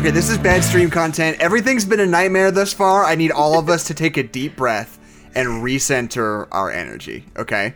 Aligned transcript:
Okay, 0.00 0.10
this 0.10 0.30
is 0.30 0.38
bad 0.38 0.64
stream 0.64 0.88
content. 0.88 1.38
Everything's 1.40 1.84
been 1.84 2.00
a 2.00 2.06
nightmare 2.06 2.50
thus 2.50 2.72
far. 2.72 3.04
I 3.04 3.14
need 3.16 3.30
all 3.30 3.58
of 3.58 3.68
us 3.68 3.84
to 3.88 3.92
take 3.94 4.16
a 4.16 4.22
deep 4.22 4.56
breath 4.56 4.98
and 5.34 5.62
recenter 5.62 6.48
our 6.50 6.70
energy. 6.70 7.26
Okay, 7.36 7.74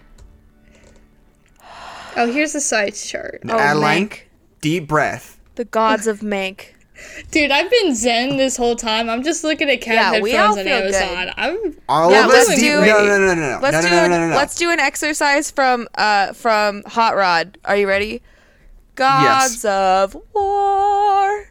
Oh, 2.16 2.32
here's 2.32 2.54
the 2.54 2.60
side 2.62 2.94
chart. 2.94 3.42
Oh, 3.46 3.58
Adeline, 3.58 4.08
Mank. 4.08 4.20
deep 4.62 4.88
breath. 4.88 5.38
The 5.56 5.64
gods 5.66 6.06
of 6.06 6.20
Mank. 6.20 6.68
Dude, 7.30 7.50
I've 7.50 7.68
been 7.70 7.94
zen 7.94 8.36
this 8.38 8.56
whole 8.56 8.76
time. 8.76 9.10
I'm 9.10 9.22
just 9.22 9.44
looking 9.44 9.68
at 9.68 9.82
cat 9.82 10.14
Yeah, 10.14 10.20
we 10.22 10.34
all 10.36 10.54
headphones 10.54 10.58
on 10.58 10.64
feel 10.64 10.80
good. 10.92 10.94
Amazon. 10.94 11.34
I'm 11.36 11.76
All 11.90 12.10
Yeah, 12.10 12.24
of 12.24 12.30
us 12.30 12.48
let's 12.48 12.60
do- 12.60 12.70
no, 12.80 13.04
no, 13.04 13.18
no, 13.18 13.34
no, 13.34 13.34
no, 13.34 13.58
Let's 13.60 13.82
no, 13.84 13.90
do 13.90 13.90
no, 13.96 14.04
an, 14.04 14.10
no, 14.12 14.18
no, 14.20 14.28
no. 14.30 14.36
let's 14.36 14.54
do 14.54 14.70
an 14.70 14.80
exercise 14.80 15.50
from 15.50 15.88
uh 15.96 16.32
from 16.32 16.84
Hot 16.86 17.16
Rod. 17.16 17.58
Are 17.66 17.76
you 17.76 17.86
ready? 17.86 18.22
Gods 18.94 19.64
of 19.66 20.16
war. 20.32 21.48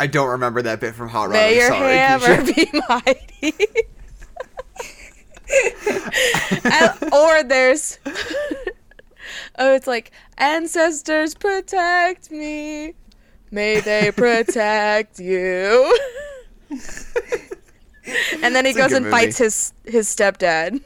I 0.00 0.06
don't 0.06 0.28
remember 0.30 0.62
that 0.62 0.80
bit 0.80 0.94
from 0.94 1.10
Hot 1.10 1.24
Rod. 1.24 1.32
May 1.34 1.56
your 1.56 1.68
sorry. 1.68 1.96
hammer 1.96 2.42
be 2.44 2.70
mighty. 2.88 3.54
And- 6.64 7.12
or 7.12 7.42
there's 7.42 7.98
oh 9.58 9.74
it's 9.74 9.86
like 9.86 10.12
ancestors 10.38 11.34
protect 11.34 12.30
me 12.30 12.94
may 13.50 13.80
they 13.80 14.10
protect 14.16 15.18
you 15.18 15.98
and 16.70 18.54
then 18.54 18.64
he 18.64 18.70
It's 18.70 18.78
goes 18.78 18.92
and 18.92 19.06
fights 19.10 19.38
his 19.38 19.72
his 19.84 20.06
stepdad 20.08 20.80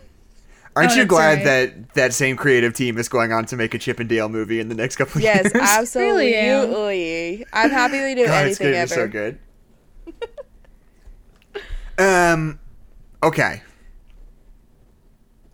Aren't 0.77 0.93
Oh, 0.93 0.95
you 0.97 1.05
glad 1.05 1.35
right. 1.39 1.45
that 1.45 1.95
that 1.95 2.13
same 2.15 2.37
creative 2.37 2.75
team 2.75 2.99
is 2.99 3.09
going 3.09 3.33
on 3.33 3.45
to 3.47 3.57
make 3.57 3.75
a 3.75 3.79
Chip 3.79 4.01
and 4.01 4.09
Dale 4.09 4.29
movie 4.29 4.59
in 4.59 4.69
the 4.69 4.75
next 4.75 4.97
couple 4.97 5.19
of 5.19 5.23
yes 5.23 5.45
years? 5.45 5.53
Yes, 5.55 5.79
absolutely 5.79 6.35
am. 6.37 7.45
i'm 7.53 7.71
happy 7.71 7.99
to 7.99 8.15
do 8.15 8.27
God, 8.27 8.47
it's 8.49 8.61
anything 8.61 8.73
gonna 8.73 8.85
be 8.85 8.89
so 8.89 9.09
good. 9.09 9.39
um, 11.99 12.59
okay. 13.23 13.63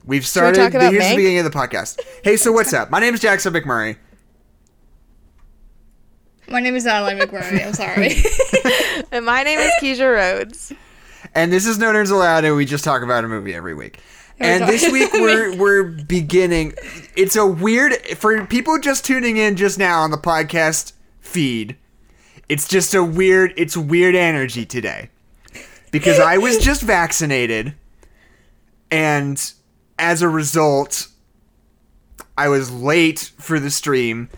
We've 0.07 0.27
started. 0.27 0.59
We 0.59 0.65
talk 0.65 0.75
about 0.75 0.93
here's 0.93 1.09
the 1.11 1.17
beginning 1.17 1.39
of 1.39 1.45
the 1.45 1.51
podcast. 1.51 2.01
Hey, 2.25 2.37
so 2.37 2.51
what's 2.53 2.73
up? 2.73 2.91
My 2.91 2.99
name 3.01 3.13
is 3.15 3.21
Jackson 3.21 3.53
McMurray. 3.53 3.97
my 6.49 6.61
name 6.61 6.75
is 6.75 6.87
Adeline 6.87 7.19
McMurray. 7.19 7.65
I'm 7.65 7.75
sorry. 7.75 8.15
and 9.13 9.25
my 9.27 9.43
name 9.43 9.59
is 9.61 9.71
keisha 9.81 10.13
rhodes 10.13 10.73
And 11.35 11.53
this 11.53 11.67
is 11.67 11.79
No 11.79 11.93
Nerds 11.93 12.11
Allowed, 12.11 12.45
and 12.45 12.57
we 12.57 12.65
just 12.65 12.83
talk 12.83 13.03
about 13.03 13.25
a 13.25 13.29
movie 13.29 13.55
every 13.55 13.75
week. 13.75 14.01
And 14.41 14.67
this 14.67 14.91
week 14.93 15.13
we're 15.13 15.57
we're 15.57 15.85
beginning. 15.85 16.75
It's 17.15 17.37
a 17.37 17.47
weird 17.47 17.95
for 18.17 18.45
people 18.47 18.79
just 18.79 19.05
tuning 19.05 19.37
in 19.37 19.57
just 19.57 19.79
now 19.79 20.01
on 20.01 20.11
the 20.11 20.19
podcast 20.19 20.95
feed. 21.21 21.77
It's 22.49 22.67
just 22.67 22.95
a 22.95 23.05
weird. 23.05 23.53
It's 23.57 23.77
weird 23.77 24.15
energy 24.17 24.67
today 24.67 25.11
because 25.93 26.19
I 26.19 26.39
was 26.39 26.59
just 26.65 26.83
vaccinated, 26.83 27.75
and 28.91 29.53
as 29.99 30.23
a 30.23 30.29
result, 30.29 31.09
I 32.37 32.49
was 32.49 32.73
late 32.73 33.31
for 33.39 33.61
the 33.61 33.71
stream 33.71 34.31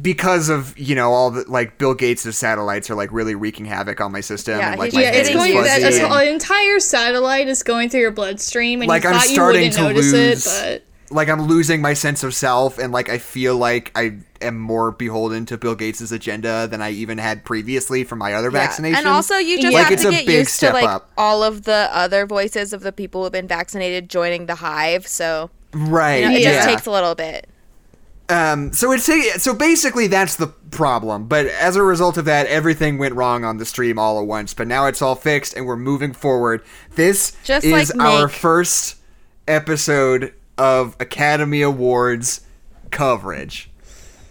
because 0.00 0.48
of 0.48 0.76
you 0.78 0.94
know 0.94 1.12
all 1.12 1.30
the 1.30 1.44
like 1.50 1.78
Bill 1.78 1.94
Gates' 1.94 2.36
satellites 2.36 2.90
are 2.90 2.94
like 2.94 3.10
really 3.12 3.34
wreaking 3.34 3.64
havoc 3.64 4.00
on 4.00 4.12
my 4.12 4.20
system 4.20 4.58
Yeah, 4.58 4.70
and 4.70 4.78
like 4.78 4.92
my 4.92 5.00
yeah, 5.02 5.10
it's 5.12 5.30
going. 5.30 5.52
fuzzy 5.54 5.68
That, 5.82 5.92
and- 5.94 6.12
an 6.12 6.28
entire 6.34 6.80
satellite 6.80 7.48
is 7.48 7.62
going 7.62 7.88
through 7.88 8.00
your 8.00 8.10
bloodstream, 8.12 8.80
and 8.82 8.88
Like, 8.88 9.02
you 9.04 9.08
I'm 9.10 9.14
thought 9.16 9.28
you 9.28 9.34
starting 9.34 9.60
wouldn't 9.62 9.74
to 9.76 9.82
notice 9.82 10.12
lose- 10.12 10.46
it, 10.46 10.84
but 11.08 11.14
like 11.14 11.28
I'm 11.30 11.42
losing 11.42 11.80
my 11.80 11.94
sense 11.94 12.22
of 12.22 12.34
self 12.34 12.78
and 12.78 12.92
like 12.92 13.08
I 13.08 13.16
feel 13.18 13.56
like 13.56 13.90
I 13.96 14.18
am 14.42 14.58
more 14.58 14.92
beholden 14.92 15.46
to 15.46 15.56
Bill 15.56 15.74
Gates' 15.74 16.12
agenda 16.12 16.68
than 16.68 16.82
I 16.82 16.90
even 16.90 17.16
had 17.18 17.44
previously 17.46 18.04
from 18.04 18.18
my 18.18 18.34
other 18.34 18.50
Yeah. 18.52 18.68
vaccinations. 18.68 18.96
And 18.98 19.08
also, 19.08 19.36
you 19.36 19.60
just 19.60 19.72
Like, 19.72 19.84
have 19.84 19.92
it's 19.94 20.02
to 20.04 20.10
get 20.10 20.26
big 20.26 20.38
used 20.40 20.60
to 20.60 20.70
like 20.72 20.84
up. 20.84 21.10
all 21.16 21.42
of 21.42 21.62
the 21.64 21.88
other 21.92 22.26
voices 22.26 22.72
of 22.74 22.82
the 22.82 22.92
people 22.92 23.22
who've 23.22 23.32
been 23.32 23.48
vaccinated 23.48 24.10
joining 24.10 24.46
the 24.46 24.56
hive. 24.56 25.06
So 25.08 25.48
right. 25.72 26.22
you 26.22 26.28
know, 26.28 26.34
it 26.36 26.42
yeah. 26.42 26.54
just 26.56 26.68
takes 26.68 26.86
a 26.86 26.90
little 26.90 27.14
bit. 27.14 27.48
Um, 28.30 28.72
so 28.74 28.92
it's 28.92 29.06
so 29.42 29.54
basically 29.54 30.06
that's 30.06 30.36
the 30.36 30.48
problem. 30.48 31.28
But 31.28 31.46
as 31.46 31.76
a 31.76 31.82
result 31.82 32.18
of 32.18 32.26
that, 32.26 32.46
everything 32.46 32.98
went 32.98 33.14
wrong 33.14 33.44
on 33.44 33.56
the 33.56 33.64
stream 33.64 33.98
all 33.98 34.20
at 34.20 34.26
once. 34.26 34.52
But 34.52 34.66
now 34.68 34.86
it's 34.86 35.00
all 35.00 35.14
fixed 35.14 35.54
and 35.54 35.66
we're 35.66 35.76
moving 35.76 36.12
forward. 36.12 36.62
This 36.94 37.34
Just 37.44 37.64
is 37.64 37.72
like 37.94 37.98
our 38.00 38.28
first 38.28 38.96
episode 39.46 40.34
of 40.58 40.94
Academy 41.00 41.62
Awards 41.62 42.42
coverage. 42.90 43.70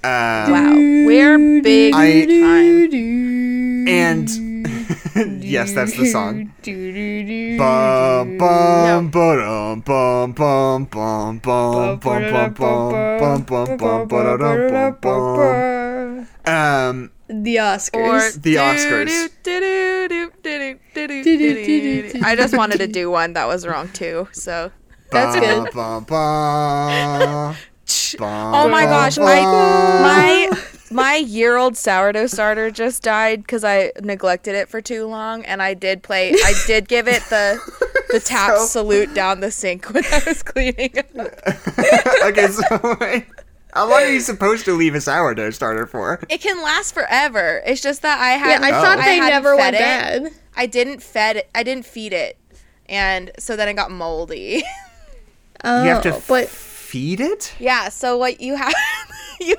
Um, 0.03 0.52
Wow, 0.52 0.74
we're 0.75 1.62
big 1.63 1.94
I- 1.96 2.25
time. 2.25 3.88
and 3.88 4.30
yes, 5.41 5.73
that's 5.73 5.97
the 5.97 6.06
song. 6.06 6.53
Bum 7.57 8.38
bum 8.38 9.09
ba-dum, 9.12 9.81
bum 9.81 10.34
bum 10.34 10.85
bum 10.85 11.40
bum 11.40 12.00
bum 12.00 12.00
bum 12.00 12.53
bum 12.53 13.18
bum 13.18 13.44
bum 13.44 13.78
bum 13.78 14.07
ba-da-dum, 14.07 14.97
bum 15.01 15.35
bum. 15.35 16.28
Um, 16.45 17.12
the 17.28 17.59
Or 17.59 17.63
Oscars. 17.63 18.41
The 18.41 18.56
Oscars. 18.56 19.29
I 22.24 22.35
just 22.35 22.56
wanted 22.56 22.78
to 22.79 22.88
do 22.88 23.12
one 23.12 23.34
that 23.34 23.47
was 23.47 23.68
wrong 23.68 23.89
too. 23.89 24.28
So 24.31 24.72
That's 25.12 25.39
good. 25.39 25.69
Oh 28.19 28.68
my 28.69 28.85
gosh, 28.85 29.18
my 29.18 29.41
my 29.41 30.50
my 30.92 31.16
year 31.16 31.58
old 31.58 31.75
sourdough 31.78 32.28
starter 32.28 32.72
just 32.72 33.03
died 33.03 33.42
because 33.42 33.64
I 33.64 33.92
neglected 34.02 34.56
it 34.56 34.70
for 34.70 34.81
too 34.81 35.06
long, 35.06 35.46
and 35.46 35.62
I 35.62 35.74
did 35.74 36.03
play. 36.03 36.31
I 36.34 36.53
did 36.66 36.88
give 36.88 37.08
it 37.08 37.24
the 37.30 37.59
the 38.12 38.20
tap 38.24 38.58
So- 38.58 38.66
salute 38.66 39.14
down 39.14 39.40
the 39.42 39.52
sink 39.52 39.86
when 39.94 40.06
I 40.06 40.22
was 40.25 40.44
cleaning. 40.44 40.98
Up. 40.98 41.08
okay, 42.25 42.48
so 42.48 42.98
wait. 43.02 43.25
How 43.74 43.84
long 43.90 44.02
are 44.03 44.09
you 44.09 44.22
supposed 44.22 44.66
to 44.66 44.74
leave 44.74 44.96
a 44.96 45.02
sourdough 45.02 45.52
starter 45.52 45.86
for? 45.86 46.20
It 46.30 46.42
can 46.42 46.64
last 46.64 46.94
forever. 46.94 47.62
It's 47.66 47.81
just 47.81 48.02
that 48.02 48.19
I 48.19 48.30
had. 48.31 48.62
Yeah. 48.62 48.68
I 48.68 48.72
thought 48.72 48.98
they 48.98 49.18
hadn't 49.18 49.30
never 49.30 49.56
fed 49.56 49.74
went 49.74 49.75
it. 49.75 49.80
bad. 49.80 50.31
I 50.56 50.66
didn't 50.66 51.04
fed. 51.04 51.38
It, 51.38 51.50
I 51.54 51.62
didn't 51.64 51.86
feed 51.86 52.14
it, 52.14 52.38
and 52.88 53.30
so 53.38 53.56
then 53.56 53.68
it 53.68 53.74
got 53.75 53.92
moldy. 53.92 54.64
Oh, 55.64 55.84
You 55.84 55.90
have 55.90 56.04
to 56.04 56.22
but 56.28 56.50
feed 56.50 57.19
it? 57.19 57.56
Yeah, 57.58 57.90
so 57.90 58.16
what 58.16 58.40
you 58.42 58.54
have 58.56 58.72
you 59.42 59.56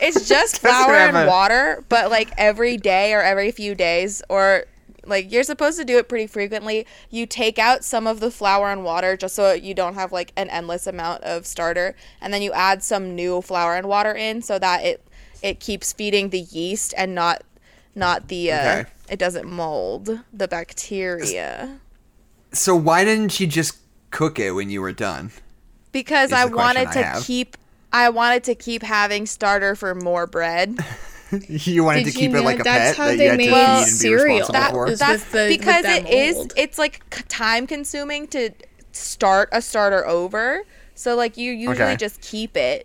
it's 0.00 0.28
just 0.28 0.58
flour 0.58 0.94
and 0.94 1.28
water, 1.28 1.84
but 1.88 2.10
like 2.10 2.30
every 2.36 2.76
day 2.76 3.12
or 3.14 3.22
every 3.22 3.50
few 3.50 3.74
days 3.74 4.22
or 4.28 4.64
like 5.06 5.32
you're 5.32 5.42
supposed 5.42 5.78
to 5.78 5.84
do 5.84 5.98
it 5.98 6.08
pretty 6.08 6.26
frequently. 6.26 6.86
You 7.08 7.26
take 7.26 7.58
out 7.58 7.84
some 7.84 8.06
of 8.06 8.20
the 8.20 8.30
flour 8.30 8.70
and 8.70 8.84
water 8.84 9.16
just 9.16 9.34
so 9.34 9.52
you 9.52 9.74
don't 9.74 9.94
have 9.94 10.12
like 10.12 10.32
an 10.36 10.48
endless 10.50 10.86
amount 10.86 11.22
of 11.24 11.46
starter 11.46 11.96
and 12.20 12.32
then 12.32 12.42
you 12.42 12.52
add 12.52 12.82
some 12.82 13.14
new 13.14 13.40
flour 13.40 13.74
and 13.76 13.88
water 13.88 14.12
in 14.12 14.42
so 14.42 14.58
that 14.58 14.84
it 14.84 15.04
it 15.42 15.58
keeps 15.58 15.92
feeding 15.92 16.28
the 16.30 16.40
yeast 16.40 16.92
and 16.96 17.14
not 17.14 17.42
not 17.94 18.28
the 18.28 18.52
uh 18.52 18.56
Okay. 18.80 18.90
it 19.08 19.18
doesn't 19.18 19.48
mold 19.48 20.20
the 20.32 20.46
bacteria. 20.48 21.80
So 22.52 22.74
why 22.76 23.04
didn't 23.04 23.40
you 23.40 23.46
just 23.46 23.78
cook 24.10 24.38
it 24.38 24.52
when 24.52 24.70
you 24.70 24.80
were 24.80 24.92
done? 24.92 25.30
because 25.92 26.30
I 26.32 26.44
wanted 26.44 26.92
to 26.92 27.02
have. 27.02 27.22
keep 27.24 27.56
I 27.92 28.08
wanted 28.10 28.44
to 28.44 28.54
keep 28.54 28.82
having 28.82 29.26
starter 29.26 29.74
for 29.74 29.94
more 29.94 30.26
bread. 30.26 30.78
You 31.48 31.84
wanted 31.84 32.02
Did 32.06 32.12
to 32.14 32.18
keep 32.18 32.32
you 32.32 32.38
it 32.38 32.44
like 32.44 32.58
a 32.58 32.64
that's 32.64 32.96
pet 32.96 32.96
how 32.96 33.06
that 33.06 33.16
they 33.18 33.26
you 33.26 33.30
had 33.30 33.38
to 33.38 33.46
made 33.46 33.50
feed 33.50 33.54
and 33.54 33.84
be 33.84 33.90
cereal? 33.90 34.38
responsible 34.38 34.52
That 34.52 34.70
for. 34.72 34.96
That's 34.96 35.24
the- 35.30 35.38
with 35.38 35.48
because 35.60 35.82
that 35.84 36.02
it 36.06 36.08
is 36.12 36.34
mold. 36.34 36.52
it's 36.56 36.76
like 36.76 37.24
time 37.28 37.68
consuming 37.68 38.26
to 38.28 38.50
start 38.90 39.48
a 39.52 39.62
starter 39.62 40.04
over. 40.08 40.62
So 40.96 41.14
like 41.14 41.36
you 41.36 41.52
usually 41.52 41.76
Okay. 41.84 41.96
just 41.96 42.20
keep 42.20 42.56
it 42.56 42.84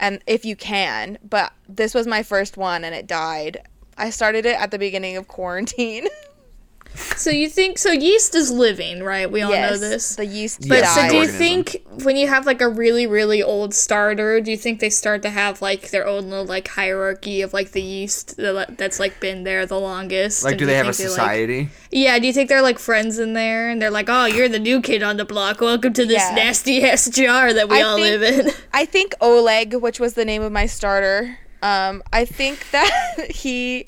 and 0.00 0.22
if 0.26 0.46
you 0.46 0.56
can, 0.56 1.18
but 1.22 1.52
this 1.68 1.92
was 1.92 2.06
my 2.06 2.22
first 2.22 2.56
one 2.56 2.84
and 2.84 2.94
it 2.94 3.06
died. 3.06 3.58
I 3.98 4.08
started 4.08 4.46
it 4.46 4.58
at 4.58 4.70
the 4.70 4.78
beginning 4.78 5.18
of 5.18 5.28
quarantine. 5.28 6.08
so 6.94 7.30
you 7.30 7.48
think 7.48 7.78
so? 7.78 7.90
Yeast 7.92 8.34
is 8.34 8.50
living, 8.50 9.02
right? 9.02 9.30
We 9.30 9.42
all 9.42 9.50
know 9.52 9.76
this. 9.76 10.16
the 10.16 10.26
yeast 10.26 10.68
But 10.68 10.78
Yes, 10.78 10.94
so 10.94 11.08
do 11.08 11.14
you 11.14 11.20
organism. 11.22 11.38
think 11.38 11.86
when 12.04 12.16
you 12.16 12.26
have 12.28 12.44
like 12.46 12.60
a 12.60 12.68
really 12.68 13.06
really 13.06 13.42
old 13.42 13.74
starter, 13.74 14.40
do 14.40 14.50
you 14.50 14.56
think 14.56 14.80
they 14.80 14.90
start 14.90 15.22
to 15.22 15.30
have 15.30 15.62
like 15.62 15.90
their 15.90 16.06
own 16.06 16.28
little 16.30 16.44
like 16.44 16.68
hierarchy 16.68 17.42
of 17.42 17.52
like 17.52 17.70
the 17.72 17.82
yeast 17.82 18.36
that's 18.36 18.98
like 18.98 19.20
been 19.20 19.44
there 19.44 19.64
the 19.66 19.78
longest? 19.78 20.42
Like, 20.44 20.52
And 20.52 20.58
do 20.60 20.66
they 20.66 20.74
have 20.76 20.88
a 20.88 20.92
think 20.92 21.10
like- 21.10 21.18
society? 21.18 21.68
yeah, 21.90 22.18
do 22.18 22.26
you 22.26 22.32
think 22.32 22.48
they're 22.48 22.62
like 22.62 22.78
friends 22.78 23.18
in 23.18 23.32
there 23.32 23.68
and 23.70 23.80
they're 23.80 23.90
like, 23.90 24.06
"Oh, 24.08 24.26
you're 24.26 24.48
the 24.48 24.58
new 24.58 24.80
kid 24.80 25.02
on 25.02 25.16
the 25.16 25.24
block. 25.24 25.60
Welcome 25.60 25.92
to 25.94 26.04
this 26.06 26.22
Yeah. 26.22 26.34
nasty 26.34 26.82
ass 26.84 27.08
jar 27.10 27.52
that 27.52 27.68
we 27.68 27.78
I 27.78 27.82
all 27.82 27.96
think- 27.96 28.20
live 28.20 28.46
in." 28.46 28.52
I 28.72 28.84
think 28.84 29.14
Oleg, 29.20 29.74
which 29.74 30.00
was 30.00 30.14
the 30.14 30.24
name 30.24 30.42
of 30.42 30.52
my 30.52 30.66
starter, 30.66 31.38
um, 31.62 32.02
I 32.12 32.24
think 32.24 32.70
that 32.70 32.90
he 33.30 33.86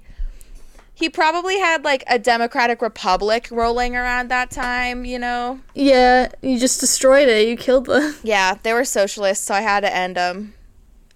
he 1.01 1.09
probably 1.09 1.59
had 1.59 1.83
like 1.83 2.05
a 2.07 2.19
Democratic 2.19 2.81
Republic 2.81 3.49
rolling 3.51 3.97
around 3.97 4.29
that 4.31 4.51
time, 4.51 5.05
you 5.05 5.19
know. 5.19 5.59
yeah, 5.75 6.31
you 6.43 6.59
just 6.59 6.79
destroyed 6.79 7.29
it. 7.29 7.49
You 7.49 7.57
killed 7.57 7.87
them. 7.87 8.15
Yeah, 8.23 8.55
they 8.63 8.73
were 8.73 8.85
socialists, 8.85 9.45
so 9.47 9.55
I 9.55 9.63
had 9.63 9.81
to 9.81 9.93
end 9.95 10.17
them. 10.17 10.55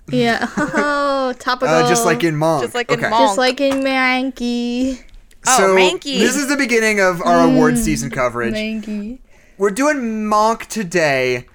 Yeah. 0.09 0.49
Oh, 0.57 1.33
topical. 1.39 1.75
Uh, 1.75 1.89
just 1.89 2.05
like 2.05 2.23
in 2.25 2.35
Mank. 2.35 2.63
Just 2.63 2.75
like 2.75 2.91
in 2.91 2.99
okay. 2.99 3.09
Mank. 3.09 3.19
Just 3.21 3.39
like 3.39 3.61
in 3.61 3.81
Mankey. 3.81 5.03
Oh, 5.47 5.57
So 5.57 5.75
Mankey. 5.77 6.19
this 6.19 6.37
is 6.37 6.49
the 6.49 6.57
beginning 6.57 7.01
of 7.01 7.23
our 7.23 7.49
award 7.49 7.79
season 7.79 8.11
coverage. 8.11 8.53
Mankey. 8.55 9.21
We're 9.57 9.71
doing 9.71 9.97
Mank 10.29 10.67
today, 10.67 11.47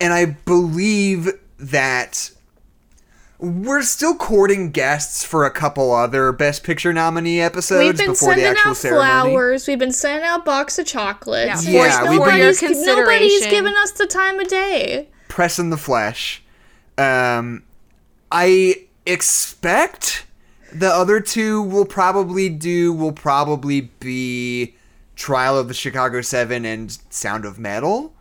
and 0.00 0.12
I 0.14 0.24
believe 0.26 1.28
that 1.58 2.30
we're 3.42 3.82
still 3.82 4.14
courting 4.14 4.70
guests 4.70 5.24
for 5.24 5.44
a 5.44 5.50
couple 5.50 5.92
other 5.92 6.30
Best 6.30 6.62
Picture 6.62 6.92
nominee 6.92 7.40
episodes 7.40 7.84
We've 7.88 7.96
been 7.98 8.12
before 8.12 8.34
the 8.36 8.40
sending 8.42 8.52
actual 8.56 8.70
out 8.70 8.76
ceremony. 8.76 9.04
flowers. 9.32 9.66
We've 9.66 9.78
been 9.80 9.90
sending 9.92 10.24
out 10.24 10.44
box 10.44 10.78
of 10.78 10.86
chocolates. 10.86 11.66
Yeah, 11.66 11.86
Yeah, 11.86 12.02
we've 12.02 12.10
been- 12.10 12.18
for 12.20 12.28
your 12.30 12.38
nobody's, 12.38 12.60
consideration. 12.60 13.04
nobody's 13.04 13.46
giving 13.48 13.74
us 13.82 13.90
the 13.90 14.06
time 14.06 14.38
of 14.38 14.46
day. 14.48 15.08
Press 15.28 15.58
in 15.58 15.70
the 15.70 15.76
flesh. 15.76 16.42
Um, 16.96 17.64
I 18.30 18.86
expect 19.06 20.24
the 20.72 20.88
other 20.88 21.18
two 21.20 21.62
will 21.62 21.84
probably 21.84 22.48
do 22.48 22.92
will 22.92 23.12
probably 23.12 23.90
be 23.98 24.76
Trial 25.16 25.58
of 25.58 25.66
the 25.68 25.74
Chicago 25.74 26.20
Seven 26.22 26.64
and 26.64 26.96
Sound 27.10 27.44
of 27.44 27.58
Metal, 27.58 28.14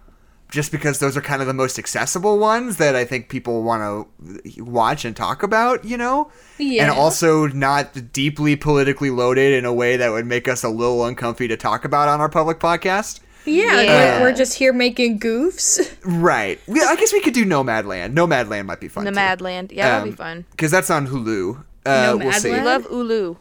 just 0.52 0.72
because 0.72 1.00
those 1.00 1.18
are 1.18 1.22
kind 1.22 1.42
of 1.42 1.48
the 1.48 1.54
most 1.54 1.80
accessible 1.80 2.38
ones 2.38 2.78
that 2.78 2.96
I 2.96 3.04
think 3.06 3.30
people 3.30 3.64
want 3.64 3.82
to 3.82 4.62
watch 4.64 5.04
and 5.06 5.16
talk 5.16 5.42
about. 5.44 5.84
You 5.84 5.98
know, 5.98 6.30
Yeah. 6.60 6.84
and 6.84 6.92
also 6.92 7.48
not 7.48 8.14
deeply 8.14 8.56
politically 8.56 9.10
loaded 9.10 9.54
in 9.54 9.66
a 9.66 9.74
way 9.74 9.98
that 9.98 10.12
would 10.12 10.28
make 10.28 10.48
us 10.48 10.64
a 10.64 10.70
little 10.70 11.04
uncomfy 11.06 11.48
to 11.48 11.58
talk 11.58 11.84
about 11.86 12.08
on 12.10 12.22
our 12.22 12.30
public 12.30 12.60
podcast. 12.60 13.22
Yeah, 13.46 13.82
Yeah. 13.82 14.20
We're, 14.22 14.30
we're 14.30 14.36
just 14.36 14.54
here 14.56 14.72
making 14.72 15.20
goofs. 15.20 15.80
Right. 16.06 16.60
We, 16.68 16.80
I 16.82 16.96
guess 16.96 17.12
we 17.12 17.22
could 17.22 17.34
do 17.34 17.44
Nomadland. 17.46 18.14
Nomadland 18.14 18.66
might 18.66 18.80
be 18.80 18.88
fun. 18.88 19.06
the 19.06 19.12
too. 19.12 19.18
Madland. 19.18 19.72
Yeah, 19.72 19.88
that'll 19.90 20.04
be 20.06 20.10
Um, 20.12 20.16
fun. 20.16 20.46
because 20.52 20.70
that's 20.70 20.90
on 20.92 21.08
Hulu. 21.08 21.64
Uh, 21.86 22.18
we'll 22.20 22.32
see. 22.34 22.52
We 22.52 22.62
love 22.62 22.84
Hulu. 22.88 23.38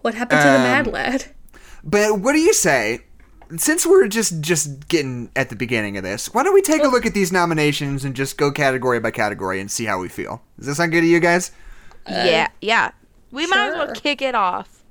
What 0.00 0.14
happened 0.14 0.40
to 0.40 0.46
the 0.48 0.54
Um, 0.54 0.62
Mad 0.62 0.86
Lad? 0.88 1.24
But 1.84 2.18
what 2.20 2.32
do 2.32 2.38
you 2.40 2.52
say? 2.54 3.02
Since 3.56 3.84
we're 3.86 4.06
just 4.08 4.40
just 4.40 4.88
getting 4.88 5.30
at 5.34 5.48
the 5.50 5.56
beginning 5.56 5.96
of 5.96 6.02
this, 6.04 6.32
why 6.32 6.42
don't 6.42 6.54
we 6.54 6.62
take 6.62 6.82
a 6.84 6.88
look 6.88 7.04
at 7.06 7.14
these 7.14 7.32
nominations 7.32 8.04
and 8.04 8.14
just 8.14 8.36
go 8.36 8.52
category 8.52 9.00
by 9.00 9.10
category 9.10 9.60
and 9.60 9.70
see 9.70 9.84
how 9.86 9.98
we 9.98 10.08
feel? 10.08 10.42
Does 10.58 10.66
that 10.66 10.74
sound 10.76 10.92
good 10.92 11.00
to 11.00 11.06
you 11.06 11.20
guys? 11.20 11.50
yeah, 12.08 12.48
yeah. 12.60 12.90
We 13.32 13.46
might 13.46 13.68
as 13.70 13.74
well 13.74 13.94
kick 13.94 14.22
it 14.22 14.34
off. 14.34 14.82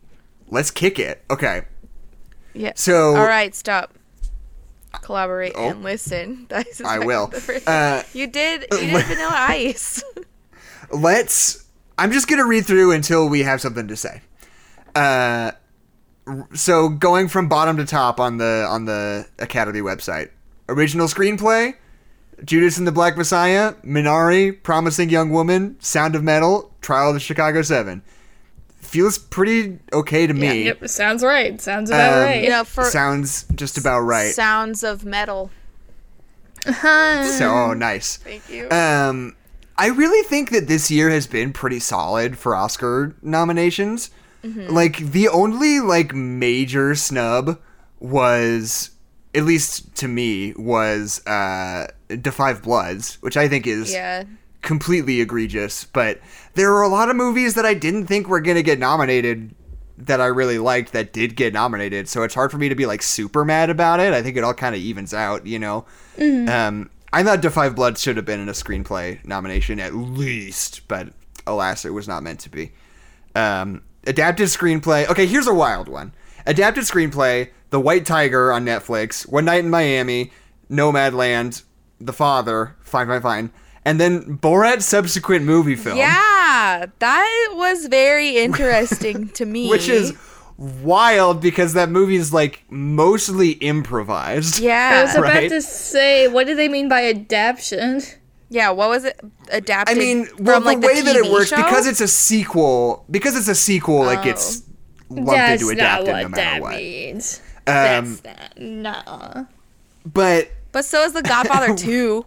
Let's 0.50 0.71
kick 0.71 1.00
it. 1.00 1.23
Okay. 1.29 1.63
Yeah. 2.53 2.73
So 2.75 3.15
All 3.15 3.25
right, 3.25 3.53
stop. 3.56 3.94
Collaborate 5.01 5.53
Oh. 5.56 5.69
and 5.69 5.83
listen. 5.83 6.45
That's 6.50 6.81
I 6.81 7.00
will. 7.00 7.31
Uh, 7.67 8.03
you 8.13 8.27
did. 8.27 8.65
You 8.71 8.77
did 8.79 9.06
Vanilla 9.07 9.29
Ice. 9.33 10.03
let's. 10.91 11.65
I'm 11.97 12.11
just 12.11 12.27
gonna 12.27 12.45
read 12.45 12.65
through 12.65 12.91
until 12.94 13.27
we 13.29 13.44
have 13.44 13.61
something 13.61 13.88
to 13.88 13.95
say. 13.95 14.21
Uh, 14.95 15.51
r- 15.51 15.58
so 16.54 16.90
going 16.90 17.28
from 17.28 17.48
bottom 17.48 17.78
to 17.78 17.86
top 17.86 18.20
on 18.20 18.38
the 18.38 18.66
on 18.70 18.86
the 18.86 19.28
Academy 19.40 19.81
website, 19.81 20.30
original 20.68 21.08
screenplay, 21.08 21.76
Judas 22.44 22.78
and 22.78 22.88
the 22.88 22.92
Black 22.92 23.18
Messiah, 23.18 23.74
Minari, 23.86 24.62
Promising 24.64 25.10
Young 25.10 25.30
Woman, 25.31 25.76
Sound 25.80 26.16
of 26.16 26.24
Metal, 26.24 26.72
Trial 26.81 27.10
of 27.10 27.14
the 27.16 27.20
Chicago 27.20 27.62
Seven. 27.62 28.02
Feels 28.78 29.18
pretty 29.20 29.78
okay 29.94 30.26
to 30.26 30.34
me. 30.34 30.64
Yep, 30.64 30.88
sounds 30.88 31.24
right. 31.24 31.60
Sounds 31.62 31.90
about 31.92 32.14
Um, 32.14 32.24
right. 32.24 32.44
you 32.44 32.50
know, 32.50 32.64
for 32.64 32.86
Sounds 32.86 33.46
just 33.56 33.78
about 33.78 34.00
right. 34.00 34.34
sounds 34.34 34.84
of 34.84 35.06
metal. 35.06 35.52
Uh-huh. 36.66 37.24
So 37.26 37.50
oh, 37.52 37.74
nice. 37.74 38.18
Thank 38.18 38.50
you. 38.50 38.70
Um, 38.70 39.36
I 39.78 39.88
really 39.88 40.28
think 40.28 40.50
that 40.52 40.68
this 40.68 40.90
year 40.92 41.10
has 41.10 41.28
been 41.28 41.54
pretty 41.54 41.80
solid 41.80 42.38
for 42.38 42.56
Oscar 42.56 43.16
nominations. 43.22 44.10
Like 44.44 44.97
the 44.97 45.27
only 45.27 45.80
like 45.80 46.13
major 46.13 46.95
snub 46.95 47.59
was, 48.00 48.91
at 49.36 49.44
least 49.44 49.95
to 49.97 50.07
me, 50.07 50.53
was 50.53 51.25
uh, 51.25 51.88
"Da 52.07 52.31
Five 52.31 52.63
Bloods," 52.63 53.18
which 53.21 53.38
I 53.38 53.47
think 53.47 53.68
is 53.68 53.91
yeah. 53.91 54.24
completely 54.62 55.21
egregious. 55.21 55.83
But 55.83 56.19
there 56.53 56.71
were 56.71 56.81
a 56.81 56.88
lot 56.88 57.09
of 57.09 57.15
movies 57.15 57.56
that 57.56 57.65
I 57.65 57.74
didn't 57.74 58.07
think 58.07 58.27
were 58.27 58.41
gonna 58.41 58.63
get 58.63 58.80
nominated 58.80 59.53
that 59.97 60.21
I 60.21 60.27
really 60.27 60.59
liked 60.59 60.94
that 60.94 61.12
did 61.12 61.35
get 61.35 61.53
nominated. 61.53 62.07
So 62.07 62.24
it's 62.24 62.33
hard 62.33 62.51
for 62.51 62.57
me 62.57 62.69
to 62.69 62.75
be 62.75 62.85
like 62.85 63.01
super 63.01 63.44
mad 63.44 63.69
about 63.69 64.00
it. 64.00 64.13
I 64.13 64.21
think 64.21 64.38
it 64.38 64.44
all 64.44 64.53
kind 64.53 64.74
of 64.74 64.81
evens 64.81 65.13
out, 65.13 65.45
you 65.45 65.59
know. 65.59 65.85
Um, 66.47 66.89
I 67.12 67.24
thought 67.24 67.42
Da 67.42 67.50
Five 67.50 67.75
Bloods 67.75 68.01
should 68.01 68.15
have 68.15 68.25
been 68.25 68.39
in 68.39 68.47
a 68.47 68.53
screenplay 68.53 69.24
nomination 69.25 69.80
at 69.80 69.94
least, 69.94 70.88
but 70.88 71.09
alas, 71.45 71.83
it 71.83 71.89
was 71.89 72.07
not 72.07 72.24
meant 72.24 72.39
to 72.42 72.50
be. 72.50 72.71
Um, 73.35 73.81
adapted 74.06 74.48
screenplay. 74.48 75.07
Okay, 75.10 75.25
here's 75.25 75.48
a 75.48 75.54
wild 75.54 75.88
one. 75.88 76.13
Adapted 76.46 76.84
screenplay: 76.86 77.50
The 77.69 77.80
White 77.80 78.06
Tiger 78.06 78.51
on 78.51 78.66
Netflix, 78.66 79.30
One 79.30 79.46
Night 79.46 79.63
in 79.63 79.69
Miami, 79.69 80.31
Nomadland, 80.69 81.63
The 82.00 82.13
Father, 82.13 82.75
Fine, 82.81 83.07
Fine, 83.07 83.22
Fine, 83.22 83.51
and 83.86 84.00
then 84.00 84.38
Borat's 84.38 84.86
subsequent 84.86 85.46
movie 85.46 85.75
film, 85.75 85.98
Yeah, 85.98 86.86
that 87.00 87.50
was 87.54 87.88
very 87.88 88.38
interesting 88.38 89.30
to 89.30 89.46
me. 89.56 89.69
which 89.69 89.88
is 89.90 90.13
wild 90.57 91.42
because 91.42 91.74
that 91.74 91.90
movie 91.90 92.18
is 92.18 92.34
like 92.34 92.63
mostly 92.69 93.52
improvised. 93.52 94.60
Yeah, 94.60 94.92
I 95.00 95.04
was 95.04 95.16
about 95.16 95.24
Right. 95.34 95.50
to 95.50 95.62
say, 95.62 96.28
what 96.28 96.48
do 96.48 96.56
they 96.56 96.68
mean 96.68 96.90
by 96.90 97.00
adaption? 97.02 98.02
Yeah. 98.50 98.69
What 98.72 98.90
was 98.90 99.04
it 99.06 99.19
adapted? 99.51 99.96
I 99.96 100.00
mean, 100.00 100.28
well, 100.40 100.57
from, 100.57 100.66
like, 100.66 100.81
the 100.81 100.88
way 100.88 101.01
that 101.01 101.16
it 101.16 101.25
TV 101.25 101.31
works 101.31 101.50
show? 101.50 101.57
because 101.57 101.88
it's 101.88 102.01
a 102.01 102.07
sequel. 102.07 103.06
Because 103.10 103.36
it's 103.36 103.48
a 103.48 103.56
sequel, 103.56 104.04
like 104.04 104.26
it's 104.26 104.64
lumped 105.09 105.31
That's 105.31 105.62
into 105.62 105.76
not 105.76 106.02
adapted 106.02 106.07
what 106.14 106.21
no 106.23 106.30
matter 106.30 106.35
that 106.35 106.62
what. 106.62 106.76
means. 106.76 107.42
Um, 107.68 108.19
That's 108.23 108.23
not. 108.57 109.06
No. 109.06 109.47
but 110.06 110.50
But 110.71 110.85
so 110.85 111.04
is 111.04 111.14
The 111.14 111.21
Godfather 111.21 111.76
2. 111.78 112.26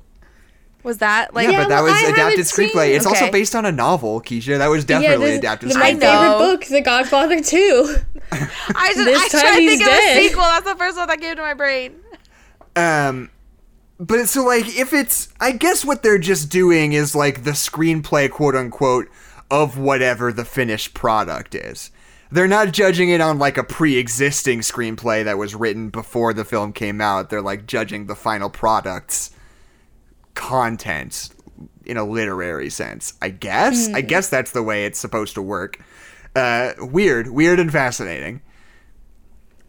Was 0.85 0.99
that 0.99 1.32
like 1.32 1.44
yeah, 1.46 1.52
Yeah, 1.52 1.62
but 1.62 1.68
that 1.68 1.80
was 1.82 1.92
I 1.92 2.00
adapted 2.00 2.18
haven't 2.18 2.44
seen- 2.44 2.68
screenplay. 2.70 2.96
It's 2.96 3.06
also 3.06 3.30
based 3.30 3.54
on 3.54 3.64
a 3.64 3.70
novel, 3.70 4.20
Keisha. 4.20 4.58
That 4.58 4.66
was 4.66 4.85
definitely 4.85 5.26
this- 5.30 5.38
adapted 5.38 5.70
the- 5.70 5.75
screenplay. 5.75 5.80
My 5.80 5.94
favorite 6.00 6.38
book, 6.38 6.64
The 6.64 6.80
Godfather 6.80 7.40
2. 7.40 7.96
I 8.32 8.38
just 8.94 8.96
This 8.96 9.16
I 9.16 9.28
time 9.28 9.40
tried 9.42 9.54
to 9.54 9.61
he's 9.61 9.70
think 9.78 9.82
of 9.82 9.87
a 9.87 9.90
dead. 9.90 10.23
sequel. 10.28 10.42
That's 10.42 10.64
the 10.64 10.75
first 10.76 10.96
one 10.96 11.06
that 11.06 11.20
came 11.20 11.37
to 11.37 11.42
my 11.42 11.54
brain. 11.54 11.94
Um, 12.75 13.30
but 14.02 14.28
so 14.28 14.44
like 14.44 14.66
if 14.76 14.92
it's, 14.92 15.28
I 15.40 15.52
guess 15.52 15.85
what 15.85 16.02
they're 16.02 16.18
just 16.18 16.50
doing 16.50 16.92
is 16.92 17.14
like 17.14 17.44
the 17.44 17.52
screenplay, 17.52 18.28
quote 18.30 18.56
unquote, 18.56 19.09
of 19.50 19.78
whatever 19.78 20.32
the 20.32 20.44
finished 20.44 20.92
product 20.92 21.54
is. 21.54 21.90
They're 22.30 22.49
not 22.49 22.73
judging 22.73 23.11
it 23.11 23.21
on 23.21 23.38
like 23.38 23.59
a 23.59 23.62
pre-existing 23.62 24.61
screenplay 24.61 25.23
that 25.25 25.38
was 25.38 25.54
written 25.54 25.90
before 25.90 26.32
the 26.32 26.44
film 26.44 26.73
came 26.73 27.00
out. 27.00 27.30
They're 27.30 27.42
like 27.42 27.66
judging 27.66 28.06
the 28.06 28.16
final 28.16 28.50
product's 28.50 29.30
content 30.35 31.28
in 31.85 31.97
a 31.97 32.04
literary 32.04 32.71
sense. 32.71 33.12
I 33.21 33.28
guess. 33.28 33.88
I 33.94 34.00
guess 34.00 34.28
that's 34.30 34.50
the 34.52 34.62
way 34.62 34.85
it's 34.87 34.99
supposed 34.99 35.35
to 35.35 35.42
work. 35.42 35.78
Uh, 36.35 36.73
weird, 36.78 37.28
weird 37.28 37.61
and 37.61 37.71
fascinating. 37.71 38.40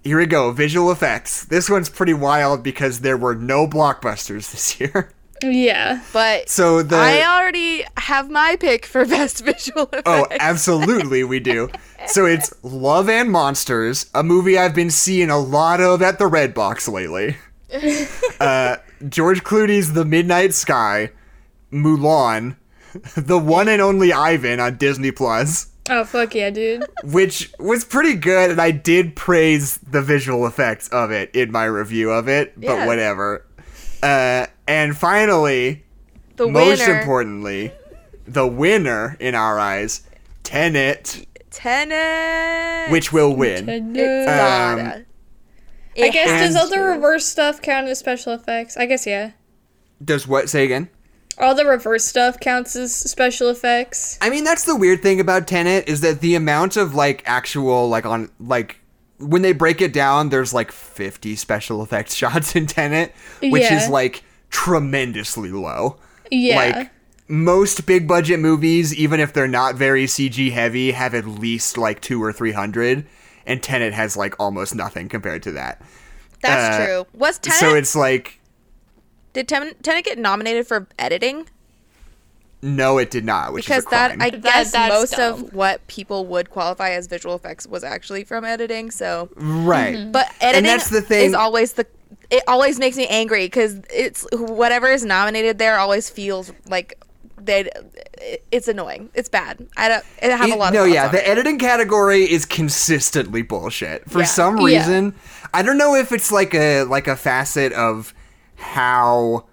Here 0.03 0.17
we 0.17 0.25
go. 0.25 0.51
Visual 0.51 0.91
effects. 0.91 1.45
This 1.45 1.69
one's 1.69 1.89
pretty 1.89 2.13
wild 2.13 2.61
because 2.63 2.99
there 3.01 3.17
were 3.17 3.35
no 3.35 3.67
blockbusters 3.67 4.51
this 4.51 4.79
year. 4.79 5.11
yeah. 5.41 6.01
But 6.11 6.49
So 6.49 6.83
the 6.83 6.97
I 6.97 7.23
already 7.25 7.85
have 7.97 8.29
my 8.29 8.57
pick 8.59 8.85
for 8.85 9.05
best 9.17 9.43
visual 9.45 9.83
effects. 9.83 10.03
Oh, 10.05 10.27
absolutely 10.39 11.23
we 11.23 11.39
do. 11.39 11.69
So 12.05 12.25
it's 12.25 12.53
Love 12.63 13.07
and 13.07 13.31
Monsters, 13.31 14.07
a 14.13 14.23
movie 14.23 14.57
I've 14.57 14.75
been 14.75 14.89
seeing 14.91 15.29
a 15.29 15.39
lot 15.39 15.79
of 15.79 16.01
at 16.01 16.19
the 16.19 16.27
Red 16.27 16.53
Box 16.53 16.87
lately. 16.89 17.37
Uh, 18.41 18.75
George 19.07 19.43
Clooney's 19.45 19.93
The 19.93 20.03
Midnight 20.03 20.53
Sky, 20.53 21.11
Mulan, 21.71 22.57
the 23.15 23.39
one 23.39 23.69
and 23.69 23.81
only 23.81 24.11
Ivan 24.11 24.59
on 24.59 24.75
Disney 24.77 25.11
Plus, 25.11 25.67
Oh, 25.89 26.05
fuck 26.05 26.33
yeah, 26.33 26.49
dude. 26.49 26.85
which 27.03 27.51
was 27.59 27.83
pretty 27.83 28.13
good, 28.15 28.51
and 28.51 28.61
I 28.61 28.71
did 28.71 29.15
praise 29.15 29.77
the 29.79 30.01
visual 30.01 30.47
effects 30.47 30.87
of 30.89 31.11
it 31.11 31.35
in 31.35 31.51
my 31.51 31.65
review 31.65 32.09
of 32.11 32.27
it, 32.29 32.53
but 32.55 32.63
Yeah. 32.77 32.85
whatever. 32.85 33.45
Uh, 34.01 34.45
and 34.67 34.95
finally, 34.97 35.83
the 36.37 36.47
most 36.47 36.79
winner, 36.87 36.99
importantly, 36.99 37.73
the 38.25 38.47
winner 38.47 39.17
in 39.19 39.35
our 39.35 39.59
eyes, 39.59 40.03
Tenet, 40.43 41.25
Tenet. 41.51 42.89
which 42.91 43.11
will 43.11 43.35
win. 43.35 43.67
it's 43.95 44.29
I. 44.31 44.73
Um, 44.73 44.79
a- 45.97 46.09
guess 46.09 46.29
does 46.41 46.55
all 46.55 46.69
the 46.69 46.79
reverse 46.79 47.25
stuff 47.25 47.61
count 47.61 47.87
as 47.87 47.99
special 47.99 48.33
effects? 48.33 48.77
I 48.77 48.85
guess 48.85 49.05
yeah. 49.05 49.31
Does 50.03 50.27
what 50.27 50.49
say 50.49 50.63
again? 50.63 50.89
All 51.37 51.55
the 51.55 51.65
reverse 51.65 52.03
stuff 52.05 52.39
counts 52.39 52.75
as 52.75 52.95
special 52.95 53.49
effects. 53.49 54.17
I 54.21 54.29
mean, 54.29 54.43
that's 54.43 54.65
the 54.65 54.75
weird 54.75 55.01
thing 55.01 55.19
about 55.19 55.47
Tenet 55.47 55.87
is 55.89 56.01
that 56.01 56.21
the 56.21 56.35
amount 56.35 56.77
of 56.77 56.93
like 56.93 57.23
actual 57.25 57.89
like 57.89 58.05
on 58.05 58.29
like 58.39 58.79
when 59.17 59.41
they 59.41 59.53
break 59.53 59.81
it 59.81 59.93
down, 59.93 60.29
there's 60.29 60.53
like 60.53 60.71
50 60.71 61.35
special 61.35 61.81
effects 61.83 62.13
shots 62.21 62.55
in 62.55 62.67
Tenet, 62.67 63.13
which 63.41 63.63
Yeah. 63.63 63.77
is 63.83 63.89
like 63.89 64.23
tremendously 64.49 65.49
low. 65.51 65.97
Yeah. 66.31 66.55
Like 66.77 66.91
most 67.27 67.85
big 67.85 68.07
budget 68.07 68.39
movies, 68.39 68.93
even 68.93 69.19
if 69.19 69.33
they're 69.33 69.47
not 69.47 69.75
very 69.75 70.05
CG 70.05 70.51
heavy, 70.51 70.91
have 70.91 71.13
at 71.13 71.25
least 71.25 71.77
like 71.77 72.01
two 72.01 72.21
or 72.21 72.31
three 72.33 72.51
hundred, 72.51 73.05
and 73.45 73.61
Tenet 73.63 73.93
has 73.93 74.15
like 74.17 74.35
almost 74.39 74.75
nothing 74.75 75.09
compared 75.09 75.41
to 75.43 75.51
that. 75.53 75.81
That's 76.41 76.79
Uh, 76.79 76.85
true. 76.85 77.05
Was 77.13 77.37
Tenet, 77.39 77.59
So 77.59 77.75
it's 77.75 77.95
like, 77.95 78.39
did 79.33 79.47
Ten- 79.47 79.75
Tenet 79.83 80.05
get 80.05 80.17
nominated 80.17 80.67
for 80.67 80.87
editing? 80.97 81.47
no, 82.65 82.97
it 82.97 83.11
did 83.11 83.25
not, 83.25 83.51
which 83.51 83.65
Because 83.65 83.79
is 83.83 83.87
a 83.87 83.89
that. 83.89 84.11
I 84.21 84.29
That- 84.29 84.41
guess 84.41 84.71
that's 84.71 84.93
most 84.93 85.11
dumb. 85.17 85.33
of 85.45 85.53
what 85.53 85.85
people 85.87 86.25
would 86.27 86.49
qualify 86.49 86.91
as 86.91 87.07
visual 87.07 87.35
effects 87.35 87.67
was 87.67 87.83
actually 87.83 88.23
from 88.23 88.45
editing. 88.45 88.89
So, 88.89 89.29
right. 89.35 89.95
Mm-hmm. 89.97 90.11
but 90.13 90.29
editing 90.39 90.57
and 90.59 90.65
that's 90.65 90.89
the 90.89 91.01
thing- 91.01 91.25
is 91.25 91.33
always 91.33 91.73
the. 91.73 91.85
It 92.31 92.41
always 92.47 92.79
makes 92.79 92.95
me 92.95 93.05
angry 93.07 93.45
because 93.47 93.75
it's 93.93 94.25
whatever 94.31 94.87
is 94.87 95.03
nominated 95.03 95.57
there 95.57 95.77
always 95.77 96.09
feels 96.09 96.53
like 96.69 96.97
they. 97.37 97.69
It's 98.49 98.69
annoying. 98.69 99.09
It's 99.13 99.27
bad. 99.27 99.67
I 99.75 99.89
don't. 99.89 100.05
I 100.21 100.27
have 100.27 100.49
a 100.51 100.55
lot 100.55 100.69
of 100.69 100.73
no, 100.73 100.83
thoughts 100.85 100.93
yeah, 100.93 101.05
on 101.07 101.11
the 101.11 101.21
it. 101.21 101.27
editing 101.29 101.59
category 101.59 102.23
is 102.23 102.45
consistently 102.45 103.41
bullshit. 103.41 104.09
For 104.09 104.19
Yeah. 104.19 104.25
some 104.25 104.57
Yeah. 104.59 104.77
reason, 104.79 105.15
I 105.53 105.63
don't 105.63 105.77
know 105.77 105.95
if 105.95 106.13
it's 106.13 106.31
like 106.31 106.53
a 106.55 106.83
like 106.83 107.07
a 107.09 107.17
facet 107.17 107.73
of 107.73 108.13
how 108.63 109.45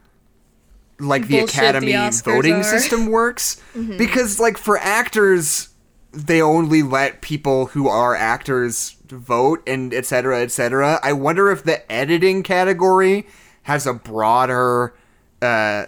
like 0.99 1.27
the 1.29 1.39
Bullshit 1.41 1.55
the 1.57 1.61
academy 1.61 1.93
Oscars 1.93 2.25
voting 2.25 2.55
are. 2.57 2.63
system 2.65 3.07
works 3.07 3.61
Mm-hmm. 3.75 3.97
because 3.97 4.39
like 4.41 4.57
for 4.59 4.79
actors 4.79 5.69
they 6.13 6.43
only 6.43 6.83
let 6.83 7.21
people 7.21 7.67
who 7.67 7.89
are 7.89 8.15
actors 8.17 8.97
vote 9.07 9.63
and 9.69 9.93
etc 9.95 10.05
cetera, 10.35 10.43
et 10.43 10.51
cetera. 10.51 11.01
I 11.03 11.13
wonder 11.13 11.51
if 11.53 11.63
the 11.65 11.91
editing 11.91 12.43
category 12.43 13.27
has 13.63 13.87
a 13.87 13.95
broader 13.95 14.95
uh, 15.41 15.87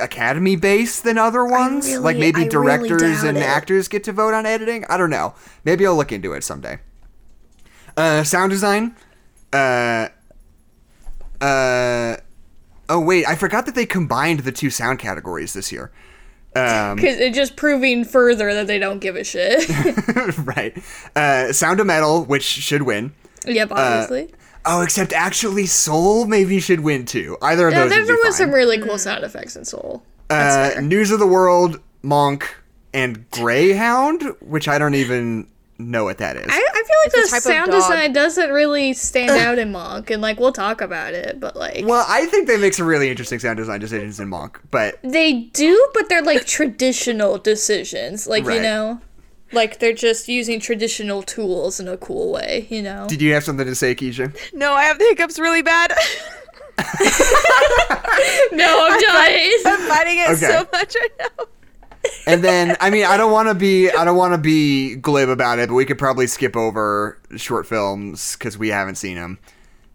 academy 0.00 0.56
base 0.56 1.00
than 1.00 1.16
other 1.18 1.44
ones. 1.44 1.86
really- 1.86 1.98
like 1.98 2.16
maybe 2.18 2.42
I 2.42 2.48
directors 2.48 3.00
doubt 3.22 3.28
and 3.28 3.38
it. 3.38 3.42
actors 3.42 3.88
get 3.88 4.04
to 4.04 4.12
vote 4.12 4.34
on 4.34 4.44
editing. 4.46 4.84
I 4.90 4.96
don't 4.98 5.10
know. 5.10 5.34
Maybe 5.64 5.86
I'll 5.86 5.96
look 5.96 6.12
into 6.12 6.32
it 6.34 6.44
someday. 6.44 6.78
Uh, 7.96 8.22
sound 8.24 8.50
design. 8.50 8.94
Uh, 9.52 10.08
uh, 11.40 12.16
oh 12.88 13.00
wait, 13.00 13.26
I 13.26 13.34
forgot 13.34 13.66
that 13.66 13.74
they 13.74 13.86
combined 13.86 14.40
the 14.40 14.52
two 14.52 14.70
sound 14.70 14.98
categories 14.98 15.52
this 15.52 15.70
year. 15.72 15.90
Um, 16.54 16.96
Because 16.96 17.18
it's 17.18 17.36
just 17.36 17.56
proving 17.56 18.04
further 18.04 18.54
that 18.54 18.66
they 18.66 18.78
don't 18.78 18.98
give 18.98 19.14
a 19.16 19.24
shit. 19.24 19.68
right. 20.38 20.74
Uh, 21.14 21.52
Sound 21.52 21.80
of 21.80 21.86
Metal, 21.86 22.24
which 22.24 22.44
should 22.44 22.82
win. 22.82 23.12
yep, 23.46 23.70
obviously. 23.70 24.32
Oh, 24.64 24.80
except 24.80 25.12
actually 25.12 25.66
Soul 25.66 26.26
maybe 26.26 26.58
should 26.58 26.80
win 26.80 27.04
too. 27.04 27.36
Either 27.42 27.68
of 27.68 27.74
yeah, 27.74 27.80
those 27.82 27.90
there 27.90 28.04
would 28.06 28.24
was 28.24 28.36
some 28.36 28.50
really 28.52 28.80
cool 28.80 28.98
sound 28.98 29.22
effects 29.22 29.54
in 29.54 29.64
Soul. 29.64 30.02
uh, 30.30 30.72
News 30.82 31.10
of 31.10 31.18
the 31.20 31.26
World, 31.26 31.78
Mank, 32.02 32.42
and 32.94 33.30
Greyhound, 33.30 34.22
which 34.40 34.66
I 34.66 34.78
don't 34.78 34.94
even 34.94 35.46
know 35.78 36.04
what 36.04 36.18
that 36.18 36.36
is. 36.36 36.46
I, 36.48 36.54
I 36.54 36.58
feel 36.58 36.96
like 37.04 37.06
It's 37.06 37.16
a 37.16 37.20
the 37.22 37.28
type 37.28 37.36
of 37.38 37.42
sound 37.42 37.70
design 37.70 38.12
doesn't 38.12 38.50
really 38.50 38.92
stand 38.94 39.30
out 39.46 39.58
in 39.58 39.72
Mank, 39.72 40.10
and 40.10 40.22
like 40.22 40.40
we'll 40.40 40.52
talk 40.52 40.80
about 40.80 41.14
it, 41.14 41.38
but 41.40 41.56
like 41.56 41.84
well, 41.86 42.04
I 42.08 42.26
think 42.26 42.48
they 42.48 42.56
make 42.56 42.74
some 42.74 42.86
really 42.86 43.10
interesting 43.10 43.38
sound 43.38 43.56
design 43.58 43.80
decisions 43.80 44.18
in 44.20 44.28
Mank, 44.30 44.56
but 44.70 44.98
they 45.02 45.32
do, 45.52 45.88
but 45.94 46.08
they're 46.08 46.22
like 46.22 46.46
traditional 46.46 47.38
decisions, 47.38 48.26
like 48.26 48.44
you 48.44 48.60
know, 48.60 49.00
like 49.52 49.78
they're 49.78 49.92
just 49.92 50.28
using 50.28 50.58
traditional 50.60 51.22
tools 51.22 51.78
in 51.78 51.88
a 51.88 51.96
cool 51.96 52.32
way, 52.32 52.66
you 52.70 52.82
know. 52.82 53.06
did 53.08 53.20
you 53.22 53.32
have 53.34 53.44
something 53.44 53.66
to 53.66 53.74
say, 53.74 53.94
Keisha? 53.94 54.34
No, 54.54 54.72
I 54.72 54.84
have 54.84 54.98
the 54.98 55.04
hiccups 55.04 55.38
really 55.38 55.62
bad. 55.62 55.92
no, 58.52 58.86
I'm 58.90 59.00
dying. 59.00 59.56
I'm 59.64 59.88
fighting 59.88 60.18
it 60.18 60.28
Okay. 60.30 60.46
so 60.46 60.66
much 60.72 60.94
right 60.94 61.10
now. 61.18 61.44
And 62.26 62.42
then, 62.42 62.76
I 62.80 62.90
mean, 62.90 63.04
I 63.04 63.16
don't 63.16 63.30
want 63.30 63.48
to 63.48 63.54
be, 63.54 63.88
I 63.90 64.04
don't 64.04 64.16
want 64.16 64.34
to 64.34 64.38
be 64.38 64.96
glib 64.96 65.28
about 65.28 65.58
it, 65.60 65.68
but 65.68 65.74
we 65.74 65.84
could 65.84 65.98
probably 65.98 66.26
skip 66.26 66.56
over 66.56 67.20
short 67.36 67.66
films 67.66 68.34
because 68.36 68.58
we 68.58 68.68
haven't 68.68 68.96
seen 68.96 69.14
them. 69.16 69.38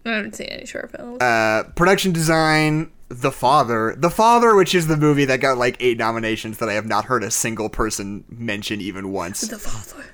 I 0.06 0.10
haven't 0.12 0.36
seen 0.36 0.46
any 0.48 0.64
short 0.66 0.90
films. 0.90 1.20
Uh, 1.22 1.64
production 1.76 2.12
design, 2.12 2.90
The 3.08 3.30
Father, 3.30 3.94
The 3.98 4.08
Father, 4.10 4.54
which 4.54 4.74
is 4.74 4.86
the 4.86 4.96
movie 4.96 5.26
that 5.26 5.40
got 5.40 5.58
like 5.58 5.76
eight 5.80 5.98
nominations 5.98 6.58
that 6.58 6.68
I 6.68 6.72
have 6.72 6.86
not 6.86 7.04
heard 7.04 7.22
a 7.22 7.30
single 7.30 7.68
person 7.68 8.24
mention 8.30 8.80
even 8.80 9.12
once. 9.12 9.42
the 9.42 9.58
father. 9.58 10.04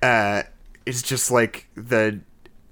Uh, 0.00 0.42
is 0.86 1.02
just 1.02 1.30
like 1.30 1.66
the 1.74 2.20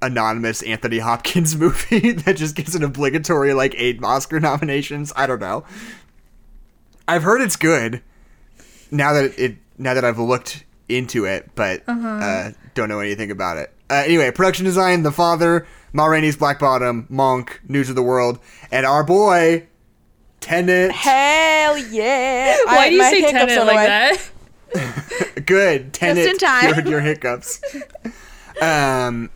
anonymous 0.03 0.63
Anthony 0.63 0.99
Hopkins 0.99 1.57
movie 1.59 2.13
that 2.13 2.37
just 2.37 2.55
gets 2.55 2.75
an 2.75 2.83
obligatory 2.85 3.53
like 3.53 3.75
eight 3.77 4.03
Oscar 4.03 4.41
nominations. 4.41 5.13
I 5.17 5.27
don't 5.27 5.41
know. 5.41 5.65
I've 7.09 7.25
heard 7.25 7.41
it's 7.43 7.57
good. 7.57 8.03
Now 8.91 9.13
that 9.15 9.39
it, 9.39 9.57
now 9.79 9.95
that 9.95 10.05
I've 10.05 10.19
looked 10.19 10.65
into 10.89 11.25
it, 11.25 11.51
but 11.55 11.83
uh 11.87 12.51
don't 12.75 12.89
know 12.89 13.01
anything 13.01 13.31
about 13.31 13.57
it. 13.57 13.73
Uh, 13.89 14.03
anyway, 14.07 14.31
production 14.31 14.65
design: 14.65 15.03
The 15.03 15.13
Father, 15.13 15.67
Ma 15.93 16.07
Rainey's 16.07 16.37
Black 16.37 16.59
Bottom, 16.59 17.07
Mank, 17.11 17.59
News 17.69 17.89
of 17.89 17.97
the 17.97 18.03
World, 18.03 18.39
and 18.71 18.87
our 18.87 19.03
boy 19.05 19.67
Tenet. 20.41 20.93
Hell 20.93 21.77
yeah! 21.79 22.57
Why 22.67 22.77
I- 22.79 22.89
do 22.91 22.95
you 22.97 23.03
say 23.03 23.21
hiccups 23.21 23.53
Tenet 23.55 23.67
like 23.67 23.87
that? 23.87 24.31
Good. 25.47 25.93
Tenet 25.93 26.27
in 26.27 26.39
time. 26.39 26.73
cured 26.73 26.89
your 26.89 27.01
hiccups. 27.01 27.61
um, 28.63 29.31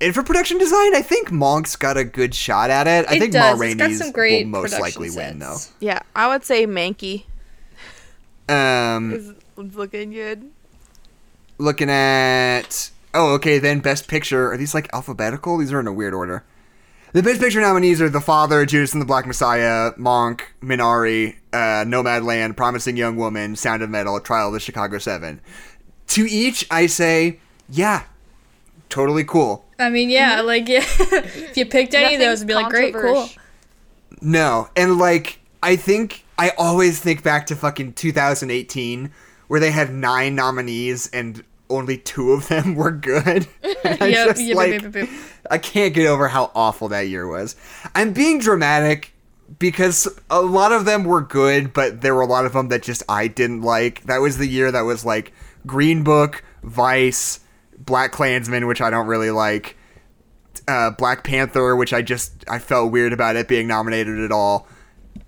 and 0.00 0.12
for 0.14 0.22
production 0.22 0.58
design, 0.58 0.94
I 0.94 1.02
think 1.02 1.28
Mank's 1.28 1.76
got 1.76 1.96
a 1.96 2.04
good 2.04 2.34
shot 2.34 2.68
at 2.70 2.86
it. 2.86 3.08
I 3.08 3.14
it 3.16 3.20
think 3.20 3.32
does. 3.32 3.58
Ma 3.58 3.64
It's 3.64 3.74
got 3.76 3.84
Rainey's 3.84 3.98
some 3.98 4.10
great 4.12 4.44
will 4.44 4.50
most 4.62 4.72
production 4.74 5.02
likely 5.02 5.16
win, 5.16 5.38
though. 5.38 5.56
Yeah, 5.80 6.00
I 6.14 6.28
would 6.28 6.44
say 6.44 6.66
Mankey 6.66 7.24
Um, 8.48 9.12
is, 9.12 9.28
is 9.58 9.74
looking 9.76 10.12
good. 10.12 10.50
looking 11.58 11.90
at 11.90 12.90
oh, 13.16 13.34
okay, 13.34 13.58
then 13.58 13.80
Best 13.80 14.08
Picture. 14.08 14.52
Are 14.52 14.56
these 14.56 14.74
like 14.74 14.88
alphabetical? 14.92 15.58
These 15.58 15.72
are 15.72 15.80
in 15.80 15.86
a 15.86 15.92
weird 15.92 16.14
order. 16.14 16.44
The 17.12 17.22
Best 17.22 17.40
Picture 17.40 17.62
nominees 17.62 18.00
are 18.02 18.10
The 18.10 18.20
Father, 18.20 18.66
Judas 18.66 18.92
and 18.92 19.00
the 19.00 19.06
Black 19.06 19.26
Messiah, 19.26 19.92
Mank, 19.92 20.42
Minari, 20.60 21.36
uh, 21.52 21.84
Nomadland, 21.86 22.56
Promising 22.56 22.96
Young 22.96 23.16
Woman, 23.16 23.56
Sound 23.56 23.82
of 23.82 23.88
Metal, 23.88 24.20
Trial 24.20 24.48
of 24.48 24.52
the 24.52 24.60
Chicago 24.60 24.98
Seven. 24.98 25.40
To 26.08 26.26
each, 26.26 26.66
I 26.70 26.86
say, 26.86 27.40
yeah, 27.70 28.04
totally 28.90 29.24
cool. 29.24 29.64
I 29.78 29.88
mean, 29.88 30.10
yeah, 30.10 30.42
like 30.42 30.68
yeah. 30.68 30.84
if 30.84 31.56
you 31.56 31.64
picked 31.64 31.94
any 31.94 32.16
of 32.16 32.20
those, 32.20 32.40
it'd 32.40 32.48
be 32.48 32.54
like 32.54 32.68
great, 32.68 32.94
cool. 32.94 33.30
No, 34.20 34.68
and 34.76 34.98
like 34.98 35.38
I 35.62 35.76
think 35.76 36.25
I 36.38 36.50
always 36.58 37.00
think 37.00 37.22
back 37.22 37.46
to 37.46 37.56
fucking 37.56 37.94
2018 37.94 39.10
where 39.48 39.60
they 39.60 39.70
had 39.70 39.92
nine 39.92 40.34
nominees 40.34 41.08
and 41.12 41.44
only 41.70 41.98
two 41.98 42.32
of 42.32 42.48
them 42.48 42.74
were 42.76 42.90
good. 42.90 43.46
And 43.84 44.02
I 44.02 44.06
Yep, 44.08 44.28
just, 44.28 44.42
yep, 44.42 44.56
like, 44.56 44.72
yep, 44.72 44.82
yep, 44.82 44.94
yep. 44.94 45.08
I 45.48 45.58
can't 45.58 45.94
get 45.94 46.06
over 46.06 46.26
how 46.26 46.50
awful 46.56 46.88
that 46.88 47.02
year 47.02 47.28
was. 47.28 47.54
I'm 47.94 48.12
being 48.12 48.40
dramatic 48.40 49.12
because 49.60 50.08
a 50.28 50.42
lot 50.42 50.72
of 50.72 50.84
them 50.86 51.04
were 51.04 51.20
good, 51.20 51.72
but 51.72 52.00
there 52.00 52.12
were 52.14 52.22
a 52.22 52.26
lot 52.26 52.46
of 52.46 52.52
them 52.52 52.68
that 52.68 52.82
just 52.82 53.04
I 53.08 53.28
didn't 53.28 53.62
like. 53.62 54.02
That 54.04 54.18
was 54.18 54.38
the 54.38 54.46
year 54.46 54.72
that 54.72 54.80
was 54.80 55.04
like 55.04 55.32
Green 55.66 56.02
Book, 56.02 56.42
Vice, 56.64 57.40
Black 57.78 58.10
Klansman, 58.10 58.66
which 58.66 58.80
I 58.80 58.90
don't 58.90 59.06
really 59.06 59.30
like, 59.30 59.76
uh, 60.66 60.90
Black 60.90 61.22
Panther, 61.22 61.76
which 61.76 61.92
I 61.92 62.02
just 62.02 62.44
I 62.48 62.58
felt 62.58 62.90
weird 62.90 63.12
about 63.12 63.36
it 63.36 63.46
being 63.46 63.68
nominated 63.68 64.18
at 64.18 64.32
all, 64.32 64.66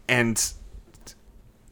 and 0.09 0.53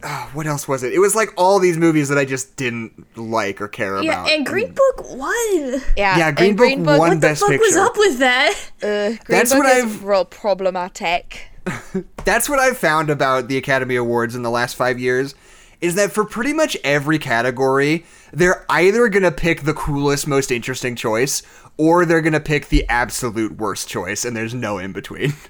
uh, 0.03 0.27
what 0.35 0.47
else 0.47 0.69
was 0.69 0.83
it? 0.83 0.93
It 0.93 0.99
was 0.99 1.15
like 1.15 1.31
all 1.37 1.59
these 1.59 1.77
movies 1.79 2.09
that 2.11 2.19
I 2.19 2.25
just 2.25 2.57
didn't 2.57 3.07
like 3.17 3.61
or 3.61 3.69
care 3.69 4.03
Yeah, 4.03 4.13
about. 4.13 4.29
Yeah, 4.29 4.35
and 4.37 4.47
Green 4.47 4.73
Book 4.73 5.11
won. 5.17 5.83
Yeah, 5.97 6.19
Yeah, 6.19 6.35
and 6.39 6.57
Green 6.57 6.83
Book 6.85 6.99
won 6.99 6.99
What 6.99 7.11
the 7.11 7.17
Best 7.17 7.41
fuck 7.41 7.59
was 7.59 7.77
up 7.77 7.97
with 7.97 8.19
that? 8.19 8.55
Uh, 8.83 9.09
Green 9.09 9.19
That's 9.29 9.53
Book 9.53 9.65
what 9.65 9.77
is 9.77 9.85
I've- 9.97 10.05
real 10.05 10.25
problematic. 10.27 11.49
that's 12.25 12.49
what 12.49 12.59
I've 12.59 12.79
found 12.79 13.11
about 13.11 13.49
the 13.49 13.57
Academy 13.57 13.97
Awards 13.97 14.35
in 14.37 14.43
the 14.43 14.51
last 14.51 14.77
five 14.77 14.99
years 15.01 15.35
is 15.81 15.95
that 15.97 16.13
for 16.13 16.25
pretty 16.25 16.53
much 16.53 16.77
every 16.85 17.19
category, 17.19 18.05
they're 18.33 18.65
either 18.71 19.09
gonna 19.09 19.33
pick 19.33 19.63
the 19.63 19.75
coolest, 19.75 20.27
most 20.27 20.51
interesting 20.51 20.95
choice, 20.97 21.43
or 21.77 22.07
they're 22.07 22.21
gonna 22.23 22.41
pick 22.41 22.69
the 22.69 22.89
absolute 22.89 23.57
worst 23.59 23.89
choice, 23.89 24.25
and 24.25 24.37
there's 24.37 24.55
no 24.55 24.79
in 24.79 24.93
between. 24.93 25.35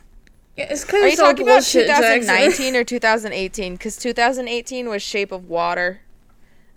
Yeah, 0.56 0.66
it's 0.70 0.82
Are 0.84 0.86
because 0.86 1.02
you 1.02 1.08
it's 1.08 1.20
all 1.20 1.26
talking 1.32 1.46
about 1.46 1.54
bullshit, 1.56 1.86
Jackson. 1.86 2.20
2019 2.22 2.76
or 2.76 2.84
2018? 2.84 3.72
Because 3.74 3.96
2018 3.96 4.88
was 4.88 5.02
Shape 5.02 5.32
of 5.32 5.48
Water 5.48 6.00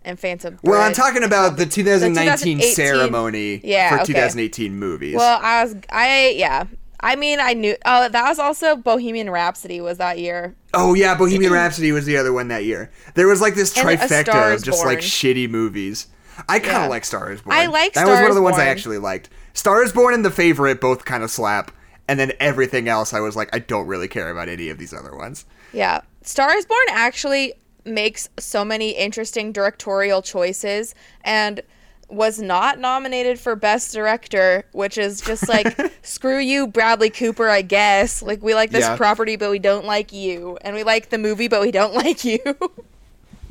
and 0.04 0.20
Phantom 0.20 0.58
Thread. 0.58 0.70
Well, 0.70 0.82
I'm 0.82 0.94
talking 0.94 1.24
about 1.24 1.58
the 1.58 1.66
2019 1.66 2.58
2018 2.58 2.74
ceremony 2.76 3.62
Yeah, 3.64 3.90
for 3.90 3.96
okay. 3.98 4.06
2018 4.06 4.78
movies. 4.78 5.16
Well, 5.16 5.40
I 5.42 5.64
was, 5.64 5.76
I 5.90 6.30
yeah. 6.38 6.66
I 7.02 7.16
mean, 7.16 7.40
I 7.40 7.54
knew. 7.54 7.78
Oh, 7.86 8.10
that 8.10 8.28
was 8.28 8.40
also 8.40 8.76
Bohemian 8.76 9.30
Rhapsody 9.30 9.80
was 9.80 9.98
that 10.00 10.20
year. 10.20 10.56
oh 10.74 10.94
yeah, 10.94 11.16
Bohemian 11.16 11.54
Rhapsody 11.54 11.94
was 11.94 12.06
the 12.06 12.18
other 12.18 12.34
one 12.34 12.50
that 12.50 12.66
year. 12.66 12.92
There 13.16 13.28
was 13.28 13.40
like 13.40 13.56
this 13.56 13.78
uh, 13.78 13.82
trifecta 13.82 14.50
of 14.50 14.56
is 14.56 14.64
just 14.64 14.86
like 14.86 15.00
shitty 15.00 15.50
movies. 15.50 16.08
I 16.50 16.60
kind 16.60 16.76
of 16.78 16.82
Yeah. 16.84 16.88
like 16.88 17.06
Star 17.06 17.32
is 17.32 17.42
Born. 17.42 17.56
I 17.56 17.68
like 17.68 17.94
that 17.94 18.06
was 18.06 18.16
Star 18.16 18.22
one 18.24 18.26
of 18.26 18.30
is 18.32 18.36
the 18.36 18.42
ones 18.42 18.58
I 18.58 18.66
actually 18.68 18.98
liked. 18.98 19.30
Star 19.54 19.82
is 19.84 19.94
Born 19.94 20.14
and 20.14 20.26
The 20.26 20.32
Favorite 20.32 20.82
both 20.82 21.06
kind 21.06 21.24
of 21.24 21.32
slap, 21.32 21.72
and 22.10 22.20
then 22.20 22.34
everything 22.40 22.90
else 22.90 23.14
I 23.14 23.20
was 23.22 23.36
like, 23.36 23.50
I 23.56 23.60
don't 23.60 23.88
really 23.88 24.08
care 24.08 24.30
about 24.32 24.50
any 24.50 24.70
of 24.70 24.78
these 24.80 24.94
other 24.94 25.16
ones. 25.16 25.46
Yeah. 25.72 26.02
Star 26.24 26.54
is 26.58 26.66
Born 26.66 26.80
actually 26.90 27.54
makes 27.86 28.28
so 28.38 28.66
many 28.66 28.90
interesting 28.92 29.52
directorial 29.54 30.22
choices 30.22 30.96
and 31.24 31.62
was 32.10 32.40
not 32.42 32.80
nominated 32.80 33.40
for 33.40 33.56
best 33.56 33.94
director, 33.94 34.64
which 34.72 34.98
is 34.98 35.22
just 35.22 35.48
like 35.48 35.78
screw 36.02 36.40
you 36.40 36.66
Bradley 36.66 37.12
Cooper, 37.12 37.48
I 37.48 37.62
guess. 37.62 38.24
Like 38.24 38.42
we 38.42 38.56
like 38.56 38.72
this 38.72 38.82
Yeah. 38.86 38.98
property 38.98 39.36
but 39.36 39.52
we 39.52 39.60
don't 39.60 39.86
like 39.86 40.12
you 40.12 40.58
and 40.62 40.76
we 40.76 40.84
like 40.84 41.10
the 41.10 41.20
movie 41.20 41.48
but 41.48 41.62
we 41.62 41.72
don't 41.72 41.94
like 42.04 42.26
you. 42.26 42.40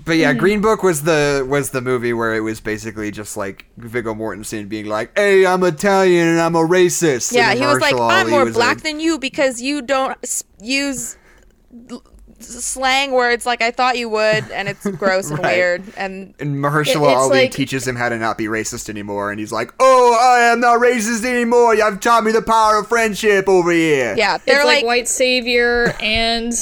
But 0.08 0.16
yeah, 0.16 0.32
mm. 0.34 0.38
Green 0.38 0.60
Book 0.60 0.82
was 0.82 1.02
the 1.04 1.46
was 1.48 1.70
the 1.70 1.80
movie 1.80 2.12
where 2.12 2.34
it 2.34 2.40
was 2.40 2.58
basically 2.60 3.10
just 3.12 3.36
like 3.36 3.66
Viggo 3.76 4.14
Mortensen 4.14 4.68
being 4.68 4.86
like, 4.86 5.16
"Hey, 5.16 5.46
I'm 5.46 5.62
Italian 5.62 6.26
and 6.26 6.40
I'm 6.40 6.56
a 6.56 6.66
racist." 6.66 7.32
yeah, 7.32 7.54
he 7.54 7.60
was 7.64 7.80
like 7.80 7.94
I'm 7.94 8.30
more 8.30 8.46
black 8.50 8.76
like- 8.78 8.82
than 8.82 8.98
you 9.00 9.18
because 9.18 9.60
you 9.62 9.82
don't 9.82 10.16
s- 10.24 10.42
use 10.60 11.16
l- 11.90 12.02
slang 12.40 13.10
words 13.10 13.44
like 13.44 13.60
I 13.60 13.70
thought 13.72 13.98
you 13.98 14.08
would 14.08 14.48
and 14.52 14.68
it's 14.68 14.86
gross 14.96 15.28
and 15.30 15.40
Right. 15.40 15.56
weird 15.56 15.82
and 15.96 16.34
And 16.38 16.56
Mahershala 16.56 17.10
It- 17.10 17.16
Ali 17.16 17.30
like- 17.42 17.52
teaches 17.52 17.86
him 17.86 17.96
how 17.96 18.08
to 18.08 18.16
not 18.16 18.38
be 18.38 18.46
racist 18.46 18.88
anymore, 18.88 19.30
and 19.30 19.38
he's 19.38 19.52
like, 19.52 19.72
"Oh, 19.78 20.16
I 20.20 20.50
am 20.52 20.60
not 20.60 20.80
racist 20.80 21.24
anymore. 21.24 21.74
You've 21.74 22.00
taught 22.00 22.24
me 22.24 22.32
the 22.32 22.40
power 22.42 22.78
of 22.78 22.88
friendship 22.88 23.48
over 23.48 23.70
here." 23.72 24.14
yeah, 24.16 24.38
they're 24.46 24.56
it's 24.60 24.64
like, 24.64 24.76
like 24.78 24.86
white 24.86 25.08
savior 25.08 25.94
and 26.00 26.52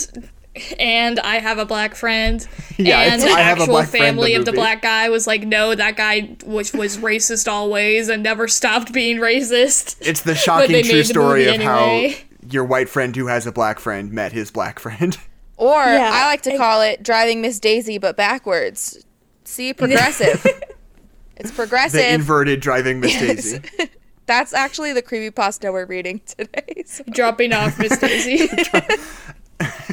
and 0.79 1.19
I 1.21 1.37
have 1.37 1.59
a 1.59 1.65
black 1.67 1.95
friend. 1.95 2.47
Yeah, 2.79 3.01
and 3.01 3.23
the 3.23 3.29
I 3.29 3.41
Have 3.41 3.57
a 3.57 3.63
actual 3.63 3.67
Black 3.73 3.89
Friend, 3.89 4.03
the 4.03 4.07
family 4.07 4.35
of 4.35 4.45
the 4.45 4.53
black 4.53 4.83
guy 4.83 5.09
was 5.09 5.27
like, 5.27 5.45
no, 5.47 5.75
that 5.75 5.97
guy 5.97 6.37
was 6.45 6.75
was 6.75 6.99
racist 6.99 7.49
always 7.51 8.11
and 8.11 8.23
never 8.23 8.47
stopped 8.49 8.93
being 8.93 9.17
racist. 9.17 9.97
It's 10.03 10.21
the 10.21 10.35
shocking 10.35 10.85
true 10.85 10.99
the 10.99 11.05
story 11.05 11.47
of 11.47 11.53
movie 11.53 11.65
how 11.65 12.11
your 12.51 12.65
white 12.65 12.91
friend 12.91 13.17
who 13.17 13.29
has 13.29 13.47
a 13.47 13.53
black 13.53 13.79
friend 13.81 14.13
met 14.13 14.33
his 14.33 14.51
black 14.51 14.79
friend. 14.79 15.17
Or 15.59 15.73
Yeah, 15.73 16.11
I 16.13 16.27
like 16.27 16.43
to 16.43 16.53
I- 16.53 16.57
call 16.59 16.83
it 16.83 17.03
driving 17.03 17.41
Miss 17.41 17.59
Daisy, 17.59 17.97
but 17.97 18.15
backwards. 18.15 19.03
See, 19.45 19.73
progressive. 19.73 20.45
it's 20.45 21.51
progressive. 21.51 21.51
the 21.51 21.55
progressive. 21.55 22.15
inverted 22.15 22.61
driving 22.61 23.01
Miss 23.01 23.15
Yes. 23.15 23.23
Daisy. 23.53 23.91
That's 24.27 24.53
actually 24.53 24.93
the 24.93 25.01
creepypasta 25.03 25.73
we're 25.73 25.87
reading 25.87 26.21
today. 26.27 26.83
so- 26.85 27.05
Dropping 27.09 27.55
off 27.55 27.79
Miss 27.79 27.97
Daisy. 27.97 28.51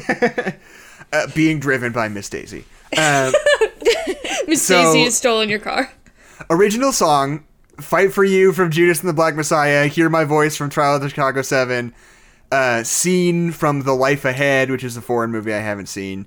Uh, 1.12 1.28
being 1.34 1.60
driven 1.60 1.92
by 1.92 2.08
Miss 2.08 2.28
Daisy. 2.28 2.64
Uh, 2.96 3.30
Miss 4.48 4.62
So- 4.66 4.82
Daisy 4.82 5.04
has 5.04 5.16
stolen 5.16 5.48
your 5.48 5.60
car. 5.60 5.92
original 6.50 6.90
song 6.92 7.44
fight 7.80 8.12
for 8.12 8.24
you 8.24 8.52
from 8.52 8.70
judas 8.70 9.00
and 9.00 9.08
the 9.08 9.12
black 9.12 9.34
messiah 9.36 9.86
hear 9.86 10.08
my 10.08 10.24
voice 10.24 10.56
from 10.56 10.70
trial 10.70 10.96
of 10.96 11.02
the 11.02 11.08
chicago 11.08 11.42
7 11.42 11.94
uh, 12.50 12.82
scene 12.82 13.52
from 13.52 13.82
the 13.82 13.92
life 13.94 14.24
ahead 14.24 14.70
which 14.70 14.82
is 14.82 14.96
a 14.96 15.00
foreign 15.00 15.30
movie 15.30 15.52
i 15.54 15.58
haven't 15.58 15.86
seen 15.88 16.26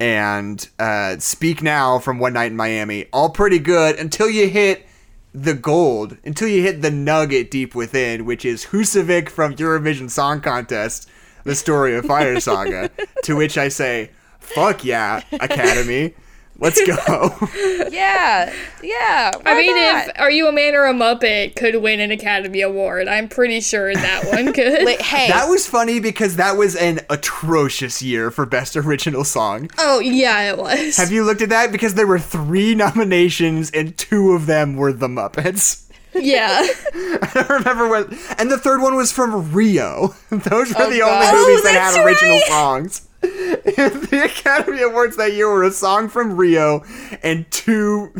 and 0.00 0.68
uh, 0.78 1.16
speak 1.18 1.62
now 1.62 1.98
from 1.98 2.18
one 2.18 2.32
night 2.32 2.50
in 2.52 2.56
miami 2.56 3.06
all 3.12 3.28
pretty 3.30 3.58
good 3.58 3.98
until 3.98 4.30
you 4.30 4.48
hit 4.48 4.86
the 5.34 5.54
gold 5.54 6.16
until 6.24 6.48
you 6.48 6.62
hit 6.62 6.80
the 6.80 6.90
nugget 6.90 7.50
deep 7.50 7.74
within 7.74 8.24
which 8.24 8.44
is 8.46 8.66
husavik 8.66 9.28
from 9.28 9.54
eurovision 9.56 10.10
song 10.10 10.40
contest 10.40 11.08
the 11.44 11.54
story 11.54 11.94
of 11.96 12.04
fire 12.04 12.38
saga 12.40 12.90
to 13.22 13.36
which 13.36 13.56
i 13.58 13.68
say 13.68 14.10
fuck 14.38 14.84
yeah 14.84 15.22
academy 15.40 16.14
let's 16.58 16.80
go 16.86 16.96
yeah, 17.90 18.52
yeah. 18.82 19.32
I 19.44 19.56
mean, 19.56 19.74
not? 19.74 20.08
if 20.08 20.20
Are 20.20 20.30
You 20.30 20.48
a 20.48 20.52
Man 20.52 20.74
or 20.76 20.84
a 20.86 20.92
Muppet 20.92 21.56
could 21.56 21.76
win 21.82 21.98
an 21.98 22.12
Academy 22.12 22.60
Award, 22.60 23.08
I'm 23.08 23.28
pretty 23.28 23.60
sure 23.60 23.92
that 23.92 24.26
one 24.26 24.52
could. 24.54 24.84
Like, 24.84 25.00
hey, 25.00 25.28
That 25.28 25.48
was 25.48 25.66
funny 25.66 25.98
because 25.98 26.36
that 26.36 26.56
was 26.56 26.76
an 26.76 27.00
atrocious 27.10 28.00
year 28.02 28.30
for 28.30 28.46
Best 28.46 28.76
Original 28.76 29.24
Song. 29.24 29.70
oh, 29.78 29.98
yeah, 30.00 30.52
it 30.52 30.58
was. 30.58 30.96
Have 30.98 31.10
you 31.10 31.24
looked 31.24 31.42
at 31.42 31.48
that? 31.48 31.72
Because 31.72 31.94
there 31.94 32.06
were 32.06 32.18
three 32.20 32.74
nominations 32.74 33.70
and 33.70 33.96
two 33.96 34.32
of 34.32 34.46
them 34.46 34.76
were 34.76 34.92
The 34.92 35.08
Muppets. 35.08 35.88
Yeah. 36.14 36.66
I 36.94 37.30
don't 37.34 37.48
remember 37.50 37.88
what. 37.88 38.12
And 38.38 38.50
the 38.50 38.58
third 38.58 38.80
one 38.82 38.96
was 38.96 39.12
from 39.12 39.52
Rio. 39.52 40.14
Those 40.30 40.70
were 40.74 40.82
Oh, 40.82 40.90
the 40.90 40.98
God. 41.00 41.34
only 41.34 41.46
movies 41.46 41.60
Oh, 41.60 41.72
that 41.72 41.94
had 41.94 42.04
original 42.04 42.36
right. 42.36 42.46
songs. 42.48 43.08
the 43.22 44.22
Academy 44.24 44.82
Awards 44.82 45.16
that 45.16 45.32
year 45.34 45.48
were 45.48 45.62
a 45.62 45.70
song 45.70 46.08
from 46.08 46.36
Rio 46.36 46.82
and 47.22 47.48
two 47.52 48.12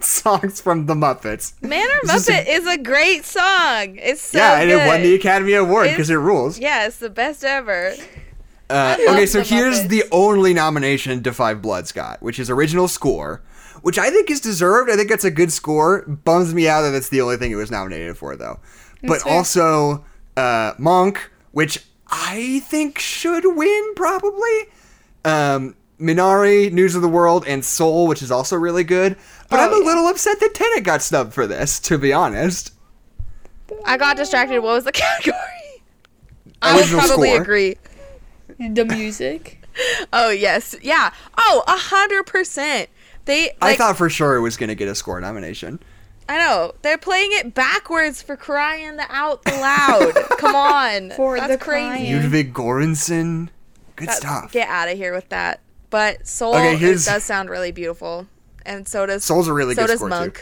songs 0.00 0.60
from 0.60 0.84
The 0.86 0.94
Muppets. 0.94 1.54
Man 1.62 1.88
or 1.88 2.14
is 2.14 2.28
a- 2.28 2.32
Muppet 2.32 2.46
is 2.48 2.66
a 2.66 2.76
great 2.76 3.24
song. 3.24 3.96
It's 3.98 4.20
so 4.20 4.38
yeah, 4.38 4.60
and 4.60 4.68
good. 4.70 4.82
it 4.82 4.86
won 4.86 5.00
the 5.02 5.14
Academy 5.14 5.54
Award 5.54 5.88
because 5.90 6.10
it 6.10 6.16
rules. 6.16 6.58
Yeah, 6.58 6.86
it's 6.86 6.98
the 6.98 7.08
best 7.10 7.44
ever. 7.44 7.94
Uh, 8.68 8.96
okay, 9.08 9.24
so 9.26 9.42
here's 9.42 9.80
Muppets. 9.84 9.88
the 9.88 10.04
only 10.12 10.52
nomination 10.54 11.22
to 11.22 11.32
Five 11.32 11.62
Bloods 11.62 11.90
got, 11.92 12.22
which 12.22 12.38
is 12.38 12.50
original 12.50 12.88
score, 12.88 13.40
which 13.82 13.98
I 13.98 14.10
think 14.10 14.30
is 14.30 14.40
deserved. 14.40 14.90
I 14.90 14.96
think 14.96 15.08
that's 15.10 15.24
a 15.24 15.30
good 15.30 15.52
score. 15.52 16.02
Bums 16.06 16.54
me 16.54 16.68
out 16.68 16.82
that 16.82 16.90
that's 16.90 17.08
the 17.10 17.20
only 17.20 17.36
thing 17.36 17.52
it 17.52 17.56
was 17.56 17.70
nominated 17.70 18.16
for, 18.16 18.34
though. 18.36 18.58
But 19.02 19.22
fair. 19.22 19.32
also 19.32 20.04
uh, 20.36 20.74
Mank, 20.74 21.18
which 21.52 21.84
I 22.08 22.60
think 22.66 22.98
should 22.98 23.44
win 23.44 23.94
probably. 23.96 24.66
Um, 25.24 25.76
Minari, 26.00 26.72
News 26.72 26.94
of 26.96 27.02
the 27.02 27.08
World, 27.08 27.44
and 27.46 27.64
Soul, 27.64 28.06
which 28.08 28.22
is 28.22 28.30
also 28.32 28.56
really 28.56 28.82
good. 28.84 29.16
But 29.48 29.60
Oh, 29.60 29.62
I'm 29.64 29.72
a 29.72 29.78
yeah. 29.78 29.84
little 29.84 30.06
upset 30.08 30.40
that 30.40 30.52
Tenet 30.54 30.82
got 30.84 31.00
snubbed 31.02 31.32
for 31.32 31.46
this, 31.46 31.78
to 31.80 31.98
be 31.98 32.12
honest. 32.12 32.72
I 33.84 33.96
got 33.96 34.16
distracted. 34.16 34.60
What 34.60 34.74
was 34.74 34.84
the 34.84 34.92
category? 34.92 35.36
I 36.60 36.74
would 36.76 36.86
probably 36.86 37.30
score. 37.30 37.42
agree. 37.42 37.76
The 38.58 38.84
music. 38.84 39.58
Oh 40.12 40.28
yes, 40.28 40.76
yeah. 40.82 41.14
Oh, 41.38 41.64
a 41.66 41.72
hundred 41.78 42.24
percent. 42.24 42.90
They. 43.24 43.44
Like, 43.60 43.74
I 43.74 43.76
thought 43.76 43.96
for 43.96 44.10
sure 44.10 44.36
it 44.36 44.40
was 44.40 44.56
going 44.56 44.68
to 44.68 44.74
get 44.74 44.88
a 44.88 44.94
score 44.94 45.20
nomination. 45.20 45.78
I 46.28 46.38
know 46.38 46.72
they're 46.82 46.98
playing 46.98 47.30
it 47.32 47.52
backwards 47.54 48.22
for 48.22 48.36
crying 48.36 48.96
the 48.96 49.04
out 49.08 49.44
loud. 49.46 50.14
Come 50.38 50.54
on, 50.54 51.10
For 51.10 51.36
that's 51.36 51.52
the 51.52 51.58
crazy. 51.58 51.86
crying. 51.88 52.22
Ludwig 52.22 52.54
Göransson. 52.54 53.48
Good 53.96 54.08
That- 54.08 54.16
stuff. 54.16 54.52
Get 54.52 54.68
out 54.68 54.88
of 54.88 54.96
here 54.96 55.12
with 55.14 55.28
that. 55.30 55.60
But 55.90 56.26
Soul 56.26 56.54
Okay, 56.54 56.74
it 56.76 57.04
does 57.04 57.22
sound 57.22 57.50
really 57.50 57.70
beautiful, 57.70 58.26
and 58.64 58.88
so 58.88 59.04
does 59.04 59.24
Soul's 59.24 59.46
a 59.46 59.52
really 59.52 59.74
so 59.74 59.82
good 59.82 59.88
does 59.88 59.98
score 59.98 60.08
too. 60.30 60.32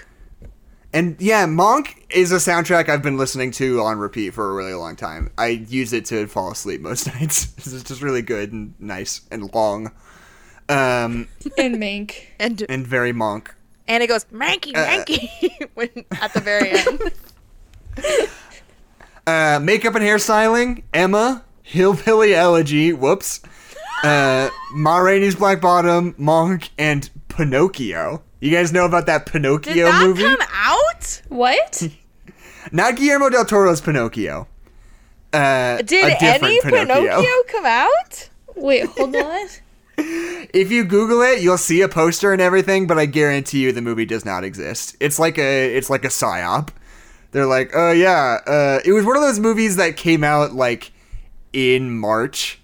And 0.92 1.16
yeah, 1.20 1.46
Mank 1.46 1.94
is 2.10 2.30
a 2.32 2.36
soundtrack 2.36 2.88
I've 2.88 3.02
been 3.02 3.16
listening 3.16 3.50
to 3.52 3.80
on 3.80 3.98
repeat 3.98 4.30
for 4.34 4.50
a 4.50 4.54
really 4.54 4.74
long 4.74 4.96
time. 4.96 5.30
I 5.38 5.46
use 5.48 5.92
it 5.92 6.04
to 6.06 6.26
fall 6.28 6.50
asleep 6.52 6.80
most 6.80 7.06
nights. 7.14 7.52
it's 7.58 7.82
just 7.84 8.02
really 8.02 8.22
good 8.22 8.52
and 8.52 8.74
nice 8.80 9.22
and 9.30 9.52
long. 9.54 9.90
Um, 10.70 11.28
And 11.59 11.78
Mink. 11.78 12.33
And 12.38 12.64
and 12.68 12.87
very 12.87 13.12
Mank. 13.12 13.48
and 13.88 14.02
it 14.02 14.06
goes 14.06 14.24
manky 14.26 14.74
Uh, 14.74 14.87
manky 14.87 15.28
when 15.74 15.88
at 16.22 16.33
the 16.33 16.40
very 16.40 16.70
end. 16.70 17.00
Uh, 19.26 19.61
makeup 19.62 19.94
and 19.94 20.02
hairstyling, 20.04 20.83
Emma, 20.92 21.44
Hillbilly 21.62 22.35
Elegy, 22.35 22.92
whoops. 22.92 23.40
Uh, 24.02 24.48
Ma 24.72 24.96
Rainey's 24.96 25.37
Black 25.37 25.61
Bottom, 25.61 26.14
Mank, 26.14 26.70
and 26.78 27.09
Pinocchio. 27.28 28.22
You 28.40 28.50
guys 28.50 28.72
know 28.72 28.87
about 28.87 29.06
that 29.06 29.26
Pinocchio 29.26 29.72
Did 29.74 29.85
Pinocchio 29.85 29.90
that 29.92 30.06
movie? 30.06 30.22
come 30.22 30.48
out? 30.52 31.22
What? 31.28 31.88
Not 32.72 32.96
Guillermo 32.96 33.28
del 33.28 33.44
Toro's 33.44 33.80
Pinocchio. 33.80 34.48
Uh, 35.33 35.76
Did 35.83 36.04
a 36.06 36.18
different 36.18 36.42
any 36.44 36.61
Pinocchio. 36.62 37.42
come 37.48 37.66
out? 37.66 38.30
Wait, 38.56 38.87
hold 38.87 39.14
on. 39.14 39.46
If 40.52 40.72
you 40.72 40.84
Google 40.84 41.22
it, 41.22 41.42
you'll 41.42 41.58
see 41.58 41.80
a 41.82 41.88
poster 41.88 42.32
and 42.32 42.42
everything, 42.42 42.88
but 42.88 42.98
I 42.98 43.06
guarantee 43.06 43.60
you 43.62 43.72
the 43.72 43.80
movie 43.80 44.04
does 44.04 44.24
not 44.24 44.42
exist. 44.42 44.96
It's 44.98 45.18
like 45.18 45.38
a 45.38 45.76
it's 45.76 45.88
like 45.88 46.04
a 46.04 46.08
psyop. 46.08 46.70
They're 47.30 47.46
like, 47.46 47.70
oh 47.74 47.92
yeah, 47.92 48.38
uh, 48.46 48.80
it 48.84 48.92
was 48.92 49.04
one 49.04 49.16
of 49.16 49.22
those 49.22 49.38
movies 49.38 49.76
that 49.76 49.96
came 49.96 50.24
out 50.24 50.52
like 50.52 50.90
in 51.52 51.96
March 51.96 52.60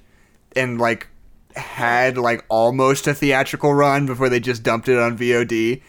and 0.57 0.81
like 0.81 1.09
had 1.55 2.19
like 2.19 2.45
almost 2.49 3.07
a 3.07 3.15
theatrical 3.15 3.73
run 3.73 4.07
before 4.07 4.29
they 4.29 4.41
just 4.41 4.63
dumped 4.63 4.89
it 4.89 4.99
on 4.99 5.17
VOD 5.17 5.81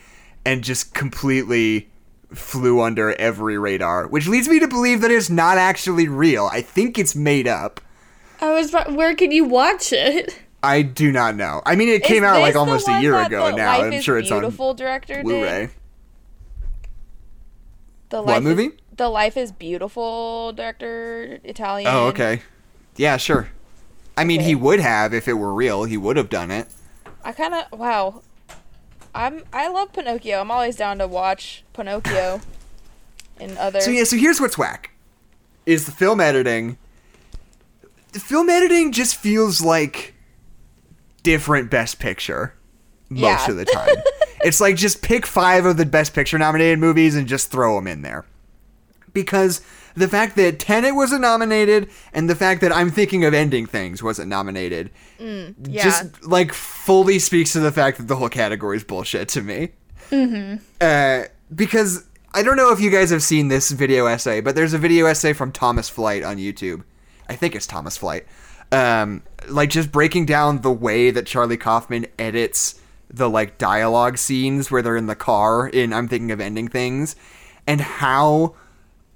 and 0.45 0.63
just 0.63 0.93
completely 0.93 1.89
flew 2.33 2.81
under 2.81 3.13
every 3.13 3.57
radar, 3.57 4.07
which 4.07 4.27
leads 4.27 4.47
me 4.47 4.59
to 4.59 4.67
believe 4.67 5.01
that 5.01 5.11
it's 5.11 5.29
not 5.29 5.57
actually 5.57 6.07
real. 6.07 6.49
I 6.51 6.61
think 6.61 6.97
it's 6.97 7.15
made 7.15 7.47
up. 7.47 7.81
I 8.39 8.53
was. 8.53 8.71
Where 8.71 9.15
can 9.15 9.31
you 9.31 9.45
watch 9.45 9.91
it? 9.91 10.41
I 10.63 10.81
do 10.81 11.11
not 11.11 11.35
know. 11.35 11.61
I 11.65 11.75
mean, 11.75 11.89
it 11.89 12.03
came 12.03 12.23
out 12.23 12.41
like 12.41 12.55
almost 12.55 12.87
a 12.87 13.01
year 13.01 13.19
ago 13.19 13.55
now. 13.55 13.81
I'm 13.81 14.01
sure 14.01 14.17
it's 14.17 14.31
on 14.31 14.41
Beautiful 14.41 14.73
director 14.73 15.21
Blu-ray. 15.21 15.67
did. 15.67 15.69
The 18.09 18.21
What 18.21 18.27
Life 18.27 18.43
movie? 18.43 18.65
Is, 18.65 18.71
the 18.95 19.09
Life 19.09 19.37
is 19.37 19.51
Beautiful 19.51 20.53
director 20.53 21.39
Italian. 21.43 21.91
Oh, 21.93 22.07
okay. 22.07 22.41
Yeah, 22.95 23.17
sure. 23.17 23.49
I 24.17 24.23
mean, 24.23 24.41
he 24.41 24.55
would 24.55 24.79
have 24.79 25.13
if 25.13 25.27
it 25.27 25.33
were 25.33 25.53
real. 25.53 25.83
He 25.83 25.97
would 25.97 26.17
have 26.17 26.29
done 26.29 26.49
it. 26.49 26.67
I 27.23 27.31
kind 27.33 27.53
of 27.53 27.79
wow. 27.79 28.23
I'm 29.13 29.43
I 29.53 29.67
love 29.67 29.93
Pinocchio. 29.93 30.39
I'm 30.39 30.49
always 30.49 30.75
down 30.75 30.97
to 30.99 31.07
watch 31.07 31.63
Pinocchio. 31.73 32.41
In 33.39 33.55
other. 33.57 33.81
So 33.81 33.91
yeah, 33.91 34.03
so 34.03 34.15
here's 34.17 34.41
what's 34.41 34.57
whack: 34.57 34.91
is 35.67 35.85
the 35.85 35.91
film 35.91 36.19
editing. 36.19 36.77
The 38.13 38.19
film 38.19 38.49
editing 38.49 38.91
just 38.91 39.15
feels 39.15 39.61
like 39.61 40.15
different 41.27 41.69
Best 41.69 41.99
Picture 41.99 42.53
most 43.09 43.21
Yeah. 43.21 43.51
of 43.51 43.57
the 43.57 43.65
time. 43.65 43.95
it's 44.45 44.61
like 44.61 44.77
just 44.77 45.01
pick 45.01 45.25
five 45.25 45.65
of 45.65 45.75
the 45.75 45.85
Best 45.85 46.13
Picture 46.13 46.37
nominated 46.37 46.79
movies 46.79 47.17
and 47.17 47.27
just 47.27 47.51
throw 47.51 47.75
them 47.75 47.85
in 47.85 48.01
there. 48.01 48.25
Because 49.11 49.59
the 49.93 50.07
fact 50.07 50.37
that 50.37 50.57
Tenet 50.57 50.95
wasn't 50.95 51.21
nominated 51.21 51.89
and 52.13 52.29
the 52.29 52.35
fact 52.35 52.61
that 52.61 52.71
I'm 52.71 52.91
thinking 52.91 53.25
of 53.25 53.33
ending 53.33 53.65
things 53.65 54.01
wasn't 54.01 54.29
nominated 54.29 54.89
yeah. 55.19 55.83
just 55.83 56.25
like 56.25 56.53
fully 56.53 57.19
speaks 57.19 57.51
to 57.53 57.59
the 57.59 57.73
fact 57.73 57.97
that 57.97 58.07
the 58.07 58.15
whole 58.15 58.29
category 58.29 58.77
is 58.77 58.85
bullshit 58.85 59.27
to 59.29 59.41
me. 59.41 59.69
Mm-hmm. 60.11 60.63
Uh, 60.79 61.23
because 61.53 62.05
I 62.33 62.41
don't 62.41 62.55
know 62.55 62.71
if 62.71 62.79
you 62.79 62.89
guys 62.89 63.09
have 63.09 63.23
seen 63.23 63.49
this 63.49 63.71
video 63.71 64.05
essay, 64.05 64.39
but 64.39 64.55
there's 64.55 64.73
a 64.73 64.77
video 64.77 65.07
essay 65.07 65.33
from 65.33 65.51
Thomas 65.51 65.89
Flight 65.89 66.23
on 66.23 66.37
YouTube. 66.37 66.83
I 67.27 67.35
think 67.35 67.53
it's 67.53 67.67
Thomas 67.67 67.97
Flight. 67.97 68.25
Um, 68.71 69.23
like 69.47 69.69
just 69.69 69.91
breaking 69.91 70.25
down 70.25 70.61
the 70.61 70.71
way 70.71 71.09
that 71.11 71.25
Charlie 71.25 71.57
Kaufman 71.57 72.07
edits 72.19 72.81
the 73.09 73.29
like 73.29 73.57
dialogue 73.57 74.17
scenes 74.17 74.69
where 74.69 74.81
they're 74.81 74.97
in 74.97 75.07
the 75.07 75.15
car 75.15 75.67
in 75.67 75.93
I'm 75.93 76.07
thinking 76.07 76.31
of 76.31 76.41
ending 76.41 76.67
things 76.67 77.15
and 77.65 77.79
how 77.79 78.55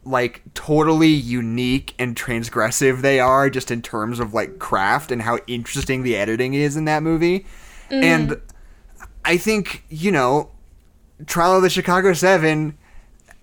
like 0.04 0.42
totally 0.54 1.10
unique 1.10 1.94
and 2.00 2.16
transgressive 2.16 3.02
they 3.02 3.20
are 3.20 3.50
just 3.50 3.70
in 3.70 3.82
terms 3.82 4.20
of 4.20 4.34
like 4.34 4.58
craft 4.60 5.12
and 5.12 5.22
how 5.22 5.38
interesting 5.48 6.04
the 6.04 6.16
editing 6.16 6.54
is 6.54 6.76
in 6.76 6.86
that 6.86 7.04
movie. 7.04 7.46
And 7.90 8.40
I 9.26 9.38
think, 9.38 9.84
you 9.90 10.12
know, 10.12 10.50
Trial 11.28 11.58
of 11.58 11.62
the 11.62 11.70
Chicago 11.70 12.14
7 12.14 12.78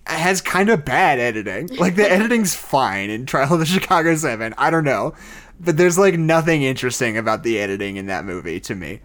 has 0.06 0.40
kind 0.40 0.70
of 0.70 0.84
bad 0.84 1.18
editing. 1.18 1.68
Like 1.76 1.96
the 1.96 2.10
editing's 2.10 2.54
fine 2.54 3.10
in 3.10 3.26
Trial 3.26 3.52
of 3.52 3.60
the 3.60 3.66
Chicago 3.66 4.16
7. 4.16 4.54
I 4.56 4.70
don't 4.70 4.84
know. 4.84 5.14
But 5.60 5.76
there's 5.76 5.98
like 5.98 6.14
nothing 6.18 6.62
interesting 6.62 7.16
about 7.18 7.42
the 7.42 7.58
editing 7.58 7.96
in 7.96 8.06
that 8.06 8.24
movie 8.24 8.60
to 8.60 8.74
me. 8.74 9.00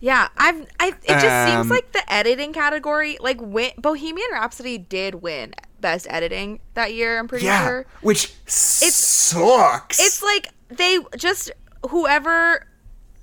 Yeah, 0.00 0.28
I've 0.36 0.66
I 0.78 0.88
it 1.02 1.08
just 1.20 1.26
Um, 1.26 1.48
seems 1.48 1.70
like 1.70 1.92
the 1.92 2.12
editing 2.12 2.52
category 2.52 3.16
like 3.20 3.40
win 3.40 3.70
Bohemian 3.78 4.28
Rhapsody 4.32 4.76
did 4.76 5.16
win 5.16 5.54
best 5.80 6.06
editing 6.10 6.60
that 6.74 6.92
year, 6.94 7.18
I'm 7.18 7.28
pretty 7.28 7.44
sure. 7.44 7.52
Yeah. 7.52 7.64
sure. 7.66 7.86
Which 8.02 8.34
sucks. 8.46 10.00
It's 10.00 10.22
like 10.22 10.48
they 10.68 10.98
just 11.16 11.50
whoever 11.90 12.66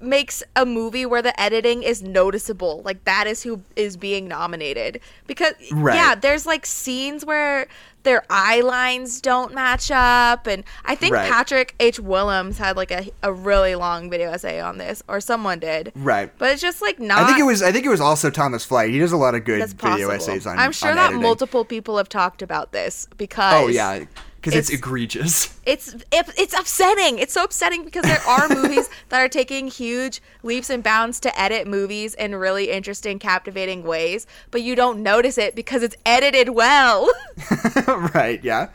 makes 0.02 0.44
a 0.56 0.66
movie 0.66 1.06
where 1.06 1.22
the 1.22 1.40
editing 1.40 1.84
is 1.84 2.02
noticeable, 2.02 2.82
like 2.84 3.04
that 3.06 3.28
is 3.28 3.44
who 3.44 3.62
is 3.76 3.98
being 3.98 4.28
nominated. 4.28 5.00
Because 5.28 5.54
Right. 5.72 5.96
yeah, 5.96 6.16
there's 6.16 6.46
like 6.46 6.66
scenes 6.66 7.26
where 7.26 7.68
their 8.04 8.24
eye 8.32 8.62
lines 8.62 9.22
don't 9.22 9.54
match 9.54 9.92
up 9.92 10.48
and 10.48 10.64
I 10.86 10.96
think 10.96 11.14
Right. 11.14 11.30
Patrick 11.32 11.76
H. 11.80 12.00
Willems 12.00 12.58
had 12.58 12.76
like 12.76 12.90
a, 12.90 13.10
a 13.22 13.32
really 13.32 13.76
long 13.76 14.10
video 14.10 14.32
essay 14.32 14.60
on 14.60 14.80
this 14.80 15.04
or 15.08 15.22
someone 15.22 15.60
did. 15.60 15.92
Right. 15.96 16.32
But 16.40 16.50
it's 16.52 16.62
just 16.64 16.82
like 16.82 17.00
not 17.00 17.20
I 17.20 17.28
think 17.28 17.40
it 17.40 17.44
was 17.44 17.62
I 17.62 17.72
think 17.72 17.86
it 17.86 17.90
was 17.90 18.02
also 18.02 18.32
Thomas 18.32 18.66
Flight. 18.66 18.90
He 18.90 18.98
does 18.98 19.12
a 19.12 19.18
lot 19.18 19.36
of 19.36 19.46
good 19.46 19.70
video 19.74 20.10
essays 20.10 20.48
on 20.48 20.58
I'm 20.58 20.72
sure 20.72 20.96
that 20.96 21.06
editing. 21.10 21.22
multiple 21.22 21.64
people 21.64 21.98
have 21.98 22.10
talked 22.10 22.42
about 22.42 22.72
this 22.72 23.08
because 23.18 23.54
Oh 23.54 23.68
yeah, 23.68 24.06
cuz 24.42 24.56
it's, 24.56 24.70
it's- 24.70 24.80
egregious. 24.80 25.58
it's 25.66 25.94
it, 26.12 26.30
it's 26.38 26.54
upsetting. 26.54 27.20
It's 27.20 27.34
so 27.34 27.44
upsetting 27.44 27.84
because 27.86 28.04
there 28.04 28.22
are 28.28 28.50
movies 28.62 28.90
that 29.10 29.20
are 29.22 29.30
taking 29.30 29.68
huge 29.68 30.22
leaps 30.44 30.70
and 30.70 30.82
bounds 30.84 31.20
to 31.22 31.40
edit 31.40 31.68
movies 31.68 32.14
in 32.16 32.36
really 32.36 32.70
interesting, 32.72 33.20
captivating 33.20 33.84
ways, 33.84 34.26
but 34.50 34.62
you 34.62 34.76
don't 34.76 35.02
notice 35.04 35.38
it 35.38 35.56
because 35.56 35.84
it's 35.84 35.96
edited 36.06 36.50
well. 36.50 37.10
right, 38.14 38.44
yeah. 38.44 38.70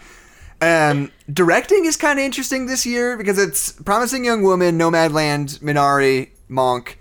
Um, 0.60 1.12
directing 1.30 1.84
is 1.84 1.96
kind 1.96 2.18
of 2.18 2.24
interesting 2.24 2.66
this 2.66 2.86
year 2.86 3.16
because 3.18 3.38
it's 3.38 3.72
Promising 3.72 4.24
Young 4.24 4.42
Woman, 4.42 4.78
Nomadland, 4.78 5.58
Minari, 5.60 6.30
Mank, 6.48 6.94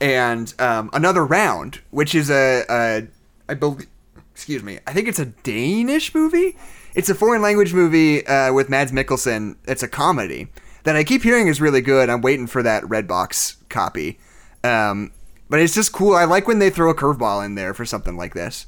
and 0.00 0.54
um, 0.60 0.88
Another 0.92 1.24
Round, 1.24 1.80
which 1.90 2.14
is 2.14 2.30
a, 2.30 2.64
a 2.70 3.06
I 3.48 3.54
believe, 3.54 3.88
excuse 4.32 4.62
me, 4.62 4.78
I 4.86 4.92
think 4.92 5.08
it's 5.08 5.18
a 5.18 5.26
Danish 5.26 6.14
movie. 6.14 6.56
It's 6.94 7.08
a 7.08 7.14
foreign 7.14 7.42
language 7.42 7.72
movie 7.72 8.26
uh, 8.26 8.52
with 8.52 8.68
Mads 8.68 8.92
Mikkelsen. 8.92 9.56
It's 9.66 9.82
a 9.82 9.88
comedy 9.88 10.48
that 10.84 10.96
I 10.96 11.04
keep 11.04 11.22
hearing 11.22 11.48
is 11.48 11.60
really 11.60 11.80
good. 11.80 12.10
I'm 12.10 12.20
waiting 12.20 12.46
for 12.46 12.62
that 12.62 12.82
Redbox 12.84 13.56
copy. 13.68 14.18
Um, 14.64 15.12
but 15.48 15.60
it's 15.60 15.74
just 15.74 15.92
cool. 15.92 16.14
I 16.14 16.24
like 16.24 16.46
when 16.46 16.58
they 16.58 16.70
throw 16.70 16.90
a 16.90 16.94
curveball 16.94 17.44
in 17.44 17.54
there 17.54 17.74
for 17.74 17.84
something 17.84 18.16
like 18.16 18.34
this. 18.34 18.66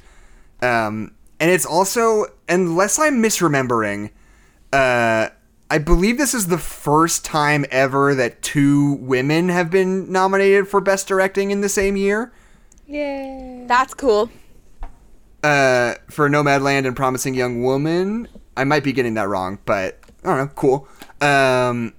Um, 0.62 1.14
and 1.40 1.50
it's 1.50 1.66
also, 1.66 2.26
unless 2.48 2.98
I'm 2.98 3.22
misremembering, 3.22 4.10
uh, 4.72 5.28
I 5.70 5.78
believe 5.78 6.18
this 6.18 6.34
is 6.34 6.46
the 6.46 6.58
first 6.58 7.24
time 7.24 7.64
ever 7.70 8.14
that 8.14 8.42
two 8.42 8.94
women 8.94 9.48
have 9.48 9.70
been 9.70 10.10
nominated 10.10 10.68
for 10.68 10.80
Best 10.80 11.08
Directing 11.08 11.50
in 11.50 11.60
the 11.60 11.68
same 11.68 11.96
year. 11.96 12.32
Yeah. 12.86 13.64
That's 13.66 13.94
cool. 13.94 14.30
Uh, 15.44 15.94
for 16.10 16.28
Nomadland 16.30 16.86
and 16.86 16.96
Promising 16.96 17.34
Young 17.34 17.62
Woman. 17.62 18.26
I 18.56 18.64
might 18.64 18.82
be 18.82 18.92
getting 18.92 19.14
that 19.14 19.28
wrong, 19.28 19.58
but 19.66 20.00
I 20.24 20.28
don't 20.28 20.38
know. 20.38 20.46
Cool. 20.54 20.88
Um, 21.20 21.92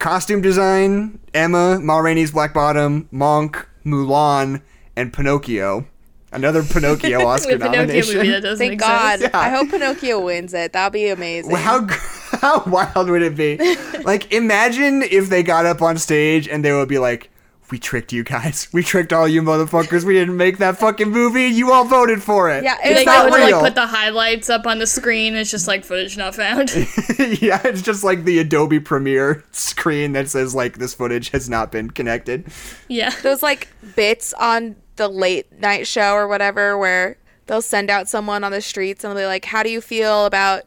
costume 0.00 0.40
design: 0.40 1.20
Emma, 1.32 1.78
Ma 1.80 1.98
Rainey's 1.98 2.32
Black 2.32 2.52
Bottom, 2.52 3.08
Mank, 3.12 3.64
Mulan, 3.86 4.60
and 4.96 5.12
Pinocchio. 5.12 5.86
Another 6.32 6.62
Pinocchio 6.62 7.20
Oscar 7.26 7.52
The 7.52 7.58
Pinocchio 7.58 7.80
nomination. 7.82 8.16
movie 8.16 8.30
that 8.40 8.58
Thank 8.58 8.72
exist. 8.74 8.88
God. 8.90 9.20
Yeah. 9.20 9.30
I 9.34 9.50
hope 9.50 9.70
Pinocchio 9.70 10.20
wins 10.24 10.54
it. 10.54 10.72
That'd 10.72 10.92
be 10.92 11.08
amazing. 11.08 11.52
Well, 11.52 11.62
How 11.62 11.86
how 12.40 12.64
wild 12.66 13.08
would 13.08 13.22
it 13.22 13.36
be? 13.36 13.56
like, 14.04 14.32
imagine 14.32 15.02
if 15.02 15.28
they 15.28 15.42
got 15.44 15.64
up 15.66 15.80
on 15.82 15.96
stage 15.98 16.48
and 16.48 16.64
they 16.64 16.72
would 16.72 16.88
be 16.88 16.98
like, 16.98 17.30
"We 17.70 17.78
tricked 17.78 18.12
you 18.12 18.24
guys. 18.24 18.68
We 18.72 18.82
tricked 18.82 19.12
all 19.12 19.26
you 19.28 19.42
motherfuckers. 19.42 20.04
We 20.04 20.14
didn't 20.14 20.36
make 20.36 20.58
that 20.58 20.78
fucking 20.78 21.10
movie. 21.10 21.46
You 21.46 21.72
all 21.72 21.84
voted 21.84 22.22
for 22.22 22.50
it. 22.50 22.64
Yeah, 22.64 22.76
They 22.82 22.90
It's 22.90 22.98
it's 23.00 23.06
not 23.06 23.24
not 23.30 23.36
to 23.36 23.42
like 23.42 23.46
real. 23.48 23.60
put 23.60 23.74
the 23.74 23.86
highlights 23.86 24.48
up 24.50 24.66
on 24.66 24.78
the 24.78 24.86
screen. 24.86 25.34
It's 25.34 25.50
just 25.50 25.66
like 25.68 25.84
footage 25.84 26.16
not 26.16 26.34
found. 26.34 26.70
yeah, 27.40 27.60
it's 27.64 27.82
just 27.82 28.04
like 28.04 28.24
the 28.24 28.38
Adobe 28.38 28.80
Premiere 28.80 29.44
screen 29.52 30.12
that 30.12 30.28
says 30.28 30.54
like 30.54 30.78
this 30.78 30.94
footage 30.94 31.30
has 31.30 31.48
not 31.48 31.70
been 31.72 31.90
connected. 31.90 32.46
yeah. 32.88 33.10
Those 33.22 33.42
like 33.42 33.68
bits 33.96 34.32
on 34.34 34.76
the 34.96 35.08
late 35.08 35.50
night 35.60 35.86
show 35.86 36.12
or 36.12 36.28
whatever 36.28 36.76
where 36.78 37.16
they'll 37.46 37.62
send 37.62 37.90
out 37.90 38.08
someone 38.08 38.44
on 38.44 38.52
the 38.52 38.60
streets 38.60 39.02
and 39.04 39.10
they'll 39.16 39.22
be 39.22 39.26
like, 39.26 39.44
How 39.44 39.62
do 39.62 39.70
you 39.70 39.80
feel 39.80 40.26
about 40.26 40.62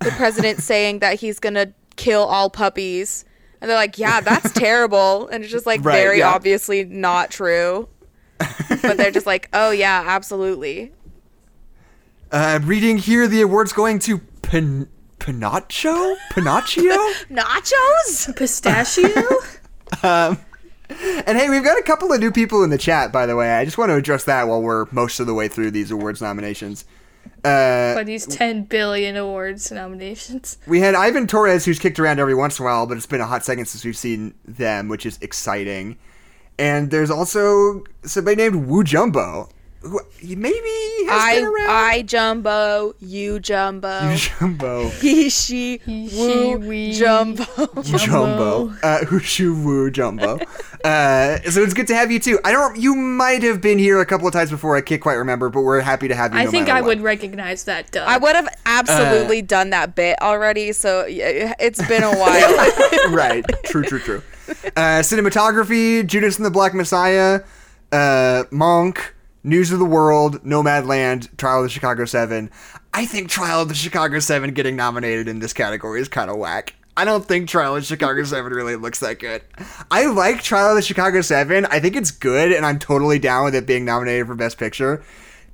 the 0.00 0.10
president 0.12 0.60
saying 0.60 1.00
that 1.00 1.20
he's 1.20 1.38
gonna 1.38 1.72
kill 1.96 2.22
all 2.22 2.48
puppies? 2.50 3.24
And 3.62 3.70
they're 3.70 3.78
like, 3.78 3.96
Yeah, 3.96 4.20
that's 4.20 4.52
terrible. 4.54 5.28
And 5.28 5.42
it's 5.42 5.52
just 5.52 5.64
like 5.64 5.82
Right, 5.84 5.94
very 5.94 6.18
yeah. 6.18 6.28
obviously 6.34 6.84
not 6.84 7.30
true. 7.30 7.88
but 8.82 8.96
they're 8.98 9.10
just 9.12 9.24
like, 9.26 9.48
Oh 9.54 9.70
yeah, 9.70 10.02
absolutely. 10.04 10.92
Uh, 12.30 12.58
reading 12.64 12.98
here, 12.98 13.28
the 13.28 13.40
award's 13.40 13.72
going 13.72 13.98
to 14.00 14.18
Pin- 14.42 14.88
Pinocho? 15.20 16.16
Pinocchio? 16.32 16.82
Nachos? 17.30 18.34
Pistachio? 18.36 19.22
and 20.02 21.38
hey, 21.38 21.48
we've 21.48 21.62
got 21.62 21.78
a 21.78 21.82
couple 21.82 22.12
of 22.12 22.18
new 22.20 22.32
people 22.32 22.64
in 22.64 22.70
the 22.70 22.78
chat, 22.78 23.12
by 23.12 23.26
the 23.26 23.36
way. 23.36 23.52
I 23.52 23.64
just 23.64 23.78
want 23.78 23.90
to 23.90 23.94
address 23.94 24.24
that 24.24 24.48
while 24.48 24.60
we're 24.60 24.86
most 24.90 25.20
of 25.20 25.26
the 25.26 25.34
way 25.34 25.46
through 25.46 25.70
these 25.70 25.90
awards 25.90 26.20
nominations. 26.20 26.84
Uh, 27.44 27.94
By 27.94 28.04
these 28.04 28.26
10 28.26 28.64
billion 28.64 29.16
awards 29.16 29.72
nominations. 29.72 30.58
we 30.66 30.80
had 30.80 30.94
Ivan 30.94 31.26
Torres, 31.26 31.64
who's 31.64 31.78
kicked 31.78 31.98
around 31.98 32.20
every 32.20 32.34
once 32.34 32.58
in 32.58 32.64
a 32.64 32.66
while, 32.66 32.86
but 32.86 32.96
it's 32.96 33.06
been 33.06 33.20
a 33.20 33.26
hot 33.26 33.44
second 33.44 33.66
since 33.66 33.84
we've 33.84 33.96
seen 33.96 34.34
them, 34.44 34.88
which 34.88 35.04
is 35.04 35.18
exciting. 35.20 35.96
And 36.58 36.90
there's 36.90 37.10
also 37.10 37.82
somebody 38.04 38.36
named 38.36 38.66
Wu 38.66 38.84
Jumbo, 38.84 39.48
who 39.82 40.00
maybe 40.22 40.58
has 41.08 41.22
I 41.22 41.34
been 41.36 41.44
around. 41.44 41.70
I 41.70 42.02
jumbo, 42.02 42.94
you 43.00 43.38
jumbo. 43.40 44.14
Jumbo. 44.16 44.88
He 45.00 45.28
she 45.28 45.78
He, 45.84 46.08
she, 46.08 46.16
woo 46.16 46.56
we. 46.58 46.92
jumbo. 46.92 47.44
Jumbo. 47.82 48.68
Uh, 48.82 49.00
Hushu 49.00 49.62
Wu 49.64 49.90
Jumbo. 49.90 50.38
Uh, 50.84 51.38
so 51.48 51.62
it's 51.62 51.74
good 51.74 51.86
to 51.86 51.94
have 51.94 52.10
you 52.10 52.18
too. 52.18 52.40
I 52.44 52.50
don't. 52.50 52.76
You 52.76 52.96
might 52.96 53.44
have 53.44 53.60
been 53.60 53.78
here 53.78 54.00
a 54.00 54.04
couple 54.04 54.26
of 54.26 54.32
times 54.32 54.50
before. 54.50 54.76
I 54.76 54.80
can't 54.80 55.00
quite 55.00 55.14
remember, 55.14 55.48
but 55.48 55.60
we're 55.60 55.78
happy 55.80 56.08
to 56.08 56.14
have 56.16 56.34
you. 56.34 56.40
I 56.40 56.44
no 56.46 56.50
think 56.50 56.68
I 56.68 56.80
what. 56.80 56.88
would 56.88 57.00
recognize 57.02 57.62
that 57.64 57.92
duh. 57.92 58.04
I 58.04 58.18
would 58.18 58.34
have 58.34 58.48
absolutely 58.66 59.42
done 59.42 59.70
that 59.70 59.94
bit 59.94 60.20
already, 60.20 60.72
so 60.72 61.04
it's 61.06 61.86
been 61.86 62.02
a 62.02 62.10
while. 62.10 63.12
right. 63.14 63.44
True. 63.64 63.84
True. 63.84 64.00
True. 64.00 64.22
Uh, 64.74 65.02
cinematography: 65.06 66.04
Judas 66.04 66.36
and 66.36 66.44
the 66.44 66.50
Black 66.50 66.74
Messiah, 66.74 67.42
uh, 67.92 68.42
Mank, 68.50 68.98
News 69.44 69.72
of 69.72 69.78
the 69.78 69.84
World, 69.84 70.42
Nomadland, 70.44 71.36
Trial 71.36 71.58
of 71.58 71.64
the 71.64 71.70
Chicago 71.70 72.04
Seven. 72.04 72.50
I 72.94 73.06
think 73.06 73.28
Trial 73.28 73.62
of 73.62 73.68
the 73.68 73.74
Chicago 73.74 74.18
Seven 74.20 74.54
getting 74.54 74.76
nominated 74.76 75.28
in 75.28 75.40
this 75.40 75.52
category 75.52 76.00
is 76.00 76.08
kind 76.08 76.30
of 76.30 76.36
whack. 76.36 76.74
I 76.96 77.04
don't 77.06 77.24
think 77.24 77.48
Trial 77.48 77.76
of 77.76 77.82
the 77.82 77.86
Chicago 77.86 78.22
7 78.22 78.52
really 78.52 78.76
looks 78.76 79.00
that 79.00 79.18
good. 79.18 79.42
I 79.90 80.06
like 80.06 80.42
Trial 80.42 80.70
of 80.70 80.76
the 80.76 80.82
Chicago 80.82 81.22
7. 81.22 81.64
I 81.66 81.80
think 81.80 81.96
it's 81.96 82.10
good, 82.10 82.52
and 82.52 82.66
I'm 82.66 82.78
totally 82.78 83.18
down 83.18 83.44
with 83.44 83.54
it 83.54 83.66
being 83.66 83.86
nominated 83.86 84.26
for 84.26 84.34
Best 84.34 84.58
Picture. 84.58 85.02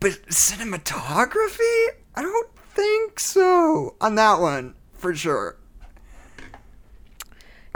But 0.01 0.21
cinematography? 0.29 1.87
I 2.17 2.23
don't 2.23 2.51
think 2.75 3.21
so 3.21 3.95
on 4.01 4.17
that 4.17 4.41
one, 4.41 4.75
for 4.95 5.15
sure. 5.15 5.58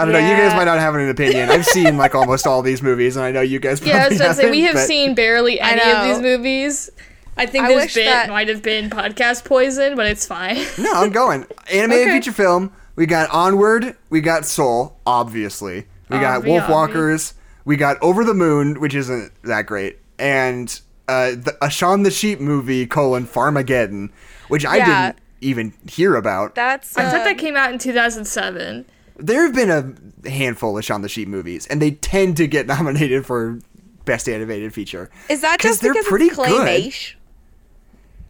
I 0.02 0.12
don't 0.12 0.12
know. 0.12 0.18
You 0.30 0.36
guys 0.36 0.54
might 0.56 0.64
not 0.64 0.78
have 0.78 0.94
an 0.94 1.08
opinion. 1.08 1.50
I've 1.50 1.64
seen 1.66 1.96
like 1.96 2.14
almost 2.14 2.46
all 2.46 2.62
these 2.62 2.82
movies, 2.82 3.16
and 3.16 3.24
I 3.24 3.30
know 3.30 3.40
you 3.40 3.58
guys. 3.58 3.80
Probably 3.80 3.94
Yeah, 3.94 4.04
I 4.04 4.08
was 4.08 4.18
gonna 4.18 4.34
say 4.34 4.50
we 4.50 4.60
haven't, 4.62 4.82
but- 4.82 4.86
seen 4.86 5.14
barely 5.14 5.60
any 5.60 5.80
of 5.90 6.04
these 6.04 6.20
movies. 6.20 6.90
I 7.36 7.46
think 7.46 7.64
I 7.64 7.68
this 7.74 7.94
bit 7.94 8.04
that- 8.04 8.28
might 8.28 8.48
have 8.48 8.62
been 8.62 8.90
podcast 8.90 9.44
poison, 9.44 9.96
but 9.96 10.06
it's 10.06 10.26
fine. 10.26 10.58
No, 10.78 10.92
I'm 10.92 11.10
going. 11.10 11.46
Animated 11.72 12.08
Okay. 12.08 12.16
feature 12.18 12.32
film. 12.32 12.72
We 12.94 13.06
got 13.06 13.30
Onward. 13.30 13.96
We 14.10 14.20
got 14.20 14.44
Soul. 14.44 14.98
Obviously, 15.06 15.86
we 16.10 16.18
got 16.18 16.42
Obvi, 16.42 16.48
Wolf. 16.48 16.68
Walkers. 16.68 17.34
We 17.64 17.76
got 17.76 17.96
Over 18.02 18.22
the 18.24 18.34
Moon, 18.34 18.80
which 18.80 18.94
isn't 18.94 19.32
that 19.44 19.64
great, 19.66 19.98
and 20.18 20.78
uh, 21.08 21.30
the, 21.30 21.56
a 21.62 21.70
Shaun 21.70 22.02
the 22.02 22.10
Sheep 22.10 22.38
movie 22.40 22.86
colon 22.86 23.26
Farmageddon, 23.26 24.10
which 24.48 24.66
I 24.66 24.76
Yeah. 24.76 24.86
didn't 25.06 25.18
even 25.40 25.72
hear 25.88 26.16
about. 26.16 26.54
That's. 26.54 26.96
I 26.98 27.04
thought 27.04 27.20
um, 27.20 27.24
that 27.24 27.38
came 27.38 27.56
out 27.56 27.72
in 27.72 27.78
2007. 27.78 28.84
There 29.16 29.42
have 29.44 29.54
been 29.54 29.70
a 30.24 30.28
handful 30.28 30.76
of 30.78 30.84
Shaun 30.84 31.02
the 31.02 31.08
Sheep 31.08 31.28
movies, 31.28 31.66
and 31.66 31.80
they 31.82 31.92
tend 31.92 32.36
to 32.38 32.46
get 32.46 32.66
nominated 32.74 33.26
for 33.26 33.58
best 34.04 34.28
animated 34.28 34.74
feature. 34.74 35.10
Is 35.28 35.40
that 35.42 35.58
'Cause 35.60 35.80
just 35.80 35.80
because 35.80 35.80
they're 35.80 35.92
because 35.94 36.08
pretty 36.08 36.26
it's 36.26 36.36
good. 36.36 36.66
claymation? 36.66 37.14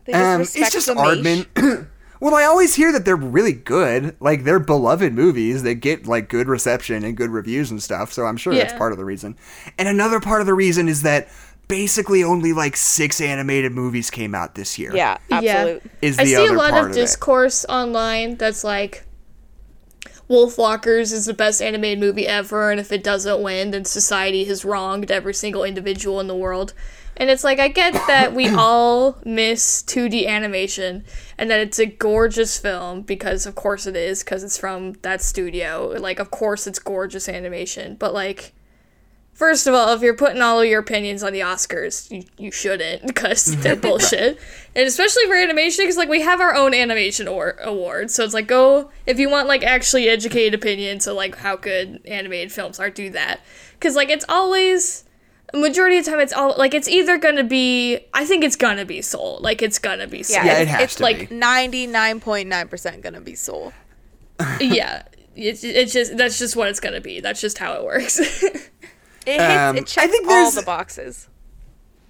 They 0.04 0.12
just 0.12 0.24
Um, 0.24 0.38
respect 0.40 0.64
it's 0.64 0.72
just 0.74 0.86
the? 0.86 0.94
Aardman. 0.94 1.86
well, 2.20 2.34
I 2.34 2.44
always 2.44 2.74
hear 2.74 2.92
that 2.92 3.04
they're 3.04 3.16
really 3.16 3.52
good. 3.52 4.16
Like 4.20 4.44
they're 4.44 4.58
beloved 4.58 5.12
movies. 5.12 5.62
They 5.62 5.74
get 5.74 6.06
like 6.06 6.28
good 6.28 6.48
reception 6.48 7.04
and 7.04 7.16
good 7.16 7.30
reviews 7.30 7.70
and 7.70 7.82
stuff. 7.82 8.12
So 8.12 8.26
I'm 8.26 8.36
sure 8.36 8.54
that's 8.54 8.72
part 8.74 8.92
of 8.92 8.98
the 8.98 9.04
reason. 9.04 9.36
And 9.78 9.88
another 9.88 10.18
part 10.20 10.40
of 10.40 10.46
the 10.46 10.54
reason 10.54 10.88
is 10.88 11.02
that 11.02 11.28
basically 11.68 12.22
only 12.24 12.52
like 12.52 12.76
six 12.76 13.20
animated 13.20 13.72
movies 13.72 14.10
came 14.10 14.34
out 14.34 14.56
this 14.56 14.78
year. 14.78 14.94
Yeah, 14.94 15.16
absolutely. 15.30 15.90
Is 16.02 16.18
I 16.18 16.24
see 16.24 16.36
other 16.36 16.54
a 16.54 16.58
lot 16.58 16.70
part 16.70 16.84
of 16.86 16.90
of 16.90 16.96
it. 16.96 17.00
discourse 17.00 17.64
online 17.68 18.36
that's 18.36 18.64
like 18.64 19.04
Wolf 20.28 20.56
Walkers 20.56 21.12
is 21.12 21.26
the 21.26 21.34
best 21.34 21.60
animated 21.60 22.00
movie 22.00 22.26
ever, 22.26 22.70
and 22.70 22.80
if 22.80 22.92
it 22.92 23.04
doesn't 23.04 23.42
win, 23.42 23.70
then 23.70 23.84
society 23.84 24.44
has 24.44 24.64
wronged 24.64 25.10
every 25.10 25.34
single 25.34 25.64
individual 25.64 26.20
in 26.20 26.26
the 26.26 26.36
world. 26.36 26.72
And 27.16 27.28
it's 27.28 27.44
like 27.44 27.58
I 27.58 27.68
get 27.68 27.92
that 27.92 28.32
we 28.32 28.48
all 28.56 29.18
miss 29.24 29.82
2D 29.82 30.26
animation 30.26 31.04
and 31.36 31.50
that 31.50 31.60
it's 31.60 31.78
a 31.78 31.86
gorgeous 31.86 32.58
film 32.58 33.02
because 33.02 33.46
of 33.46 33.54
course 33.54 33.86
it 33.86 33.96
is 33.96 34.24
because 34.24 34.42
it's 34.42 34.58
from 34.58 34.94
that 35.02 35.20
studio. 35.20 35.94
Like 35.98 36.18
of 36.18 36.30
course 36.30 36.66
it's 36.66 36.78
gorgeous 36.78 37.28
animation, 37.28 37.96
but 37.98 38.14
like 38.14 38.54
First 39.32 39.66
of 39.66 39.74
all, 39.74 39.92
if 39.94 40.02
you're 40.02 40.14
putting 40.14 40.42
all 40.42 40.60
of 40.60 40.68
your 40.68 40.80
opinions 40.80 41.22
on 41.22 41.32
the 41.32 41.40
Oscars, 41.40 42.10
you, 42.10 42.22
you 42.38 42.50
shouldn't 42.50 43.06
because 43.06 43.56
they're 43.62 43.74
bullshit. 43.76 44.38
And 44.76 44.86
especially 44.86 45.24
for 45.26 45.34
animation, 45.34 45.84
because 45.84 45.96
like 45.96 46.08
we 46.08 46.20
have 46.20 46.40
our 46.40 46.54
own 46.54 46.74
animation 46.74 47.26
or- 47.26 47.56
award, 47.62 48.10
so 48.10 48.24
it's 48.24 48.34
like 48.34 48.46
go 48.46 48.90
if 49.06 49.18
you 49.18 49.28
want 49.30 49.48
like 49.48 49.62
actually 49.64 50.08
educated 50.08 50.54
opinions 50.54 51.06
of 51.06 51.16
like 51.16 51.36
how 51.36 51.56
good 51.56 52.00
animated 52.06 52.52
films 52.52 52.78
are, 52.78 52.90
do 52.90 53.10
that. 53.10 53.40
Because 53.72 53.96
like 53.96 54.10
it's 54.10 54.24
always 54.28 55.04
majority 55.54 55.98
of 55.98 56.04
the 56.04 56.10
time 56.10 56.18
it's 56.20 56.32
all 56.32 56.54
like 56.56 56.72
it's 56.72 56.88
either 56.88 57.18
gonna 57.18 57.44
be 57.44 57.98
I 58.14 58.24
think 58.24 58.44
it's 58.44 58.56
gonna 58.56 58.84
be 58.84 59.02
Soul, 59.02 59.38
like 59.40 59.60
it's 59.62 59.78
gonna 59.78 60.06
be 60.06 60.22
Soul. 60.22 60.36
Yeah, 60.36 60.44
Yeah, 60.44 60.58
it 60.58 60.62
it's, 60.62 60.70
has 60.70 60.82
it's 60.82 60.94
to 60.96 61.02
like 61.02 61.30
ninety 61.30 61.86
nine 61.86 62.20
point 62.20 62.48
nine 62.48 62.68
percent 62.68 63.02
gonna 63.02 63.20
be 63.20 63.34
soul. 63.34 63.72
yeah. 64.60 65.02
It's, 65.34 65.64
it's 65.64 65.92
just 65.94 66.16
that's 66.18 66.38
just 66.38 66.54
what 66.56 66.68
it's 66.68 66.80
gonna 66.80 67.00
be. 67.00 67.20
That's 67.20 67.40
just 67.40 67.56
how 67.58 67.72
it 67.74 67.84
works. 67.84 68.20
It 69.26 69.32
hits. 69.32 69.42
Um, 69.42 69.76
I 69.76 69.78
it 69.78 69.86
checks 69.86 70.10
think 70.12 70.24
all 70.26 70.30
there's- 70.32 70.54
the 70.54 70.62
boxes. 70.62 71.28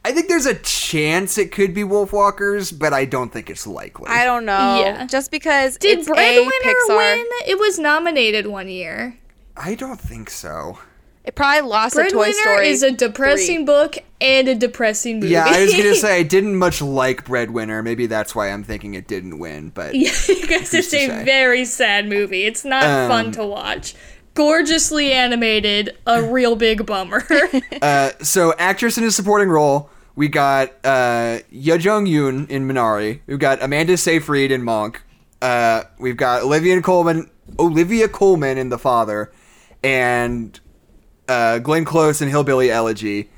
I 0.04 0.10
think 0.10 0.26
there's 0.28 0.46
a 0.46 0.54
chance 0.56 1.38
it 1.38 1.52
could 1.52 1.72
be 1.72 1.84
Wolf 1.84 2.12
Walkers, 2.12 2.72
but 2.72 2.92
I 2.92 3.04
don't 3.04 3.32
think 3.32 3.48
it's 3.48 3.68
likely. 3.68 4.06
I 4.08 4.24
don't 4.24 4.44
know. 4.44 4.80
Yeah. 4.84 5.06
Just 5.06 5.30
because 5.30 5.76
Did 5.76 6.00
it's 6.00 6.08
a 6.08 6.10
Breadwinner 6.10 6.50
Pixar, 6.64 6.96
win? 6.96 7.24
It 7.46 7.56
was 7.56 7.78
nominated 7.78 8.48
one 8.48 8.68
year. 8.68 9.16
I 9.56 9.76
don't 9.76 10.00
think 10.00 10.28
so. 10.28 10.78
it 11.22 11.36
probably 11.36 11.60
lost 11.70 11.94
a 11.94 12.02
Toy 12.02 12.08
Breadwinner 12.10 12.32
Story. 12.32 12.68
is 12.70 12.82
a 12.82 12.90
depressing 12.90 13.58
3. 13.58 13.64
book 13.64 13.98
and 14.20 14.48
a 14.48 14.56
depressing 14.56 15.20
movie. 15.20 15.34
Yeah, 15.34 15.44
I 15.46 15.62
was 15.62 15.70
gonna 15.72 15.94
say 15.94 16.16
I 16.18 16.22
didn't 16.36 16.56
much 16.56 16.82
like 16.82 17.24
Breadwinner. 17.24 17.80
Maybe 17.84 18.06
that's 18.06 18.34
why 18.34 18.50
I'm 18.50 18.64
thinking 18.64 18.94
it 18.94 19.06
didn't 19.06 19.38
win. 19.38 19.68
But 19.68 19.94
Yeah, 19.94 20.10
because 20.26 20.74
it's 20.74 20.90
to 20.90 20.96
a 20.96 21.06
say? 21.06 21.24
very 21.24 21.64
sad 21.64 22.08
movie. 22.08 22.42
It's 22.42 22.64
not 22.64 22.82
fun 23.08 23.26
Um, 23.26 23.32
to 23.32 23.46
watch. 23.46 23.94
Gorgeously 24.34 25.12
animated, 25.12 25.96
a 26.06 26.22
real 26.22 26.56
big 26.56 26.86
bummer. 26.86 27.22
Uh, 27.82 28.12
so 28.22 28.54
actress 28.58 28.96
in 28.96 29.02
a 29.02 29.10
supporting 29.10 29.48
role, 29.48 29.90
we 30.14 30.28
got 30.28 30.70
uh, 30.84 31.40
Ye 31.50 31.74
Jung 31.78 32.06
Yoon 32.06 32.48
in 32.48 32.68
Minari. 32.68 33.20
We've 33.26 33.40
got 33.40 33.60
Amanda 33.60 33.96
Seyfried 33.96 34.52
in 34.52 34.62
Mank. 34.62 34.98
Uh, 35.40 35.82
we've 35.98 36.16
got 36.16 36.42
Olivia 36.42 36.80
Colman, 36.80 37.28
Olivia 37.58 38.06
Colman 38.06 38.56
in 38.56 38.68
The 38.68 38.78
Father, 38.78 39.32
and 39.82 40.60
uh, 41.28 41.58
Glenn 41.58 41.84
Close 41.84 42.22
in 42.22 42.28
Hillbilly 42.28 42.70
Elegy, 42.70 43.30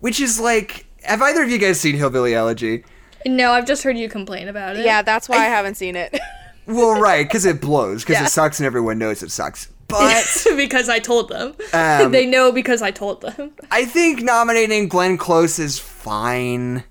which 0.00 0.18
is 0.18 0.40
like. 0.40 0.86
Have 1.02 1.20
either 1.20 1.42
of 1.42 1.50
you 1.50 1.58
guys 1.58 1.78
seen 1.78 1.96
Hillbilly 1.96 2.34
Elegy? 2.34 2.84
no, 3.26 3.52
I've 3.52 3.66
just 3.66 3.82
heard 3.82 3.98
you 3.98 4.08
complain 4.08 4.48
about 4.48 4.76
it. 4.76 4.84
Yeah, 4.86 5.02
that's 5.02 5.28
why 5.28 5.36
I, 5.36 5.44
haven't 5.44 5.74
seen 5.74 5.94
it. 5.96 6.18
Well, 6.66 6.98
right, 7.00 7.26
because 7.26 7.44
it 7.44 7.60
blows, 7.60 8.02
because 8.02 8.14
Yeah. 8.20 8.24
it 8.26 8.30
sucks, 8.30 8.60
and 8.60 8.66
everyone 8.66 8.98
knows 8.98 9.22
it 9.22 9.30
sucks. 9.30 9.68
But 9.90 10.46
because 10.56 10.88
I 10.88 10.98
told 10.98 11.28
them. 11.28 11.54
Um, 11.72 12.12
they 12.12 12.26
know 12.26 12.52
because 12.52 12.82
I 12.82 12.90
told 12.90 13.22
them. 13.22 13.52
I 13.70 13.84
think 13.84 14.22
nominating 14.22 14.88
Glenn 14.88 15.18
Close 15.18 15.58
is 15.58 15.78
fine. 15.78 16.84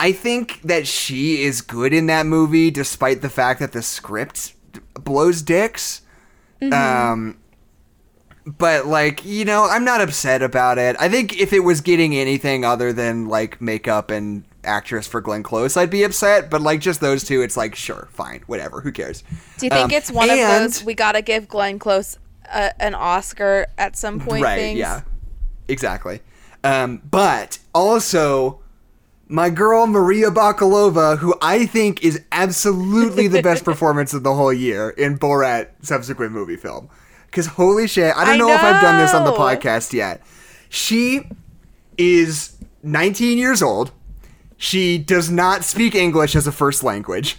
I 0.00 0.12
think 0.12 0.60
that 0.62 0.86
she 0.86 1.42
is 1.42 1.60
good 1.60 1.92
in 1.92 2.06
that 2.06 2.26
movie, 2.26 2.70
despite 2.70 3.22
the 3.22 3.30
fact 3.30 3.60
that 3.60 3.72
the 3.72 3.82
script 3.82 4.54
blows 4.94 5.42
dicks. 5.42 6.02
Um, 6.72 7.38
but 8.46 8.86
like 8.86 9.24
you 9.24 9.44
know, 9.44 9.66
I'm 9.68 9.84
not 9.84 10.00
upset 10.00 10.42
about 10.42 10.78
it. 10.78 10.96
I 10.98 11.08
think 11.08 11.38
if 11.38 11.52
it 11.52 11.60
was 11.60 11.80
getting 11.80 12.14
anything 12.14 12.64
other 12.64 12.92
than 12.92 13.28
like 13.28 13.60
makeup 13.60 14.10
and 14.10 14.44
actress 14.64 15.06
for 15.06 15.20
Glenn 15.20 15.42
Close, 15.42 15.76
I'd 15.76 15.90
be 15.90 16.02
upset. 16.04 16.50
But 16.50 16.60
like 16.62 16.80
just 16.80 17.00
those 17.00 17.24
two, 17.24 17.42
it's 17.42 17.56
like 17.56 17.74
sure, 17.74 18.08
fine, 18.12 18.42
whatever, 18.46 18.80
who 18.80 18.92
cares? 18.92 19.22
Do 19.58 19.66
you 19.66 19.70
think 19.70 19.84
Um, 19.86 19.90
it's 19.90 20.10
one 20.10 20.30
of 20.30 20.36
those 20.38 20.84
we 20.84 20.94
gotta 20.94 21.22
give 21.22 21.48
Glenn 21.48 21.78
Close 21.78 22.18
a, 22.52 22.80
an 22.82 22.94
Oscar 22.94 23.66
at 23.78 23.96
some 23.96 24.20
point? 24.20 24.42
right 24.42 24.58
things? 24.58 24.78
yeah 24.78 25.00
exactly 25.68 26.20
um, 26.62 27.00
but 27.10 27.58
also 27.74 28.60
my 29.28 29.48
girl 29.48 29.86
maria 29.86 30.30
bakalova 30.30 31.16
who 31.18 31.34
i 31.40 31.64
think 31.64 32.04
is 32.04 32.20
absolutely 32.32 33.26
the 33.28 33.40
best 33.40 33.64
performance 33.70 34.12
of 34.12 34.22
the 34.22 34.34
whole 34.34 34.52
year 34.52 34.90
in 34.90 35.18
borat 35.18 35.68
subsequent 35.80 36.32
movie 36.32 36.56
film 36.56 36.90
because 37.26 37.46
holy 37.46 37.88
shit 37.88 38.14
i 38.14 38.26
don't 38.26 38.34
I 38.34 38.36
know, 38.36 38.52
if 38.52 38.62
i've 38.62 38.82
done 38.82 38.98
this 38.98 39.14
on 39.14 39.24
the 39.24 39.32
podcast 39.32 39.94
yet 39.94 40.20
she 40.68 41.22
is 41.96 42.56
19 42.82 43.38
years 43.38 43.62
old 43.62 43.90
she 44.64 44.98
does 44.98 45.30
not 45.30 45.64
speak 45.64 45.94
english 45.94 46.34
as 46.34 46.46
a 46.46 46.52
first 46.52 46.82
language 46.82 47.38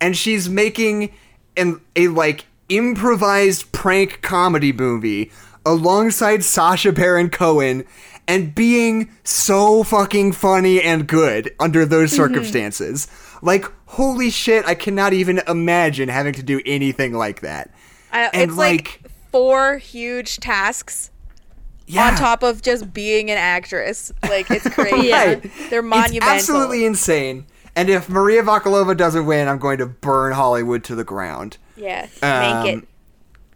and 0.00 0.16
she's 0.16 0.48
making 0.48 1.12
an 1.56 1.80
a 1.94 2.08
like 2.08 2.46
improvised 2.68 3.70
prank 3.72 4.20
comedy 4.22 4.72
movie 4.72 5.30
alongside 5.64 6.44
Sacha 6.44 6.92
Baron 6.92 7.30
Cohen 7.30 7.84
and 8.28 8.54
being 8.54 9.10
so 9.24 9.82
fucking 9.82 10.32
funny 10.32 10.80
and 10.82 11.06
good 11.06 11.54
under 11.60 11.84
those 11.84 12.10
mm-hmm. 12.10 12.22
circumstances. 12.22 13.08
Like 13.42 13.66
holy 13.86 14.30
shit, 14.30 14.66
I 14.66 14.74
cannot 14.74 15.12
even 15.12 15.40
imagine 15.46 16.08
having 16.08 16.34
to 16.34 16.42
do 16.42 16.60
anything 16.66 17.14
like 17.14 17.40
that. 17.40 17.70
I, 18.12 18.30
And, 18.32 18.50
it's 18.50 18.58
like, 18.58 19.02
four 19.30 19.78
huge 19.78 20.38
tasks 20.38 21.10
Yeah. 21.86 22.08
on 22.08 22.16
top 22.16 22.42
of 22.42 22.62
just 22.62 22.92
being 22.92 23.30
an 23.30 23.38
actress. 23.38 24.12
Like 24.22 24.50
it's 24.50 24.68
crazy. 24.74 25.08
Yeah. 25.08 25.36
They're 25.70 25.80
It's 25.80 25.88
monumental. 25.88 26.28
absolutely 26.28 26.84
insane. 26.84 27.46
And 27.74 27.88
if 27.90 28.08
Maria 28.08 28.42
Bakalova 28.42 28.96
doesn't 28.96 29.26
win, 29.26 29.48
I'm 29.48 29.58
going 29.58 29.78
to 29.78 29.86
burn 29.86 30.32
Hollywood 30.32 30.82
to 30.84 30.94
the 30.94 31.04
ground. 31.04 31.58
yeah. 31.76 32.08
Um, 32.22 32.64
make 32.64 32.76
it. 32.82 32.88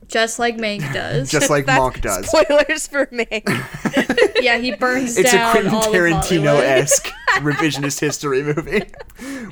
Just 0.08 0.38
like 0.40 0.56
Mank 0.56 0.92
does. 0.92 1.30
Just 1.30 1.50
like 1.50 1.66
That's 1.66 1.80
Mank 1.80 2.00
does. 2.02 2.26
Spoilers 2.28 2.86
for 2.88 3.08
me. 3.12 3.26
yeah, 4.40 4.58
he 4.58 4.74
burns 4.74 5.16
It's 5.16 5.32
a 5.32 5.36
down 5.36 5.52
Quentin 5.52 5.72
all 5.74 5.88
of 5.88 5.94
Tarantino 5.94 6.60
esque 6.60 7.08
revisionist 7.36 8.00
history 8.00 8.42
movie 8.42 8.82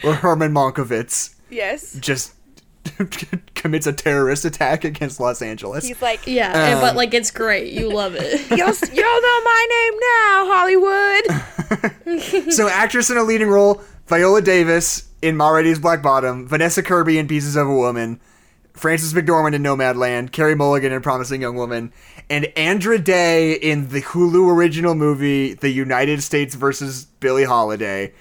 where 0.03 0.15
Herman 0.15 0.53
Mankiewicz 0.53 1.35
yes. 1.49 1.95
just 2.01 2.33
commits 3.55 3.87
a 3.87 3.93
terrorist 3.93 4.45
attack 4.45 4.85
against 4.85 5.21
Los 5.21 5.43
Angeles. 5.43 5.87
He's 5.87 6.01
like, 6.03 6.27
Yeah, 6.27 6.53
and, 6.53 6.81
but 6.81 6.91
Um, 6.91 6.97
like 6.97 7.15
it's 7.15 7.31
great. 7.31 7.73
You 7.73 7.93
love 7.93 8.15
it. 8.17 8.41
you'll, 8.51 8.59
you'll 8.59 9.23
know 9.23 9.41
my 9.45 9.67
name 9.71 9.95
now, 10.01 10.47
Hollywood. 12.13 12.53
so, 12.53 12.69
actress 12.69 13.11
in 13.11 13.17
a 13.17 13.23
leading 13.23 13.49
role 13.49 13.83
Viola 14.07 14.41
Davis 14.41 15.09
in 15.21 15.37
Ma 15.37 15.49
Rainey's 15.49 15.79
Black 15.79 16.03
Bottom, 16.03 16.47
Vanessa 16.49 16.83
Kirby 16.83 17.19
in 17.19 17.29
Pieces 17.29 17.57
of 17.57 17.67
a 17.67 17.75
Woman, 17.75 18.21
Frances 18.73 19.13
McDormand 19.13 19.55
in 19.55 19.63
Nomadland, 19.63 20.33
Carey 20.33 20.55
Mulligan 20.55 20.93
in 20.93 21.03
Promising 21.03 21.43
Young 21.43 21.57
Woman, 21.57 21.93
and 22.31 22.47
Andra 22.57 22.99
Day 22.99 23.55
in 23.55 23.89
the 23.89 24.01
Hulu 24.01 24.51
original 24.51 24.95
movie 24.95 25.55
The 25.55 25.71
United 25.71 26.23
States 26.23 26.55
versus 26.55 27.07
Billie 27.21 27.45
Holiday. 27.45 28.13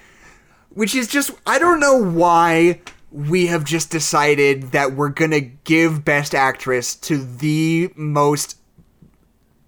Which 0.70 0.94
is 0.94 1.08
just, 1.08 1.30
I 1.46 1.58
don't 1.58 1.80
know 1.80 1.96
why 1.96 2.80
we 3.10 3.46
have 3.46 3.64
just 3.64 3.90
decided 3.90 4.72
that 4.72 4.92
we're 4.92 5.08
gonna 5.08 5.40
give 5.40 6.04
Best 6.04 6.34
Actress 6.34 6.94
to 6.96 7.18
the 7.24 7.90
most 7.96 8.56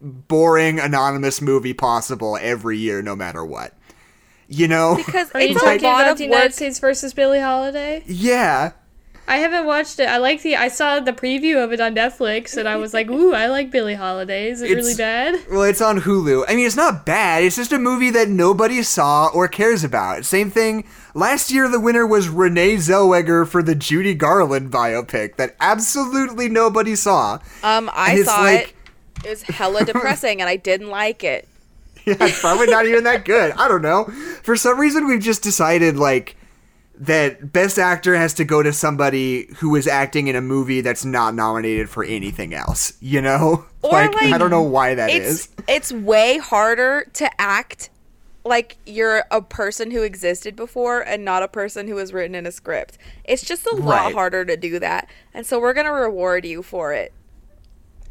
boring 0.00 0.78
anonymous 0.80 1.40
movie 1.40 1.74
possible 1.74 2.38
every 2.40 2.78
year, 2.78 3.02
no 3.02 3.14
matter 3.16 3.44
what. 3.44 3.74
You 4.48 4.66
know? 4.66 4.96
Because 4.96 5.30
Are 5.32 5.40
you 5.40 5.50
it's 5.50 5.62
a 5.62 5.64
talking 5.64 5.82
lot 5.84 6.00
about 6.02 6.12
of 6.12 6.18
the 6.18 6.24
United 6.24 6.44
work. 6.46 6.52
States 6.52 6.78
versus 6.80 7.14
Billie 7.14 7.40
Holiday? 7.40 8.02
yeah. 8.06 8.72
I 9.30 9.36
haven't 9.36 9.64
watched 9.64 10.00
it. 10.00 10.08
I 10.08 10.16
like 10.16 10.42
the. 10.42 10.56
I 10.56 10.66
saw 10.66 10.98
the 10.98 11.12
preview 11.12 11.62
of 11.62 11.72
it 11.72 11.80
on 11.80 11.94
Netflix, 11.94 12.56
and 12.56 12.68
I 12.68 12.74
was 12.74 12.92
like, 12.92 13.08
"Ooh, 13.08 13.32
I 13.32 13.46
like 13.46 13.70
Billie 13.70 13.94
Holiday." 13.94 14.50
Is 14.50 14.60
it 14.60 14.74
really 14.74 14.96
bad? 14.96 15.38
Well, 15.48 15.62
it's 15.62 15.80
on 15.80 16.00
Hulu. 16.00 16.46
I 16.48 16.56
mean, 16.56 16.66
it's 16.66 16.74
not 16.74 17.06
bad. 17.06 17.44
It's 17.44 17.54
just 17.54 17.70
a 17.72 17.78
movie 17.78 18.10
that 18.10 18.28
nobody 18.28 18.82
saw 18.82 19.28
or 19.32 19.46
cares 19.46 19.84
about. 19.84 20.24
Same 20.24 20.50
thing. 20.50 20.84
Last 21.14 21.52
year, 21.52 21.68
the 21.68 21.78
winner 21.78 22.04
was 22.04 22.28
Renee 22.28 22.74
Zellweger 22.74 23.46
for 23.46 23.62
the 23.62 23.76
Judy 23.76 24.14
Garland 24.14 24.72
biopic 24.72 25.36
that 25.36 25.54
absolutely 25.60 26.48
nobody 26.48 26.96
saw. 26.96 27.38
Um, 27.62 27.88
I 27.94 28.20
saw 28.22 28.40
like- 28.40 28.74
it. 29.22 29.26
It 29.26 29.30
was 29.30 29.42
hella 29.42 29.84
depressing, 29.92 30.40
and 30.40 30.50
I 30.50 30.56
didn't 30.56 30.88
like 30.88 31.22
it. 31.22 31.46
Yeah, 32.04 32.16
it's 32.18 32.40
probably 32.40 32.66
not 32.66 32.86
even 32.86 33.04
that 33.04 33.24
good. 33.24 33.52
I 33.52 33.68
don't 33.68 33.82
know. 33.82 34.06
For 34.42 34.56
some 34.56 34.80
reason, 34.80 35.06
we've 35.06 35.20
just 35.22 35.42
decided 35.42 35.96
like 35.96 36.34
that 37.00 37.50
best 37.52 37.78
actor 37.78 38.14
has 38.14 38.34
to 38.34 38.44
go 38.44 38.62
to 38.62 38.72
somebody 38.72 39.46
who 39.56 39.74
is 39.74 39.86
acting 39.86 40.28
in 40.28 40.36
a 40.36 40.40
movie 40.42 40.80
that's 40.82 41.04
not 41.04 41.34
nominated 41.34 41.88
for 41.88 42.04
anything 42.04 42.52
else. 42.54 42.92
You 43.00 43.20
know, 43.22 43.64
Or, 43.82 43.92
like, 43.92 44.14
like, 44.14 44.32
I 44.34 44.38
don't 44.38 44.50
know 44.50 44.62
why 44.62 44.94
that 44.94 45.10
is. 45.10 45.48
It's 45.68 45.90
it's 45.90 45.92
way 45.92 46.36
harder 46.38 47.06
to 47.14 47.40
act 47.40 47.88
like 48.44 48.76
you're 48.86 49.24
a 49.30 49.40
person 49.42 49.90
who 49.90 50.02
existed 50.02 50.56
before 50.56 51.00
and 51.00 51.24
not 51.24 51.42
a 51.42 51.48
person 51.48 51.88
who 51.88 51.94
was 51.94 52.12
written 52.12 52.34
in 52.34 52.46
a 52.46 52.52
script. 52.52 52.98
It's 53.24 53.42
just 53.42 53.66
a 53.66 53.74
lot 53.76 54.04
Right. 54.04 54.14
harder 54.14 54.44
to 54.44 54.56
do 54.56 54.78
that, 54.78 55.08
and 55.34 55.46
so 55.46 55.58
we're 55.58 55.72
gonna 55.74 55.92
reward 55.92 56.44
you 56.44 56.62
for 56.62 56.92
it. 56.92 57.12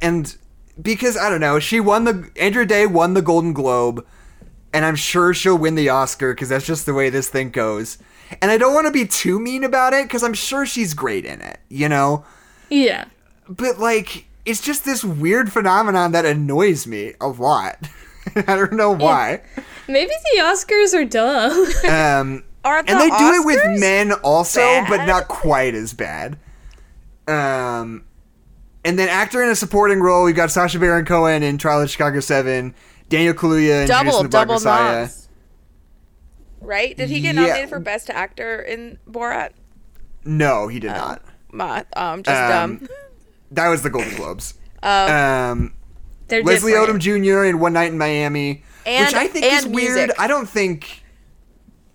and 0.02 0.36
because 0.82 1.18
I 1.18 1.30
don't 1.30 1.42
know, 1.42 1.60
she 1.60 1.80
won 1.80 2.06
the 2.06 2.30
Andra 2.40 2.66
Day 2.66 2.86
won 2.88 3.14
the 3.14 3.22
Golden 3.22 3.54
Globe, 3.54 4.06
and 4.74 4.86
I'm 4.86 4.96
sure 4.96 5.34
she'll 5.34 5.58
win 5.58 5.76
the 5.76 5.90
Oscar 5.90 6.34
because 6.34 6.50
that's 6.50 6.66
just 6.66 6.86
the 6.86 6.94
way 6.94 7.10
this 7.10 7.28
thing 7.30 7.50
goes. 7.52 7.98
And 8.42 8.52
I 8.52 8.58
don't 8.58 8.74
want 8.74 8.88
to 8.88 8.92
be 8.92 9.06
too 9.06 9.40
mean 9.40 9.64
about 9.64 9.94
it 9.94 10.06
because 10.06 10.24
I'm 10.24 10.34
sure 10.34 10.66
she's 10.66 10.94
great 10.94 11.26
in 11.26 11.42
it, 11.42 11.60
you 11.70 11.90
know. 11.90 12.26
Yeah. 12.70 13.06
But 13.48 13.80
like, 13.80 14.28
it's 14.46 14.62
just 14.62 14.86
this 14.86 15.04
weird 15.04 15.52
phenomenon 15.52 16.12
that 16.12 16.26
annoys 16.26 16.88
me 16.88 17.14
a 17.20 17.28
lot. 17.28 17.88
I 18.36 18.56
don't 18.56 18.74
know 18.74 18.92
why. 18.92 19.42
Maybe 19.88 20.12
the 20.34 20.42
Oscars 20.42 20.94
are 20.94 21.06
dumb. 21.06 21.66
Um, 21.90 22.44
Are 22.64 22.84
the 22.84 22.92
and 22.92 23.00
they 23.00 23.10
do 23.10 23.34
it 23.42 23.46
with 23.46 23.80
men 23.80 24.12
also, 24.12 24.62
but 24.88 25.06
not 25.06 25.28
quite 25.28 25.74
as 25.74 25.94
bad. 25.94 26.38
Um, 27.28 28.04
and 28.84 29.00
then 29.00 29.08
actor 29.10 29.42
in 29.44 29.50
a 29.50 29.56
supporting 29.56 30.00
role, 30.00 30.26
we 30.26 30.34
got 30.34 30.52
Sacha 30.52 30.78
Baron 30.80 31.06
Cohen 31.06 31.42
in 31.42 31.58
Trial 31.58 31.82
of 31.82 31.90
Chicago 31.90 32.20
Seven, 32.20 32.76
Daniel 33.08 33.34
Kaluuya 33.34 33.82
in 33.82 33.88
Judas 33.88 33.88
double 33.88 34.18
and 34.18 34.26
the 34.26 34.30
Black 34.30 34.48
double 34.48 34.54
Messiah. 34.56 35.10
Right? 36.62 36.96
Did 36.98 37.10
he 37.10 37.20
get 37.22 37.36
Yeah. 37.36 37.42
nominated 37.42 37.70
for 37.70 37.80
best 37.80 38.10
actor 38.10 38.60
in 38.62 38.98
Borat? 39.10 39.52
No, 40.26 40.68
he 40.68 40.80
did 40.80 40.92
not. 40.92 41.22
Ma, 41.52 41.84
um, 41.96 42.22
just 42.24 42.36
Um, 42.40 42.78
dumb. 42.78 42.90
That 43.52 43.70
was 43.70 43.82
the 43.82 43.90
Golden 43.90 44.16
Globes. 44.16 44.54
Um, 44.84 44.90
Um, 45.12 45.74
They're 46.28 46.44
Leslie 46.44 46.72
different. 46.74 47.02
Odom 47.02 47.24
Jr. 47.24 47.44
in 47.46 47.60
One 47.60 47.74
Night 47.74 47.92
in 47.92 47.98
Miami, 47.98 48.64
And- 48.86 49.06
which 49.08 49.16
I 49.16 49.28
think 49.28 49.46
is 49.46 49.66
and 49.66 49.74
weird. 49.74 49.96
music. 49.96 50.16
I 50.20 50.28
don't 50.28 50.48
think, 50.48 51.04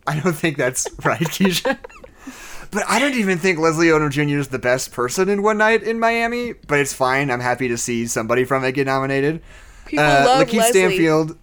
I 0.07 0.19
don't 0.19 0.35
think 0.35 0.57
that's 0.57 0.89
right, 1.05 1.21
Keisha. 1.21 1.79
but 2.71 2.83
I 2.89 2.99
don't 2.99 3.15
even 3.15 3.39
think 3.39 3.59
Leslie 3.61 3.87
Odom 3.89 4.11
Jr. 4.11 4.39
is 4.39 4.49
the 4.49 4.59
best 4.59 4.91
person 4.93 5.29
in 5.29 5.43
One 5.43 5.59
Night 5.59 5.83
in 5.85 6.01
Miami. 6.01 6.55
But 6.67 6.81
it's 6.81 6.93
fine. 6.93 7.31
I'm 7.31 7.41
happy 7.41 7.69
to 7.69 7.79
see 7.79 8.07
somebody 8.07 8.45
from 8.45 8.65
it 8.65 8.73
get 8.73 8.87
nominated. 8.87 9.41
People 9.87 10.05
Uh, 10.07 10.25
love 10.27 10.47
Lakeith 10.49 10.57
Leslie. 10.59 10.81
Stanfield. 10.81 11.39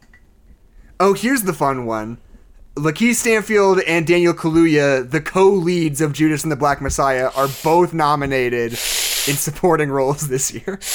Oh, 1.00 1.14
here's 1.14 1.44
the 1.44 1.54
fun 1.54 1.86
one. 1.86 2.18
Lakeith 2.76 3.16
Stanfield 3.16 3.82
and 3.82 4.08
Daniel 4.08 4.34
Kaluuya, 4.34 5.10
the 5.10 5.20
co-leads 5.22 6.00
of 6.02 6.14
Judas 6.14 6.44
and 6.44 6.52
the 6.52 6.56
Black 6.56 6.82
Messiah, 6.82 7.30
are 7.36 7.48
both 7.64 7.94
nominated 7.94 8.72
in 8.72 8.78
supporting 9.36 9.90
roles 9.92 10.30
this 10.30 10.54
year. 10.54 10.80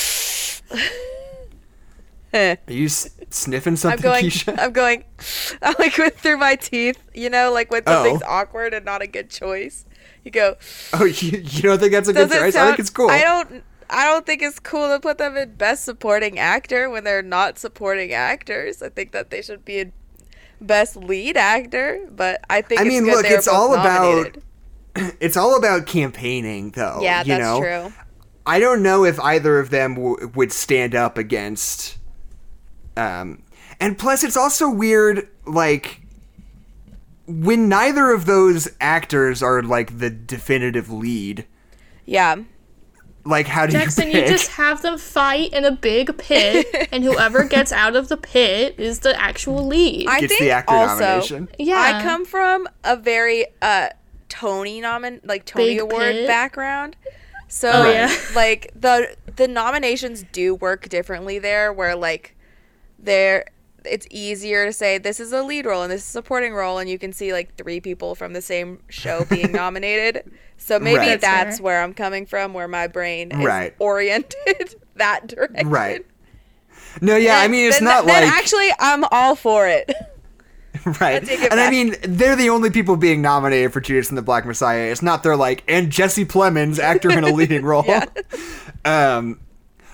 Are 2.34 2.58
you 2.68 2.84
s- 2.86 3.08
sniffing 3.30 3.72
I'm 3.72 3.76
something, 3.76 4.02
going. 4.02 4.24
Keisha? 4.26 4.58
I'm 4.58 4.72
going. 4.72 5.04
I 5.62 5.74
like 5.78 5.96
went 5.96 6.16
through 6.16 6.36
my 6.36 6.54
teeth. 6.56 6.98
You 7.14 7.30
know, 7.30 7.50
like 7.52 7.70
when 7.70 7.82
Oh. 7.86 7.92
something's 8.04 8.22
awkward 8.24 8.74
and 8.74 8.84
not 8.84 9.00
a 9.00 9.06
good 9.06 9.30
choice. 9.30 9.86
You 10.22 10.30
go. 10.30 10.56
Oh, 10.92 11.04
you, 11.04 11.38
you 11.38 11.62
don't 11.62 11.78
think 11.78 11.92
that's 11.92 12.08
a 12.08 12.12
good 12.12 12.30
choice? 12.30 12.52
sound? 12.54 12.64
I 12.64 12.70
think 12.72 12.80
it's 12.80 12.90
cool. 12.90 13.10
I 13.10 13.20
don't. 13.22 13.62
I 13.88 14.04
don't 14.06 14.26
think 14.26 14.42
it's 14.42 14.58
cool 14.58 14.88
to 14.88 14.98
put 15.00 15.16
them 15.18 15.36
in 15.36 15.54
best 15.54 15.84
supporting 15.84 16.38
actor 16.38 16.90
when 16.90 17.04
they're 17.04 17.22
not 17.22 17.58
supporting 17.58 18.12
actors. 18.12 18.82
I 18.82 18.88
think 18.90 19.12
that 19.12 19.30
they 19.30 19.40
should 19.40 19.64
be 19.64 19.78
in 19.78 19.92
best 20.60 20.96
lead 20.96 21.36
actor. 21.36 22.00
But 22.10 22.40
I 22.48 22.62
think 22.62 22.80
I 22.80 22.84
it's 22.84 22.88
mean, 22.88 23.06
look, 23.06 23.26
it's 23.26 23.48
all 23.48 23.74
nominated. 23.74 24.42
about 24.94 25.14
it's 25.20 25.36
all 25.36 25.56
about 25.56 25.86
campaigning, 25.86 26.70
though. 26.70 27.00
Yeah, 27.02 27.20
you 27.22 27.28
that's 27.28 27.40
know? 27.42 27.60
true. 27.60 27.92
I 28.46 28.60
don't 28.60 28.82
know 28.82 29.04
if 29.04 29.18
either 29.20 29.58
of 29.58 29.70
them 29.70 29.94
w- 29.94 30.30
would 30.34 30.52
stand 30.52 30.94
up 30.94 31.18
against. 31.18 31.98
Um, 32.96 33.42
and 33.80 33.98
plus, 33.98 34.22
it's 34.22 34.36
also 34.36 34.70
weird, 34.70 35.28
like 35.46 36.00
when 37.26 37.68
neither 37.68 38.12
of 38.12 38.24
those 38.26 38.68
actors 38.80 39.42
are 39.42 39.62
like 39.62 39.98
the 39.98 40.10
definitive 40.10 40.90
lead. 40.90 41.44
Yeah. 42.04 42.36
Like, 43.26 43.46
how 43.46 43.66
do 43.66 43.72
Jackson, 43.72 44.06
you 44.08 44.12
Jackson, 44.14 44.32
you 44.32 44.38
just 44.38 44.50
have 44.52 44.82
them 44.82 44.98
fight 44.98 45.52
in 45.52 45.64
a 45.64 45.72
big 45.72 46.16
pit, 46.18 46.66
and 46.92 47.02
whoever 47.04 47.44
gets 47.44 47.72
out 47.72 47.96
of 47.96 48.08
the 48.08 48.16
pit 48.16 48.76
is 48.78 49.00
the 49.00 49.18
actual 49.20 49.66
lead. 49.66 50.06
I 50.08 50.20
Gets 50.20 50.32
think 50.32 50.40
the 50.42 50.50
actor 50.52 50.74
also, 50.74 51.00
nomination. 51.04 51.48
Yeah. 51.58 51.80
I 51.98 52.02
come 52.02 52.24
from 52.24 52.68
a 52.84 52.96
very 52.96 53.46
uh 53.60 53.88
Tony 54.28 54.80
nomin 54.80 55.20
like 55.24 55.44
Tony 55.44 55.66
Big 55.74 55.80
Award 55.80 56.12
pit. 56.12 56.26
background. 56.26 56.96
So 57.48 57.70
Oh, 57.72 57.90
yeah. 57.90 58.12
like 58.34 58.70
the 58.74 59.16
the 59.36 59.46
nominations 59.48 60.24
do 60.32 60.54
work 60.54 60.88
differently 60.88 61.38
there 61.38 61.72
where 61.72 61.94
like 61.94 62.34
there 62.98 63.46
it's 63.84 64.06
easier 64.10 64.66
to 64.66 64.72
say 64.72 64.98
this 64.98 65.20
is 65.20 65.32
a 65.32 65.42
lead 65.44 65.64
role 65.64 65.82
and 65.82 65.92
this 65.92 66.02
is 66.02 66.08
a 66.08 66.12
supporting 66.12 66.52
role 66.54 66.78
and 66.78 66.90
you 66.90 66.98
can 66.98 67.12
see 67.12 67.32
like 67.32 67.54
three 67.56 67.80
people 67.80 68.16
from 68.16 68.32
the 68.32 68.42
same 68.42 68.80
show 68.88 69.24
being 69.30 69.52
nominated. 69.62 70.28
So 70.58 70.78
maybe 70.80 70.98
Right. 70.98 71.20
That's 71.20 71.22
that's 71.22 71.60
where 71.60 71.82
I'm 71.82 71.94
coming 71.94 72.26
from 72.26 72.52
where 72.54 72.68
my 72.68 72.86
brain 72.86 73.30
is 73.32 73.44
Right. 73.44 73.74
oriented 73.78 74.74
that 74.96 75.26
direction. 75.28 75.68
right. 75.68 76.04
No, 77.00 77.14
yeah, 77.16 77.38
I 77.40 77.48
mean, 77.48 77.66
it's 77.66 77.76
then- 77.78 77.84
not 77.84 78.06
then 78.06 78.24
like 78.24 78.32
actually 78.32 78.68
I'm 78.78 79.04
all 79.10 79.36
for 79.36 79.68
it. 79.68 79.92
right. 81.00 81.24
take 81.24 81.42
it 81.42 81.50
And 81.52 81.60
I 81.60 81.70
mean, 81.70 81.94
they're 82.02 82.36
the 82.36 82.48
only 82.50 82.70
people 82.70 82.96
being 82.96 83.20
nominated 83.22 83.72
for 83.72 83.80
Judas 83.80 84.08
and 84.08 84.16
the 84.16 84.22
Black 84.22 84.46
Messiah. 84.46 84.90
It's 84.90 85.02
not 85.02 85.22
they're 85.22 85.36
like 85.36 85.62
and 85.68 85.90
Jesse 85.92 86.24
Plemons, 86.24 86.78
actor 86.78 87.10
in 87.10 87.22
a 87.24 87.32
leading 87.32 87.64
role. 87.66 87.84
Um, 88.84 89.40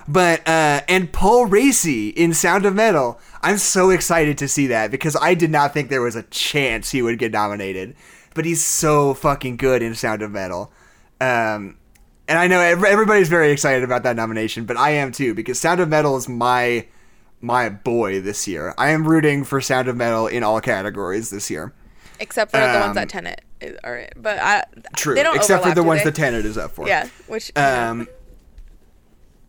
but 0.07 0.47
uh, 0.47 0.81
and 0.87 1.11
Paul 1.11 1.47
Raci 1.47 2.13
in 2.13 2.33
Sound 2.33 2.65
of 2.65 2.73
Metal. 2.75 3.19
I'm 3.41 3.57
so 3.57 3.89
excited 3.89 4.37
to 4.37 4.47
see 4.47 4.67
that 4.67 4.89
because 4.91 5.17
I 5.21 5.33
did 5.33 5.51
not 5.51 5.73
think 5.73 5.89
there 5.89 6.01
was 6.01 6.15
a 6.15 6.23
chance 6.23 6.91
he 6.91 7.01
would 7.01 7.19
get 7.19 7.31
nominated, 7.33 7.95
but 8.33 8.45
he's 8.45 8.63
so 8.63 9.13
fucking 9.13 9.57
good 9.57 9.81
in 9.81 9.95
Sound 9.95 10.21
of 10.21 10.31
Metal. 10.31 10.71
Um, 11.21 11.77
and 12.27 12.39
I 12.39 12.47
know 12.47 12.59
everybody's 12.59 13.29
very 13.29 13.51
excited 13.51 13.83
about 13.83 14.03
that 14.03 14.15
nomination, 14.15 14.65
but 14.65 14.77
I 14.77 14.91
am 14.91 15.11
too 15.11 15.33
because 15.33 15.59
Sound 15.59 15.79
of 15.79 15.89
Metal 15.89 16.15
is 16.17 16.27
my 16.29 16.85
my 17.41 17.67
boy 17.69 18.21
this 18.21 18.47
year. 18.47 18.73
I 18.77 18.89
am 18.91 19.05
rooting 19.07 19.43
for 19.43 19.59
Sound 19.59 19.87
of 19.89 19.97
Metal 19.97 20.27
in 20.27 20.43
all 20.43 20.61
categories 20.61 21.29
this 21.29 21.49
year. 21.49 21.73
Except 22.19 22.51
for 22.51 22.57
the 22.57 22.75
Um, 22.75 22.79
ones 22.81 22.95
that 22.95 23.09
Tenet 23.09 23.41
is, 23.59 23.77
are 23.83 23.97
in. 23.97 24.09
But 24.15 24.39
I, 24.39 24.63
True, 24.95 25.15
they 25.15 25.23
don't 25.23 25.35
except 25.35 25.63
for 25.65 25.73
the 25.75 25.83
ones 25.83 26.01
they? 26.01 26.11
that 26.11 26.15
Tenet 26.15 26.45
is 26.45 26.57
up 26.57 26.71
for. 26.71 26.87
Yeah, 26.87 27.09
which 27.27 27.51
Um, 27.57 28.07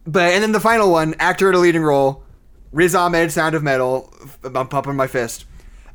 but 0.07 0.33
and 0.33 0.43
then 0.43 0.51
the 0.53 0.61
final 0.61 0.91
one, 0.91 1.15
actor 1.21 1.49
in 1.49 1.55
a 1.55 1.59
leading 1.59 1.83
role, 1.83 2.25
Riz 2.73 2.95
Ahmed, 2.97 3.31
Sound 3.31 3.55
of 3.55 3.63
Metal. 3.63 4.13
I'm 4.43 4.67
pumping 4.69 4.97
my 4.97 5.07
fist. 5.07 5.45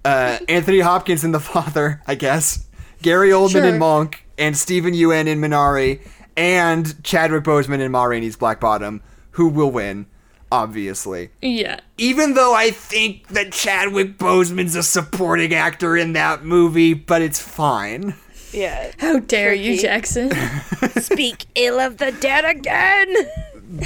Uh, 0.05 0.37
Anthony 0.47 0.79
Hopkins 0.79 1.25
in 1.25 1.31
The 1.33 1.39
Father, 1.41 2.01
I 2.07 2.15
guess. 2.15 2.65
Gary 3.01 3.29
Oldman 3.29 3.51
Sure. 3.51 3.65
in 3.65 3.79
Mank, 3.79 4.15
and 4.37 4.57
Steven 4.57 4.93
Yeun 4.93 5.27
in 5.27 5.39
Minari, 5.39 5.99
and 6.37 7.01
Chadwick 7.03 7.43
Boseman 7.43 7.79
in 7.79 7.91
Ma 7.91 8.03
Rainey's 8.05 8.35
Black 8.35 8.59
Bottom, 8.59 9.01
who 9.31 9.47
will 9.47 9.71
win, 9.71 10.05
obviously. 10.51 11.29
yeah. 11.41 11.79
Even 11.97 12.33
though 12.33 12.53
I 12.53 12.71
think 12.71 13.27
that 13.29 13.51
Chadwick 13.51 14.17
Boseman's 14.17 14.75
a 14.75 14.83
supporting 14.83 15.53
actor 15.53 15.95
in 15.97 16.13
that 16.13 16.43
movie, 16.43 16.93
but 16.93 17.21
it's 17.21 17.39
fine. 17.41 18.15
yeah. 18.51 18.91
How 18.97 19.19
dare 19.19 19.53
you, 19.53 19.77
Jackson? 19.77 20.31
Speak 20.99 21.45
ill 21.55 21.79
of 21.79 21.97
the 21.97 22.11
dead 22.13 22.45
again. 22.45 23.13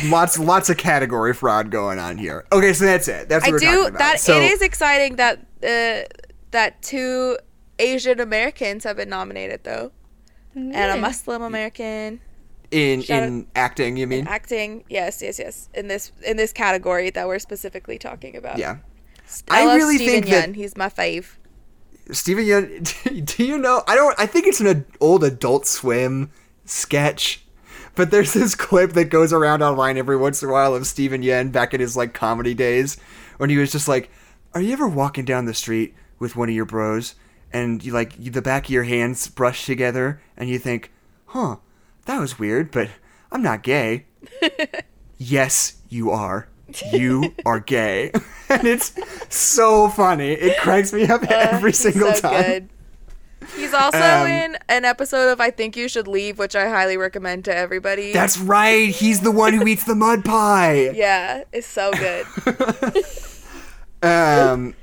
lots 0.05 0.39
lots 0.39 0.69
of 0.69 0.77
category 0.77 1.33
fraud 1.33 1.69
going 1.71 1.99
on 1.99 2.17
here. 2.17 2.45
Okay, 2.51 2.71
so 2.73 2.85
that's 2.85 3.07
it. 3.07 3.27
That's 3.29 3.43
what 3.45 3.49
I 3.49 3.51
we're 3.51 3.59
do 3.59 3.65
talking 3.65 3.87
about. 3.89 3.99
that. 3.99 4.19
So, 4.19 4.37
it 4.39 4.43
is 4.51 4.61
exciting 4.61 5.15
that 5.17 5.39
uh, 5.63 6.07
that 6.51 6.81
two 6.81 7.37
Asian 7.83 8.19
Americans 8.19 8.83
have 8.83 8.97
been 8.97 9.09
nominated 9.09 9.63
though. 9.63 9.91
and 10.55 10.73
a 10.75 10.97
Muslim 10.97 11.41
American. 11.41 12.19
In 12.71 13.01
Shout 13.03 13.23
in 13.23 13.45
acting, 13.55 13.97
you 13.97 14.07
mean? 14.07 14.27
Acting, 14.27 14.83
yes, 14.89 15.21
yes, 15.21 15.37
yes. 15.37 15.69
In 15.75 15.87
this 15.87 16.11
in 16.25 16.37
this 16.37 16.51
category 16.51 17.11
that 17.11 17.27
we're 17.27 17.37
specifically 17.39 17.99
talking 17.99 18.35
about. 18.35 18.57
Yeah. 18.57 18.77
I, 19.49 19.67
I 19.69 19.75
really 19.75 19.97
Steven 19.97 20.23
think 20.23 20.25
that- 20.27 20.55
He's 20.55 20.75
my 20.75 20.89
fave. 20.89 21.35
Steven 22.11 22.43
Yeun, 22.43 23.25
do 23.37 23.45
you 23.45 23.57
know? 23.57 23.83
I 23.87 23.95
don't. 23.95 24.19
I 24.19 24.25
think 24.25 24.47
it's 24.47 24.59
an 24.59 24.85
old 24.99 25.23
Adult 25.23 25.65
Swim 25.65 26.31
sketch, 26.65 27.43
but 27.95 28.11
there's 28.11 28.33
this 28.33 28.55
clip 28.65 28.91
that 28.93 29.05
goes 29.05 29.31
around 29.31 29.61
online 29.61 29.97
every 29.97 30.17
once 30.17 30.41
in 30.43 30.49
a 30.49 30.51
while 30.51 30.75
of 30.75 30.85
Steven 30.87 31.21
Yeun 31.21 31.51
back 31.51 31.73
in 31.73 31.79
his 31.79 31.95
like 31.95 32.13
comedy 32.13 32.53
days 32.53 32.97
when 33.37 33.49
he 33.49 33.57
was 33.57 33.71
just 33.71 33.87
like, 33.87 34.09
"Are 34.53 34.61
you 34.61 34.73
ever 34.73 34.87
walking 34.87 35.25
down 35.25 35.45
the 35.45 35.53
street 35.53 35.93
with 36.19 36.35
one 36.35 36.49
of 36.49 36.55
your 36.55 36.65
bros 36.65 37.15
and 37.53 37.83
you 37.83 37.93
like 37.93 38.13
you, 38.19 38.31
the 38.31 38.41
back 38.41 38.65
of 38.65 38.69
your 38.71 38.83
hands 38.83 39.27
brush 39.27 39.65
together 39.65 40.21
and 40.35 40.49
you 40.49 40.59
think, 40.59 40.91
huh, 41.27 41.57
that 42.05 42.19
was 42.19 42.37
weird, 42.39 42.71
but 42.71 42.89
I'm 43.31 43.41
not 43.41 43.63
gay." 43.63 44.05
yes, 45.17 45.75
you 45.89 46.11
are. 46.11 46.47
You 46.91 47.35
are 47.45 47.59
gay, 47.59 48.11
and 48.49 48.65
it's 48.65 48.93
so 49.29 49.89
funny. 49.89 50.31
It 50.31 50.57
cracks 50.59 50.91
me 50.93 51.05
up 51.05 51.23
every 51.29 51.73
single 51.73 52.13
so 52.13 52.21
time. 52.21 52.43
good. 52.43 52.69
He's 53.57 53.73
also 53.73 53.97
Um, 53.99 54.25
in 54.27 54.57
an 54.69 54.85
episode 54.85 55.29
of 55.29 55.41
I 55.41 55.51
Think 55.51 55.75
You 55.75 55.89
Should 55.89 56.07
Leave, 56.07 56.39
which 56.39 56.55
I 56.55 56.69
highly 56.69 56.95
recommend 56.95 57.43
to 57.45 57.55
everybody. 57.55 58.13
That's 58.13 58.37
right. 58.39 58.87
He's 58.89 59.19
the 59.19 59.31
one 59.31 59.53
who 59.53 59.67
eats 59.67 59.83
the 59.83 59.93
mud 59.95 60.23
pie. 60.23 60.89
yeah, 60.95 61.43
it's 61.51 61.67
so 61.67 61.91
good. 61.91 62.25
Um. 64.01 64.75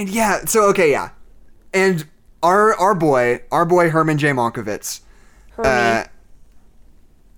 And 0.00 0.08
yeah, 0.08 0.46
so 0.46 0.64
okay, 0.70 0.90
yeah, 0.90 1.10
and 1.74 2.06
our 2.42 2.74
our 2.76 2.94
boy, 2.94 3.42
our 3.52 3.66
boy 3.66 3.90
Herman 3.90 4.16
J. 4.16 4.30
Mankiewicz, 4.30 5.00
uh, 5.58 6.04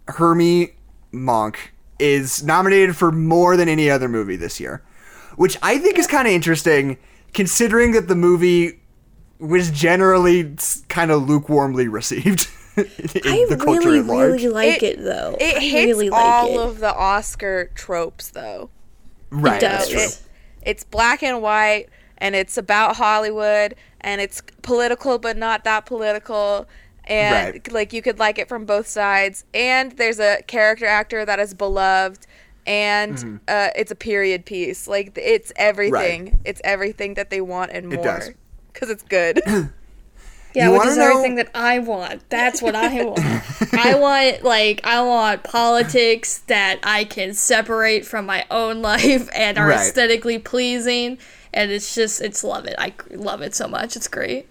Hermie 0.07 0.75
Monk 1.11 1.73
is 1.99 2.45
nominated 2.45 2.97
for 2.97 3.11
more 3.11 3.57
than 3.57 3.69
any 3.69 3.91
other 3.91 4.09
movie 4.09 4.37
this 4.37 4.61
year, 4.61 4.81
which 5.35 5.57
I 5.61 5.79
think 5.79 5.99
is 5.99 6.07
kind 6.07 6.29
of 6.29 6.35
interesting, 6.35 6.99
considering 7.35 7.93
that 7.93 8.07
the 8.07 8.15
movie 8.15 8.81
was 9.41 9.73
generally 9.73 10.55
kind 10.89 11.11
of 11.11 11.23
lukewarmly 11.23 11.91
received 11.91 12.49
in 12.77 12.85
I 13.25 13.47
the 13.49 13.57
culture 13.61 13.89
really, 13.89 13.99
at 13.99 14.07
large. 14.07 14.33
really 14.43 14.49
like 14.49 14.83
It- 14.85 15.01
it, 15.01 15.03
though. 15.03 15.37
It 15.41 15.57
I 15.57 15.61
hits 15.61 15.87
really 15.89 16.11
like 16.11 16.23
all 16.25 16.61
it. 16.61 16.65
of 16.69 16.79
the 16.79 16.95
Oscar 16.95 17.73
tropes, 17.75 18.29
though. 18.31 18.71
right, 19.31 19.61
does. 19.61 19.93
It, 19.93 20.23
it's 20.63 20.85
black 20.85 21.25
and 21.25 21.43
white, 21.43 21.89
and 22.23 22.35
it's 22.35 22.57
about 22.57 22.97
Hollywood, 22.97 23.75
and 24.01 24.21
it's 24.21 24.41
political, 24.63 25.19
but 25.19 25.37
not 25.37 25.65
that 25.65 25.85
political. 25.87 26.67
And 27.05 27.55
Right. 27.55 27.73
like 27.73 27.93
you 27.93 28.01
could 28.01 28.19
like 28.21 28.39
it 28.39 28.49
from 28.49 28.65
both 28.65 28.87
sides. 28.87 29.45
And 29.53 29.93
there's 29.93 30.21
a 30.21 30.41
character 30.47 30.87
actor 30.87 31.25
that 31.25 31.41
is 31.41 31.53
beloved, 31.53 32.27
and 32.65 33.17
Mm-hmm. 33.17 33.37
uh, 33.49 33.69
it's 33.75 33.91
a 33.91 33.97
period 33.97 34.45
piece. 34.47 34.87
Like 34.87 35.19
it's 35.19 35.53
everything. 35.57 36.39
It's 36.45 36.61
everything 36.65 37.15
that 37.15 37.29
they 37.31 37.41
want 37.41 37.73
and 37.73 37.89
more. 37.89 38.05
does. 38.05 38.31
Because 38.73 38.89
it's 38.91 39.03
good. 39.03 39.41
Yeah, 40.55 40.67
You 40.67 40.73
which 40.73 40.79
wanna 40.81 40.91
is 40.91 40.97
know- 40.99 41.11
everything 41.13 41.35
that 41.37 41.49
I 41.55 41.79
want. 41.79 42.29
That's 42.29 42.61
what 42.61 42.75
I 42.75 43.03
want. 43.05 43.21
I 43.73 43.95
want 43.99 44.45
like 44.45 44.83
I 44.85 45.01
want 45.01 45.45
politics 45.45 46.41
that 46.49 46.79
I 46.83 47.05
can 47.05 47.33
separate 47.33 48.05
from 48.05 48.27
my 48.27 48.45
own 48.51 48.83
life 48.93 49.31
and 49.35 49.57
are 49.57 49.69
Right. 49.69 49.79
aesthetically 49.81 50.39
pleasing. 50.39 51.17
And 51.55 51.71
it's 51.71 51.95
just 51.95 52.21
it's 52.21 52.43
love 52.45 52.67
it. 52.67 52.75
I 52.79 52.95
love 53.11 53.43
it 53.43 53.55
so 53.55 53.69
much. 53.69 53.97
It's 53.97 54.09
great. 54.09 54.49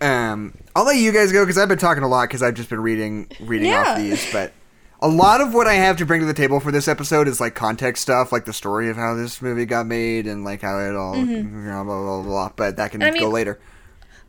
Um, 0.00 0.54
I'll 0.74 0.84
let 0.84 0.96
you 0.96 1.12
guys 1.12 1.32
go 1.32 1.42
because 1.44 1.58
I've 1.58 1.68
been 1.68 1.78
talking 1.78 2.02
a 2.02 2.08
lot 2.08 2.28
because 2.28 2.42
I've 2.42 2.54
just 2.54 2.68
been 2.70 2.80
reading 2.82 3.28
reading 3.40 3.72
off 3.72 3.96
these. 3.96 4.30
But 4.32 4.52
a 5.00 5.08
lot 5.08 5.40
of 5.40 5.54
what 5.54 5.66
I 5.66 5.74
have 5.74 5.96
to 5.98 6.06
bring 6.06 6.20
to 6.20 6.26
the 6.26 6.34
table 6.34 6.60
for 6.60 6.70
this 6.70 6.86
episode 6.88 7.28
is 7.28 7.40
like 7.40 7.54
context 7.54 8.02
stuff, 8.02 8.30
like 8.32 8.44
the 8.44 8.52
story 8.52 8.88
of 8.90 8.96
how 8.96 9.14
this 9.14 9.40
movie 9.42 9.64
got 9.66 9.86
made 9.86 10.26
and 10.26 10.44
like 10.44 10.62
how 10.62 10.78
it 10.78 10.94
all 10.94 11.14
know, 11.16 11.42
blah, 11.42 11.84
blah 11.84 12.02
blah 12.02 12.22
blah. 12.22 12.50
But 12.54 12.76
that 12.76 12.90
can 12.92 13.02
I 13.02 13.10
go 13.10 13.20
mean- 13.20 13.30
later. 13.32 13.58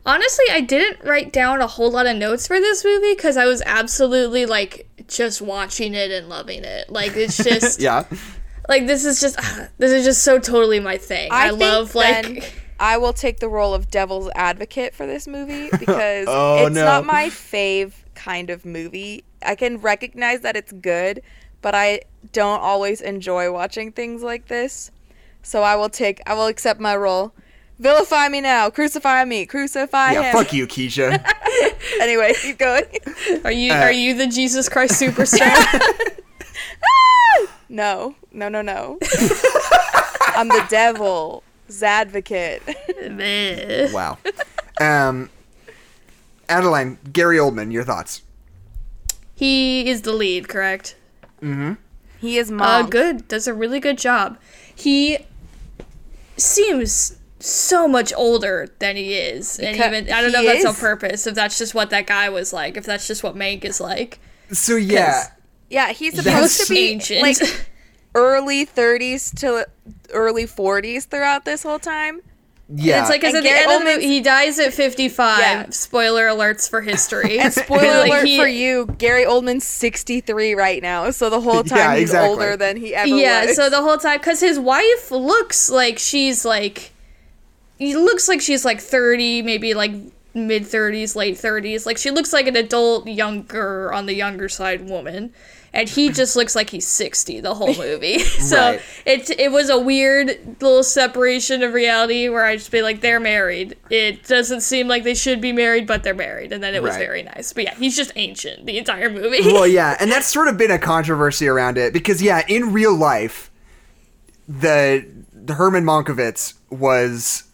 Honestly, 0.06 0.46
I 0.50 0.62
didn't 0.62 1.04
write 1.06 1.34
down 1.34 1.60
a 1.60 1.66
whole 1.66 1.90
lot 1.90 2.06
of 2.06 2.16
notes 2.16 2.46
for 2.46 2.58
this 2.58 2.82
movie 2.82 3.14
because 3.14 3.36
I 3.36 3.44
was 3.44 3.60
absolutely 3.66 4.46
like 4.46 4.88
just 5.06 5.42
watching 5.42 5.92
it 5.92 6.10
and 6.10 6.30
loving 6.30 6.64
it. 6.64 6.88
Like 6.88 7.14
it's 7.14 7.36
just 7.44 7.78
Yeah, 7.78 8.04
like 8.68 8.86
this 8.86 9.04
is 9.04 9.20
just 9.20 9.36
this 9.78 9.92
is 9.92 10.04
just 10.04 10.22
so 10.22 10.38
totally 10.38 10.80
my 10.80 10.98
thing. 10.98 11.28
I, 11.32 11.48
think 11.48 11.60
love 11.60 11.94
like 11.94 12.52
I 12.80 12.98
will 12.98 13.12
take 13.12 13.40
the 13.40 13.48
role 13.48 13.74
of 13.74 13.90
devil's 13.90 14.30
advocate 14.34 14.94
for 14.94 15.06
this 15.06 15.26
movie 15.26 15.68
because 15.78 16.26
Oh, 16.28 16.66
it's 16.66 16.74
no. 16.74 16.84
not 16.84 17.06
my 17.06 17.26
fave 17.26 17.92
kind 18.14 18.50
of 18.50 18.64
movie. 18.64 19.24
I 19.44 19.54
can 19.54 19.78
recognize 19.78 20.40
that 20.40 20.56
it's 20.56 20.72
good, 20.72 21.22
but 21.62 21.74
I 21.74 22.02
don't 22.32 22.60
always 22.60 23.00
enjoy 23.00 23.52
watching 23.52 23.92
things 23.92 24.22
like 24.22 24.46
this. 24.48 24.90
So 25.42 25.62
I 25.62 25.76
will 25.76 25.88
take 25.88 26.20
I 26.26 26.34
will 26.34 26.46
accept 26.46 26.80
my 26.80 26.96
role. 26.96 27.32
Vilify 27.80 28.28
me 28.28 28.40
now, 28.40 28.70
crucify 28.70 29.24
me, 29.24 29.46
crucify 29.46 30.12
yeah. 30.12 30.22
him. 30.22 30.32
Fuck 30.36 30.52
you, 30.52 30.66
Keisha. 30.66 31.24
Anyway, 32.00 32.32
keep 32.40 32.58
going. 32.58 32.84
are 33.44 33.50
you 33.52 33.72
Uh, 33.72 33.76
are 33.76 33.92
you 33.92 34.14
the 34.14 34.26
Jesus 34.26 34.68
Christ 34.68 35.00
superstar? 35.00 35.80
no, 37.68 38.14
no, 38.32 38.48
no, 38.48 38.62
no. 38.62 38.98
I'm 40.36 40.48
the 40.48 40.64
devil's 40.68 41.42
advocate. 41.82 42.62
Meh. 43.10 43.90
wow. 43.92 44.18
Um, 44.80 45.30
Adeline, 46.48 46.98
Gary 47.12 47.36
Oldman, 47.38 47.72
your 47.72 47.84
thoughts? 47.84 48.22
he 49.34 49.88
is 49.88 50.02
the 50.02 50.12
lead, 50.12 50.48
correct? 50.48 50.96
Mm-hmm. 51.42 51.74
He 52.20 52.38
is 52.38 52.50
Uh, 52.50 52.54
mom. 52.54 52.90
good. 52.90 53.28
Does 53.28 53.46
a 53.46 53.54
really 53.54 53.78
good 53.80 53.96
job. 53.98 54.36
He 54.74 55.18
seems 56.36 57.16
so 57.40 57.86
much 57.86 58.12
older 58.16 58.68
than 58.80 58.96
he 58.96 59.14
is, 59.14 59.58
and 59.60 59.76
Because 59.76 59.92
even 59.92 60.12
I 60.12 60.20
don't 60.22 60.32
know 60.32 60.40
if 60.42 60.46
that's 60.46 60.64
on 60.64 60.74
purpose. 60.74 61.26
If 61.26 61.34
that's 61.36 61.56
just 61.58 61.74
what 61.74 61.90
that 61.90 62.06
guy 62.06 62.28
was 62.28 62.52
like. 62.52 62.76
If 62.76 62.84
that's 62.84 63.06
just 63.06 63.22
what 63.22 63.36
Mank 63.36 63.64
is 63.64 63.80
like. 63.80 64.18
So 64.50 64.74
yeah, 64.76 65.28
Yeah, 65.70 65.92
he's 65.92 66.14
That's 66.14 66.26
supposed 66.26 66.66
to 66.68 66.74
be 66.74 66.88
ancient. 66.90 67.22
like 67.22 67.36
early 68.14 68.64
30s 68.66 69.34
to 69.40 69.66
early 70.12 70.44
40s 70.46 71.04
throughout 71.06 71.44
this 71.44 71.62
whole 71.62 71.78
time. 71.78 72.20
yeah. 72.70 73.00
it's 73.02 73.10
like 73.10 73.20
because 73.20 73.34
And 73.34 73.46
at 73.46 73.50
the 73.50 73.56
end 73.56 73.70
of 73.70 73.78
the 73.80 73.84
movie, 73.84 74.06
he 74.06 74.20
dies 74.20 74.58
at 74.58 74.72
55. 74.72 75.38
Yeah. 75.38 75.70
Spoiler 75.70 76.26
alerts 76.26 76.68
for 76.68 76.80
history. 76.80 77.38
And 77.38 77.52
spoiler 77.64 77.98
Like, 78.00 78.10
alert 78.10 78.26
he- 78.26 78.38
for 78.38 78.46
you, 78.48 78.86
Gary 78.98 79.24
Oldman's 79.24 79.64
63 79.64 80.54
right 80.54 80.82
now. 80.82 81.10
So 81.10 81.28
the 81.30 81.40
whole 81.40 81.62
time 81.64 81.78
Yeah, 81.78 81.94
he's 81.96 82.02
exactly. 82.10 82.30
older 82.30 82.56
than 82.56 82.76
he 82.78 82.94
ever 82.94 83.14
is. 83.14 83.20
yeah 83.20 83.44
was. 83.46 83.56
so 83.56 83.68
the 83.70 83.82
whole 83.82 83.98
time 83.98 84.18
because 84.18 84.40
his 84.40 84.58
wife 84.58 85.10
looks 85.10 85.70
like 85.70 85.98
she's 85.98 86.44
like 86.46 86.92
he 87.78 87.94
looks 87.94 88.26
like 88.26 88.40
she's 88.40 88.64
like 88.64 88.80
30 88.80 89.42
maybe 89.42 89.72
like 89.74 89.92
mid 90.34 90.62
30s 90.64 91.14
late 91.16 91.36
30s 91.36 91.86
like 91.86 91.96
she 91.96 92.10
looks 92.10 92.32
like 92.32 92.46
an 92.46 92.54
adult 92.56 93.06
younger 93.06 93.92
on 93.92 94.06
the 94.06 94.14
younger 94.14 94.48
side 94.48 94.88
woman 94.88 95.32
and 95.72 95.88
he 95.88 96.08
just 96.10 96.34
looks 96.36 96.54
like 96.56 96.70
he's 96.70 96.86
60 96.86 97.40
the 97.40 97.54
whole 97.54 97.74
movie 97.76 98.18
so 98.20 98.56
Right. 98.56 98.80
it, 99.06 99.30
it 99.38 99.52
was 99.52 99.68
a 99.70 99.78
weird 99.78 100.28
little 100.62 100.82
separation 100.82 101.62
of 101.62 101.72
reality 101.74 102.28
where 102.28 102.44
i 102.44 102.56
just 102.56 102.70
be 102.70 102.82
like 102.82 103.00
they're 103.00 103.20
married 103.20 103.76
it 103.90 104.24
doesn't 104.26 104.62
seem 104.62 104.88
like 104.88 105.04
they 105.04 105.14
should 105.14 105.40
be 105.40 105.52
married 105.52 105.86
but 105.86 106.02
they're 106.02 106.14
married 106.14 106.52
and 106.52 106.62
then 106.62 106.74
it 106.74 106.82
was 106.82 106.92
Right. 106.92 106.98
very 107.00 107.22
nice 107.22 107.52
but 107.52 107.64
yeah 107.64 107.74
he's 107.74 107.96
just 107.96 108.12
ancient 108.16 108.66
the 108.66 108.78
entire 108.78 109.10
movie 109.10 109.40
well, 109.52 109.66
yeah, 109.66 109.96
and 110.00 110.10
that's 110.10 110.26
sort 110.26 110.48
of 110.48 110.56
been 110.56 110.70
a 110.70 110.78
controversy 110.78 111.46
around 111.48 111.78
it 111.78 111.92
because, 111.92 112.20
yeah, 112.22 112.42
in 112.48 112.72
real 112.72 112.94
life, 112.94 113.50
the, 114.48 115.06
the 115.32 115.54
Herman 115.54 115.84
Mankiewicz 115.84 116.54
was 116.70 117.44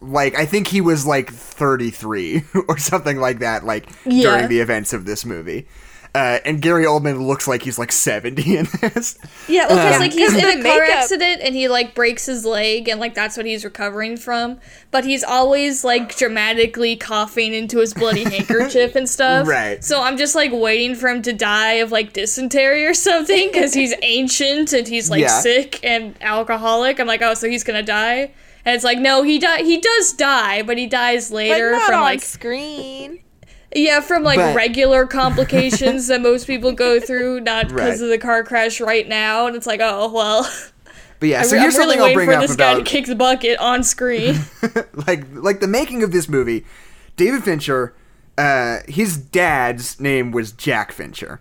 like 0.00 0.34
I 0.34 0.44
think 0.46 0.68
he 0.68 0.80
was 0.80 1.06
like 1.06 1.30
33 1.32 2.42
or 2.68 2.78
something 2.78 3.18
like 3.18 3.38
that, 3.38 3.64
like 3.64 3.88
Yeah. 4.04 4.30
during 4.30 4.48
the 4.48 4.60
events 4.60 4.92
of 4.92 5.04
this 5.06 5.24
movie. 5.24 5.66
Uh, 6.14 6.38
and 6.44 6.62
Gary 6.62 6.84
Oldman 6.84 7.26
looks 7.26 7.48
like 7.48 7.62
he's 7.62 7.76
like 7.76 7.90
70 7.90 8.56
in 8.58 8.68
this. 8.80 9.18
Yeah, 9.48 9.66
well, 9.66 9.76
because 9.76 9.94
Um, 9.96 10.00
like 10.00 10.12
he's 10.12 10.32
in 10.34 10.44
a 10.44 10.62
car 10.62 10.78
makeup- 10.80 10.88
accident 10.96 11.40
and 11.42 11.56
he 11.56 11.66
like 11.66 11.94
breaks 11.96 12.26
his 12.26 12.44
leg 12.44 12.88
and 12.88 13.00
like 13.00 13.14
that's 13.14 13.36
what 13.36 13.46
he's 13.46 13.64
recovering 13.64 14.16
from. 14.16 14.60
But 14.92 15.04
he's 15.04 15.24
always 15.24 15.82
like 15.82 16.16
dramatically 16.16 16.94
coughing 16.94 17.52
into 17.52 17.78
his 17.80 17.94
bloody 17.94 18.22
handkerchief 18.30 18.94
and 18.94 19.08
stuff. 19.08 19.48
Right. 19.48 19.82
So 19.82 20.00
I'm 20.02 20.16
just 20.16 20.36
like 20.36 20.52
waiting 20.52 20.94
for 20.94 21.08
him 21.08 21.20
to 21.22 21.32
die 21.32 21.74
of 21.74 21.90
like 21.90 22.12
dysentery 22.12 22.86
or 22.86 22.94
something 22.94 23.48
because 23.50 23.74
he's 23.74 23.92
ancient 24.02 24.72
and 24.72 24.86
he's 24.86 25.10
like 25.10 25.22
Yeah. 25.22 25.40
sick 25.40 25.80
and 25.84 26.14
alcoholic. 26.20 27.00
I'm 27.00 27.08
like, 27.08 27.22
oh, 27.22 27.34
so 27.34 27.48
he's 27.48 27.64
gonna 27.64 27.82
die. 27.82 28.30
And 28.64 28.74
it's 28.76 28.84
like, 28.84 28.98
no, 28.98 29.24
he 29.24 29.40
di- 29.40 29.64
He 29.64 29.78
does 29.80 30.12
die, 30.12 30.62
but 30.62 30.78
he 30.78 30.86
dies 30.86 31.28
but 31.30 31.36
later 31.36 31.72
not 31.72 31.86
from 31.86 31.94
on 31.96 32.00
like 32.02 32.22
screen. 32.22 33.18
Yeah, 33.74 34.00
from 34.00 34.22
like 34.22 34.38
But- 34.38 34.56
regular 34.56 35.06
complications 35.06 36.06
that 36.08 36.20
most 36.20 36.46
people 36.46 36.72
go 36.72 37.00
through, 37.06 37.40
not 37.40 37.68
because 37.68 38.00
Right. 38.00 38.04
of 38.04 38.08
the 38.08 38.18
car 38.18 38.42
crash 38.44 38.80
right 38.80 39.08
now. 39.08 39.46
And 39.46 39.56
it's 39.56 39.66
like, 39.66 39.80
oh 39.82 40.10
well. 40.12 40.50
But 41.20 41.28
yeah, 41.28 41.42
so 41.42 41.52
re- 41.54 41.60
here's 41.60 41.74
I'm 41.76 41.80
really 41.82 41.96
something 41.96 41.98
I'll 42.00 42.04
waiting 42.06 42.16
bring 42.16 42.28
for 42.28 42.34
up 42.34 42.40
this 42.46 42.56
guy 42.56 42.74
to 42.74 42.82
kick 42.82 43.06
the 43.06 43.14
bucket 43.14 43.58
on 43.58 43.82
screen. 43.82 44.36
like 45.06 45.24
like 45.32 45.60
the 45.60 45.68
making 45.68 46.02
of 46.02 46.12
this 46.12 46.28
movie 46.28 46.64
David 47.16 47.44
Fincher, 47.44 47.94
uh, 48.36 48.78
his 48.88 49.16
dad's 49.16 50.00
name 50.00 50.32
was 50.32 50.52
Jack 50.52 50.90
Fincher. 50.92 51.40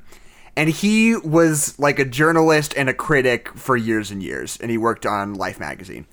And 0.56 0.70
he 0.70 1.16
was 1.16 1.78
like 1.80 1.98
a 1.98 2.06
journalist 2.06 2.76
and 2.78 2.88
a 2.88 2.94
critic 2.94 3.50
for 3.56 3.76
years 3.76 4.12
and 4.12 4.22
years. 4.22 4.56
And 4.62 4.70
he 4.70 4.78
worked 4.78 5.04
on 5.04 5.34
Life 5.34 5.60
magazine. 5.60 6.06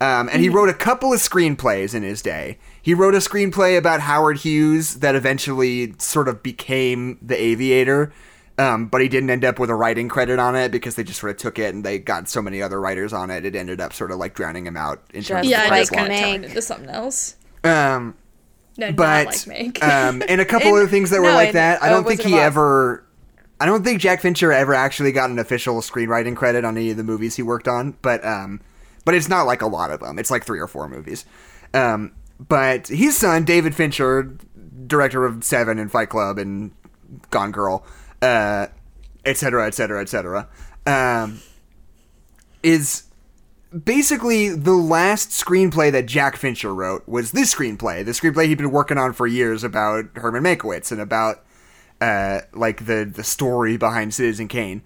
Um, 0.00 0.28
and 0.32 0.40
he 0.40 0.48
wrote 0.48 0.68
a 0.68 0.74
couple 0.74 1.12
of 1.12 1.18
screenplays 1.18 1.92
in 1.92 2.04
his 2.04 2.22
day. 2.22 2.58
He 2.82 2.94
wrote 2.94 3.14
a 3.14 3.18
screenplay 3.18 3.76
about 3.76 4.00
Howard 4.00 4.38
Hughes 4.38 4.96
that 4.96 5.14
eventually 5.14 5.94
sort 5.98 6.28
of 6.28 6.42
became 6.42 7.18
The 7.20 7.40
Aviator, 7.40 8.12
um, 8.58 8.86
but 8.86 9.00
he 9.02 9.08
didn't 9.08 9.30
end 9.30 9.44
up 9.44 9.58
with 9.58 9.68
a 9.70 9.74
writing 9.74 10.08
credit 10.08 10.38
on 10.38 10.56
it 10.56 10.70
because 10.72 10.94
they 10.94 11.04
just 11.04 11.20
sort 11.20 11.30
of 11.30 11.36
took 11.36 11.58
it 11.58 11.74
and 11.74 11.84
they 11.84 11.98
got 11.98 12.28
so 12.28 12.40
many 12.40 12.62
other 12.62 12.80
writers 12.80 13.12
on 13.12 13.30
it. 13.30 13.44
It 13.44 13.54
ended 13.54 13.80
up 13.80 13.92
sort 13.92 14.10
of 14.10 14.18
like 14.18 14.34
drowning 14.34 14.66
him 14.66 14.76
out 14.76 15.02
in 15.12 15.22
terms 15.22 15.46
Just 15.46 15.50
Yeah, 15.50 15.62
of 15.64 15.66
I 15.66 15.70
like 15.70 15.80
just 15.80 15.92
kind 15.92 16.12
of 16.12 16.18
turned 16.18 16.44
into 16.46 16.62
something 16.62 16.88
else. 16.90 17.36
um, 17.64 18.14
No, 18.78 18.92
but 18.92 19.24
not 19.24 19.26
like 19.26 19.36
Mank. 19.36 19.82
um, 19.82 20.22
and 20.28 20.40
a 20.40 20.44
couple 20.46 20.68
And- 20.68 20.76
other 20.82 20.88
things 20.88 21.10
that 21.10 21.20
were 21.20 21.28
no, 21.28 21.34
like 21.34 21.48
and- 21.48 21.56
that. 21.56 21.82
I 21.82 21.90
don't 21.90 22.04
it 22.06 22.08
think 22.16 22.22
he 22.22 22.34
ever. 22.38 23.04
I 23.62 23.66
don't 23.66 23.84
think 23.84 24.00
Jack 24.00 24.22
Fincher 24.22 24.52
ever 24.54 24.72
actually 24.72 25.12
got 25.12 25.28
an 25.28 25.38
official 25.38 25.82
screenwriting 25.82 26.34
credit 26.34 26.64
on 26.64 26.78
any 26.78 26.90
of 26.92 26.96
the 26.96 27.04
movies 27.04 27.36
he 27.36 27.42
worked 27.42 27.68
on, 27.68 27.94
but 28.00 28.24
um, 28.24 28.62
but 29.04 29.14
it's 29.14 29.28
not 29.28 29.42
like 29.42 29.60
a 29.60 29.66
lot 29.66 29.90
of 29.90 30.00
them. 30.00 30.18
It's 30.18 30.30
like 30.30 30.46
three 30.46 30.58
or 30.60 30.66
four 30.66 30.88
movies. 30.88 31.26
Um, 31.74 32.12
but 32.48 32.88
his 32.88 33.18
son 33.18 33.44
David 33.44 33.74
Fincher, 33.74 34.36
director 34.86 35.24
of 35.26 35.44
Seven 35.44 35.78
and 35.78 35.92
Fight 35.92 36.08
Club 36.08 36.38
and 36.38 36.72
Gone 37.30 37.52
Girl, 37.52 37.84
uh, 38.22 38.66
et 39.24 39.36
cetera, 39.36 39.66
et 39.66 39.74
cetera, 39.74 40.00
et 40.00 40.08
cetera, 40.08 40.48
um, 40.86 41.40
is 42.62 43.04
basically 43.84 44.48
the 44.48 44.72
last 44.72 45.30
screenplay 45.30 45.92
that 45.92 46.06
Jack 46.06 46.36
Fincher 46.36 46.74
wrote 46.74 47.06
was 47.06 47.32
this 47.32 47.54
screenplay. 47.54 48.04
The 48.04 48.12
screenplay 48.12 48.46
he'd 48.46 48.58
been 48.58 48.72
working 48.72 48.98
on 48.98 49.12
for 49.12 49.26
years 49.26 49.62
about 49.62 50.06
Herman 50.16 50.42
Mankiewicz 50.42 50.90
and 50.90 51.00
about 51.00 51.44
uh, 52.00 52.40
like 52.54 52.86
the 52.86 53.04
the 53.04 53.22
story 53.22 53.76
behind 53.76 54.14
Citizen 54.14 54.48
Kane, 54.48 54.82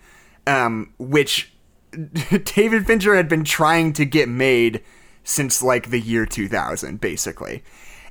um, 0.47 0.93
which 0.99 1.53
David 2.45 2.87
Fincher 2.87 3.15
had 3.15 3.29
been 3.29 3.45
trying 3.45 3.93
to 3.93 4.05
get 4.05 4.29
made 4.29 4.83
since 5.25 5.62
like 5.62 5.91
the 5.91 6.01
year 6.01 6.27
2000, 6.27 7.01
basically. 7.01 7.64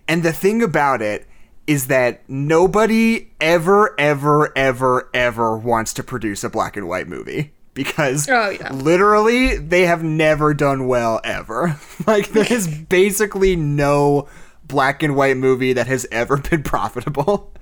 And 0.08 0.24
the 0.24 0.34
thing 0.34 0.62
about 0.62 1.02
it 1.02 1.28
is 1.66 1.88
that 1.88 2.28
nobody 2.28 3.30
ever, 3.40 3.96
ever, 3.98 4.52
ever, 4.58 5.10
ever 5.14 5.58
wants 5.58 5.94
to 5.94 6.04
produce 6.04 6.44
a 6.44 6.50
black 6.50 6.76
and 6.76 6.88
white 6.90 7.08
movie 7.08 7.54
because 7.74 8.28
Oh, 8.30 8.50
yeah. 8.50 8.72
literally 8.74 9.58
they 9.58 9.84
have 9.86 10.04
never 10.04 10.54
done 10.54 10.88
well 10.88 11.22
ever. 11.24 11.80
like 12.08 12.30
there 12.30 12.52
is 12.52 12.68
basically 12.90 13.56
no 13.56 14.28
black 14.66 15.04
and 15.04 15.16
white 15.16 15.38
movie 15.38 15.72
that 15.74 15.88
has 15.88 16.06
ever 16.12 16.38
been 16.50 16.64
profitable. 16.64 17.54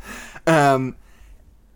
Um, 0.48 0.96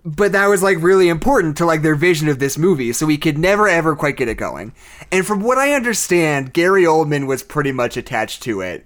but 0.08 0.32
that 0.34 0.46
was 0.48 0.62
like 0.62 0.78
really 0.82 1.10
important 1.10 1.58
to 1.58 1.66
like 1.66 1.82
their 1.82 1.96
vision 1.96 2.28
of 2.30 2.38
this 2.40 2.58
movie 2.58 2.94
so 2.94 3.06
we 3.08 3.18
could 3.18 3.38
never 3.40 3.68
ever 3.68 3.96
quite 3.96 4.16
get 4.18 4.28
it 4.28 4.36
going 4.38 4.72
and 5.12 5.26
from 5.26 5.42
what 5.42 5.58
i 5.58 5.74
understand 5.74 6.54
gary 6.54 6.84
oldman 6.84 7.26
was 7.28 7.42
pretty 7.42 7.72
much 7.72 7.98
attached 7.98 8.44
to 8.44 8.62
it 8.62 8.86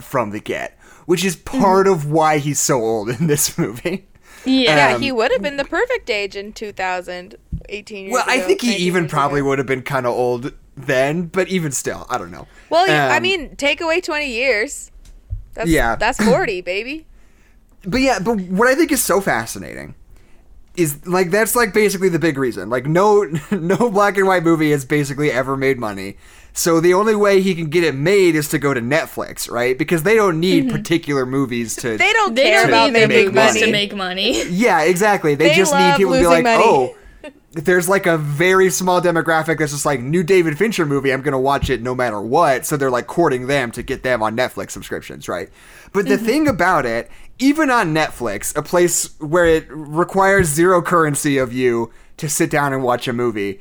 from 0.00 0.30
the 0.30 0.40
get 0.40 0.76
which 1.06 1.24
is 1.24 1.36
part 1.36 1.86
of 1.86 2.10
why 2.10 2.38
he's 2.38 2.58
so 2.60 2.80
old 2.80 3.08
in 3.08 3.26
this 3.28 3.56
movie 3.56 4.06
yeah. 4.44 4.90
Yeah, 4.90 4.94
Um, 4.96 5.02
he 5.02 5.10
would 5.10 5.32
have 5.32 5.42
been 5.42 5.56
the 5.56 5.64
perfect 5.64 6.08
age 6.08 6.36
in 6.36 6.52
2000, 6.52 7.34
18 7.68 8.04
years 8.04 8.12
well 8.12 8.24
i 8.26 8.38
think 8.40 8.60
he 8.62 8.74
even 8.76 9.08
probably 9.08 9.40
ago. 9.40 9.48
would 9.48 9.58
have 9.58 9.66
been 9.66 9.82
kind 9.82 10.06
of 10.06 10.12
old 10.14 10.52
then 10.76 11.26
but 11.26 11.48
even 11.48 11.72
still 11.72 12.06
i 12.10 12.18
don't 12.18 12.30
know 12.30 12.46
Well, 12.68 12.86
yeah, 12.86 13.08
I 13.12 13.16
Um, 13.16 13.22
mean, 13.22 13.56
take 13.56 13.80
away 13.80 14.00
20 14.00 14.28
years. 14.30 14.90
That's, 15.54 15.70
Yeah. 15.70 15.96
That's 15.96 16.22
40, 16.22 16.60
baby. 16.60 17.06
but 17.86 18.00
yeah, 18.02 18.18
but 18.18 18.38
what 18.40 18.68
I 18.68 18.74
think 18.74 18.92
is 18.92 19.02
so 19.02 19.20
fascinating 19.22 19.94
is 20.76 21.06
like 21.06 21.30
that's 21.30 21.56
like 21.56 21.72
basically 21.72 22.08
the 22.08 22.18
big 22.18 22.38
reason. 22.38 22.70
Like 22.70 22.86
no 22.86 23.22
no 23.50 23.90
black 23.90 24.16
and 24.16 24.26
white 24.26 24.42
movie 24.42 24.70
has 24.70 24.84
basically 24.84 25.30
ever 25.30 25.56
made 25.56 25.78
money. 25.78 26.16
So 26.56 26.80
the 26.80 26.94
only 26.94 27.14
way 27.14 27.42
he 27.42 27.54
can 27.54 27.68
get 27.68 27.84
it 27.84 27.94
made 27.94 28.34
is 28.34 28.48
to 28.48 28.58
go 28.58 28.72
to 28.72 28.80
Netflix, 28.80 29.50
right? 29.50 29.76
Because 29.76 30.04
they 30.04 30.14
don't 30.14 30.40
need 30.40 30.64
mm-hmm. 30.64 30.76
particular 30.76 31.26
movies 31.26 31.76
to 31.76 31.98
They 31.98 32.14
don't 32.14 32.34
They 32.34 32.44
care 32.44 32.62
don't 32.62 32.70
about 32.70 32.86
need 32.86 32.94
their 32.94 33.08
their 33.08 33.24
big 33.24 33.34
movies 33.34 33.54
money. 33.54 33.60
to 33.60 33.72
make 33.72 33.94
money. 33.94 34.42
Yeah, 34.48 34.82
exactly. 34.82 35.34
They, 35.34 35.48
They 35.48 35.54
just 35.54 35.74
need 35.74 35.96
people 35.96 36.14
to 36.14 36.20
be 36.20 36.26
like, 36.26 36.44
money. 36.44 36.62
"Oh, 36.64 36.96
there's 37.52 37.90
like 37.90 38.06
a 38.06 38.16
very 38.16 38.70
small 38.70 39.02
demographic 39.02 39.58
that's 39.58 39.72
just 39.72 39.84
like 39.84 40.00
new 40.00 40.22
David 40.22 40.56
Fincher 40.56 40.86
movie. 40.86 41.12
I'm 41.12 41.20
gonna 41.20 41.38
watch 41.38 41.68
it 41.68 41.82
no 41.82 41.94
matter 41.94 42.22
what." 42.22 42.64
So 42.64 42.78
they're 42.78 42.90
like 42.90 43.06
courting 43.06 43.48
them 43.48 43.70
to 43.72 43.82
get 43.82 44.02
them 44.02 44.22
on 44.22 44.34
Netflix 44.34 44.70
subscriptions, 44.70 45.28
right? 45.28 45.50
But 45.92 46.06
the 46.06 46.16
mm-hmm. 46.16 46.24
thing 46.24 46.48
about 46.48 46.86
it, 46.86 47.10
even 47.38 47.70
on 47.70 47.94
Netflix, 47.94 48.56
a 48.56 48.62
place 48.62 49.18
where 49.20 49.46
it 49.46 49.66
requires 49.68 50.48
zero 50.48 50.80
currency 50.80 51.38
of 51.38 51.52
you 51.52 51.92
to 52.16 52.28
sit 52.28 52.50
down 52.50 52.72
and 52.72 52.82
watch 52.82 53.06
a 53.06 53.12
movie, 53.12 53.60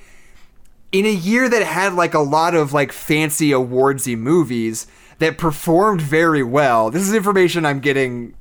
in 0.91 1.05
a 1.05 1.13
year 1.13 1.49
that 1.49 1.63
had 1.63 1.93
like 1.93 2.13
a 2.13 2.19
lot 2.19 2.55
of 2.55 2.71
like 2.71 2.91
fancy 2.91 3.49
awardsy 3.49 4.17
movies 4.17 4.88
that 5.19 5.38
performed 5.38 6.01
very 6.01 6.43
well. 6.43 6.89
This 6.89 7.03
is 7.03 7.13
information 7.13 7.65
I'm 7.65 7.80
getting 7.80 8.34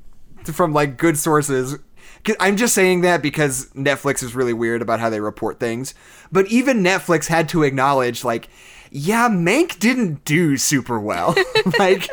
from 0.45 0.73
like 0.73 0.97
good 0.97 1.17
sources. 1.17 1.77
I'm 2.39 2.55
just 2.55 2.73
saying 2.73 3.01
that 3.01 3.21
because 3.21 3.67
Netflix 3.71 4.23
is 4.23 4.35
really 4.35 4.53
weird 4.53 4.81
about 4.81 4.99
how 4.99 5.09
they 5.09 5.19
report 5.19 5.59
things. 5.59 5.93
But 6.31 6.47
even 6.47 6.81
Netflix 6.83 7.27
had 7.27 7.49
to 7.49 7.63
acknowledge 7.63 8.23
like 8.23 8.49
yeah, 8.95 9.27
Mank 9.27 9.77
didn't 9.79 10.23
do 10.23 10.55
super 10.55 10.99
well. 10.99 11.35
like 11.79 12.07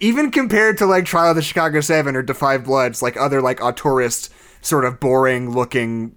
even 0.00 0.30
compared 0.30 0.76
to 0.78 0.86
like 0.86 1.06
Trial 1.06 1.30
of 1.30 1.36
the 1.36 1.42
Chicago 1.42 1.80
7 1.80 2.14
or 2.14 2.22
Da 2.22 2.34
5 2.34 2.64
Bloods, 2.64 3.00
like 3.00 3.16
other 3.16 3.40
like 3.40 3.60
auteurist 3.60 4.28
sort 4.60 4.84
of 4.84 5.00
boring 5.00 5.50
looking 5.50 6.14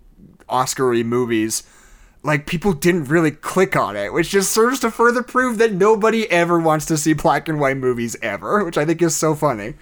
Oscar-y 0.50 1.04
movies 1.04 1.64
like 2.24 2.46
people 2.46 2.74
didn't 2.74 3.06
really 3.06 3.32
click 3.32 3.76
on 3.76 3.96
it, 3.96 4.14
which 4.14 4.30
just 4.30 4.52
serves 4.52 4.80
to 4.82 4.92
further 4.92 5.24
prove 5.24 5.58
that 5.58 5.74
nobody 5.74 6.30
ever 6.30 6.60
wants 6.60 6.86
to 6.88 6.98
see 6.98 7.14
black 7.14 7.48
and 7.48 7.60
white 7.60 7.78
movies 7.78 8.16
ever, 8.22 8.64
which 8.64 8.78
I 8.78 8.86
think 8.86 9.02
is 9.02 9.16
so 9.16 9.34
funny. 9.34 9.74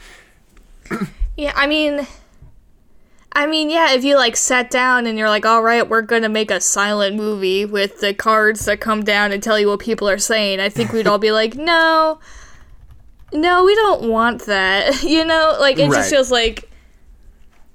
Yeah, 1.35 1.53
I 1.55 1.67
mean, 1.67 2.07
I 3.31 3.45
mean, 3.45 3.69
yeah. 3.69 3.93
If 3.93 4.03
you 4.03 4.15
like 4.17 4.35
sat 4.35 4.69
down 4.71 5.05
and 5.05 5.17
you're 5.17 5.29
like, 5.29 5.45
"All 5.45 5.61
right, 5.61 5.87
we're 5.87 6.01
gonna 6.01 6.29
make 6.29 6.49
a 6.51 6.59
silent 6.59 7.15
movie 7.15 7.63
with 7.65 7.99
the 8.01 8.13
cards 8.13 8.65
that 8.65 8.79
come 8.79 9.03
down 9.03 9.31
and 9.31 9.41
tell 9.41 9.59
you 9.59 9.67
what 9.67 9.79
people 9.79 10.09
are 10.09 10.17
saying," 10.17 10.59
I 10.59 10.69
think 10.69 10.91
we'd 10.91 11.07
all 11.07 11.19
be 11.19 11.31
like, 11.31 11.55
"No, 11.73 12.19
no, 13.31 13.63
we 13.63 13.75
don't 13.75 14.09
want 14.09 14.45
that." 14.47 15.03
You 15.09 15.25
know, 15.25 15.57
like 15.59 15.77
it 15.77 15.87
Right. 15.89 15.95
just 15.97 16.09
feels 16.09 16.31
like 16.31 16.69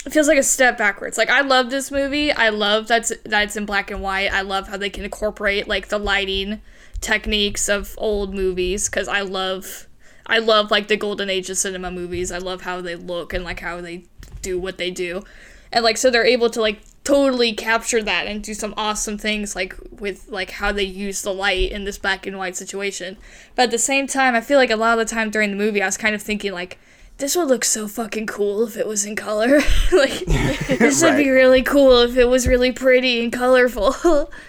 it 0.05 0.13
feels 0.13 0.29
like 0.29 0.39
a 0.39 0.43
step 0.43 0.77
backwards. 0.77 1.17
Like 1.17 1.31
I 1.31 1.41
love 1.43 1.71
this 1.71 1.91
movie. 1.91 2.31
I 2.33 2.49
love 2.51 2.89
that's 2.89 3.13
that's 3.25 3.57
in 3.57 3.65
black 3.65 3.91
and 3.91 4.03
white. 4.03 4.33
I 4.33 4.43
love 4.43 4.69
how 4.69 4.77
they 4.77 4.91
can 4.91 5.05
incorporate 5.05 5.67
like 5.69 5.89
the 5.89 5.99
lighting 5.99 6.61
techniques 7.01 7.69
of 7.69 7.95
old 7.99 8.35
movies 8.35 8.89
because 8.89 9.09
I 9.09 9.21
love 9.23 9.87
I 10.27 10.39
love 10.39 10.71
like 10.71 10.89
the 10.89 10.97
golden 10.97 11.31
age 11.31 11.49
of 11.49 11.59
cinema 11.59 11.91
movies. 11.91 12.33
I 12.33 12.39
love 12.39 12.63
how 12.63 12.81
they 12.81 12.97
look 12.97 13.33
and 13.33 13.45
like 13.45 13.61
how 13.61 13.81
they 13.81 14.05
do 14.45 14.59
what 14.59 14.79
they 14.79 14.91
do. 14.91 15.25
And 15.73 15.83
like 15.83 15.97
so 15.97 16.11
they're 16.11 16.25
able 16.25 16.51
to 16.51 16.61
like 16.61 16.81
totally 17.03 17.53
capture 17.53 18.03
that 18.03 18.27
and 18.27 18.43
do 18.43 18.55
some 18.55 18.73
awesome 18.77 19.19
things 19.19 19.55
like 19.55 19.75
with 19.91 20.29
like 20.29 20.53
how 20.53 20.73
they 20.73 20.85
use 20.85 21.21
the 21.23 21.35
light 21.35 21.71
in 21.71 21.85
this 21.85 21.99
black 21.99 22.27
and 22.27 22.39
white 22.39 22.57
situation. 22.57 23.17
But 23.55 23.65
at 23.65 23.71
the 23.73 23.79
same 23.79 24.07
time, 24.07 24.35
I 24.35 24.41
feel 24.41 24.59
like 24.59 24.71
a 24.71 24.77
lot 24.77 24.99
of 24.99 25.07
the 25.07 25.15
time 25.15 25.31
during 25.31 25.51
the 25.51 25.57
movie 25.57 25.83
I 25.83 25.87
was 25.87 25.97
kind 25.97 26.15
of 26.15 26.23
thinking 26.23 26.53
like 26.53 26.79
this 27.19 27.37
would 27.37 27.49
look 27.49 27.65
so 27.65 27.87
fucking 27.89 28.27
cool 28.27 28.67
if 28.67 28.77
it 28.77 28.87
was 28.87 29.05
in 29.05 29.17
color. 29.17 29.61
like 29.93 30.25
this 30.27 31.03
would 31.03 31.17
be 31.17 31.31
really 31.31 31.63
cool 31.63 32.01
if 32.03 32.17
it 32.17 32.27
was 32.29 32.47
really 32.47 32.73
pretty 32.73 33.23
and 33.23 33.33
colorful. 33.33 34.31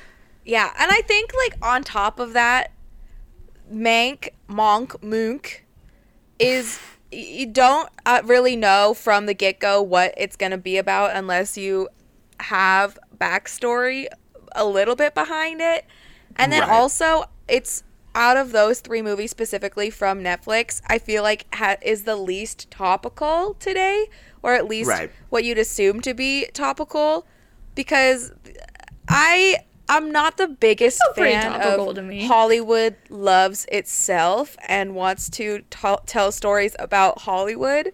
Yeah, 0.48 0.72
and 0.78 0.92
I 0.92 1.02
think 1.02 1.32
like 1.34 1.58
on 1.60 1.84
top 1.84 2.20
of 2.20 2.34
that, 2.34 2.72
Mank, 3.74 4.30
Monk, 4.48 4.92
Moonk 5.02 5.62
is 6.38 6.78
y- 6.78 6.95
you 7.16 7.46
don't 7.48 7.90
uh, 8.06 8.22
really 8.26 8.56
know 8.56 8.94
from 8.94 9.26
the 9.26 9.34
get 9.34 9.60
go 9.60 9.82
what 9.82 10.14
it's 10.18 10.36
gonna 10.36 10.58
be 10.58 10.78
about 10.78 11.16
unless 11.16 11.58
you 11.58 11.88
have 12.40 12.98
backstory 13.18 14.08
a 14.56 14.66
little 14.66 14.96
bit 14.96 15.14
behind 15.14 15.62
it, 15.62 15.86
and 16.36 16.52
then 16.52 16.62
Right. 16.62 16.70
also 16.72 17.26
it's 17.48 17.84
out 18.14 18.38
of 18.38 18.52
those 18.54 18.80
three 18.80 19.02
movies 19.02 19.30
specifically 19.30 19.90
from 19.90 20.24
Netflix, 20.24 20.82
I 20.88 21.00
feel 21.00 21.22
like 21.22 21.46
ha- 21.54 21.76
is 21.82 22.04
the 22.04 22.16
least 22.16 22.72
topical 22.72 23.56
today, 23.56 24.06
or 24.42 24.54
at 24.54 24.68
least 24.68 24.90
Right. 24.90 25.12
what 25.30 25.44
you'd 25.44 25.58
assume 25.58 26.00
to 26.02 26.14
be 26.14 26.46
topical, 26.54 27.28
because 27.76 28.32
I 29.10 29.58
I'm 29.88 30.12
not 30.12 30.38
the 30.38 30.48
biggest 30.48 31.00
pretty 31.16 31.34
fan 31.34 31.62
of 31.62 31.96
to 31.96 32.02
me. 32.02 32.26
Hollywood 32.26 32.96
loves 33.10 33.66
itself 33.72 34.58
and 34.68 34.96
wants 34.96 35.30
to 35.32 35.64
t- 35.70 35.96
tell 36.06 36.32
stories 36.32 36.76
about 36.80 37.22
Hollywood. 37.22 37.92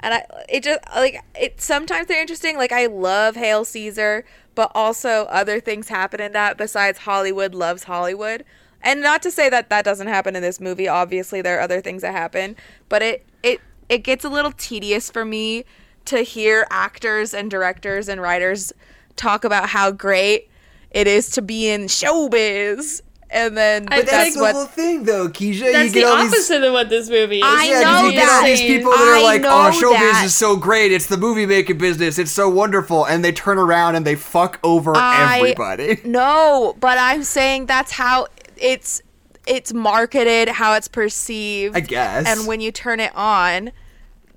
And 0.00 0.14
I 0.14 0.26
it 0.48 0.62
just 0.62 0.80
like 0.94 1.22
it 1.38 1.60
sometimes 1.60 2.08
they're 2.08 2.20
interesting. 2.20 2.56
Like 2.56 2.72
I 2.72 2.86
love 2.86 3.36
Hail 3.36 3.64
Caesar, 3.64 4.24
but 4.54 4.70
also 4.74 5.24
other 5.30 5.60
things 5.60 5.88
happen 5.88 6.20
in 6.20 6.32
that 6.32 6.56
besides 6.56 7.00
Hollywood 7.00 7.54
loves 7.54 7.84
Hollywood. 7.84 8.44
And 8.82 9.00
not 9.00 9.22
to 9.22 9.30
say 9.30 9.48
that 9.48 9.70
that 9.70 9.84
doesn't 9.84 10.08
happen 10.08 10.36
in 10.36 10.42
this 10.42 10.60
movie. 10.60 10.88
Obviously, 10.88 11.40
there 11.40 11.58
are 11.58 11.62
other 11.62 11.80
things 11.80 12.02
that 12.02 12.12
happen, 12.12 12.56
but 12.88 13.02
it 13.02 13.26
it 13.42 13.60
it 13.88 13.98
gets 13.98 14.24
a 14.24 14.28
little 14.28 14.52
tedious 14.52 15.10
for 15.10 15.24
me 15.24 15.64
to 16.06 16.18
hear 16.18 16.66
actors 16.70 17.32
and 17.32 17.50
directors 17.50 18.08
and 18.08 18.20
writers 18.20 18.72
talk 19.16 19.44
about 19.44 19.70
how 19.70 19.90
great 19.90 20.48
it 20.94 21.06
is 21.06 21.28
to 21.32 21.42
be 21.42 21.68
in 21.68 21.82
showbiz. 21.82 23.02
And 23.30 23.56
then 23.56 23.86
But 23.86 24.06
that's 24.06 24.22
think 24.26 24.34
the 24.36 24.40
what 24.42 24.54
whole 24.54 24.64
thing, 24.66 25.04
though, 25.04 25.28
Keisha. 25.28 25.72
That's 25.72 25.86
you 25.86 25.90
the 25.90 26.00
get 26.00 26.04
all 26.08 26.22
these 26.22 26.32
opposite 26.34 26.62
of 26.62 26.72
what 26.72 26.88
this 26.88 27.10
movie 27.10 27.38
is. 27.38 27.44
I 27.44 27.64
Yeah, 27.64 27.82
'cause 27.82 28.02
know 28.02 28.06
you 28.06 28.12
get 28.12 28.28
all 28.30 28.44
these 28.44 28.60
that. 28.60 28.66
people 28.68 28.90
that 28.92 29.00
are 29.00 29.16
I 29.16 29.22
like, 29.22 29.40
oh, 29.44 29.48
know 29.48 29.66
"Oh, 29.66 29.70
showbiz 29.72 30.12
that. 30.12 30.24
is 30.24 30.34
so 30.36 30.54
great. 30.54 30.92
It's 30.92 31.06
the 31.06 31.16
movie 31.16 31.44
making 31.44 31.78
business. 31.78 32.16
It's 32.18 32.30
so 32.30 32.48
wonderful," 32.48 33.04
and 33.06 33.24
they 33.24 33.32
turn 33.32 33.58
around 33.58 33.96
and 33.96 34.06
they 34.06 34.14
fuck 34.14 34.60
over 34.62 34.92
I- 34.96 35.38
everybody. 35.38 36.00
No, 36.04 36.76
but 36.78 36.96
I'm 36.96 37.24
saying 37.24 37.66
that's 37.66 37.90
how 37.92 38.28
it's 38.56 39.02
it's 39.48 39.74
marketed, 39.74 40.48
how 40.48 40.74
it's 40.74 40.86
perceived. 40.86 41.76
I 41.76 41.80
guess. 41.80 42.26
And 42.28 42.46
when 42.46 42.60
you 42.60 42.70
turn 42.70 43.00
it 43.00 43.10
on, 43.16 43.72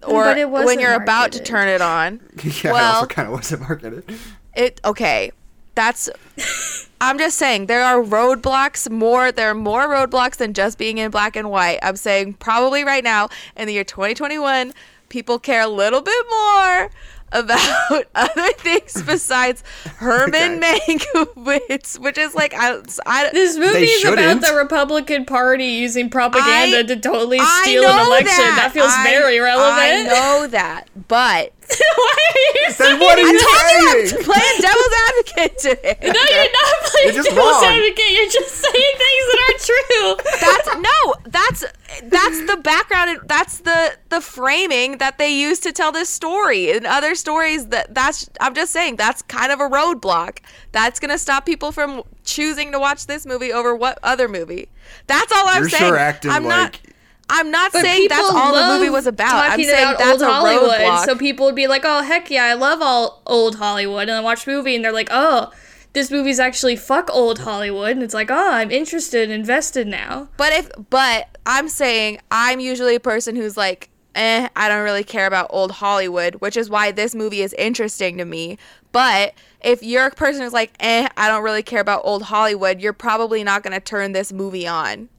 or 0.07 0.31
it 0.35 0.49
when 0.49 0.79
you're 0.79 0.95
about 0.95 1.33
to 1.33 1.39
turn 1.43 1.67
it 1.67 1.81
on, 1.81 2.19
yeah, 2.43 2.51
it 2.51 2.73
well, 2.73 2.93
also 2.95 3.05
kind 3.05 3.27
of 3.27 3.33
wasn't 3.35 3.61
marketed. 3.61 4.05
it 4.55 4.81
okay. 4.83 5.31
That's. 5.77 6.09
I'm 6.99 7.19
just 7.19 7.37
saying 7.37 7.67
there 7.67 7.83
are 7.83 8.01
roadblocks 8.01 8.89
more. 8.89 9.31
There 9.31 9.51
are 9.51 9.55
more 9.55 9.87
roadblocks 9.87 10.37
than 10.37 10.55
just 10.55 10.79
being 10.79 10.97
in 10.97 11.11
black 11.11 11.35
and 11.35 11.51
white. 11.51 11.77
I'm 11.83 11.95
saying 11.97 12.33
probably 12.33 12.83
right 12.83 13.03
now 13.03 13.29
in 13.55 13.67
the 13.67 13.73
year 13.73 13.83
2021, 13.83 14.73
people 15.09 15.37
care 15.37 15.61
a 15.61 15.67
little 15.67 16.01
bit 16.01 16.25
more 16.31 16.89
about 17.31 18.05
other 18.15 18.51
things 18.53 19.03
besides 19.03 19.63
Herman 19.97 20.59
Mankiewicz, 20.59 21.99
which 21.99 22.17
is 22.17 22.33
like 22.33 22.55
I, 22.55 22.79
I 23.05 23.29
This 23.31 23.55
movie 23.57 23.83
is 23.83 24.03
about 24.03 24.41
the 24.41 24.55
Republican 24.55 25.25
Party 25.25 25.65
using 25.65 26.09
propaganda 26.09 26.79
I- 26.79 26.83
to 26.83 26.95
totally 26.99 27.37
steal 27.37 27.83
an 27.83 28.07
election. 28.07 28.27
That, 28.27 28.55
That, 28.63 28.71
feels 28.73 28.91
I- 28.91 29.03
very 29.03 29.39
relevant. 29.39 29.77
I 29.79 30.03
know 30.03 30.47
that, 30.47 30.85
but 31.07 31.53
Why 31.97 32.15
are 32.17 32.39
you 32.39 32.63
Then 32.67 32.73
saying 32.73 32.99
what 32.99 33.17
are 33.19 33.21
I'm 33.21 33.33
you 33.33 33.39
telling 33.39 33.81
you. 33.81 34.17
I'm 34.17 34.23
playing 34.23 34.61
devil's 34.61 34.95
advocate 35.09 35.57
today. 35.59 35.97
No, 36.07 36.21
you're 36.23 36.51
not 36.53 36.75
playing 36.85 37.13
You're 37.15 37.23
devil's 37.23 37.37
wrong. 37.37 37.63
advocate. 37.65 38.11
You're 38.11 38.29
just 38.31 38.55
saying 38.55 38.93
things 38.97 39.25
that 39.27 39.39
aren't 39.47 39.61
true. 39.61 40.39
That's 40.39 40.67
no, 40.77 41.15
that's 41.25 41.65
that's 42.03 42.45
the 42.47 42.57
background. 42.57 43.19
That's 43.25 43.59
the 43.59 43.93
the 44.09 44.21
framing 44.21 44.97
that 44.99 45.17
they 45.17 45.29
use 45.33 45.59
to 45.61 45.71
tell 45.73 45.91
this 45.91 46.09
story. 46.09 46.71
In 46.71 46.85
other 46.85 47.15
stories, 47.15 47.67
that 47.67 47.93
that's 47.93 48.29
I'm 48.39 48.53
just 48.55 48.71
saying 48.71 48.95
that's 48.95 49.21
kind 49.23 49.51
of 49.51 49.59
a 49.59 49.69
roadblock. 49.69 50.39
That's 50.71 50.99
gonna 50.99 51.17
stop 51.17 51.45
people 51.45 51.71
from 51.71 52.03
choosing 52.23 52.71
to 52.71 52.79
watch 52.79 53.07
this 53.07 53.25
movie 53.25 53.51
over 53.51 53.75
what 53.75 53.99
other 54.03 54.27
movie. 54.27 54.69
That's 55.07 55.31
all 55.31 55.47
I'm 55.47 55.63
You're 55.63 55.69
saying. 55.69 55.83
sure 55.89 55.97
acting 55.97 56.31
I'm 56.31 56.43
not. 56.43 56.79
I'm 57.29 57.51
not 57.51 57.73
But 57.73 57.81
saying 57.81 58.07
that's 58.09 58.29
all 58.31 58.53
the 58.53 58.77
movie 58.77 58.89
was 58.89 59.05
about. 59.07 59.51
I'm 59.51 59.61
saying 59.61 59.83
about 59.83 59.97
that's 59.97 60.11
old 60.11 60.21
a 60.21 60.33
Hollywood, 60.33 60.69
roadblock. 60.79 61.05
so 61.05 61.15
people 61.15 61.45
would 61.45 61.55
be 61.55 61.67
like, 61.67 61.81
"Oh 61.85 62.01
heck 62.01 62.31
yeah, 62.31 62.45
I 62.45 62.53
love 62.53 62.81
all 62.81 63.21
old 63.25 63.55
Hollywood," 63.55 64.01
and 64.03 64.09
then 64.11 64.23
watch 64.23 64.45
the 64.45 64.51
movie 64.51 64.75
and 64.75 64.83
they're 64.85 64.93
like, 64.93 65.09
"Oh, 65.11 65.51
this 65.93 66.09
movie's 66.09 66.39
actually 66.39 66.75
fuck 66.77 67.09
old 67.11 67.39
Hollywood," 67.39 67.91
and 67.91 68.03
it's 68.03 68.13
like, 68.13 68.31
"Oh, 68.31 68.51
I'm 68.53 68.71
interested, 68.71 69.29
invested 69.29 69.87
now." 69.87 70.29
But 70.37 70.53
if 70.53 70.69
but 70.89 71.27
I'm 71.45 71.67
saying 71.67 72.19
I'm 72.31 72.59
usually 72.61 72.95
a 72.95 72.99
person 72.99 73.35
who's 73.35 73.57
like, 73.57 73.89
eh, 74.15 74.47
I 74.55 74.69
don't 74.69 74.83
really 74.83 75.03
care 75.03 75.27
about 75.27 75.47
old 75.49 75.71
Hollywood, 75.71 76.35
which 76.35 76.57
is 76.57 76.69
why 76.69 76.91
this 76.91 77.13
movie 77.13 77.41
is 77.41 77.53
interesting 77.53 78.17
to 78.17 78.25
me. 78.25 78.57
But 78.91 79.33
if 79.61 79.83
you're 79.83 80.05
a 80.07 80.11
person 80.11 80.41
who's 80.41 80.53
like, 80.53 80.71
eh, 80.79 81.07
I 81.17 81.27
don't 81.27 81.43
really 81.43 81.61
care 81.63 81.81
about 81.81 82.01
old 82.03 82.23
Hollywood, 82.23 82.79
you're 82.81 82.93
probably 82.93 83.43
not 83.43 83.63
gonna 83.63 83.79
turn 83.79 84.13
this 84.13 84.31
movie 84.33 84.67
on. 84.67 85.09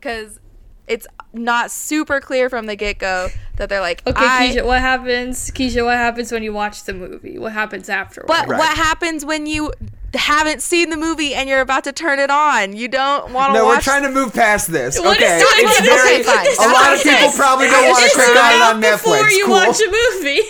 Cause 0.00 0.38
it's 0.86 1.06
not 1.36 1.70
super 1.70 2.20
clear 2.20 2.48
from 2.50 2.66
the 2.66 2.76
get 2.76 2.98
go 2.98 3.28
that 3.56 3.68
they're 3.68 3.80
like, 3.80 4.02
Okay, 4.06 4.24
I, 4.24 4.48
Keisha, 4.52 4.64
what 4.64 4.80
happens? 4.80 5.50
Keisha, 5.50 5.84
what 5.84 5.96
happens 5.96 6.32
when 6.32 6.42
you 6.42 6.52
watch 6.52 6.84
the 6.84 6.92
movie? 6.94 7.38
What 7.38 7.52
happens 7.52 7.88
afterwards? 7.88 8.28
But 8.28 8.48
Right. 8.48 8.58
what 8.58 8.76
happens 8.76 9.24
when 9.24 9.46
you 9.46 9.72
haven't 10.14 10.62
seen 10.62 10.90
the 10.90 10.96
movie 10.96 11.34
and 11.34 11.48
you're 11.48 11.60
about 11.60 11.84
to 11.84 11.92
turn 11.92 12.18
it 12.18 12.30
on? 12.30 12.74
You 12.76 12.88
don't 12.88 13.32
want 13.32 13.54
to 13.54 13.54
watch 13.54 13.54
No, 13.54 13.64
watch 13.66 13.76
we're 13.76 13.80
trying 13.82 14.02
to 14.02 14.10
move 14.10 14.32
past 14.34 14.70
this. 14.70 14.98
What 14.98 15.16
okay, 15.16 15.36
is 15.38 15.42
it's 15.42 15.78
Okay, 15.80 15.86
very. 15.88 16.22
fine. 16.22 16.68
a 16.70 16.72
lot 16.72 16.94
of 16.94 17.02
people 17.02 17.30
probably 17.32 17.66
don't 17.68 17.84
want 17.88 17.98
to 17.98 18.02
Just 18.04 18.14
click 18.14 18.26
turn 18.28 18.36
on 18.36 18.52
it 18.52 18.62
off 18.62 18.74
on 18.74 18.80
before 18.80 19.28
you 19.30 19.44
cool. 19.46 19.54
watch 19.54 19.80
a 19.80 19.90
movie. 19.90 20.40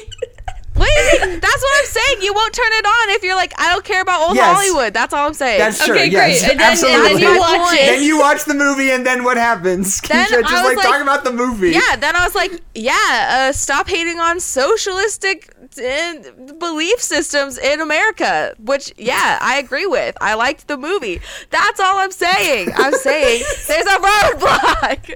Wait, 0.78 1.40
that's 1.40 1.62
what 1.62 1.78
I'm 1.78 1.86
saying. 1.86 2.22
You 2.22 2.34
won't 2.34 2.52
turn 2.52 2.66
it 2.72 2.84
on 2.84 3.10
if 3.16 3.22
you're 3.22 3.34
like, 3.34 3.52
I 3.58 3.72
don't 3.72 3.84
care 3.84 4.02
about 4.02 4.26
old 4.28 4.36
Yes. 4.36 4.54
Hollywood. 4.56 4.92
That's 4.92 5.14
all 5.14 5.26
I'm 5.26 5.34
saying. 5.34 5.58
That's 5.58 5.84
true. 5.84 5.94
Okay, 5.94 6.06
yes, 6.10 6.40
great. 6.42 6.50
And 6.52 6.60
then, 6.60 6.70
absolutely. 6.72 7.10
and 7.12 7.16
then 7.22 7.34
you 7.34 7.38
watch 7.40 7.72
it. 7.74 7.86
Then 7.86 8.02
you 8.02 8.18
watch 8.18 8.44
the 8.44 8.54
movie, 8.54 8.90
and 8.90 9.06
then 9.06 9.24
what 9.24 9.36
happens? 9.36 10.00
Then 10.08 10.26
Keisha, 10.26 10.40
just 10.42 10.52
I 10.52 10.62
was 10.68 10.68
like, 10.68 10.76
like- 10.76 10.86
talk 10.86 11.02
about 11.02 11.24
the 11.24 11.32
movie. 11.32 11.70
yeah. 11.70 11.96
Then 11.96 12.14
I 12.16 12.24
was 12.24 12.34
like, 12.34 12.60
yeah, 12.74 13.48
uh, 13.48 13.52
stop 13.52 13.88
hating 13.88 14.20
on 14.20 14.38
socialistic 14.40 15.50
uh, 15.78 16.14
belief 16.58 17.00
systems 17.00 17.56
in 17.58 17.80
America. 17.80 18.54
Which, 18.58 18.92
yeah, 18.98 19.38
I 19.40 19.58
agree 19.58 19.86
with. 19.86 20.16
I 20.20 20.34
liked 20.34 20.68
the 20.68 20.76
movie. 20.76 21.20
That's 21.50 21.80
all 21.80 21.98
I'm 21.98 22.10
saying. 22.12 22.70
I'm 22.76 22.92
saying 23.08 23.44
there's 23.66 23.86
a 23.86 23.98
roadblock. 23.98 25.14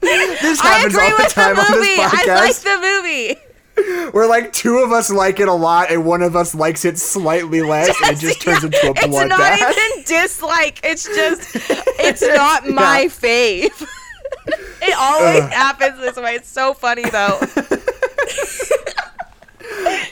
this 0.00 0.60
I 0.60 0.66
happens 0.68 0.94
agree 0.94 1.04
all 1.10 1.16
the 1.16 1.22
with 1.24 1.32
time 1.34 1.56
the 1.56 1.62
on 1.62 1.70
movie. 1.72 1.96
this 1.96 2.12
I 2.28 2.34
like 2.44 2.56
the 2.56 2.78
movie. 2.80 3.40
Where 4.12 4.26
like 4.26 4.52
two 4.52 4.78
of 4.78 4.92
us 4.92 5.10
like 5.10 5.40
it 5.40 5.48
a 5.48 5.52
lot, 5.52 5.90
and 5.90 6.04
one 6.04 6.22
of 6.22 6.34
us 6.36 6.54
likes 6.54 6.84
it 6.84 6.98
slightly 6.98 7.62
less, 7.62 7.94
and 8.04 8.16
it 8.16 8.20
just 8.20 8.40
turns 8.42 8.64
into 8.64 8.76
a 8.90 8.94
bloodbath. 8.94 9.04
It's 9.04 9.28
not 9.28 9.40
bloodbath. 9.40 9.72
even 9.72 10.04
dislike. 10.04 10.80
It's 10.84 11.04
just, 11.04 11.50
it's 12.00 12.22
not 12.22 12.66
my 12.68 13.06
fave. 13.06 13.86
it 14.82 14.96
always 14.98 15.44
happens 15.52 15.98
this 16.00 16.16
way. 16.16 16.34
It's 16.36 16.48
so 16.48 16.74
funny 16.74 17.08
though. 17.08 17.38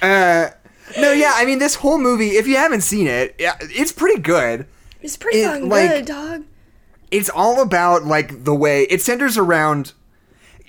Uh, 0.02 0.50
no, 0.98 1.12
yeah, 1.12 1.32
I 1.34 1.44
mean, 1.46 1.58
this 1.58 1.74
whole 1.76 1.98
movie, 1.98 2.30
if 2.36 2.46
you 2.46 2.56
haven't 2.56 2.82
seen 2.82 3.06
it, 3.06 3.34
yeah, 3.38 3.56
it's 3.60 3.92
pretty 3.92 4.20
good. 4.20 4.66
It's 5.00 5.16
pretty 5.16 5.38
It, 5.40 5.64
like- 5.64 5.90
good, 5.90 6.06
dog. 6.06 6.44
It's 7.10 7.30
all 7.30 7.62
about, 7.62 8.04
like, 8.04 8.44
the 8.44 8.54
way 8.54 8.82
it 8.84 9.00
centers 9.00 9.38
around. 9.38 9.92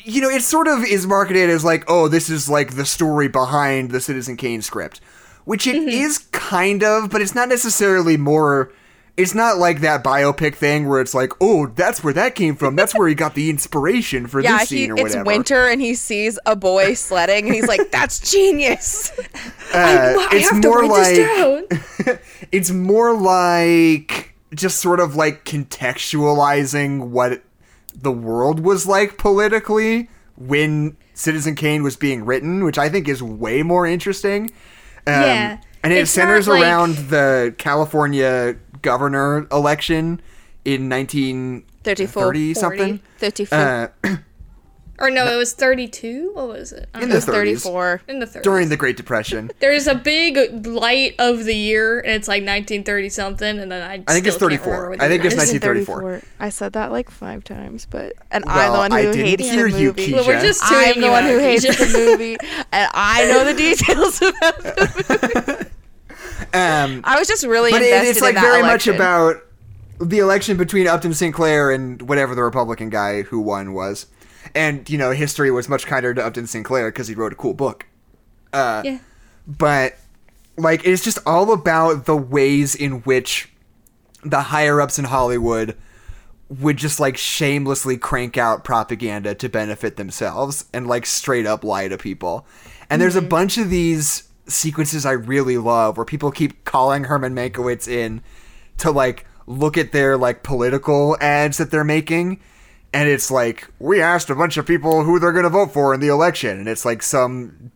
You 0.08 0.22
know, 0.22 0.30
it 0.30 0.42
sort 0.42 0.68
of 0.68 0.84
is 0.86 1.06
marketed 1.06 1.50
as, 1.50 1.64
like, 1.66 1.84
oh, 1.88 2.08
this 2.08 2.30
is, 2.30 2.50
like, 2.50 2.76
the 2.76 2.86
story 2.86 3.28
behind 3.28 3.92
the 3.92 4.00
Citizen 4.00 4.38
Kane 4.38 4.62
script. 4.62 5.02
Which 5.44 5.68
it 5.68 5.76
is 5.76 6.20
Mm-hmm. 6.20 6.32
kind 6.32 6.84
of, 6.84 7.10
but 7.10 7.22
it's 7.22 7.36
not 7.36 7.50
necessarily 7.50 8.18
more. 8.18 8.72
It's 9.18 9.34
not 9.34 9.58
like 9.58 9.82
that 9.82 10.04
biopic 10.04 10.56
thing 10.56 10.88
where 10.88 11.02
it's 11.02 11.14
like, 11.16 11.32
oh, 11.42 11.68
that's 11.68 12.04
where 12.04 12.14
that 12.14 12.36
came 12.36 12.56
from. 12.56 12.76
That's 12.76 12.94
where 12.94 13.08
he 13.08 13.16
got 13.16 13.34
the 13.34 13.50
inspiration 13.50 14.28
for 14.28 14.40
Yeah, 14.42 14.60
this 14.60 14.70
he, 14.70 14.78
scene 14.78 14.92
or 14.92 14.96
it's 14.96 15.04
whatever. 15.16 15.24
winter 15.24 15.68
and 15.68 15.82
he 15.82 15.96
sees 15.96 16.38
a 16.46 16.56
boy 16.56 16.94
sledding 16.94 17.46
and 17.48 17.56
he's 17.56 17.68
like, 17.68 17.90
"That's 17.92 18.20
genius." 18.32 19.12
Uh, 19.74 20.14
Wow, 20.16 20.28
I 20.30 20.30
it's 20.34 20.50
have 20.52 20.62
to 20.62 20.68
more 20.68 20.82
write 20.82 20.90
like 20.90 21.16
this 21.16 21.98
down. 22.06 22.20
it's 22.52 22.70
more 22.70 23.14
like 23.16 24.36
just 24.54 24.80
sort 24.80 25.00
of 25.00 25.16
like 25.16 25.46
contextualizing 25.46 27.10
what 27.10 27.42
the 28.00 28.12
world 28.12 28.60
was 28.60 28.86
like 28.88 29.18
politically 29.18 30.10
when 30.36 30.96
Citizen 31.14 31.56
Kane 31.56 31.82
was 31.84 31.96
being 31.96 32.26
written, 32.26 32.64
which 32.64 32.78
I 32.78 32.90
think 32.90 33.08
is 33.08 33.24
way 33.24 33.64
more 33.64 33.86
interesting. 33.88 34.52
Um, 35.08 35.14
Yeah. 35.24 35.58
And 35.84 35.94
it 35.94 35.98
It's 36.02 36.12
centers 36.12 36.48
like- 36.48 36.62
around 36.62 36.96
the 37.10 37.56
California 37.58 38.56
governor 38.82 39.48
election 39.52 40.22
in 40.66 40.90
34, 40.90 42.34
1930 42.34 42.54
something. 42.54 43.00
34. 43.18 43.58
Uh, 43.58 43.88
Or 45.00 45.12
no, 45.12 45.32
it 45.32 45.36
was 45.36 45.54
32? 45.54 46.32
What 46.34 46.48
was 46.48 46.72
it? 46.72 46.90
I 46.94 47.04
in 47.04 47.10
don't 47.10 47.20
the 47.24 47.32
know. 47.32 47.38
30s. 47.38 47.62
34. 47.64 48.02
In 48.08 48.20
the 48.20 48.26
30s. 48.26 48.42
During 48.42 48.70
the 48.70 48.78
Great 48.78 48.98
Depression. 48.98 49.52
There's 49.60 49.86
a 49.86 49.94
big 49.94 50.66
light 50.66 51.14
of 51.20 51.44
the 51.46 51.54
year, 51.56 52.00
and 52.00 52.12
it's 52.14 52.28
like 52.28 52.42
1930 52.42 53.10
something, 53.10 53.60
and 53.60 53.72
then 53.72 53.84
I. 53.88 54.04
I 54.08 54.14
think 54.14 54.26
it's 54.26 54.36
still 54.36 54.50
can't 54.50 54.62
34. 54.62 54.94
I 54.94 54.96
the 54.96 55.08
think 55.10 55.24
year 55.24 55.32
it's 55.34 55.44
is. 55.44 55.54
1934. 55.54 56.22
I 56.40 56.50
said 56.50 56.74
that 56.74 56.92
like 56.92 57.12
five 57.12 57.44
times, 57.44 57.86
but 57.90 58.14
and 58.32 58.44
I'm 58.48 58.56
Well, 58.56 58.72
the 58.74 58.78
one 58.80 58.92
I 58.94 59.04
who 59.04 59.12
didn't 59.12 59.26
hates 59.28 59.50
hear 59.52 59.70
the 59.70 59.80
you, 59.80 59.88
movie. 59.90 60.08
Keisha. 60.08 60.14
Well, 60.14 60.26
we're 60.28 60.42
just 60.42 60.68
tuning 60.68 60.90
I'm 60.96 61.02
the 61.02 61.06
you 61.08 61.12
one 61.12 61.24
out, 61.26 61.30
who 61.30 61.40
hates 61.40 61.66
Keisha. 61.66 61.92
the 61.94 62.00
movie, 62.00 62.38
and 62.72 62.92
I 62.94 63.26
know 63.26 63.46
the 63.46 63.54
details 63.54 64.18
about 64.22 64.64
the 64.64 65.68
Um, 66.54 67.02
I 67.04 67.18
was 67.20 67.28
just 67.28 67.46
really 67.46 67.72
but 67.72 67.82
it, 67.82 67.86
invested 67.86 68.10
it's 68.10 68.22
like 68.22 68.30
in 68.30 68.36
that 68.36 68.42
very 68.42 68.60
election. 68.62 68.94
much 68.94 69.00
about 69.00 69.44
the 70.00 70.20
election 70.20 70.58
between 70.58 70.88
Upton 70.88 71.14
Sinclair 71.14 71.72
and 71.72 72.02
whatever 72.04 72.36
the 72.36 72.44
Republican 72.44 72.90
guy 72.90 73.24
who 73.24 73.40
won 73.40 73.74
was, 73.74 74.06
and 74.56 74.90
you 74.90 74.98
know 74.98 75.12
history 75.12 75.52
was 75.52 75.70
much 75.70 75.86
kinder 75.86 76.14
to 76.14 76.26
Upton 76.26 76.48
Sinclair 76.48 76.92
because 76.92 77.08
he 77.08 77.16
wrote 77.16 77.34
a 77.34 77.36
cool 77.36 77.54
book. 77.54 77.86
Uh, 78.54 78.82
Yeah. 78.86 79.00
But 79.48 79.98
like 80.58 80.86
it's 80.86 81.04
just 81.04 81.20
all 81.26 81.54
about 81.54 82.06
the 82.06 82.18
ways 82.18 82.76
in 82.76 83.02
which 83.02 83.50
the 84.24 84.42
higher 84.42 84.82
ups 84.82 85.00
in 85.00 85.06
Hollywood 85.06 85.78
would 86.50 86.78
just 86.78 87.00
like 87.00 87.18
shamelessly 87.18 87.98
crank 87.98 88.38
out 88.38 88.64
propaganda 88.64 89.36
to 89.36 89.50
benefit 89.50 89.98
themselves 89.98 90.66
and 90.74 90.88
like 90.88 91.06
straight 91.06 91.46
up 91.46 91.64
lie 91.64 91.88
to 91.88 91.98
people. 91.98 92.46
And 92.90 93.02
there's 93.02 93.16
a 93.18 93.22
bunch 93.22 93.58
of 93.58 93.70
these 93.70 94.30
sequences 94.48 95.06
I 95.06 95.12
really 95.12 95.58
love 95.58 95.98
where 95.98 96.06
people 96.06 96.32
keep 96.32 96.64
calling 96.64 97.06
Herman 97.06 97.36
Mankiewicz 97.36 97.88
in 97.88 98.22
to 98.78 98.92
like 98.92 99.26
look 99.46 99.78
at 99.78 99.92
their 99.92 100.18
like 100.18 100.44
political 100.44 101.18
ads 101.20 101.58
that 101.58 101.70
they're 101.70 101.84
making 101.84 102.40
and 102.94 103.10
it's 103.10 103.30
like 103.32 103.68
we 103.80 104.02
asked 104.02 104.30
a 104.30 104.36
bunch 104.36 104.58
of 104.58 104.66
people 104.66 105.04
who 105.04 105.20
they're 105.20 105.32
going 105.34 105.44
to 105.44 105.50
vote 105.50 105.74
for 105.74 105.94
in 105.94 106.00
the 106.00 106.08
election, 106.08 106.58
and 106.60 106.68
it's 106.68 106.86
like 106.86 107.02
some 107.04 107.72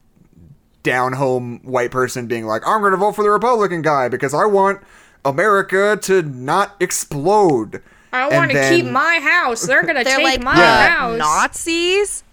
down 0.84 1.14
home 1.14 1.60
white 1.64 1.92
person 1.92 2.26
being 2.28 2.46
like, 2.48 2.64
I'm 2.68 2.82
going 2.82 2.92
to 2.92 2.98
vote 2.98 3.14
for 3.16 3.24
the 3.24 3.30
Republican 3.30 3.82
guy 3.84 4.08
because 4.08 4.34
I 4.34 4.46
want 4.46 4.82
America 5.24 5.98
to 6.04 6.22
not 6.24 6.76
explode. 6.80 7.84
I 8.14 8.28
want 8.30 8.52
to 8.52 8.58
then- 8.58 8.74
keep 8.82 8.86
my 8.92 9.20
house. 9.22 9.62
They're 9.66 9.84
gonna 9.84 10.04
take 10.04 10.24
like 10.24 10.42
my 10.44 10.58
Yeah. 10.58 10.90
house. 10.90 11.18
Nazis. 11.18 12.24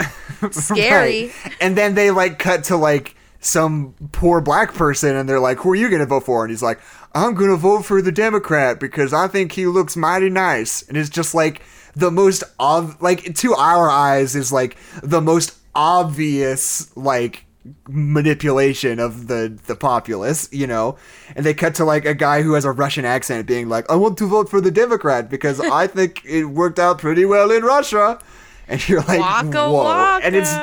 Scary. 0.50 1.26
Right. 1.26 1.32
And 1.60 1.76
then 1.76 1.94
they 1.94 2.10
like 2.10 2.38
cut 2.38 2.64
to 2.64 2.76
like 2.76 3.14
some 3.40 3.94
poor 4.12 4.40
black 4.40 4.72
person 4.74 5.14
and 5.16 5.28
they're 5.28 5.40
like, 5.40 5.58
Who 5.58 5.70
are 5.72 5.74
you 5.76 5.90
gonna 5.90 6.06
vote 6.06 6.24
for? 6.24 6.42
And 6.44 6.50
he's 6.50 6.62
like, 6.62 6.80
I'm 7.14 7.34
gonna 7.34 7.56
vote 7.56 7.84
for 7.84 8.02
the 8.02 8.10
Democrat 8.12 8.80
because 8.80 9.12
I 9.12 9.28
think 9.28 9.52
he 9.52 9.66
looks 9.66 9.96
mighty 9.96 10.30
nice. 10.30 10.82
And 10.88 10.96
it's 10.96 11.10
just 11.10 11.34
like 11.34 11.62
the 11.96 12.10
most 12.10 12.44
ob 12.58 12.96
like 13.00 13.34
to 13.36 13.54
our 13.54 13.88
eyes 13.88 14.34
is 14.34 14.52
like 14.52 14.76
the 15.02 15.20
most 15.20 15.56
obvious 15.74 16.94
like 16.96 17.44
manipulation 17.88 19.00
of 19.00 19.26
the 19.26 19.58
the 19.66 19.74
populace, 19.74 20.48
you 20.52 20.66
know. 20.66 20.96
And 21.34 21.44
they 21.46 21.54
cut 21.54 21.74
to 21.76 21.84
like 21.84 22.04
a 22.04 22.14
guy 22.14 22.42
who 22.42 22.54
has 22.54 22.64
a 22.64 22.72
Russian 22.72 23.04
accent 23.04 23.46
being 23.46 23.68
like, 23.68 23.90
"I 23.90 23.96
want 23.96 24.18
to 24.18 24.26
vote 24.26 24.48
for 24.48 24.60
the 24.60 24.70
Democrat 24.70 25.30
because 25.30 25.60
I 25.80 25.86
think 25.86 26.24
it 26.24 26.44
worked 26.44 26.78
out 26.78 26.98
pretty 26.98 27.24
well 27.24 27.50
in 27.50 27.62
Russia." 27.62 28.18
And 28.66 28.86
you're 28.88 29.02
like, 29.02 29.20
Waka 29.20 29.70
"Whoa!" 29.70 29.84
waka. 29.84 30.26
And 30.26 30.34
it's 30.34 30.54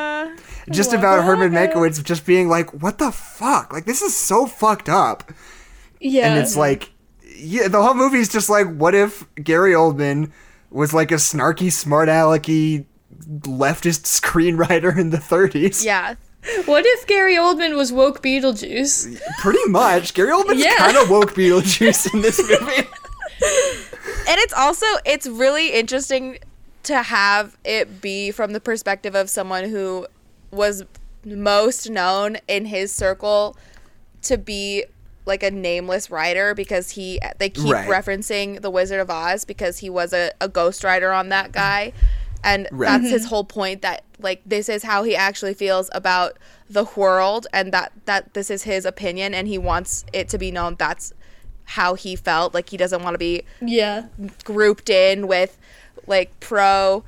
just 0.71 0.93
about 0.93 1.23
Herman 1.23 1.51
Mankiewicz 1.51 2.03
just 2.03 2.25
being 2.25 2.49
like, 2.49 2.81
"What 2.81 2.97
the 2.97 3.11
fuck? 3.11 3.73
Like 3.73 3.85
this 3.85 4.01
is 4.01 4.15
so 4.15 4.45
fucked 4.45 4.89
up." 4.89 5.31
Yeah. 6.01 6.33
And 6.33 6.39
it's 6.39 6.57
like, 6.57 6.91
yeah, 7.35 7.67
the 7.67 7.81
whole 7.81 7.93
movie's 7.93 8.29
just 8.29 8.49
like, 8.49 8.67
what 8.67 8.95
if 8.95 9.25
Gary 9.35 9.73
Oldman 9.73 10.31
was 10.71 10.93
like 10.93 11.11
a 11.11 11.15
snarky, 11.15 11.71
smart 11.71 12.09
alecky 12.09 12.85
leftist 13.41 14.05
screenwriter 14.21 14.97
in 14.97 15.09
the 15.11 15.17
30s? 15.17 15.83
Yeah. 15.85 16.15
what 16.65 16.83
if 16.87 17.05
Gary 17.05 17.35
Oldman 17.35 17.75
was 17.77 17.91
woke 17.91 18.23
Beetlejuice? 18.23 19.21
Pretty 19.39 19.63
much. 19.69 20.13
Gary 20.15 20.31
Oldman's 20.31 20.63
Yeah. 20.63 20.75
kind 20.77 20.97
of 20.97 21.09
woke 21.09 21.33
Beetlejuice 21.35 22.13
in 22.13 22.21
this 22.21 22.39
movie. 22.39 22.87
And 24.27 24.39
it's 24.39 24.53
also 24.53 24.85
it's 25.03 25.25
really 25.27 25.73
interesting 25.73 26.37
to 26.83 27.01
have 27.01 27.57
it 27.65 27.99
be 28.01 28.29
from 28.31 28.53
the 28.53 28.59
perspective 28.59 29.15
of 29.15 29.29
someone 29.31 29.65
who 29.69 30.05
was 30.51 30.83
most 31.25 31.89
known 31.89 32.37
in 32.47 32.65
his 32.65 32.93
circle 32.93 33.57
to 34.23 34.37
be 34.37 34.85
like 35.25 35.43
a 35.43 35.51
nameless 35.51 36.09
writer 36.09 36.53
because 36.55 36.91
he 36.91 37.19
they 37.37 37.49
keep 37.49 37.73
Right. 37.73 37.87
referencing 37.87 38.61
the 38.61 38.69
Wizard 38.69 38.99
of 38.99 39.09
Oz 39.09 39.45
because 39.45 39.79
he 39.79 39.89
was 39.89 40.13
a, 40.13 40.31
a 40.41 40.49
ghostwriter 40.49 41.15
on 41.15 41.29
that 41.29 41.45
mm-hmm. 41.45 41.53
guy. 41.53 41.93
And 42.43 42.67
Right. 42.71 42.87
that's 42.87 43.09
his 43.09 43.21
mm-hmm. 43.23 43.29
whole 43.29 43.43
point 43.43 43.81
that 43.83 44.03
like 44.19 44.41
this 44.45 44.67
is 44.67 44.83
how 44.83 45.03
he 45.03 45.15
actually 45.15 45.53
feels 45.53 45.89
about 45.93 46.37
the 46.69 46.85
world 46.95 47.47
and 47.53 47.71
that 47.71 47.91
that 48.05 48.33
this 48.33 48.49
is 48.49 48.63
his 48.63 48.85
opinion 48.85 49.33
and 49.33 49.47
he 49.47 49.57
wants 49.57 50.05
it 50.13 50.29
to 50.29 50.37
be 50.37 50.51
known 50.51 50.75
that's 50.77 51.13
how 51.65 51.93
he 51.93 52.15
felt 52.15 52.53
like 52.53 52.69
he 52.69 52.77
doesn't 52.77 53.03
want 53.03 53.13
to 53.13 53.17
be 53.17 53.43
Yeah. 53.61 54.07
grouped 54.43 54.89
in 54.89 55.27
with 55.27 55.57
like 56.07 56.37
pro 56.39 57.03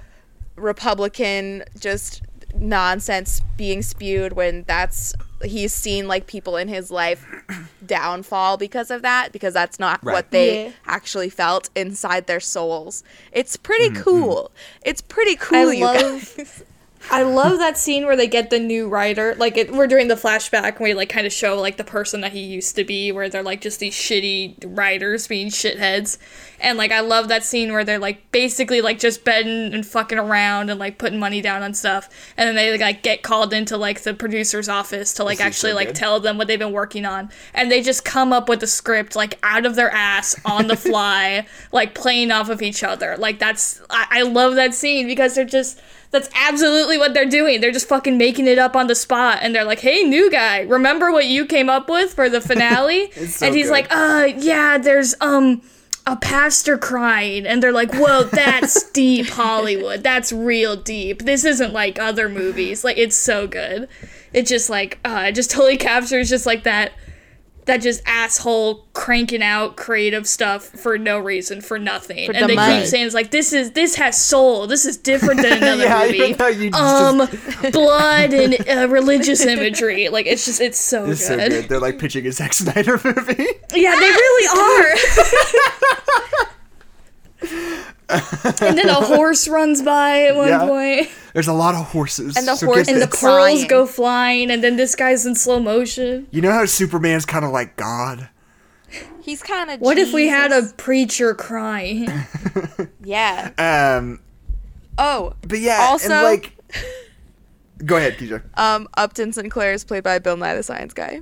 Republican 0.55 1.64
just 1.80 2.22
nonsense 2.55 3.41
being 3.57 3.82
spewed 3.82 4.34
when 4.34 4.64
that's 4.68 5.14
he's 5.45 5.73
seen 5.73 6.07
like 6.07 6.27
people 6.27 6.57
in 6.57 6.67
his 6.67 6.89
life 6.91 7.25
downfall 7.85 8.57
because 8.57 8.89
of 8.91 9.01
that 9.01 9.31
because 9.31 9.53
that's 9.53 9.79
not 9.79 10.03
Right. 10.03 10.13
what 10.13 10.31
they 10.31 10.65
Yeah. 10.65 10.71
actually 10.85 11.29
felt 11.29 11.69
inside 11.75 12.27
their 12.27 12.39
souls. 12.39 13.03
It's 13.31 13.57
pretty 13.57 13.89
mm-hmm. 13.89 14.01
cool. 14.03 14.51
It's 14.83 15.01
pretty 15.01 15.35
cool, 15.35 15.69
I 15.69 15.73
you 15.73 15.83
love 15.85 16.33
guys. 16.37 16.63
I 17.11 17.23
love 17.23 17.59
that 17.59 17.77
scene 17.77 18.05
where 18.05 18.15
they 18.15 18.27
get 18.27 18.49
the 18.49 18.59
new 18.59 18.87
writer. 18.87 19.35
Like 19.35 19.57
it, 19.57 19.71
we're 19.71 19.87
doing 19.87 20.07
the 20.07 20.15
flashback 20.15 20.79
where 20.79 20.89
we 20.89 20.93
like 20.93 21.09
kind 21.09 21.27
of 21.27 21.33
show 21.33 21.59
like 21.59 21.77
the 21.77 21.83
person 21.83 22.21
that 22.21 22.31
he 22.31 22.41
used 22.41 22.75
to 22.77 22.83
be, 22.83 23.11
where 23.11 23.29
they're 23.29 23.43
like 23.43 23.61
just 23.61 23.79
these 23.79 23.93
shitty 23.93 24.55
writers 24.75 25.27
being 25.27 25.49
shitheads, 25.49 26.17
and 26.59 26.77
like 26.77 26.91
I 26.91 27.01
love 27.01 27.27
that 27.27 27.43
scene 27.43 27.71
where 27.73 27.83
they're 27.83 27.99
like 27.99 28.31
basically 28.31 28.81
like 28.81 28.99
just 28.99 29.23
betting 29.25 29.73
and 29.73 29.85
fucking 29.85 30.17
around 30.17 30.69
and 30.69 30.79
like 30.79 30.97
putting 30.97 31.19
money 31.19 31.41
down 31.41 31.61
on 31.61 31.73
stuff, 31.73 32.09
and 32.37 32.47
then 32.47 32.55
they 32.55 32.77
like 32.77 33.03
get 33.03 33.21
called 33.21 33.53
into 33.53 33.77
like 33.77 34.01
the 34.01 34.13
producer's 34.13 34.69
office 34.69 35.13
to 35.15 35.23
like 35.23 35.37
This 35.37 35.47
actually 35.47 35.71
so 35.71 35.77
like 35.77 35.93
tell 35.93 36.19
them 36.19 36.37
what 36.37 36.47
they've 36.47 36.57
been 36.57 36.71
working 36.71 37.05
on, 37.05 37.29
and 37.53 37.69
they 37.69 37.81
just 37.81 38.05
come 38.05 38.31
up 38.31 38.47
with 38.47 38.61
the 38.61 38.67
script 38.67 39.15
like 39.15 39.37
out 39.43 39.65
of 39.65 39.75
their 39.75 39.91
ass 39.91 40.39
on 40.45 40.67
the 40.67 40.77
fly, 40.77 41.45
like 41.71 41.93
playing 41.93 42.31
off 42.31 42.49
of 42.49 42.61
each 42.61 42.83
other. 42.83 43.17
Like 43.17 43.39
that's 43.39 43.81
I, 43.89 44.07
I 44.09 44.21
love 44.23 44.55
that 44.55 44.73
scene 44.73 45.05
because 45.05 45.35
they're 45.35 45.45
just 45.45 45.79
that's 46.14 46.30
absolutely 46.36 46.97
what 46.97 47.14
they're 47.14 47.26
doing. 47.30 47.59
They're 47.59 47.72
just 47.72 47.89
fucking 47.89 48.18
making 48.18 48.47
it 48.47 48.59
up 48.59 48.76
on 48.78 48.88
the 48.88 48.95
spot, 48.95 49.39
and 49.41 49.53
they're 49.53 49.66
like, 49.66 49.80
"Hey, 49.80 50.03
new 50.03 50.32
guy, 50.32 50.61
remember 50.61 51.11
what 51.11 51.26
you 51.26 51.45
came 51.45 51.70
up 51.70 51.89
with 51.89 52.14
for 52.14 52.30
the 52.30 52.39
finale?" 52.39 53.11
So 53.28 53.47
and 53.47 53.55
he's 53.55 53.66
good. 53.66 53.72
like, 53.72 53.88
"Uh, 53.89 54.30
yeah, 54.38 54.78
there's 54.78 55.16
um." 55.20 55.61
A 56.05 56.18
pastor 56.18 56.78
crying, 56.78 57.45
and 57.45 57.64
they're 57.64 57.72
like, 57.72 57.93
whoa 57.93 58.24
that's 58.34 58.91
deep 58.91 59.30
Hollywood. 59.30 60.03
That's 60.03 60.34
real 60.34 60.76
deep. 60.76 61.22
This 61.22 61.45
isn't 61.45 61.72
like 61.72 61.97
other 61.97 62.28
movies. 62.28 62.84
Like, 62.84 62.97
it's 62.97 63.16
so 63.16 63.47
good. 63.47 63.88
It 64.34 64.45
just 64.45 64.70
like, 64.70 64.99
uh, 65.05 65.28
it 65.28 65.32
just 65.32 65.49
totally 65.49 65.78
captures 65.91 66.28
just 66.30 66.45
like 66.45 66.64
that, 66.64 66.91
that 67.66 67.78
just 67.78 68.01
asshole 68.05 68.86
cranking 68.93 69.41
out 69.41 69.76
creative 69.76 70.28
stuff 70.28 70.66
for 70.66 70.97
no 70.97 71.20
reason, 71.20 71.61
for 71.61 71.80
nothing. 71.80 72.28
For 72.28 72.34
and 72.34 72.43
the 72.43 72.47
they 72.47 72.55
money. 72.55 72.80
keep 72.82 72.88
saying 72.88 73.05
it's 73.05 73.16
like, 73.16 73.32
this 73.32 73.53
is 73.53 73.72
this 73.72 73.95
has 73.95 74.22
soul. 74.22 74.68
This 74.68 74.86
is 74.86 74.97
different 74.97 75.41
than 75.41 75.57
another 75.64 75.84
yeah, 75.86 76.05
movie 76.05 76.36
you 76.64 76.70
just, 76.70 76.82
um 76.82 77.18
blood 77.72 78.34
and 78.34 78.70
uh, 78.70 78.88
religious 78.89 79.45
imagery 79.45 80.09
like 80.09 80.26
it's 80.26 80.45
just 80.45 80.61
it's 80.61 80.78
so, 80.78 81.09
it's 81.09 81.26
so 81.26 81.36
good. 81.38 81.51
good. 81.51 81.70
They're 81.70 81.80
like 81.80 81.99
pitching 81.99 82.26
a 82.28 82.32
Zack 82.32 82.53
Snyder 82.53 82.99
movie. 83.03 83.45
yeah 83.74 83.95
they 83.95 84.09
really 84.09 84.47
are 87.43 87.92
and 88.14 88.78
then 88.78 88.89
a 88.89 88.93
horse 89.16 89.47
runs 89.47 89.82
by 89.82 90.24
at 90.26 90.36
one 90.36 90.47
Yeah. 90.47 90.68
point 90.68 91.09
There's 91.34 91.47
a 91.47 91.53
lot 91.53 91.76
of 91.76 91.86
horses. 91.88 92.38
And 92.38 92.47
the 92.47 92.55
so 92.55 92.68
horse 92.68 92.88
and 92.88 93.01
the 93.01 93.07
this. 93.07 93.20
pearls 93.22 93.66
go 93.66 93.86
flying 93.86 94.51
and 94.51 94.64
then 94.64 94.76
this 94.78 94.95
guy's 94.95 95.26
in 95.26 95.36
slow 95.36 95.59
motion 95.59 96.28
You 96.32 96.41
know 96.41 96.51
how 96.51 96.66
Superman's 96.66 97.26
kind 97.26 97.43
of 97.45 97.51
like 97.51 97.76
God? 97.76 98.30
He's 99.22 99.41
kind 99.41 99.70
of 99.72 99.80
what 99.80 99.97
if 99.97 100.14
we 100.14 100.28
had 100.28 100.51
a 100.51 100.64
preacher 100.78 101.34
crying 101.34 102.07
Yeah. 103.03 103.51
Um, 103.57 104.20
Oh, 104.97 105.34
but 105.47 105.59
yeah, 105.59 105.80
Also- 105.89 106.11
and 106.14 106.24
like, 106.24 106.55
go 107.84 107.97
ahead, 107.97 108.18
Keisha. 108.18 108.43
um 108.59 108.88
Upton 108.95 109.34
Sinclair 109.34 109.74
is 109.74 109.84
played 109.84 110.03
by 110.03 110.20
Bill 110.20 110.38
Nye 110.38 110.55
the 110.55 110.64
Science 110.64 110.93
Guy. 110.93 111.22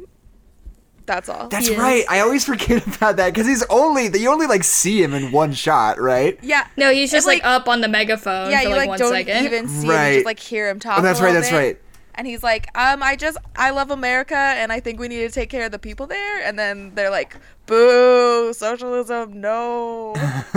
That's 1.12 1.28
all. 1.28 1.50
That's 1.50 1.68
Yes. 1.70 1.78
right. 1.78 2.06
I 2.10 2.22
always 2.22 2.46
forget 2.46 2.88
about 2.96 3.18
that 3.18 3.34
because 3.34 3.46
he's 3.46 3.64
only 3.70 4.18
you 4.18 4.32
only 4.32 4.48
like 4.48 4.64
see 4.64 5.04
him 5.04 5.14
in 5.14 5.34
one 5.34 5.52
shot, 5.52 6.00
right? 6.00 6.40
yeah. 6.42 6.68
no 6.78 6.90
he's 6.90 7.12
just 7.12 7.28
And, 7.28 7.36
like, 7.36 7.46
up 7.46 7.68
on 7.68 7.82
the 7.82 7.90
megaphone 7.90 8.50
yeah, 8.50 8.62
for 8.62 8.70
you 8.70 8.76
like, 8.76 8.80
like 8.80 8.90
one 8.90 9.00
don't 9.00 9.12
second. 9.12 9.44
even 9.44 9.68
see 9.68 9.84
him. 9.88 9.90
Right. 9.90 10.08
You 10.10 10.14
just 10.20 10.26
like 10.26 10.40
hear 10.40 10.70
him 10.70 10.80
talk. 10.80 11.00
Oh, 11.00 11.02
that's 11.02 11.20
a 11.20 11.24
right. 11.24 11.34
That's 11.34 11.50
bit. 11.50 11.58
right. 11.58 11.78
And 12.16 12.26
he's 12.28 12.44
like, 12.44 12.68
um, 12.78 13.04
I 13.04 13.18
just 13.18 13.38
I 13.58 13.72
love 13.72 13.92
America, 13.92 14.36
and 14.38 14.72
I 14.72 14.80
think 14.80 15.00
we 15.02 15.10
need 15.10 15.20
to 15.20 15.30
take 15.30 15.50
care 15.50 15.66
of 15.66 15.72
the 15.74 15.80
people 15.80 16.08
there. 16.08 16.42
And 16.46 16.58
then 16.58 16.94
they're 16.96 17.10
like, 17.10 17.36
boo, 17.66 18.54
socialism, 18.54 19.42
no. 19.42 20.14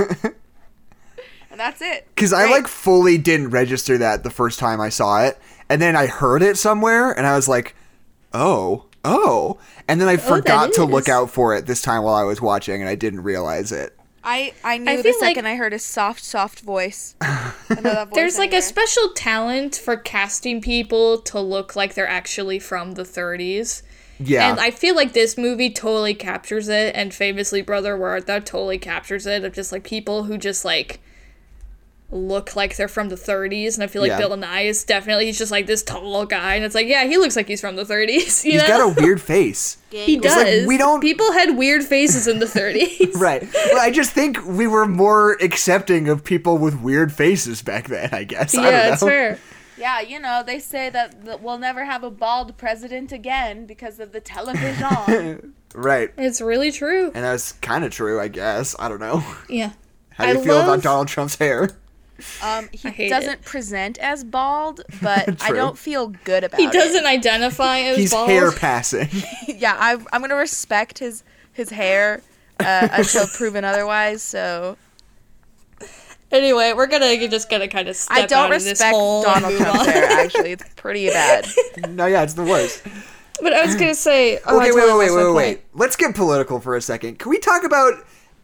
and 1.50 1.58
that's 1.60 1.80
it. 1.80 2.06
Because 2.14 2.32
I 2.32 2.46
like 2.50 2.66
fully 2.66 3.18
didn't 3.18 3.50
register 3.50 3.98
that 3.98 4.24
the 4.24 4.30
first 4.30 4.58
time 4.58 4.80
I 4.80 4.88
saw 4.88 5.24
it, 5.24 5.38
and 5.68 5.80
then 5.80 5.96
I 5.96 6.06
heard 6.06 6.42
it 6.42 6.56
somewhere, 6.58 7.12
and 7.12 7.26
I 7.26 7.34
was 7.36 7.48
like, 7.48 7.74
oh, 8.32 8.86
oh, 9.04 9.58
and 9.88 10.00
then 10.00 10.08
I 10.08 10.14
oh, 10.14 10.18
forgot 10.18 10.72
to 10.74 10.84
look 10.84 11.08
out 11.08 11.30
for 11.30 11.54
it 11.54 11.66
this 11.66 11.82
time 11.82 12.02
while 12.02 12.14
I 12.14 12.24
was 12.24 12.40
watching, 12.40 12.80
and 12.80 12.88
I 12.88 12.94
didn't 12.94 13.22
realize 13.22 13.72
it. 13.72 13.96
I 14.26 14.54
I 14.64 14.78
knew 14.78 14.90
I 14.90 14.96
the 14.96 15.02
feel 15.02 15.12
like- 15.20 15.36
second 15.36 15.46
I 15.46 15.56
heard 15.56 15.72
a 15.74 15.78
soft, 15.78 16.24
soft 16.24 16.60
voice. 16.60 17.14
I 17.20 17.52
know 17.70 17.82
that 17.82 18.08
voice 18.08 18.14
There's 18.14 18.38
like 18.38 18.54
a 18.54 18.62
special 18.62 19.10
talent 19.14 19.76
for 19.76 19.96
casting 19.96 20.60
people 20.62 21.18
to 21.22 21.40
look 21.40 21.76
like 21.76 21.92
they're 21.94 22.08
actually 22.08 22.58
from 22.58 22.92
the 22.92 23.02
30s. 23.02 23.82
Yeah, 24.20 24.48
And 24.48 24.60
I 24.60 24.70
feel 24.70 24.94
like 24.94 25.12
this 25.12 25.36
movie 25.36 25.70
totally 25.70 26.14
captures 26.14 26.68
it, 26.68 26.94
and 26.94 27.12
famously 27.12 27.60
Brother 27.62 27.98
Word 27.98 28.26
that 28.26 28.46
totally 28.46 28.78
captures 28.78 29.26
it 29.26 29.44
of 29.44 29.52
just 29.52 29.72
like 29.72 29.82
people 29.84 30.24
who 30.24 30.38
just 30.38 30.64
like 30.64 31.00
look 32.10 32.54
like 32.54 32.76
they're 32.76 32.86
from 32.86 33.08
the 33.08 33.16
30s. 33.16 33.74
And 33.74 33.82
I 33.82 33.86
feel 33.88 34.00
like 34.02 34.10
Yeah. 34.10 34.18
Bill 34.18 34.36
Nye 34.36 34.62
is 34.62 34.84
definitely 34.84 35.26
he's 35.26 35.38
just 35.38 35.50
like 35.50 35.66
this 35.66 35.82
tall 35.82 36.26
guy, 36.26 36.54
and 36.54 36.64
it's 36.64 36.74
like 36.74 36.86
yeah, 36.86 37.04
he 37.06 37.16
looks 37.16 37.34
like 37.36 37.48
he's 37.48 37.60
from 37.60 37.76
the 37.76 37.84
30s. 37.84 38.44
You 38.44 38.52
he's 38.52 38.62
know, 38.62 38.68
got 38.68 38.98
a 38.98 39.02
weird 39.02 39.20
face. 39.20 39.78
he 39.90 40.16
It's 40.16 40.24
like, 40.26 40.46
does. 40.46 40.66
we 40.66 40.76
don't- 40.76 41.00
People 41.00 41.32
had 41.32 41.56
weird 41.56 41.82
faces 41.84 42.28
in 42.28 42.38
the 42.38 42.46
30s. 42.60 43.14
Right. 43.16 43.42
Well, 43.52 43.80
I 43.80 43.90
just 43.90 44.12
think 44.12 44.44
we 44.46 44.66
were 44.66 44.86
more 44.86 45.32
accepting 45.40 46.08
of 46.08 46.22
people 46.24 46.58
with 46.58 46.80
weird 46.80 47.12
faces 47.12 47.62
back 47.62 47.88
then. 47.88 48.10
I 48.12 48.24
guess. 48.24 48.54
Yeah, 48.54 48.62
know. 48.62 48.92
it's 48.92 49.02
fair. 49.02 49.38
Yeah, 49.76 50.00
you 50.00 50.20
know, 50.20 50.44
they 50.46 50.60
say 50.60 50.88
that, 50.90 51.24
that 51.24 51.42
we'll 51.42 51.58
never 51.58 51.84
have 51.84 52.04
a 52.04 52.10
bald 52.10 52.56
president 52.56 53.10
again 53.10 53.66
because 53.66 53.98
of 53.98 54.12
the 54.12 54.20
television. 54.20 55.54
Right. 55.74 56.12
It's 56.16 56.40
really 56.40 56.70
true. 56.70 57.06
And 57.06 57.24
that's 57.24 57.52
kind 57.52 57.84
of 57.84 57.90
true, 57.90 58.20
I 58.20 58.28
guess. 58.28 58.76
I 58.78 58.88
don't 58.88 59.00
know. 59.00 59.24
Yeah. 59.48 59.72
How 60.10 60.26
do 60.26 60.32
you 60.34 60.40
I 60.40 60.44
feel 60.44 60.54
love- 60.54 60.68
about 60.68 60.82
Donald 60.84 61.08
Trump's 61.08 61.34
hair? 61.34 61.70
Um, 62.42 62.68
he 62.72 63.08
doesn't 63.08 63.42
present 63.42 63.98
as 63.98 64.22
bald, 64.24 64.82
but 65.02 65.42
I 65.42 65.52
don't 65.52 65.76
feel 65.76 66.08
good 66.24 66.44
about 66.44 66.60
He 66.60 66.66
it. 66.66 66.72
doesn't 66.72 67.06
identify 67.06 67.80
as 67.80 67.96
He's 67.96 68.12
bald. 68.12 68.28
hair 68.30 68.52
passing. 68.56 69.08
yeah, 69.48 69.76
I, 69.78 69.92
I'm 70.12 70.20
gonna 70.20 70.36
respect 70.36 70.98
his 70.98 71.24
his 71.52 71.70
hair 71.70 72.22
uh, 72.60 72.88
until 72.92 73.26
proven 73.26 73.64
otherwise. 73.64 74.22
So 74.22 74.76
Anyway, 76.32 76.72
we're 76.72 76.86
gonna 76.86 77.28
just 77.28 77.48
gonna 77.48 77.68
kind 77.68 77.88
of 77.88 77.96
step 77.96 78.16
I 78.16 78.26
don't 78.26 78.46
out 78.46 78.52
of 78.52 78.62
this 78.62 78.70
respect 78.72 78.94
hole 78.94 79.22
Donald 79.22 79.52
move 79.52 79.62
Trump's 79.62 79.86
hair. 79.86 80.04
Actually, 80.04 80.52
it's 80.52 80.64
pretty 80.74 81.08
bad. 81.08 81.46
no, 81.90 82.06
yeah, 82.06 82.22
it's 82.22 82.34
the 82.34 82.42
worst. 82.42 82.82
But 83.40 83.52
I 83.52 83.64
was 83.64 83.74
gonna 83.76 83.94
say, 83.94 84.38
oh, 84.46 84.56
okay, 84.58 84.72
wait, 84.72 84.80
totally 84.80 85.06
wait, 85.06 85.14
wait, 85.14 85.22
lost 85.22 85.34
wait, 85.36 85.46
wait. 85.56 85.60
Let's 85.74 85.96
get 85.96 86.14
political 86.14 86.60
for 86.60 86.74
a 86.76 86.80
second. 86.80 87.18
Can 87.18 87.30
we 87.30 87.38
talk 87.38 87.62
about 87.64 87.94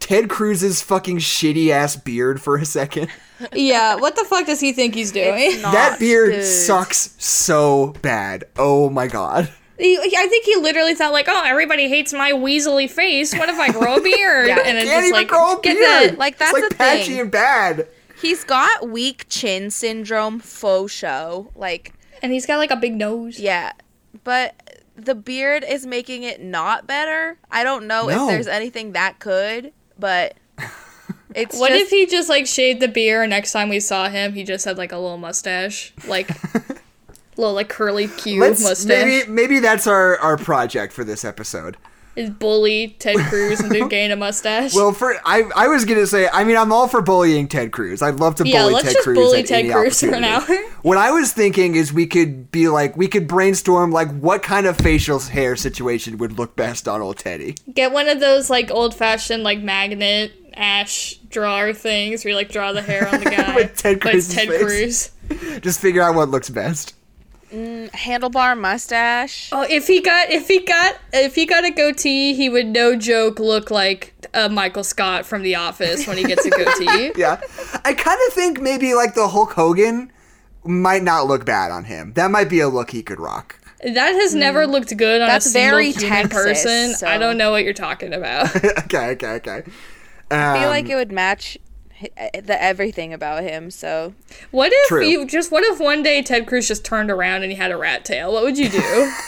Ted 0.00 0.28
Cruz's 0.28 0.82
fucking 0.82 1.18
shitty 1.18 1.68
ass 1.70 1.94
beard 1.96 2.42
for 2.42 2.56
a 2.56 2.64
second? 2.64 3.08
Yeah, 3.52 3.94
what 3.94 4.16
the 4.16 4.24
fuck 4.24 4.44
does 4.46 4.60
he 4.60 4.72
think 4.72 4.94
he's 4.94 5.12
doing? 5.12 5.62
Not, 5.62 5.72
that 5.72 5.98
beard 5.98 6.32
dude. 6.32 6.44
sucks 6.44 7.14
so 7.22 7.94
bad. 8.02 8.44
Oh 8.58 8.90
my 8.90 9.06
god. 9.06 9.50
He, 9.78 9.96
I 9.96 10.26
think 10.28 10.44
he 10.44 10.56
literally 10.56 10.94
thought 10.94 11.12
like, 11.12 11.24
oh, 11.28 11.42
everybody 11.46 11.88
hates 11.88 12.12
my 12.12 12.32
weaselly 12.32 12.90
face. 12.90 13.32
What 13.34 13.48
if 13.48 13.58
I 13.58 13.72
grow 13.72 13.96
a 13.96 14.00
beard? 14.02 14.48
Yeah. 14.48 14.58
and 14.62 14.76
it's 14.76 14.90
Can't 14.90 14.98
just 14.98 15.06
even 15.08 15.12
like, 15.12 15.28
grow 15.28 15.56
a 15.58 15.60
get 15.62 15.74
beard. 15.78 16.10
that. 16.12 16.18
Like, 16.18 16.36
that's 16.36 16.52
it's 16.52 16.60
like 16.62 16.68
the 16.70 16.74
patchy 16.76 17.04
thing. 17.12 17.20
and 17.20 17.30
bad. 17.30 17.88
He's 18.20 18.44
got 18.44 18.90
weak 18.90 19.24
chin 19.30 19.70
syndrome, 19.70 20.38
faux 20.40 20.92
show. 20.92 21.50
Like, 21.54 21.94
And 22.22 22.30
he's 22.32 22.44
got 22.44 22.58
like 22.58 22.70
a 22.70 22.76
big 22.76 22.94
nose. 22.94 23.38
yeah, 23.40 23.72
but 24.22 24.54
the 24.96 25.14
beard 25.14 25.64
is 25.66 25.86
making 25.86 26.24
it 26.24 26.42
not 26.42 26.86
better. 26.86 27.38
I 27.50 27.64
don't 27.64 27.86
know 27.86 28.08
No. 28.08 28.24
if 28.26 28.30
there's 28.32 28.48
anything 28.48 28.92
that 28.92 29.18
could, 29.18 29.72
but 30.00 30.36
it's 31.34 31.58
What 31.58 31.68
just, 31.68 31.82
if 31.82 31.90
he 31.90 32.06
just 32.06 32.28
like 32.28 32.46
shaved 32.46 32.80
the 32.80 32.88
beard 32.88 33.24
and 33.24 33.30
next 33.30 33.52
time 33.52 33.68
we 33.68 33.80
saw 33.80 34.08
him, 34.08 34.32
he 34.32 34.42
just 34.44 34.64
had 34.64 34.78
like 34.78 34.92
a 34.92 34.98
little 34.98 35.18
mustache, 35.18 35.92
like 36.06 36.28
little 37.36 37.54
like 37.54 37.68
curly 37.68 38.08
cute 38.08 38.40
mustache. 38.40 38.86
maybe 38.86 39.30
maybe 39.30 39.58
that's 39.60 39.86
our 39.86 40.18
our 40.18 40.36
project 40.36 40.92
for 40.92 41.04
this 41.04 41.24
episode. 41.24 41.76
Is 42.16 42.28
bully 42.28 42.96
Ted 42.98 43.16
Cruz 43.28 43.60
into 43.60 43.86
gain 43.88 44.10
a 44.10 44.16
mustache. 44.16 44.74
Well, 44.74 44.92
for 44.92 45.14
I 45.24 45.44
I 45.54 45.68
was 45.68 45.84
gonna 45.84 46.06
say, 46.06 46.28
I 46.32 46.42
mean, 46.44 46.56
I'm 46.56 46.72
all 46.72 46.88
for 46.88 47.00
bullying 47.02 47.46
Ted 47.46 47.70
Cruz. 47.70 48.02
I'd 48.02 48.16
love 48.16 48.34
to 48.36 48.46
Yeah, 48.48 48.62
bully 48.62 48.74
let's 48.74 48.86
Ted 48.86 48.94
just 48.94 49.04
Cruz 49.04 49.16
bully 49.16 49.42
Ted 49.44 49.70
Cruz 49.70 50.00
for 50.00 50.14
an 50.14 50.24
hour. 50.24 50.44
What 50.82 50.98
I 50.98 51.12
was 51.12 51.32
thinking 51.32 51.76
is 51.76 51.92
we 51.92 52.06
could 52.06 52.50
be 52.50 52.68
like, 52.68 52.96
we 52.96 53.06
could 53.06 53.28
brainstorm 53.28 53.92
like 53.92 54.10
what 54.18 54.42
kind 54.42 54.66
of 54.66 54.76
facial 54.76 55.20
hair 55.20 55.54
situation 55.54 56.18
would 56.18 56.32
look 56.36 56.56
best 56.56 56.88
on 56.88 57.00
old 57.00 57.18
Teddy. 57.18 57.54
Get 57.72 57.92
one 57.92 58.08
of 58.08 58.18
those 58.18 58.50
like 58.50 58.70
old 58.72 58.94
fashioned 58.94 59.44
like 59.44 59.60
magnet 59.60 60.32
ash 60.54 61.14
drawer 61.30 61.72
things 61.72 62.24
where 62.24 62.30
you 62.30 62.36
like 62.36 62.50
draw 62.50 62.72
the 62.72 62.82
hair 62.82 63.08
on 63.08 63.20
the 63.20 63.30
guy. 63.30 63.54
With 63.54 63.76
Ted 63.76 64.00
Ted 64.00 64.48
face. 64.48 64.60
Cruz. 65.28 65.60
Just 65.60 65.80
figure 65.80 66.02
out 66.02 66.16
what 66.16 66.28
looks 66.28 66.50
best. 66.50 66.94
Handlebar 67.52 68.58
mustache. 68.58 69.50
Oh, 69.52 69.66
if 69.68 69.86
he 69.86 70.00
got 70.00 70.30
if 70.30 70.48
he 70.48 70.60
got 70.60 70.96
if 71.12 71.34
he 71.34 71.46
got 71.46 71.64
a 71.64 71.70
goatee, 71.70 72.34
he 72.34 72.48
would 72.48 72.66
no 72.66 72.96
joke 72.96 73.38
look 73.38 73.70
like 73.70 74.14
uh, 74.34 74.48
Michael 74.48 74.84
Scott 74.84 75.26
from 75.26 75.42
The 75.42 75.54
Office 75.56 76.06
when 76.06 76.16
he 76.16 76.24
gets 76.24 76.44
a 76.46 76.50
goatee. 76.50 77.12
Yeah, 77.16 77.40
I 77.84 77.94
kind 77.94 78.18
of 78.28 78.32
think 78.34 78.60
maybe 78.60 78.94
like 78.94 79.14
the 79.14 79.28
Hulk 79.28 79.52
Hogan 79.52 80.12
might 80.64 81.02
not 81.02 81.26
look 81.26 81.44
bad 81.46 81.70
on 81.70 81.84
him. 81.84 82.12
That 82.14 82.30
might 82.30 82.48
be 82.48 82.60
a 82.60 82.68
look 82.68 82.90
he 82.90 83.02
could 83.02 83.18
rock. 83.20 83.56
That 83.82 84.12
has 84.12 84.34
never 84.34 84.66
looked 84.66 84.94
good 84.96 85.22
on 85.22 85.28
That's 85.28 85.46
a 85.46 85.48
single 85.50 85.70
very 85.78 85.90
human 85.92 86.28
Texas, 86.28 86.42
person. 86.62 86.94
so- 86.94 87.06
I 87.06 87.16
don't 87.16 87.38
know 87.38 87.50
what 87.50 87.64
you're 87.64 87.72
talking 87.72 88.12
about. 88.12 88.54
okay, 88.84 89.12
okay, 89.12 89.26
okay. 89.36 89.62
I 90.30 90.54
feel 90.58 90.64
Um, 90.64 90.68
like 90.68 90.88
it 90.90 90.96
would 90.96 91.10
match 91.10 91.56
hi- 91.56 91.69
the 92.00 92.56
everything 92.60 93.12
about 93.12 93.42
him. 93.42 93.70
So 93.70 94.14
What 94.50 94.72
if 94.72 94.88
True. 94.88 95.04
you 95.06 95.26
just 95.26 95.50
what 95.52 95.64
if 95.64 95.78
one 95.80 96.02
day 96.02 96.22
Ted 96.22 96.46
Cruz 96.46 96.66
just 96.68 96.84
turned 96.84 97.10
around 97.10 97.42
and 97.42 97.50
he 97.52 97.56
had 97.58 97.70
a 97.70 97.76
rat 97.76 98.04
tail? 98.04 98.32
What 98.32 98.42
would 98.44 98.56
you 98.58 98.68
do? 98.68 99.12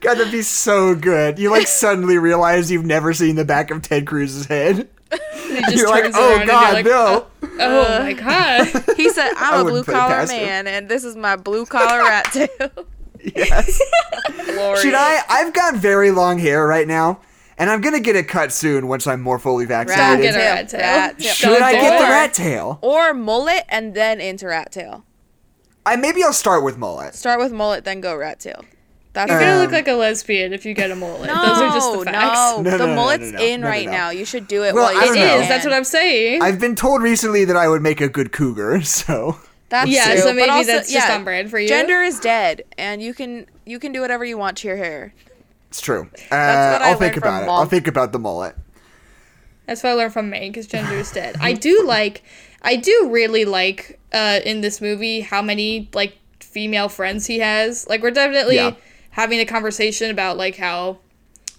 God, 0.00 0.14
that'd 0.18 0.32
be 0.32 0.42
so 0.42 0.94
good. 0.94 1.38
You 1.38 1.50
like 1.50 1.66
suddenly 1.68 2.16
realize 2.18 2.70
you've 2.70 2.84
never 2.86 3.12
seen 3.12 3.36
the 3.36 3.44
back 3.44 3.70
of 3.70 3.82
Ted 3.82 4.06
Cruz's 4.06 4.46
head. 4.46 4.88
He 5.12 5.18
just 5.60 5.76
You're 5.76 5.88
like, 5.90 6.04
turns 6.04 6.14
oh 6.18 6.30
around 6.32 6.40
and 6.40 6.50
God, 6.50 6.64
you're 6.64 6.72
like, 6.74 6.84
no. 6.86 7.26
Uh, 7.42 7.48
oh 7.60 7.98
my 8.02 8.12
god. 8.14 8.66
he 8.96 9.10
said, 9.10 9.32
I 9.36 9.50
"I'm 9.52 9.66
a 9.66 9.70
blue 9.70 9.84
collar 9.84 10.08
past 10.14 10.32
him. 10.32 10.46
man, 10.46 10.66
and 10.66 10.88
this 10.88 11.04
is 11.04 11.14
my 11.16 11.36
blue 11.36 11.66
collar 11.66 12.02
rat 12.02 12.24
tail." 12.32 12.70
yes. 13.22 13.78
Should 14.80 14.94
I? 14.94 15.20
I've 15.28 15.52
got 15.52 15.74
very 15.76 16.10
long 16.10 16.38
hair 16.38 16.66
right 16.66 16.88
now, 16.88 17.20
and 17.62 17.70
I'm 17.70 17.80
gonna 17.80 18.00
get 18.00 18.16
it 18.16 18.26
cut 18.26 18.52
soon 18.52 18.88
once 18.88 19.06
I'm 19.06 19.20
more 19.22 19.38
fully 19.38 19.66
Rat 19.66 19.86
vaccinated. 19.88 20.22
get 20.22 20.34
a 20.34 20.38
rat 20.38 20.68
tail. 20.68 20.80
rat 20.80 21.18
tail. 21.18 21.32
Should 21.34 21.62
I 21.62 21.72
get 21.72 21.98
the 21.98 22.04
rat 22.04 22.34
tail? 22.34 22.78
or 22.82 23.14
mullet 23.14 23.64
and 23.68 23.94
then 23.94 24.20
into 24.20 24.46
rat 24.48 24.72
tail? 24.72 25.04
I 25.86 25.96
maybe 25.96 26.22
I'll 26.22 26.32
start 26.32 26.62
with 26.64 26.76
mullet. 26.76 27.14
Start 27.14 27.38
with 27.40 27.52
mullet, 27.52 27.84
then 27.84 28.00
go 28.00 28.14
rat 28.16 28.40
tail. 28.40 28.64
That's 29.14 29.30
You're 29.30 29.40
gonna 29.40 29.52
Um, 29.56 29.58
look 29.60 29.72
like 29.72 29.88
a 29.88 29.92
lesbian 29.92 30.52
if 30.54 30.64
you 30.64 30.72
get 30.74 30.90
a 30.90 30.96
mullet. 30.96 31.26
no, 31.26 31.34
Those 31.34 31.60
are 31.60 31.72
just 31.74 31.92
the 31.92 32.04
facts. 32.04 32.56
no. 32.56 32.62
No, 32.62 32.70
no, 32.70 32.70
the 32.70 32.78
no, 32.78 32.86
no, 32.86 32.94
mullet's 32.94 33.30
no, 33.32 33.38
no. 33.38 33.44
in 33.44 33.60
No, 33.60 33.66
no, 33.66 33.70
right 33.70 33.86
no. 33.86 33.92
now. 33.92 34.10
You 34.10 34.24
should 34.24 34.48
do 34.48 34.64
it 34.64 34.74
Well, 34.74 34.84
while 34.92 34.96
I 34.96 35.04
you 35.04 35.14
don't 35.14 35.18
It 35.22 35.26
know. 35.26 35.40
is. 35.40 35.48
That's 35.48 35.64
what 35.66 35.74
I'm 35.74 35.84
saying. 35.84 36.40
I've 36.42 36.58
been 36.60 36.74
told 36.74 37.02
recently 37.02 37.44
that 37.44 37.56
I 37.56 37.68
would 37.68 37.82
make 37.82 38.00
a 38.00 38.08
good 38.08 38.32
cougar, 38.32 38.80
so 38.84 39.36
That's 39.68 39.90
yeah, 39.90 40.12
true, 40.12 40.18
so 40.22 40.32
maybe 40.32 40.48
also- 40.50 40.66
that's 40.72 40.90
just 40.92 41.08
yeah, 41.08 41.14
on 41.14 41.24
brand 41.24 41.50
for 41.50 41.58
you. 41.58 41.68
Gender 41.68 42.00
is 42.02 42.20
dead, 42.20 42.62
and 42.78 43.02
you 43.02 43.12
can 43.14 43.46
you 43.66 43.78
can 43.78 43.92
do 43.92 44.00
whatever 44.00 44.24
you 44.24 44.38
want 44.38 44.56
to 44.58 44.68
your 44.68 44.76
hair. 44.78 45.12
It's 45.72 45.80
true. 45.80 46.02
Uh, 46.02 46.28
That's 46.30 46.72
what 46.74 46.82
I 46.82 46.90
I'll 46.90 46.98
think 46.98 47.16
about 47.16 47.42
it. 47.44 47.46
Mom. 47.46 47.60
I'll 47.60 47.66
think 47.66 47.86
about 47.86 48.12
the 48.12 48.18
mullet. 48.18 48.54
That's 49.66 49.82
what 49.82 49.90
I 49.90 49.94
learned 49.94 50.12
from 50.12 50.28
May, 50.28 50.50
because 50.50 50.66
gender 50.66 50.94
is 50.96 51.10
dead. 51.10 51.36
I 51.40 51.52
do 51.68 51.82
like, 51.86 52.22
I 52.60 52.76
do 52.76 53.08
really 53.10 53.46
like 53.46 53.98
uh, 54.12 54.40
in 54.44 54.60
this 54.60 54.82
movie 54.82 55.22
how 55.22 55.40
many 55.40 55.88
like 55.94 56.18
female 56.40 56.90
friends 56.90 57.26
he 57.26 57.38
has. 57.38 57.88
Like 57.88 58.02
we're 58.02 58.10
definitely 58.10 58.56
Yeah. 58.56 58.74
having 59.12 59.40
a 59.40 59.46
conversation 59.46 60.10
about 60.10 60.36
like 60.36 60.56
how 60.56 60.98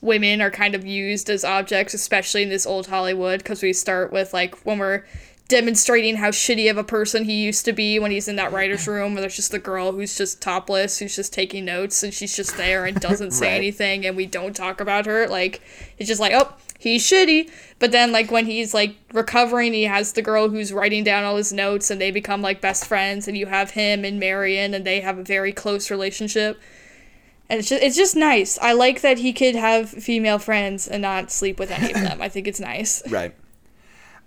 women 0.01 0.41
are 0.43 0.51
kind 0.51 0.75
of 0.75 0.85
used 0.85 1.27
as 1.31 1.43
objects, 1.43 1.95
especially 1.95 2.43
in 2.43 2.49
this 2.49 2.67
old 2.67 2.85
Hollywood, 2.87 3.39
because 3.39 3.63
we 3.63 3.73
start 3.73 4.11
with 4.13 4.31
like 4.31 4.63
when 4.63 4.77
we're 4.77 5.05
demonstrating 5.53 6.15
how 6.15 6.31
shitty 6.31 6.67
of 6.71 6.77
a 6.77 6.83
person 6.83 7.25
he 7.25 7.43
used 7.43 7.63
to 7.65 7.73
be 7.73 7.99
when 7.99 8.09
he's 8.09 8.27
in 8.27 8.35
that 8.37 8.51
writer's 8.51 8.87
room 8.87 9.13
where 9.13 9.21
there's 9.21 9.35
just 9.35 9.51
the 9.51 9.59
girl 9.59 9.91
who's 9.91 10.17
just 10.17 10.41
topless 10.41 10.97
who's 10.97 11.15
just 11.15 11.31
taking 11.31 11.63
notes 11.63 12.01
and 12.01 12.11
she's 12.11 12.35
just 12.35 12.57
there 12.57 12.85
and 12.85 12.99
doesn't 13.07 13.31
say 13.31 13.49
Right. 13.49 13.57
anything 13.57 14.03
and 14.05 14.17
we 14.17 14.25
don't 14.25 14.55
talk 14.55 14.81
about 14.81 15.05
her. 15.05 15.27
Like 15.27 15.61
it's 15.99 16.07
just 16.07 16.19
like 16.19 16.33
oh 16.33 16.51
he's 16.79 17.05
shitty. 17.05 17.51
But 17.77 17.91
then 17.91 18.11
like 18.11 18.31
when 18.31 18.47
he's 18.47 18.73
like 18.73 18.95
recovering 19.13 19.73
he 19.73 19.83
has 19.83 20.13
the 20.13 20.23
girl 20.23 20.49
who's 20.49 20.73
writing 20.73 21.03
down 21.03 21.23
all 21.23 21.35
his 21.37 21.53
notes 21.53 21.91
and 21.91 22.01
they 22.01 22.09
become 22.09 22.41
like 22.41 22.59
best 22.59 22.87
friends 22.87 23.27
and 23.27 23.37
you 23.37 23.45
have 23.45 23.71
him 23.71 24.03
and 24.03 24.19
marion 24.19 24.73
and 24.73 24.83
they 24.85 25.01
have 25.01 25.19
a 25.19 25.23
very 25.23 25.51
close 25.53 25.91
relationship. 25.91 26.59
And 27.49 27.59
it's 27.59 27.69
just, 27.69 27.83
it's 27.83 27.95
just 27.95 28.15
nice. 28.15 28.57
I 28.59 28.71
like 28.73 29.01
that 29.01 29.19
he 29.19 29.33
could 29.33 29.53
have 29.55 29.89
female 29.89 30.39
friends 30.39 30.87
and 30.87 31.01
not 31.03 31.29
sleep 31.29 31.59
with 31.59 31.69
any 31.69 31.93
of 31.93 32.01
them. 32.01 32.21
I 32.21 32.29
think 32.29 32.47
it's 32.47 32.59
nice. 32.59 33.03
Right. 33.11 33.35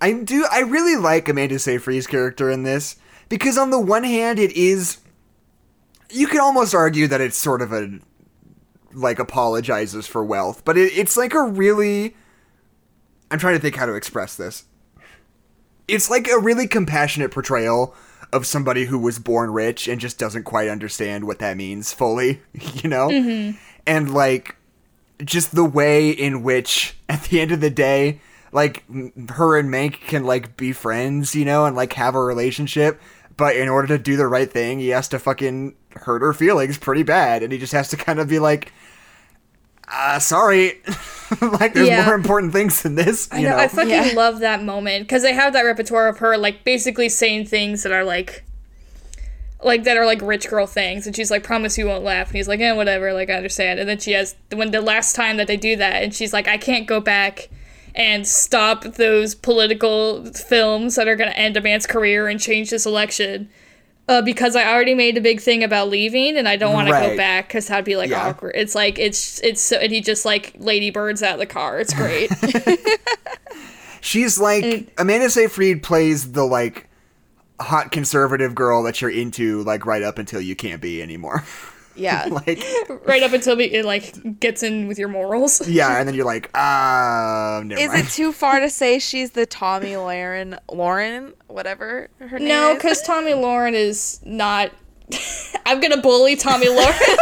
I 0.01 0.13
do. 0.13 0.45
I 0.51 0.59
really 0.59 0.95
like 0.95 1.27
Amanda 1.27 1.59
Seyfried's 1.59 2.07
character 2.07 2.49
in 2.49 2.63
this 2.63 2.97
because 3.29 3.57
on 3.57 3.71
the 3.71 3.79
one 3.79 4.03
hand, 4.03 4.39
it 4.39 4.51
is. 4.51 4.97
You 6.09 6.27
could 6.27 6.39
almost 6.39 6.73
argue 6.73 7.07
that 7.07 7.19
it's 7.19 7.37
sort 7.37 7.61
of 7.61 7.73
a 7.73 7.99
like 8.93 9.19
apologizes 9.19 10.07
for 10.07 10.23
wealth, 10.23 10.63
but 10.65 10.77
it, 10.77 10.97
it's 10.97 11.17
like 11.17 11.33
a 11.33 11.43
really. 11.43 12.15
I'm 13.29 13.39
trying 13.39 13.55
to 13.55 13.59
think 13.59 13.75
how 13.75 13.85
to 13.85 13.95
express 13.95 14.35
this. 14.35 14.65
It's 15.87 16.09
like 16.09 16.27
a 16.29 16.39
really 16.39 16.67
compassionate 16.67 17.31
portrayal 17.31 17.93
of 18.33 18.45
somebody 18.45 18.85
who 18.85 18.99
was 18.99 19.19
born 19.19 19.51
rich 19.51 19.87
and 19.87 19.99
just 19.99 20.17
doesn't 20.17 20.43
quite 20.43 20.69
understand 20.69 21.25
what 21.25 21.39
that 21.39 21.57
means 21.57 21.93
fully, 21.93 22.41
you 22.53 22.89
know? 22.89 23.07
Mm-hmm. 23.09 23.57
And 23.85 24.13
like 24.13 24.55
just 25.23 25.55
the 25.55 25.65
way 25.65 26.09
in 26.09 26.43
which 26.43 26.95
at 27.09 27.23
the 27.23 27.41
end 27.41 27.51
of 27.51 27.61
the 27.61 27.69
day 27.69 28.21
like 28.51 28.83
her 29.31 29.57
and 29.57 29.69
Mank 29.69 29.99
can 30.01 30.23
like 30.23 30.55
be 30.57 30.71
friends, 30.73 31.35
you 31.35 31.45
know, 31.45 31.65
and 31.65 31.75
like 31.75 31.93
have 31.93 32.15
a 32.15 32.21
relationship, 32.23 32.99
but 33.35 33.55
in 33.55 33.67
order 33.69 33.87
to 33.89 33.97
do 33.97 34.15
the 34.17 34.27
right 34.27 34.51
thing, 34.51 34.79
he 34.79 34.89
has 34.89 35.07
to 35.09 35.19
fucking 35.19 35.75
hurt 35.95 36.21
her 36.21 36.33
feelings 36.33 36.77
pretty 36.77 37.03
bad 37.03 37.43
and 37.43 37.51
he 37.51 37.57
just 37.57 37.73
has 37.73 37.89
to 37.89 37.97
kind 37.97 38.19
of 38.19 38.27
be 38.29 38.39
like 38.39 38.71
uh 39.91 40.19
sorry. 40.19 40.81
like 41.41 41.73
there's 41.73 41.87
Yeah. 41.87 42.05
more 42.05 42.13
important 42.15 42.51
things 42.53 42.81
than 42.81 42.95
this, 42.95 43.27
I 43.31 43.37
you 43.39 43.43
know, 43.49 43.51
know. 43.57 43.63
I 43.63 43.67
fucking 43.67 43.89
Yeah. 43.89 44.11
love 44.15 44.39
that 44.39 44.63
moment 44.63 45.03
because 45.07 45.23
they 45.23 45.33
have 45.33 45.53
that 45.53 45.61
repertoire 45.63 46.07
of 46.07 46.17
her 46.19 46.37
like 46.37 46.63
basically 46.63 47.09
saying 47.09 47.45
things 47.45 47.83
that 47.83 47.91
are 47.91 48.03
like, 48.03 48.43
like 49.63 49.85
that 49.85 49.97
are 49.97 50.05
like 50.05 50.21
rich 50.21 50.47
girl 50.49 50.67
things, 50.67 51.07
and 51.07 51.15
she's 51.15 51.31
like, 51.31 51.43
"Promise 51.43 51.79
you 51.79 51.87
won't 51.87 52.03
laugh," 52.03 52.27
and 52.27 52.35
he's 52.35 52.47
like, 52.47 52.59
"Yeah, 52.59 52.73
whatever, 52.73 53.11
like 53.11 53.29
I 53.31 53.33
understand." 53.33 53.79
And 53.79 53.89
then 53.89 53.97
she 53.97 54.11
has 54.11 54.35
when 54.53 54.69
the 54.69 54.81
last 54.81 55.15
time 55.15 55.37
that 55.37 55.47
they 55.47 55.57
do 55.57 55.75
that, 55.77 56.03
and 56.03 56.13
she's 56.13 56.31
like, 56.31 56.47
"I 56.47 56.57
can't 56.57 56.85
go 56.85 56.99
back." 56.99 57.49
And 57.97 58.27
stop 58.27 58.83
those 58.83 59.33
political 59.35 60.23
films 60.31 60.95
that 60.95 61.07
are 61.07 61.15
going 61.15 61.31
to 61.31 61.37
end 61.37 61.57
a 61.57 61.61
man's 61.61 61.87
career 61.87 62.27
and 62.27 62.39
change 62.39 62.69
this 62.69 62.85
election, 62.85 63.49
uh, 64.07 64.21
because 64.21 64.55
I 64.55 64.71
already 64.71 64.93
made 64.93 65.17
a 65.17 65.21
big 65.21 65.41
thing 65.41 65.63
about 65.63 65.89
leaving, 65.89 66.37
and 66.37 66.47
I 66.47 66.57
don't 66.57 66.73
want 66.75 66.87
to 66.89 66.93
go 66.93 67.17
back 67.17 67.47
because 67.47 67.67
that'd 67.67 67.85
be 67.85 67.95
like 67.97 68.11
Yeah. 68.11 68.27
awkward. 68.27 68.53
It's 68.55 68.75
like 68.75 68.99
it's 68.99 69.41
it's 69.41 69.61
so, 69.61 69.77
and 69.77 69.91
he 69.91 69.99
just 70.01 70.25
like 70.25 70.53
lady 70.59 70.91
birds 70.91 71.23
out 71.23 71.33
of 71.33 71.39
the 71.39 71.47
car. 71.47 71.79
It's 71.79 71.93
great. 71.93 72.29
She's 74.01 74.39
like 74.39 74.63
And- 74.63 74.91
Amanda 74.99 75.29
Seyfried 75.31 75.81
plays 75.83 76.31
the 76.33 76.43
like 76.45 76.87
hot 77.59 77.91
conservative 77.91 78.53
girl 78.53 78.83
that 78.83 79.01
you're 79.01 79.09
into 79.09 79.63
like 79.63 79.87
right 79.87 80.03
up 80.03 80.19
until 80.19 80.39
you 80.39 80.55
can't 80.55 80.81
be 80.81 81.01
anymore. 81.01 81.43
Yeah. 81.97 82.25
like 82.31 82.61
right 83.05 83.23
up 83.23 83.33
until 83.33 83.59
it 83.59 83.83
like 83.85 84.39
gets 84.39 84.63
in 84.63 84.87
with 84.87 84.97
your 84.99 85.07
morals. 85.09 85.67
yeah, 85.67 85.97
and 85.99 86.07
then 86.07 86.15
you're 86.15 86.25
like, 86.25 86.49
ah, 86.55 87.61
never 87.65 87.81
Is 87.81 87.89
mind. 87.89 88.07
it 88.07 88.11
too 88.11 88.31
far 88.31 88.59
to 88.59 88.69
say 88.69 88.99
she's 88.99 89.31
the 89.31 89.45
Tomi 89.45 89.91
Lahren 89.93 90.57
Lauren 90.71 91.33
whatever 91.47 92.09
her 92.19 92.39
name 92.39 92.47
No, 92.49 92.71
is? 92.71 92.75
because 92.77 93.01
Tomi 93.01 93.31
Lahren 93.31 93.73
is 93.73 94.19
not. 94.23 94.71
I'm 95.65 95.79
gonna 95.79 96.01
bully 96.01 96.35
Tomi 96.35 96.67
Lahren. 96.67 97.17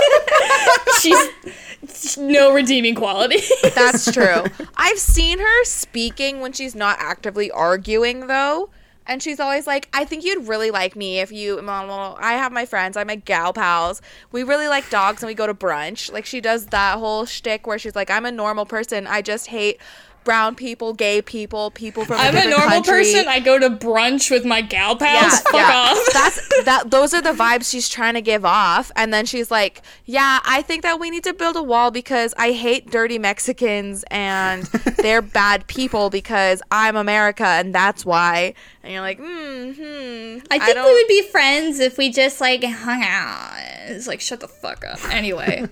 She's 1.01 2.17
no 2.17 2.53
redeeming 2.53 2.95
quality. 2.95 3.41
That's 3.75 4.11
true. 4.11 4.43
I've 4.75 4.97
seen 4.99 5.39
her 5.39 5.63
speaking 5.65 6.39
when 6.41 6.51
she's 6.53 6.73
not 6.75 6.97
actively 6.99 7.51
arguing, 7.51 8.27
though. 8.27 8.69
And 9.07 9.21
she's 9.21 9.39
always 9.39 9.67
like, 9.67 9.87
I 9.93 10.03
think 10.05 10.23
you'd 10.23 10.47
really 10.47 10.71
like 10.71 10.95
me 10.95 11.19
if 11.19 11.31
you. 11.31 11.59
I 11.67 12.33
have 12.33 12.51
my 12.51 12.65
friends. 12.65 12.97
I'm 12.97 13.07
my 13.07 13.15
gal 13.15 13.53
pals. 13.53 14.01
We 14.31 14.43
really 14.43 14.67
like 14.67 14.89
dogs 14.89 15.21
and 15.21 15.27
we 15.27 15.33
go 15.33 15.45
to 15.45 15.53
brunch. 15.53 16.11
Like, 16.11 16.25
she 16.25 16.41
does 16.41 16.67
that 16.67 16.97
whole 16.97 17.25
shtick 17.25 17.67
where 17.67 17.77
she's 17.77 17.95
like, 17.95 18.09
I'm 18.09 18.25
a 18.25 18.31
normal 18.31 18.65
person. 18.65 19.05
I 19.05 19.21
just 19.21 19.47
hate 19.47 19.79
brown 20.25 20.55
people, 20.55 20.91
gay 20.93 21.21
people, 21.21 21.71
people 21.71 22.03
from 22.03 22.17
I'm 22.19 22.29
a 22.29 22.31
different 22.33 22.49
normal 22.57 22.69
country. 22.83 22.93
person. 23.03 23.27
I 23.29 23.39
go 23.39 23.57
to 23.57 23.69
brunch 23.69 24.29
with 24.29 24.43
my 24.43 24.59
gal 24.61 24.97
pals. 24.97 25.21
Yeah, 25.21 25.29
Fuck 25.29 25.53
yeah. 25.53 25.71
off. 25.73 25.99
That's 26.13 26.63
that. 26.65 26.91
Those 26.91 27.13
are 27.13 27.21
the 27.21 27.31
vibes 27.31 27.69
she's 27.71 27.87
trying 27.87 28.15
to 28.15 28.21
give 28.21 28.43
off, 28.43 28.91
and 28.97 29.13
then 29.13 29.25
she's 29.25 29.49
like, 29.49 29.81
"Yeah, 30.03 30.39
I 30.43 30.61
think 30.63 30.81
that 30.83 30.99
we 30.99 31.09
need 31.09 31.23
to 31.23 31.33
build 31.33 31.55
a 31.55 31.63
wall 31.63 31.91
because 31.91 32.33
I 32.37 32.51
hate 32.51 32.91
dirty 32.91 33.17
Mexicans 33.19 34.03
and 34.11 34.63
they're 34.97 35.21
bad 35.21 35.67
people 35.67 36.09
because 36.09 36.61
I'm 36.71 36.95
America 36.97 37.45
and 37.45 37.73
that's 37.73 38.05
why." 38.05 38.53
And 38.83 38.91
you're 38.91 39.01
like, 39.01 39.19
"Hmm, 39.19 39.71
hmm." 39.71 40.37
I 40.51 40.59
think 40.59 40.75
don't- 40.75 40.85
we 40.85 40.93
would 40.93 41.07
be 41.07 41.21
friends 41.29 41.79
if 41.79 41.97
we 41.97 42.09
just 42.09 42.41
like 42.41 42.63
hung 42.63 43.03
out. 43.03 43.53
It's 43.87 44.07
like 44.07 44.19
shut 44.19 44.39
the 44.39 44.47
fuck 44.47 44.83
up. 44.83 44.99
Anyway, 45.13 45.67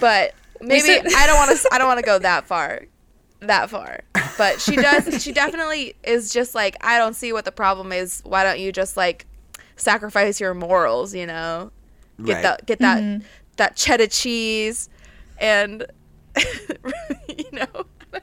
but 0.00 0.34
maybe 0.60 0.90
I 0.90 1.26
don't 1.26 1.36
want 1.36 1.56
to. 1.56 1.68
I 1.72 1.78
don't 1.78 1.86
want 1.86 2.00
to 2.00 2.04
go 2.04 2.18
that 2.18 2.46
far, 2.46 2.82
that 3.40 3.70
far. 3.70 4.00
But 4.38 4.60
she 4.60 4.76
does. 4.76 5.22
she 5.22 5.32
definitely 5.32 5.94
is 6.02 6.32
just 6.32 6.54
like, 6.54 6.76
I 6.80 6.98
don't 6.98 7.14
see 7.14 7.32
what 7.32 7.44
the 7.44 7.52
problem 7.52 7.92
is. 7.92 8.20
Why 8.24 8.44
don't 8.44 8.58
you 8.60 8.72
just 8.72 8.96
like 8.96 9.26
sacrifice 9.76 10.40
your 10.40 10.54
morals? 10.54 11.14
You 11.14 11.26
know, 11.26 11.70
get 12.24 12.32
Right. 12.34 12.42
that 12.42 12.66
get 12.66 12.78
that 12.80 13.02
mm-hmm. 13.02 13.24
that 13.56 13.76
cheddar 13.76 14.06
cheese, 14.08 14.88
and 15.38 15.84
you 17.28 17.44
know. 17.52 17.66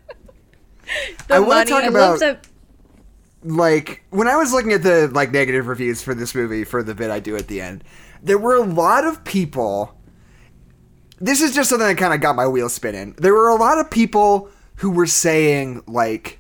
the 1.28 1.36
I 1.36 1.40
wanna 1.40 1.48
money. 1.56 1.70
talk 1.70 1.84
I 1.84 1.88
about- 1.88 2.10
love 2.12 2.20
that. 2.20 2.48
like 3.44 4.04
when 4.10 4.28
I 4.28 4.36
was 4.36 4.52
looking 4.54 4.74
at 4.74 4.84
the 4.84 5.10
like 5.14 5.32
negative 5.32 5.68
reviews 5.68 6.02
for 6.02 6.14
this 6.14 6.34
movie 6.36 6.64
for 6.64 6.84
the 6.84 6.94
bit 6.96 7.10
I 7.12 7.20
do 7.20 7.36
at 7.36 7.48
the 7.48 7.62
end, 7.62 7.84
there 8.22 8.38
were 8.38 8.56
a 8.56 8.64
lot 8.64 9.06
of 9.06 9.24
people. 9.24 9.98
This 11.20 11.42
is 11.42 11.54
just 11.56 11.70
something 11.70 11.88
that 11.88 11.98
kind 11.98 12.14
of 12.14 12.20
got 12.20 12.36
my 12.36 12.48
wheels 12.48 12.74
spinning. 12.74 13.14
There 13.18 13.34
were 13.34 13.48
a 13.48 13.56
lot 13.56 13.80
of 13.80 13.90
people 13.90 14.50
who 14.84 14.92
were 14.92 15.08
saying 15.08 15.82
like, 15.88 16.40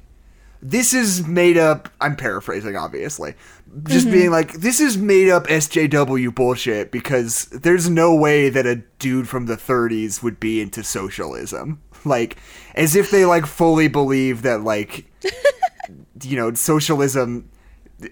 "This 0.61 0.93
is 0.93 1.25
made 1.25 1.57
up." 1.57 1.87
I'm 2.01 2.17
paraphrasing, 2.17 2.75
obviously. 2.75 3.35
Just 3.83 4.11
being 4.11 4.25
mm-hmm. 4.25 4.33
like, 4.33 4.51
"This 4.51 4.81
is 4.81 4.97
made 4.97 5.29
up 5.29 5.47
SJW 5.47 6.35
bullshit," 6.35 6.91
because 6.91 7.45
there's 7.45 7.89
no 7.89 8.13
way 8.13 8.49
that 8.49 8.65
a 8.65 8.83
dude 8.99 9.29
from 9.29 9.45
the 9.45 9.55
30s 9.55 10.21
would 10.21 10.41
be 10.41 10.61
into 10.61 10.83
socialism. 10.83 11.81
Like, 12.05 12.35
as 12.75 12.97
if 12.97 13.11
they 13.11 13.23
like 13.23 13.45
fully 13.45 13.87
believe 13.87 14.41
that 14.41 14.61
like 14.61 15.05
you 16.21 16.35
know, 16.35 16.53
socialism 16.53 17.49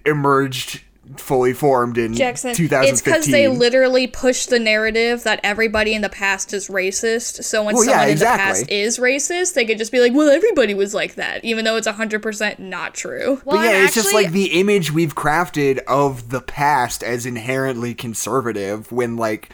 emerged 0.05 0.81
fully 1.17 1.53
formed 1.53 1.97
in 1.97 2.13
Jackson, 2.13 2.53
2015. 2.53 2.93
it's 2.93 3.01
because 3.01 3.25
they 3.27 3.47
literally 3.47 4.07
push 4.07 4.45
the 4.45 4.59
narrative 4.59 5.23
that 5.23 5.39
everybody 5.43 5.93
in 5.93 6.01
the 6.01 6.09
past 6.09 6.53
is 6.53 6.67
racist. 6.67 7.43
So 7.43 7.63
when 7.63 7.75
Well, 7.75 7.85
yeah, 7.85 7.91
someone 7.91 8.09
in 8.09 8.17
the 8.19 8.25
past 8.25 8.69
is 8.71 8.97
racist, 8.97 9.53
they 9.53 9.65
could 9.65 9.77
just 9.77 9.91
be 9.91 9.99
like, 9.99 10.13
"Well, 10.13 10.29
everybody 10.29 10.73
was 10.73 10.93
like 10.93 11.15
that," 11.15 11.43
even 11.43 11.65
though 11.65 11.75
it's 11.77 11.87
hundred 11.87 12.21
percent 12.21 12.59
not 12.59 12.93
true. 12.93 13.41
Well, 13.45 13.57
but 13.57 13.63
yeah, 13.63 13.71
and 13.77 13.85
it's 13.85 13.93
just 13.95 14.13
like 14.13 14.31
the 14.31 14.59
image 14.59 14.91
we've 14.91 15.15
crafted 15.15 15.79
of 15.87 16.29
the 16.29 16.41
past 16.41 17.03
as 17.03 17.25
inherently 17.25 17.93
conservative 17.93 18.91
when 18.91 19.17
like 19.17 19.49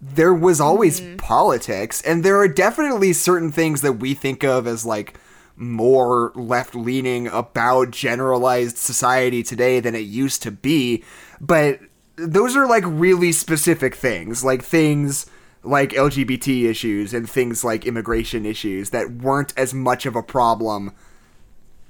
there 0.00 0.34
was 0.34 0.60
always 0.60 1.00
Mm-hmm. 1.00 1.16
politics 1.16 2.00
and 2.02 2.22
there 2.24 2.36
are 2.36 2.48
definitely 2.48 3.12
certain 3.12 3.50
things 3.50 3.80
that 3.80 3.94
we 3.94 4.14
think 4.14 4.44
of 4.44 4.66
as 4.66 4.84
like 4.86 5.18
more 5.56 6.32
left 6.34 6.74
leaning 6.74 7.28
about 7.28 7.90
generalized 7.90 8.76
society 8.76 9.42
today 9.42 9.80
than 9.80 9.94
it 9.94 10.00
used 10.00 10.42
to 10.42 10.50
be 10.50 11.02
but 11.40 11.80
those 12.16 12.56
are 12.56 12.66
like 12.66 12.84
really 12.86 13.32
specific 13.32 13.94
things 13.94 14.44
like 14.44 14.62
things 14.62 15.26
like 15.62 15.90
LGBT 15.90 16.64
issues 16.64 17.12
and 17.12 17.28
things 17.28 17.64
like 17.64 17.84
immigration 17.84 18.46
issues 18.46 18.90
that 18.90 19.10
weren't 19.10 19.52
as 19.56 19.74
much 19.74 20.06
of 20.06 20.14
a 20.14 20.22
problem 20.22 20.92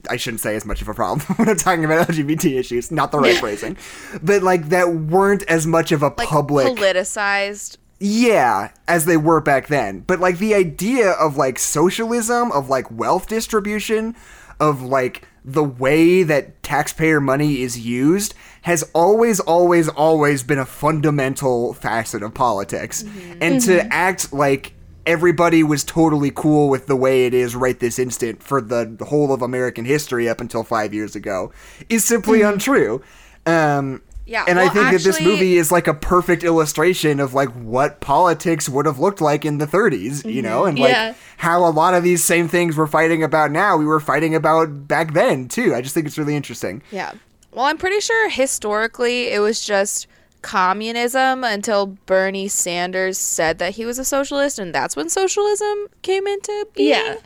I 0.08 0.16
shouldn't 0.16 0.40
say 0.40 0.56
as 0.56 0.64
much 0.64 0.82
of 0.82 0.88
a 0.88 0.94
problem 0.94 1.20
when 1.36 1.48
I'm 1.48 1.56
talking 1.56 1.84
about 1.84 2.08
LGBT 2.08 2.58
issues, 2.58 2.90
not 2.90 3.12
the 3.12 3.18
right 3.18 3.36
phrasing, 3.36 3.76
but 4.22 4.42
like 4.42 4.68
that 4.68 4.94
weren't 4.94 5.42
as 5.44 5.66
much 5.66 5.92
of 5.92 6.02
a 6.02 6.08
like 6.08 6.28
public, 6.28 6.66
politicized. 6.66 7.76
Yeah, 7.98 8.70
as 8.86 9.04
they 9.04 9.16
were 9.16 9.40
back 9.40 9.68
then. 9.68 10.00
But 10.00 10.20
like 10.20 10.38
the 10.38 10.54
idea 10.54 11.12
of 11.12 11.36
like 11.36 11.58
socialism, 11.58 12.52
of 12.52 12.68
like 12.68 12.90
wealth 12.90 13.28
distribution, 13.28 14.14
of 14.60 14.82
like 14.82 15.26
the 15.44 15.64
way 15.64 16.22
that 16.24 16.62
taxpayer 16.62 17.20
money 17.20 17.62
is 17.62 17.78
used 17.78 18.34
has 18.62 18.82
always, 18.94 19.38
always, 19.40 19.88
always 19.88 20.42
been 20.42 20.58
a 20.58 20.66
fundamental 20.66 21.72
facet 21.72 22.22
of 22.22 22.34
politics. 22.34 23.04
Mm-hmm. 23.04 23.38
And 23.40 23.60
to 23.62 23.78
mm-hmm. 23.78 23.88
act 23.92 24.32
like 24.32 24.72
everybody 25.06 25.62
was 25.62 25.84
totally 25.84 26.32
cool 26.32 26.68
with 26.68 26.88
the 26.88 26.96
way 26.96 27.26
it 27.26 27.32
is 27.32 27.54
right 27.54 27.78
this 27.78 27.98
instant 27.98 28.42
for 28.42 28.60
the 28.60 28.96
whole 29.06 29.32
of 29.32 29.40
American 29.40 29.84
history 29.84 30.28
up 30.28 30.40
until 30.40 30.64
five 30.64 30.92
years 30.92 31.14
ago 31.14 31.52
is 31.88 32.04
simply 32.04 32.40
mm-hmm. 32.40 32.54
untrue. 32.54 33.02
Um, 33.46 34.02
Yeah, 34.26 34.44
and 34.48 34.58
I 34.58 34.64
well, 34.64 34.74
think 34.74 34.90
that 34.90 35.02
this 35.02 35.20
movie 35.20 35.56
is 35.56 35.70
like 35.70 35.86
a 35.86 35.94
perfect 35.94 36.42
illustration 36.42 37.20
of 37.20 37.32
like 37.32 37.48
what 37.50 38.00
politics 38.00 38.68
would 38.68 38.84
have 38.84 38.98
looked 38.98 39.20
like 39.20 39.44
in 39.44 39.58
the 39.58 39.66
30s, 39.66 40.28
you 40.30 40.42
know, 40.42 40.62
mm-hmm. 40.62 40.68
and 40.70 40.78
like 40.80 40.90
Yeah. 40.90 41.14
how 41.36 41.64
a 41.64 41.70
lot 41.70 41.94
of 41.94 42.02
these 42.02 42.24
same 42.24 42.48
things 42.48 42.76
we're 42.76 42.88
fighting 42.88 43.22
about 43.22 43.52
now, 43.52 43.76
we 43.76 43.84
were 43.86 44.00
fighting 44.00 44.34
about 44.34 44.88
back 44.88 45.12
then 45.12 45.46
too. 45.46 45.76
I 45.76 45.80
just 45.80 45.94
think 45.94 46.08
it's 46.08 46.18
really 46.18 46.34
interesting. 46.34 46.82
Yeah. 46.90 47.12
Well, 47.52 47.66
I'm 47.66 47.78
pretty 47.78 48.00
sure 48.00 48.28
historically 48.28 49.28
it 49.28 49.38
was 49.38 49.64
just 49.64 50.08
communism 50.42 51.42
until 51.42 51.86
Bernie 51.86 52.48
Sanders 52.48 53.18
said 53.18 53.58
that 53.58 53.74
he 53.74 53.84
was 53.84 53.98
a 53.98 54.04
socialist, 54.04 54.58
and 54.58 54.74
that's 54.74 54.94
when 54.96 55.08
socialism 55.08 55.86
came 56.02 56.26
into 56.26 56.68
being. 56.74 56.90
Yeah. 56.90 57.16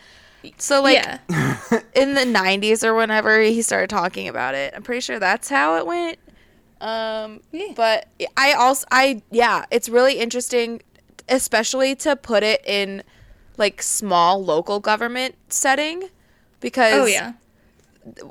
So, 0.57 0.83
like, 0.83 0.95
yeah, 0.95 1.19
in 1.95 2.15
the 2.15 2.23
90s 2.23 2.83
or 2.83 2.95
whenever 2.95 3.43
he 3.43 3.61
started 3.61 3.91
talking 3.91 4.27
about 4.27 4.55
it, 4.55 4.73
I'm 4.75 4.83
pretty 4.83 5.01
sure 5.01 5.19
that's 5.19 5.49
how 5.51 5.77
it 5.77 5.87
went. 5.87 6.19
Um, 6.81 7.41
Yeah. 7.53 7.73
But 7.77 8.09
I 8.37 8.53
also, 8.53 8.87
I, 8.91 9.23
yeah, 9.31 9.65
it's 9.71 9.89
really 9.89 10.19
interesting, 10.19 10.83
especially 11.29 11.95
to 11.97 12.17
put 12.17 12.43
it 12.43 12.63
in 12.65 13.03
like 13.57 13.83
small 13.83 14.43
local 14.43 14.81
government 14.81 15.35
setting 15.49 16.09
because 16.61 16.95
oh 16.95 17.05
yeah, 17.05 17.35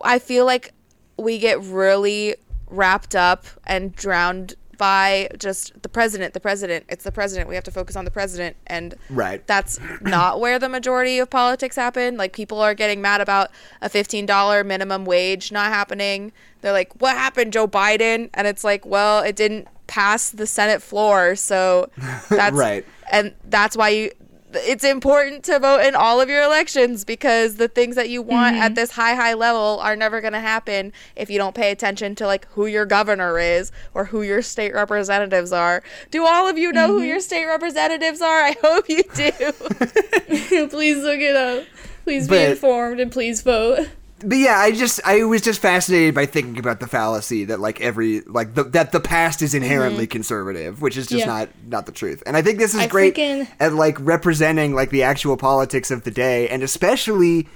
I 0.03 0.17
feel 0.17 0.45
like 0.45 0.73
we 1.17 1.37
get 1.37 1.61
really 1.61 2.35
wrapped 2.67 3.15
up 3.15 3.45
and 3.65 3.95
drowned 3.95 4.55
by 4.79 5.29
just 5.37 5.79
the 5.83 5.89
president, 5.89 6.33
the 6.33 6.39
president. 6.39 6.85
It's 6.89 7.03
the 7.03 7.11
president. 7.11 7.47
We 7.47 7.53
have 7.53 7.63
to 7.65 7.71
focus 7.71 7.95
on 7.95 8.05
the 8.05 8.11
president. 8.11 8.55
And 8.65 8.95
Right. 9.11 9.45
that's 9.45 9.79
not 10.01 10.39
where 10.39 10.57
the 10.57 10.69
majority 10.69 11.19
of 11.19 11.29
politics 11.29 11.75
happen. 11.75 12.17
Like 12.17 12.33
people 12.33 12.59
are 12.59 12.73
getting 12.73 12.99
mad 13.01 13.21
about 13.21 13.51
a 13.83 13.89
$15 13.89 14.65
minimum 14.65 15.05
wage 15.05 15.51
not 15.51 15.67
happening. 15.67 16.31
They're 16.61 16.71
like, 16.73 16.99
"What 16.99 17.15
happened, 17.15 17.53
Joe 17.53 17.67
Biden?" 17.67 18.29
And 18.33 18.47
it's 18.47 18.63
like, 18.63 18.85
"Well, 18.85 19.21
it 19.21 19.35
didn't 19.35 19.67
pass 19.87 20.29
the 20.31 20.47
Senate 20.47 20.81
floor." 20.81 21.35
So 21.35 21.89
that's 22.29 22.55
Right. 22.55 22.85
And 23.11 23.33
that's 23.45 23.75
why 23.77 23.89
you 23.89 24.11
it's 24.53 24.83
important 24.83 25.43
to 25.45 25.59
vote 25.59 25.81
in 25.81 25.95
all 25.95 26.19
of 26.21 26.29
your 26.29 26.41
elections 26.43 27.05
because 27.05 27.55
the 27.55 27.67
things 27.67 27.95
that 27.95 28.09
you 28.09 28.21
want 28.21 28.55
Mm-hmm. 28.55 28.63
at 28.63 28.75
this 28.75 28.91
high 28.91 29.13
high 29.15 29.33
level 29.35 29.79
are 29.81 29.95
never 29.95 30.21
going 30.21 30.33
to 30.33 30.39
happen 30.39 30.91
if 31.15 31.29
you 31.29 31.37
don't 31.37 31.53
pay 31.55 31.71
attention 31.71 32.15
to 32.15 32.25
like 32.25 32.47
who 32.53 32.65
your 32.65 32.85
governor 32.85 33.37
is 33.37 33.71
or 33.93 34.05
who 34.05 34.21
your 34.21 34.41
state 34.41 34.73
representatives 34.73 35.51
are. 35.51 35.83
Do 36.11 36.25
all 36.25 36.47
of 36.47 36.57
you 36.57 36.71
know 36.71 36.87
Mm-hmm. 36.89 36.97
who 36.99 37.03
your 37.03 37.19
state 37.19 37.45
representatives 37.45 38.21
are? 38.21 38.41
I 38.43 38.55
hope 38.61 38.89
you 38.89 39.03
do. 39.13 39.31
please 40.69 40.97
look 41.03 41.19
it 41.19 41.35
up. 41.35 41.65
Please 42.03 42.27
be 42.27 42.37
informed 42.37 42.99
and 42.99 43.11
please 43.11 43.41
vote. 43.41 43.87
But 44.23 44.37
yeah, 44.37 44.57
I 44.57 44.71
just 44.71 44.99
I 45.05 45.23
was 45.23 45.41
just 45.41 45.61
fascinated 45.61 46.13
by 46.15 46.25
thinking 46.25 46.57
about 46.59 46.79
the 46.79 46.87
fallacy 46.87 47.45
that 47.45 47.59
like 47.59 47.79
every 47.81 48.21
like 48.21 48.53
the, 48.55 48.63
that 48.65 48.91
the 48.91 48.99
past 48.99 49.41
is 49.41 49.53
inherently 49.53 50.07
conservative, 50.07 50.81
which 50.81 50.97
is 50.97 51.07
just 51.07 51.21
Mm-hmm. 51.25 51.29
Yeah. 51.29 51.39
not 51.39 51.49
not 51.67 51.85
the 51.85 51.91
truth. 51.91 52.21
And 52.25 52.35
I 52.35 52.41
think 52.41 52.59
this 52.59 52.73
is 52.73 52.81
I 52.81 52.87
great 52.87 53.15
freaking- 53.15 53.47
at 53.59 53.73
like 53.73 53.97
representing 53.99 54.75
like 54.75 54.89
the 54.89 55.03
actual 55.03 55.37
politics 55.37 55.89
of 55.91 56.03
the 56.03 56.11
day, 56.11 56.47
and 56.49 56.63
especially 56.63 57.47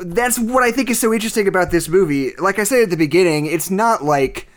that's 0.00 0.38
what 0.38 0.62
I 0.62 0.70
think 0.70 0.90
is 0.90 0.98
so 1.00 1.12
interesting 1.12 1.48
about 1.48 1.70
this 1.72 1.88
movie. 1.88 2.34
Like 2.36 2.58
I 2.58 2.64
said 2.64 2.84
at 2.84 2.90
the 2.90 2.96
beginning, 2.96 3.46
it's 3.46 3.70
not 3.70 4.04
like 4.04 4.48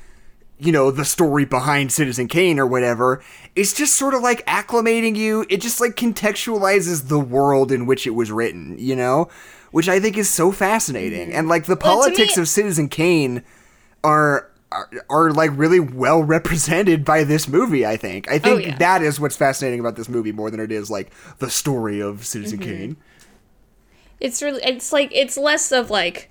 you 0.59 0.71
know 0.71 0.91
the 0.91 1.03
story 1.03 1.43
behind 1.45 1.91
Citizen 1.91 2.27
Kane 2.27 2.59
or 2.59 2.67
whatever. 2.67 3.21
It's 3.55 3.73
just 3.73 3.95
sort 3.95 4.13
of 4.13 4.21
like 4.21 4.45
acclimating 4.45 5.15
you. 5.15 5.45
It 5.49 5.59
just 5.61 5.81
like 5.81 5.95
contextualizes 5.95 7.07
the 7.09 7.19
world 7.19 7.71
in 7.71 7.85
which 7.87 8.05
it 8.07 8.11
was 8.11 8.31
written, 8.31 8.75
you 8.79 8.95
know, 8.95 9.27
which 9.71 9.89
I 9.89 9.99
think 9.99 10.17
is 10.17 10.29
so 10.29 10.51
fascinating. 10.51 11.29
Mm-hmm. 11.29 11.37
And 11.37 11.49
like 11.49 11.65
the 11.65 11.75
Well, 11.81 11.97
politics 11.97 12.37
me- 12.37 12.41
of 12.41 12.47
Citizen 12.47 12.89
Kane 12.89 13.43
are. 14.03 14.47
Are, 14.73 14.89
are 15.09 15.33
like 15.33 15.51
really 15.55 15.81
well 15.81 16.23
represented 16.37 17.03
by 17.03 17.25
this 17.25 17.45
movie. 17.49 17.85
I 17.85 17.97
think. 17.97 18.31
I 18.31 18.35
oh, 18.35 18.39
think 18.39 18.65
yeah. 18.65 18.77
that 18.77 19.01
is 19.01 19.19
what's 19.19 19.35
fascinating 19.35 19.81
about 19.81 19.97
this 19.97 20.07
movie 20.07 20.31
more 20.31 20.49
than 20.49 20.61
it 20.61 20.71
is 20.71 20.89
like 20.89 21.11
the 21.39 21.49
story 21.49 21.99
of 21.99 22.25
Citizen 22.25 22.59
mm-hmm. 22.59 22.69
Kane. 22.69 22.97
It's 24.21 24.41
really 24.41 24.63
it's 24.63 24.93
like 24.93 25.11
it's 25.13 25.35
less 25.35 25.73
of 25.73 25.89
like 25.89 26.29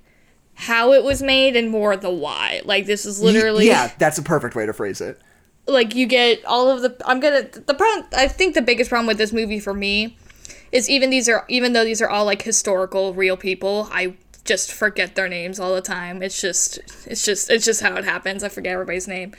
how 0.55 0.91
it 0.93 1.03
was 1.03 1.21
made 1.21 1.55
and 1.55 1.69
more 1.69 1.95
the 1.95 2.09
why. 2.09 2.61
Like 2.65 2.87
this 2.87 3.05
is 3.05 3.21
literally 3.21 3.67
yeah, 3.67 3.91
that's 3.99 4.17
a 4.17 4.23
perfect 4.23 4.55
way 4.55 4.65
to 4.65 4.73
phrase 4.73 5.01
it. 5.01 5.19
like 5.67 5.93
you 5.93 6.05
get 6.07 6.43
all 6.45 6.69
of 6.69 6.81
the 6.81 6.95
I'm 7.05 7.19
gonna 7.19 7.43
the 7.43 7.73
problem 7.73 8.07
I 8.15 8.27
think 8.27 8.55
the 8.55 8.61
biggest 8.61 8.89
problem 8.89 9.07
with 9.07 9.17
this 9.17 9.31
movie 9.31 9.59
for 9.59 9.73
me 9.73 10.17
is 10.71 10.89
even 10.89 11.09
these 11.09 11.27
are 11.29 11.45
even 11.47 11.73
though 11.73 11.83
these 11.83 12.01
are 12.01 12.09
all 12.09 12.25
like 12.25 12.41
historical 12.43 13.13
real 13.13 13.37
people, 13.37 13.87
I 13.91 14.15
just 14.45 14.71
forget 14.71 15.15
their 15.15 15.29
names 15.29 15.59
all 15.59 15.75
the 15.75 15.81
time. 15.81 16.21
It's 16.23 16.39
just 16.41 16.79
it's 17.05 17.23
just 17.25 17.49
it's 17.49 17.65
just 17.65 17.81
how 17.81 17.95
it 17.95 18.05
happens. 18.05 18.43
I 18.43 18.49
forget 18.49 18.73
everybody's 18.73 19.07
name. 19.07 19.33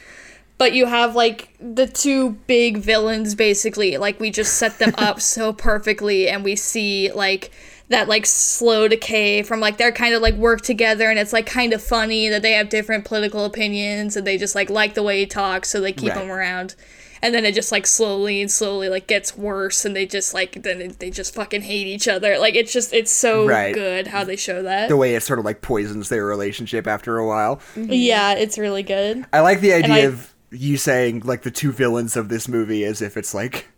But 0.59 0.75
you 0.75 0.87
have 0.87 1.17
like 1.17 1.49
the 1.59 1.87
two 1.89 2.31
big 2.47 2.77
villains 2.77 3.35
basically, 3.35 3.97
like 3.97 4.21
we 4.21 4.31
just 4.31 4.55
set 4.59 4.79
them 4.79 4.95
up 4.97 5.21
so 5.35 5.53
perfectly 5.53 6.29
and 6.29 6.45
we 6.45 6.55
see 6.55 7.11
like 7.13 7.51
that 7.89 8.09
like 8.09 8.25
slow 8.27 8.87
decay 8.89 9.43
from 9.43 9.61
like 9.61 9.77
they're 9.77 9.93
kind 9.93 10.15
of 10.15 10.23
like 10.23 10.35
work 10.37 10.61
together 10.63 11.11
and 11.11 11.19
it's 11.19 11.33
like 11.33 11.47
kind 11.47 11.73
of 11.73 11.83
funny 11.83 12.29
that 12.29 12.41
they 12.41 12.53
have 12.53 12.69
different 12.69 13.05
political 13.05 13.45
opinions 13.45 14.17
and 14.17 14.27
they 14.27 14.39
just 14.39 14.55
like 14.55 14.71
like 14.71 14.95
the 14.95 15.03
way 15.03 15.19
he 15.21 15.27
talks 15.27 15.69
so 15.69 15.79
they 15.81 15.93
keep 15.93 16.15
Right. 16.15 16.23
him 16.23 16.31
around 16.31 16.75
and 17.23 17.35
then 17.35 17.45
it 17.45 17.55
just 17.55 17.71
like 17.73 17.87
slowly 17.87 18.41
and 18.43 18.51
slowly 18.51 18.89
like 18.89 19.07
gets 19.07 19.37
worse 19.37 19.85
and 19.85 19.95
they 19.97 20.05
just 20.07 20.35
like 20.35 20.63
then 20.63 20.95
they 20.99 21.11
just 21.11 21.35
fucking 21.35 21.63
hate 21.63 21.87
each 21.87 22.09
other 22.09 22.39
like 22.39 22.55
it's 22.55 22.73
just 22.73 22.93
it's 22.93 23.13
so 23.13 23.47
Right. 23.47 23.73
good 23.75 24.09
how 24.09 24.25
they 24.25 24.37
show 24.37 24.63
that 24.63 24.89
the 24.89 24.97
way 24.97 25.15
it 25.15 25.23
sort 25.23 25.39
of 25.39 25.45
like 25.45 25.63
poisons 25.63 26.09
their 26.09 26.27
relationship 26.27 26.87
after 26.87 27.19
a 27.19 27.27
while. 27.27 27.57
Mm-hmm. 27.75 27.93
yeah 27.93 28.33
it's 28.35 28.59
really 28.59 28.83
good 28.83 29.25
I 29.33 29.41
like 29.41 29.61
the 29.61 29.73
idea 29.73 29.95
I- 29.95 29.99
of 30.01 30.35
you 30.51 30.77
saying 30.77 31.21
like 31.25 31.43
the 31.43 31.51
two 31.51 31.73
villains 31.73 32.15
of 32.17 32.29
this 32.29 32.47
movie 32.49 32.85
as 32.85 33.01
if 33.01 33.17
it's 33.17 33.33
like 33.33 33.69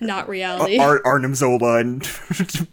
not 0.00 0.28
reality 0.36 0.78
Ar- 0.78 1.00
Arnim 1.04 1.34
Zola 1.34 1.78
and 1.78 2.00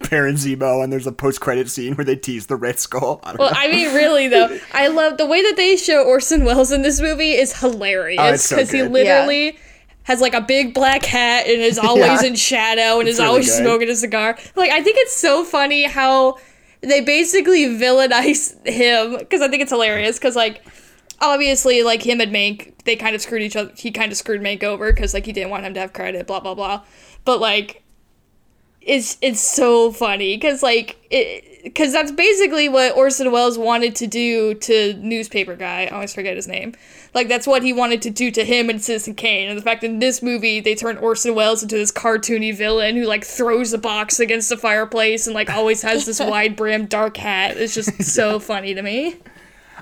Baron 0.09 0.35
Zemo, 0.35 0.83
and 0.83 0.91
there's 0.91 1.07
a 1.07 1.11
post-credit 1.11 1.69
scene 1.69 1.95
where 1.95 2.03
they 2.05 2.15
tease 2.15 2.47
the 2.47 2.55
Red 2.55 2.79
Skull. 2.79 3.19
I 3.23 3.33
well 3.35 3.49
know. 3.51 3.57
i 3.57 3.67
mean 3.69 3.93
really 3.95 4.27
though 4.27 4.57
i 4.73 4.87
love 4.87 5.17
the 5.17 5.25
way 5.25 5.41
that 5.41 5.55
they 5.55 5.77
show 5.77 6.03
orson 6.03 6.43
welles 6.43 6.71
in 6.71 6.81
this 6.81 6.99
movie 6.99 7.31
is 7.31 7.59
hilarious 7.59 8.19
Oh, 8.21 8.33
it's 8.33 8.43
so 8.43 8.55
because 8.57 8.71
he 8.71 8.83
literally 8.83 9.57
has 10.03 10.19
like 10.19 10.33
a 10.33 10.41
big 10.41 10.73
black 10.73 11.05
hat 11.05 11.45
and 11.47 11.61
is 11.61 11.79
always 11.79 12.21
Yeah. 12.21 12.27
in 12.27 12.35
shadow 12.35 12.99
and 12.99 13.07
It's 13.07 13.15
is 13.15 13.19
really 13.19 13.29
always 13.29 13.47
good. 13.49 13.63
smoking 13.63 13.89
a 13.89 13.95
cigar 13.95 14.37
like 14.55 14.71
i 14.71 14.83
think 14.83 14.97
it's 14.99 15.15
so 15.15 15.43
funny 15.45 15.83
how 15.85 16.37
they 16.81 16.99
basically 16.99 17.65
villainize 17.67 18.53
him 18.67 19.17
because 19.17 19.41
i 19.41 19.47
think 19.47 19.61
it's 19.61 19.71
hilarious 19.71 20.17
because 20.17 20.35
like 20.35 20.61
obviously 21.21 21.83
like 21.83 22.03
him 22.05 22.19
and 22.19 22.33
Mank, 22.33 22.73
they 22.83 22.97
kind 22.97 23.15
of 23.15 23.21
screwed 23.21 23.41
each 23.43 23.55
other. 23.55 23.71
He 23.77 23.91
kind 23.91 24.11
of 24.11 24.17
screwed 24.17 24.41
Mank 24.41 24.61
over 24.63 24.91
because 24.91 25.13
like 25.13 25.25
he 25.25 25.31
didn't 25.31 25.51
want 25.51 25.63
him 25.63 25.73
to 25.75 25.79
have 25.79 25.93
credit, 25.93 26.27
blah 26.27 26.41
blah 26.41 26.53
blah. 26.53 26.83
But 27.25 27.39
like, 27.39 27.83
it's 28.81 29.17
it's 29.21 29.41
so 29.41 29.91
funny 29.91 30.35
because 30.35 30.61
like 30.61 30.97
it 31.09 31.53
because 31.63 31.93
that's 31.93 32.11
basically 32.11 32.67
what 32.67 32.95
Orson 32.95 33.31
Welles 33.31 33.57
wanted 33.57 33.95
to 33.95 34.07
do 34.07 34.53
to 34.55 34.93
newspaper 34.95 35.55
guy. 35.55 35.85
I 35.85 35.87
always 35.87 36.13
forget 36.13 36.35
his 36.35 36.47
name. 36.47 36.75
Like 37.13 37.29
that's 37.29 37.47
what 37.47 37.63
he 37.63 37.71
wanted 37.71 38.01
to 38.01 38.09
do 38.09 38.31
to 38.31 38.43
him 38.43 38.69
and 38.69 38.81
Citizen 38.81 39.15
Kane. 39.15 39.49
And 39.49 39.57
the 39.57 39.61
fact 39.61 39.81
that 39.81 39.87
in 39.87 39.99
this 39.99 40.21
movie 40.21 40.59
they 40.59 40.75
turned 40.75 40.99
Orson 40.99 41.35
Welles 41.35 41.63
into 41.63 41.77
this 41.77 41.91
cartoony 41.91 42.55
villain 42.55 42.97
who 42.97 43.05
like 43.05 43.23
throws 43.23 43.71
a 43.71 43.77
box 43.77 44.19
against 44.19 44.49
the 44.49 44.57
fireplace 44.57 45.25
and 45.25 45.33
like 45.33 45.49
always 45.49 45.81
has 45.83 46.05
this 46.05 46.19
wide 46.19 46.55
brimmed 46.55 46.89
dark 46.89 47.15
hat. 47.15 47.55
It's 47.55 47.73
just 47.73 48.03
so 48.13 48.39
funny 48.39 48.73
to 48.73 48.81
me. 48.81 49.15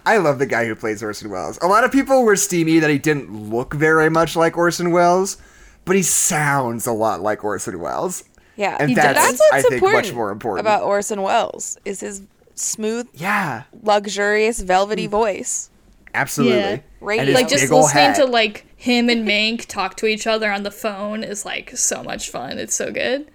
I 0.06 0.18
love 0.18 0.40
the 0.40 0.46
guy 0.46 0.66
who 0.66 0.76
plays 0.76 1.02
Orson 1.02 1.30
Welles. 1.30 1.60
A 1.62 1.68
lot 1.68 1.84
of 1.84 1.92
people 1.92 2.24
were 2.24 2.36
steamy 2.36 2.80
that 2.80 2.90
he 2.90 2.98
didn't 2.98 3.50
look 3.52 3.74
very 3.74 4.10
much 4.10 4.36
like 4.36 4.58
Orson 4.58 4.92
Welles, 4.92 5.38
but 5.86 5.96
he 5.96 6.04
sounds 6.04 6.86
a 6.88 6.92
lot 6.94 7.22
like 7.22 7.44
Orson 7.44 7.80
Welles. 7.80 8.24
Yeah, 8.56 8.78
And 8.80 8.90
He 8.90 8.96
that's, 8.96 9.18
that's 9.20 9.40
what's 9.40 9.66
I 9.66 9.70
think, 9.70 9.82
much 9.82 10.14
more 10.14 10.30
important. 10.32 10.68
about 10.68 10.84
Orson 10.84 11.22
Welles 11.22 11.78
is 11.86 12.02
his 12.02 12.22
smooth, 12.56 13.08
yeah, 13.14 13.64
luxurious, 13.82 14.60
velvety 14.62 15.08
voice. 15.08 15.70
absolutely. 16.14 16.58
Yeah. 16.60 16.80
Radio. 17.00 17.22
And 17.22 17.28
his 17.30 17.36
like 17.36 17.48
just 17.50 17.72
listening 17.72 18.04
hat. 18.04 18.16
to 18.18 18.26
like 18.26 18.66
him 18.76 19.10
and 19.10 19.28
Mank 19.28 19.66
talk 19.66 19.96
to 19.98 20.06
each 20.06 20.28
other 20.28 20.52
on 20.52 20.64
the 20.64 20.70
phone 20.72 21.24
is 21.24 21.46
like 21.46 21.76
so 21.76 22.04
much 22.04 22.30
fun. 22.30 22.60
It's 22.60 22.76
so 22.76 22.92
good. 22.92 23.32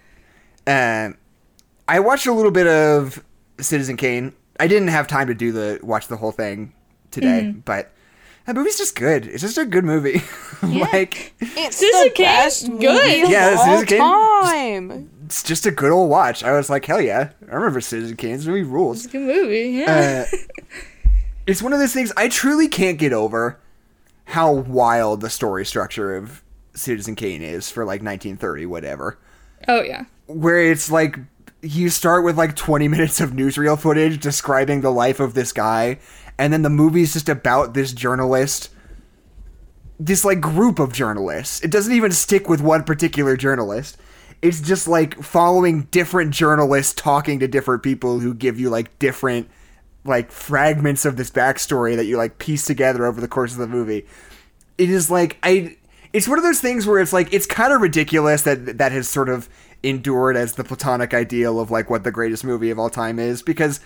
Um, 0.66 1.16
I 1.88 1.98
watched 2.00 2.26
a 2.26 2.32
little 2.32 2.50
bit 2.52 2.66
of 2.66 3.24
Citizen 3.60 3.96
Kane. 3.96 4.32
I 4.60 4.68
didn't 4.68 4.88
have 4.88 5.06
time 5.08 5.26
to 5.28 5.34
do 5.34 5.50
the 5.52 5.80
watch 5.82 6.08
the 6.08 6.16
whole 6.16 6.32
thing 6.32 6.72
today, 7.10 7.42
Mm-hmm. 7.44 7.60
but 7.60 7.90
that 8.46 8.54
movie's 8.54 8.78
just 8.78 8.94
good. 8.96 9.26
It's 9.26 9.42
just 9.42 9.58
a 9.58 9.64
good 9.64 9.84
movie. 9.84 10.22
like 10.62 11.34
It's 11.40 11.76
Citizen 11.76 12.04
the 12.04 12.10
Kane's 12.14 12.62
best 12.62 12.66
good. 12.66 12.80
movie 12.80 13.22
of 13.22 13.30
Yeah, 13.30 13.56
all 13.58 13.64
Citizen 13.64 13.86
Kane- 13.86 13.98
time. 14.00 15.10
it's 15.26 15.42
just 15.42 15.66
a 15.66 15.70
good 15.70 15.90
old 15.92 16.08
watch. 16.10 16.42
I 16.44 16.52
was 16.52 16.70
like, 16.70 16.84
hell 16.84 17.00
yeah, 17.00 17.30
I 17.50 17.54
remember 17.54 17.80
Citizen 17.80 18.16
Kane. 18.16 18.36
This 18.36 18.46
movie 18.46 18.62
rules. 18.62 19.04
It's 19.04 19.14
a 19.14 19.18
good 19.18 19.26
movie. 19.26 19.70
Yeah. 19.70 20.24
Uh, 20.32 20.36
it's 21.46 21.62
one 21.62 21.72
of 21.72 21.78
those 21.78 21.92
things 21.92 22.12
I 22.16 22.28
truly 22.28 22.68
can't 22.68 22.98
get 22.98 23.12
over 23.12 23.58
how 24.30 24.52
wild 24.52 25.20
the 25.20 25.30
story 25.30 25.64
structure 25.64 26.16
of 26.16 26.42
Citizen 26.74 27.14
Kane 27.14 27.42
is 27.42 27.70
for 27.70 27.84
like 27.84 28.02
1930 28.02 28.66
whatever. 28.66 29.18
oh 29.68 29.82
yeah. 29.82 30.04
where 30.26 30.60
it's 30.60 30.90
like 30.90 31.16
you 31.62 31.88
start 31.88 32.24
with 32.24 32.36
like 32.36 32.54
20 32.54 32.86
minutes 32.88 33.20
of 33.20 33.30
newsreel 33.30 33.78
footage 33.78 34.20
describing 34.20 34.80
the 34.82 34.90
life 34.90 35.20
of 35.20 35.34
this 35.34 35.52
guy 35.52 35.98
and 36.38 36.52
then 36.52 36.62
the 36.62 36.70
movie's 36.70 37.12
just 37.12 37.28
about 37.28 37.74
this 37.74 37.92
journalist 37.92 38.70
this 39.98 40.24
like 40.24 40.40
group 40.40 40.78
of 40.78 40.92
journalists. 40.92 41.62
It 41.62 41.70
doesn't 41.70 41.94
even 41.94 42.12
stick 42.12 42.48
with 42.48 42.60
one 42.60 42.84
particular 42.84 43.36
journalist. 43.36 43.96
It's 44.42 44.60
just 44.60 44.86
like 44.86 45.22
following 45.22 45.84
different 45.84 46.32
journalists 46.32 46.92
talking 46.94 47.38
to 47.40 47.48
different 47.48 47.82
people 47.82 48.20
who 48.20 48.34
give 48.34 48.60
you 48.60 48.68
like 48.68 48.98
different 48.98 49.48
like 50.04 50.30
fragments 50.30 51.04
of 51.04 51.16
this 51.16 51.30
backstory 51.30 51.96
that 51.96 52.04
you 52.04 52.16
like 52.16 52.38
piece 52.38 52.64
together 52.66 53.06
over 53.06 53.20
the 53.20 53.28
course 53.28 53.52
of 53.52 53.58
the 53.58 53.66
movie. 53.66 54.06
It 54.78 54.90
is 54.90 55.10
like 55.10 55.38
I 55.42 55.76
it's 56.12 56.28
one 56.28 56.38
of 56.38 56.44
those 56.44 56.60
things 56.60 56.86
where 56.86 57.00
it's 57.00 57.12
like 57.12 57.32
it's 57.32 57.46
kind 57.46 57.72
of 57.72 57.80
ridiculous 57.80 58.42
that 58.42 58.78
that 58.78 58.92
has 58.92 59.08
sort 59.08 59.28
of 59.28 59.48
endured 59.82 60.36
as 60.36 60.54
the 60.54 60.64
platonic 60.64 61.14
ideal 61.14 61.58
of 61.58 61.70
like 61.70 61.88
what 61.90 62.04
the 62.04 62.12
greatest 62.12 62.44
movie 62.44 62.70
of 62.70 62.78
all 62.78 62.90
time 62.90 63.18
is 63.18 63.42
because 63.42 63.80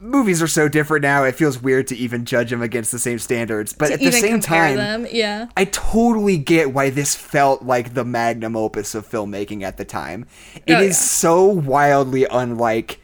movies 0.00 0.40
are 0.40 0.48
so 0.48 0.66
different 0.66 1.02
now 1.02 1.24
it 1.24 1.34
feels 1.34 1.60
weird 1.60 1.86
to 1.86 1.94
even 1.94 2.24
judge 2.24 2.48
them 2.48 2.62
against 2.62 2.90
the 2.90 2.98
same 2.98 3.18
standards 3.18 3.74
but 3.74 3.88
To 3.88 3.94
at 3.94 4.00
the 4.00 4.10
same 4.12 4.40
time 4.40 4.76
them. 4.76 5.06
Yeah. 5.10 5.48
I 5.56 5.66
totally 5.66 6.38
get 6.38 6.72
why 6.72 6.88
this 6.88 7.14
felt 7.14 7.62
like 7.62 7.92
the 7.92 8.04
magnum 8.04 8.56
opus 8.56 8.94
of 8.94 9.06
filmmaking 9.06 9.62
at 9.62 9.76
the 9.76 9.84
time. 9.84 10.26
It 10.66 10.72
oh, 10.72 10.80
is 10.80 10.80
Oh, 10.80 10.84
yeah. 10.86 10.92
so 10.92 11.44
wildly 11.44 12.26
unlike 12.30 13.00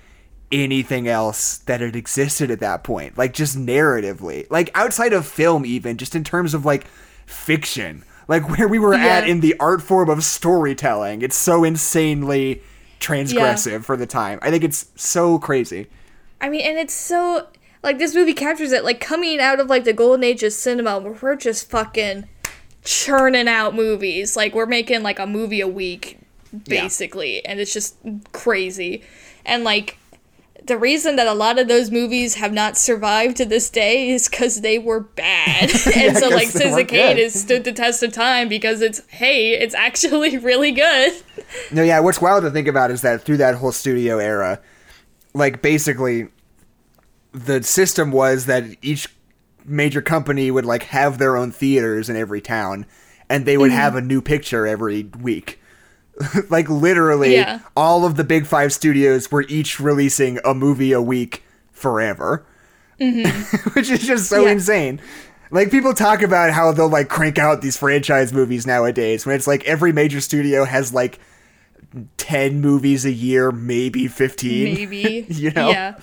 anything 0.51 1.09
else 1.09 1.59
that 1.59 1.81
had 1.81 1.97
existed 1.97 2.51
at 2.51 2.61
that 2.61 2.85
point. 2.85 3.19
Like 3.19 3.35
just 3.35 3.59
narratively. 3.59 4.47
Like 4.51 4.71
outside 4.75 5.13
of 5.13 5.27
film 5.27 5.67
even, 5.67 5.99
just 5.99 6.15
in 6.15 6.25
terms 6.25 6.55
of 6.55 6.65
like 6.65 6.87
fiction. 7.27 8.05
Like 8.29 8.49
where 8.57 8.69
we 8.69 8.79
were 8.79 8.95
at 8.95 9.29
in 9.29 9.41
the 9.41 9.55
art 9.61 9.83
form 9.83 10.09
of 10.09 10.25
storytelling. 10.25 11.23
It's 11.23 11.37
so 11.37 11.65
insanely 11.65 12.63
transgressive 13.01 13.85
for 13.85 13.97
the 13.97 14.07
time. 14.07 14.39
I 14.41 14.51
think 14.51 14.65
it's 14.65 14.91
so 14.97 15.39
crazy. 15.39 15.89
I 16.41 16.49
mean, 16.49 16.63
and 16.63 16.79
it's 16.79 16.95
so 16.95 17.49
like 17.83 17.99
this 17.99 18.15
movie 18.15 18.35
captures 18.35 18.73
it 18.73 18.85
like 18.85 19.01
coming 19.01 19.41
out 19.41 19.61
of 19.61 19.69
like 19.69 19.85
the 19.85 19.93
golden 19.93 20.25
age 20.25 20.43
of 20.43 20.53
cinema 20.53 20.99
where 20.99 21.17
we're 21.21 21.37
just 21.37 21.71
fucking 21.71 22.29
churning 22.85 23.49
out 23.49 23.75
movies. 23.75 24.37
Like 24.37 24.55
we're 24.55 24.67
making 24.67 25.03
like 25.03 25.19
a 25.19 25.27
movie 25.27 25.61
a 25.61 25.69
week 25.69 26.19
basically, 26.69 27.45
and 27.45 27.61
it's 27.61 27.73
just 27.73 27.97
crazy. 28.33 29.03
And 29.45 29.65
like 29.65 29.99
the 30.65 30.77
reason 30.77 31.17
that 31.17 31.27
a 31.27 31.35
lot 31.35 31.59
of 31.59 31.69
those 31.69 31.91
movies 31.91 32.35
have 32.35 32.53
not 32.53 32.77
survived 32.77 33.37
to 33.37 33.45
this 33.45 33.71
day 33.71 34.11
is 34.11 34.29
because 34.29 34.63
they 34.63 34.79
were 34.79 35.01
bad. 35.01 35.71
and 35.95 36.17
so, 36.17 36.29
like 36.29 36.49
they 36.49 36.59
Citizen 36.61 36.73
weren't 36.73 36.89
Kane 36.89 37.17
good. 37.17 37.23
has 37.23 37.41
stood 37.41 37.65
the 37.65 37.73
test 37.73 38.03
of 38.03 38.13
time 38.13 38.49
because 38.49 38.81
it's 38.81 39.03
hey, 39.09 39.53
it's 39.53 39.75
actually 39.75 40.39
really 40.39 40.73
good. 40.73 41.13
No, 41.71 41.83
yeah, 41.83 42.01
what's 42.01 42.21
wild 42.21 42.43
to 42.45 42.51
think 42.51 42.69
about 42.69 42.91
is 42.91 43.03
that 43.03 43.23
through 43.23 43.37
that 43.39 43.57
whole 43.57 43.73
studio 43.73 44.19
era, 44.19 44.61
like 45.37 45.61
basically 45.63 46.29
the 47.33 47.63
system 47.63 48.11
was 48.11 48.47
that 48.47 48.65
each 48.83 49.09
major 49.65 50.01
company 50.01 50.51
would 50.51 50.65
like 50.65 50.85
have 50.85 51.19
their 51.19 51.37
own 51.37 51.53
theaters 51.53 52.09
in 52.09 52.17
every 52.17 52.41
town 52.41 52.87
and 53.29 53.45
they 53.45 53.59
would 53.59 53.71
have 53.73 53.95
a 53.97 54.01
new 54.01 54.23
picture 54.23 54.67
every 54.67 55.03
week. 55.21 55.61
like 56.51 56.69
literally, 56.71 57.35
Yeah. 57.35 57.59
all 57.77 58.05
of 58.07 58.17
the 58.17 58.25
big 58.25 58.47
five 58.47 58.73
studios 58.73 59.31
were 59.31 59.45
each 59.49 59.79
releasing 59.81 60.39
a 60.45 60.55
movie 60.55 60.93
a 60.93 61.03
week 61.03 61.43
forever, 61.73 62.47
which 62.99 63.91
is 63.91 64.07
just 64.07 64.29
so 64.31 64.39
Mm-hmm. 64.39 64.47
Yeah. 64.47 64.53
insane. 64.53 65.01
Like 65.51 65.71
people 65.71 65.93
talk 65.95 66.23
about 66.23 66.53
how 66.53 66.73
they'll 66.73 66.89
like 66.89 67.09
crank 67.09 67.39
out 67.39 67.61
these 67.61 67.77
franchise 67.77 68.33
movies 68.33 68.67
nowadays, 68.67 69.27
when 69.27 69.37
it's 69.37 69.47
like 69.47 69.65
every 69.65 69.93
major 69.93 70.21
studio 70.21 70.65
has 70.65 70.95
like 70.95 71.19
ten 72.17 72.61
movies 72.61 73.05
a 73.05 73.13
year, 73.13 73.51
maybe 73.51 74.09
fifteen. 74.09 74.75
maybe. 74.75 75.27
You 75.31 75.51
know? 75.51 75.71
yeah. 75.71 75.99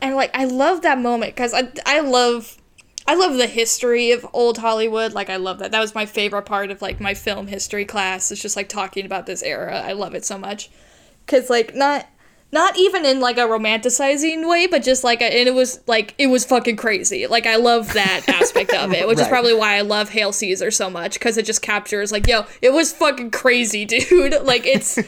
And 0.00 0.14
like 0.14 0.30
i 0.34 0.44
love 0.44 0.82
that 0.82 0.98
moment 0.98 1.34
because 1.34 1.54
I, 1.54 1.68
I 1.86 2.00
love 2.00 2.58
i 3.06 3.14
love 3.14 3.36
the 3.38 3.46
history 3.46 4.10
of 4.12 4.26
old 4.32 4.58
hollywood. 4.58 5.12
Like 5.12 5.30
i 5.30 5.36
love 5.36 5.58
that. 5.60 5.72
That 5.72 5.80
was 5.80 5.94
my 5.94 6.06
favorite 6.06 6.42
part 6.42 6.70
of 6.70 6.82
like 6.82 7.00
my 7.00 7.14
film 7.14 7.46
history 7.46 7.84
class 7.84 8.30
it's 8.30 8.42
just 8.42 8.56
like 8.56 8.68
talking 8.68 9.06
about 9.06 9.26
this 9.26 9.42
era. 9.42 9.80
I 9.80 9.92
love 9.92 10.14
it 10.14 10.24
so 10.24 10.38
much. 10.38 10.70
Because 11.24 11.50
like 11.50 11.74
not 11.74 12.06
not 12.56 12.78
even 12.78 13.04
in 13.04 13.20
like 13.20 13.36
a 13.36 13.42
romanticizing 13.42 14.48
way 14.48 14.66
but 14.66 14.82
just 14.82 15.04
like 15.04 15.20
a, 15.20 15.26
and 15.26 15.46
it 15.46 15.54
was 15.54 15.78
like 15.86 16.14
it 16.16 16.28
was 16.28 16.42
fucking 16.42 16.74
crazy 16.74 17.26
like 17.26 17.44
i 17.44 17.56
love 17.56 17.92
that 17.92 18.22
aspect 18.28 18.72
of 18.72 18.94
it 18.94 19.06
which 19.06 19.20
is 19.20 19.28
probably 19.28 19.52
why 19.52 19.74
i 19.76 19.82
love 19.82 20.08
hail 20.08 20.32
caesar 20.32 20.70
so 20.70 20.88
much 20.88 21.14
because 21.14 21.36
it 21.36 21.44
just 21.44 21.60
captures 21.60 22.10
like 22.10 22.26
yo 22.26 22.46
it 22.62 22.72
was 22.72 22.94
fucking 22.94 23.30
crazy 23.30 23.84
dude 23.94 24.42
like 24.42 24.66
it's 24.66 24.98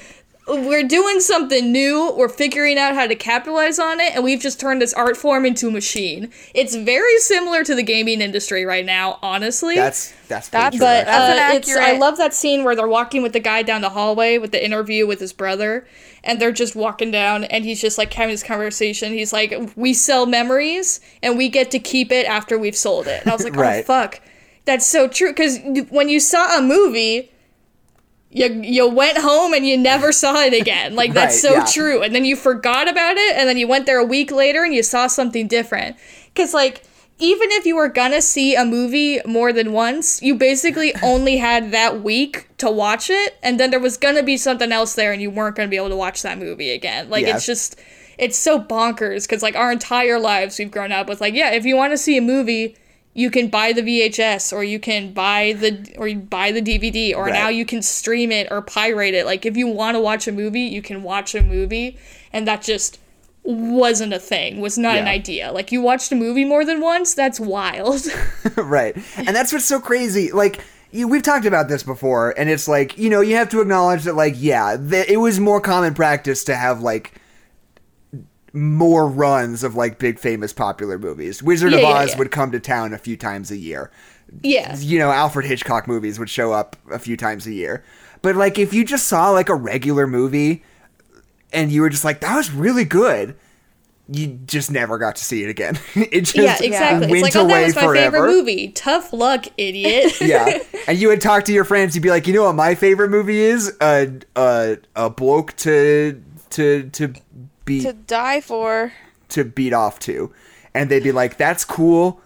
we're 0.49 0.87
doing 0.87 1.21
something 1.21 1.71
new. 1.71 2.13
We're 2.17 2.29
figuring 2.29 2.79
out 2.79 2.95
how 2.95 3.07
to 3.07 3.15
capitalize 3.15 3.79
on 3.79 4.01
it, 4.01 4.15
and 4.15 4.25
we've 4.25 4.41
just 4.41 4.59
turned 4.59 4.81
this 4.81 4.95
art 4.95 5.17
form 5.17 5.45
into 5.45 5.69
a 5.69 5.71
machine. 5.71 6.31
It's 6.55 6.75
very 6.75 7.19
similar 7.19 7.65
to 7.65 7.75
the 7.75 7.83
gaming 7.83 8.21
industry 8.21 8.65
right 8.65 8.85
now, 8.85 9.19
honestly. 9.23 9.75
That's 9.75 10.13
that's 10.29 10.49
That's- 10.49 10.73
true, 10.73 10.81
but 10.81 11.07
actually. 11.07 11.37
That's 11.37 11.69
an 11.69 11.77
uh, 11.77 11.81
it's 11.81 11.89
I 11.95 11.99
love 11.99 12.17
that 12.19 12.35
scene 12.35 12.65
where 12.65 12.75
they're 12.75 12.89
walking 12.89 13.23
with 13.23 13.33
the 13.33 13.41
guy 13.41 13.63
down 13.63 13.83
the 13.83 13.91
hallway 13.91 14.39
with 14.39 14.53
the 14.53 14.65
interview 14.65 15.07
with 15.07 15.21
his 15.21 15.33
brother, 15.33 15.87
and 16.29 16.39
they're 16.39 16.53
just 16.53 16.77
walking 16.77 17.11
down, 17.11 17.45
and 17.45 17.65
he's 17.65 17.81
just 17.81 17.97
like 17.97 18.13
having 18.13 18.35
this 18.35 18.43
conversation. 18.43 19.13
He's 19.15 19.33
like, 19.33 19.55
"We 19.75 19.95
sell 19.95 20.27
memories, 20.27 21.01
and 21.23 21.39
we 21.39 21.49
get 21.49 21.71
to 21.71 21.79
keep 21.79 22.13
it 22.13 22.27
after 22.27 22.59
we've 22.59 22.77
sold 22.77 23.07
it." 23.09 23.23
And 23.23 23.31
I 23.31 23.35
was 23.35 23.45
like, 23.45 23.57
"Oh 23.57 23.83
fuck, 23.83 24.21
that's 24.67 24.87
so 24.87 25.09
true." 25.09 25.31
Because 25.31 25.59
when 25.89 26.11
you 26.11 26.21
saw 26.21 26.59
a 26.59 26.63
movie, 26.63 27.33
you 28.31 28.47
you 28.63 28.87
went 28.89 29.17
home 29.17 29.55
and 29.55 29.67
you 29.67 29.79
never 29.79 30.13
saw 30.13 30.37
it 30.43 30.53
again. 30.53 30.95
Like 30.95 31.15
that's 31.15 31.43
Right, 31.43 31.51
so 31.51 31.53
yeah. 31.55 31.65
true. 31.65 32.03
And 32.03 32.15
then 32.15 32.27
you 32.27 32.37
forgot 32.37 32.89
about 32.89 33.17
it, 33.17 33.35
and 33.37 33.49
then 33.49 33.57
you 33.57 33.67
went 33.67 33.87
there 33.87 33.99
a 33.99 34.05
week 34.05 34.31
later 34.31 34.63
and 34.65 34.75
you 34.75 34.83
saw 34.83 35.07
something 35.07 35.49
different. 35.49 35.97
Because 36.35 36.53
like 36.53 36.83
even 37.21 37.51
if 37.53 37.67
you 37.67 37.75
were 37.77 37.89
gonna 37.89 38.23
see 38.23 38.55
a 38.55 38.65
movie 38.65 39.21
more 39.27 39.53
than 39.53 39.73
once, 39.73 40.23
you 40.23 40.35
basically 40.35 40.95
only 41.03 41.37
had 41.39 41.71
that 41.73 42.03
week 42.03 42.49
to 42.59 42.71
watch 42.71 43.11
it, 43.11 43.37
and 43.43 43.59
then 43.59 43.71
there 43.71 43.81
was 43.81 43.97
gonna 43.97 44.23
be 44.23 44.37
something 44.37 44.73
else 44.73 44.95
there, 44.95 45.13
and 45.13 45.21
you 45.23 45.31
weren't 45.31 45.57
gonna 45.57 45.69
be 45.69 45.77
able 45.77 45.89
to 45.91 45.97
watch 45.97 46.23
that 46.23 46.39
movie 46.39 46.71
again. 46.71 47.11
Like 47.11 47.27
Yeah. 47.27 47.37
it's 47.37 47.47
just 47.47 47.77
it's 48.19 48.37
so 48.39 48.59
bonkers 48.61 49.23
because 49.29 49.43
like 49.43 49.55
our 49.55 49.71
entire 49.71 50.19
lives 50.19 50.59
we've 50.59 50.71
grown 50.73 50.91
up 50.91 51.09
with 51.09 51.21
like 51.21 51.35
yeah 51.35 51.51
if 51.53 51.65
you 51.65 51.77
want 51.77 51.93
to 51.93 51.97
see 51.97 52.17
a 52.17 52.21
movie 52.21 52.77
you 53.15 53.31
can 53.31 53.49
buy 53.49 53.73
the 53.73 53.81
VHS 53.83 54.53
or 54.53 54.63
you 54.65 54.79
can 54.81 55.13
buy 55.13 55.53
the 55.59 55.95
or 55.99 56.07
you 56.09 56.17
buy 56.19 56.51
the 56.53 56.61
DVD 56.63 57.15
or 57.17 57.25
Right. 57.27 57.33
now 57.33 57.49
you 57.49 57.65
can 57.65 57.81
stream 57.83 58.31
it 58.33 58.47
or 58.51 58.61
pirate 58.63 59.15
it. 59.15 59.25
Like 59.27 59.45
if 59.47 59.57
you 59.57 59.67
want 59.67 59.97
to 59.97 60.01
watch 60.01 60.29
a 60.29 60.33
movie, 60.33 60.61
you 60.63 60.83
can 60.83 61.03
watch 61.03 61.35
a 61.35 61.43
movie 61.43 61.97
and 62.33 62.47
that 62.47 62.63
just 62.63 62.99
wasn't 63.49 64.13
a 64.13 64.19
thing. 64.19 64.61
Was 64.61 64.77
not 64.77 64.97
an 64.99 65.09
idea. 65.09 65.51
Like 65.53 65.73
you 65.73 65.81
watched 65.81 66.13
a 66.13 66.15
movie 66.15 66.45
more 66.45 66.65
than 66.65 66.81
once, 66.81 67.15
that's 67.15 67.41
wild. 67.41 68.03
right. 68.57 68.95
And 69.17 69.35
that's 69.35 69.53
what's 69.53 69.65
so 69.65 69.81
crazy. 69.81 70.31
Like, 70.33 70.61
you, 70.91 71.09
we've 71.09 71.23
talked 71.23 71.47
about 71.47 71.69
this 71.69 71.83
before, 71.83 72.35
and 72.39 72.49
it's 72.51 72.67
like, 72.69 72.97
you 72.99 73.11
know, 73.11 73.21
you 73.21 73.37
have 73.37 73.49
to 73.51 73.61
acknowledge 73.61 74.05
that, 74.05 74.15
like, 74.17 74.35
yeah, 74.37 74.77
th- 74.77 75.09
it 75.09 75.19
was 75.19 75.39
more 75.39 75.61
common 75.61 75.93
practice 75.95 76.45
to 76.45 76.57
have, 76.57 76.81
like, 76.81 77.15
more 78.55 79.07
runs 79.07 79.63
of, 79.65 79.75
like, 79.75 79.99
big, 79.99 80.19
famous, 80.19 80.53
popular 80.53 80.99
movies. 80.99 81.43
Wizard 81.43 81.75
of 81.75 81.81
Yeah, 81.81 81.89
yeah, 81.91 81.95
Oz 81.97 82.11
yeah. 82.13 82.19
would 82.19 82.31
come 82.31 82.53
to 82.53 82.61
town 82.61 82.95
a 82.95 82.99
few 82.99 83.17
times 83.17 83.51
a 83.51 83.57
year. 83.57 83.91
yeah. 84.43 84.77
You 84.79 84.99
know, 84.99 85.11
Alfred 85.11 85.45
Hitchcock 85.47 85.87
movies 85.87 86.19
would 86.19 86.31
show 86.31 86.53
up 86.53 86.77
a 86.91 86.99
few 86.99 87.17
times 87.17 87.47
a 87.47 87.53
year. 87.53 87.85
But, 88.23 88.37
like, 88.37 88.59
if 88.59 88.73
you 88.73 88.85
just 88.85 89.07
saw, 89.07 89.31
like, 89.31 89.49
a 89.51 89.55
regular 89.55 90.07
movie 90.07 90.65
and 91.53 91.71
you 91.71 91.83
were 91.83 91.89
just 91.89 92.05
like, 92.05 92.21
that 92.21 92.37
was 92.37 92.51
really 92.51 92.85
good. 92.85 93.37
You 94.11 94.39
just 94.47 94.71
never 94.71 94.97
got 94.97 95.17
to 95.17 95.25
see 95.25 95.45
it 95.45 95.51
again. 95.51 95.79
it 95.95 96.23
just 96.23 96.37
Yeah, 96.37 96.57
exactly. 96.61 97.05
It's 97.05 97.13
went 97.13 97.23
like, 97.23 97.37
oh, 97.37 97.47
that 97.47 97.67
was 97.67 97.75
my 97.75 97.83
forever. 97.83 98.17
favorite 98.17 98.31
movie. 98.31 98.69
Tough 98.69 99.13
luck, 99.13 99.47
idiot. 99.59 100.15
yeah, 100.21 100.61
and 100.87 100.99
you 100.99 101.09
would 101.09 101.21
talk 101.21 101.45
to 101.45 101.53
your 101.53 101.65
friends. 101.65 101.95
You'd 101.95 102.03
be 102.03 102.09
like, 102.09 102.27
you 102.27 102.33
know 102.33 102.45
what 102.45 102.55
my 102.55 102.75
favorite 102.75 103.11
movie 103.11 103.41
is? 103.41 103.77
A 103.83 104.11
a 104.35 104.79
a 104.97 105.11
bloke 105.11 105.55
to 105.57 106.23
to 106.51 106.89
to 106.89 107.13
beat 107.67 107.83
to 107.83 107.89
to, 107.89 107.93
die 107.93 108.41
for. 108.41 108.95
To 109.31 109.45
beat 109.45 109.75
off 109.75 109.99
to, 110.01 110.33
and 110.75 110.91
they'd 110.91 111.03
be 111.03 111.13
like, 111.13 111.37
that's 111.37 111.67
cool. 111.67 112.23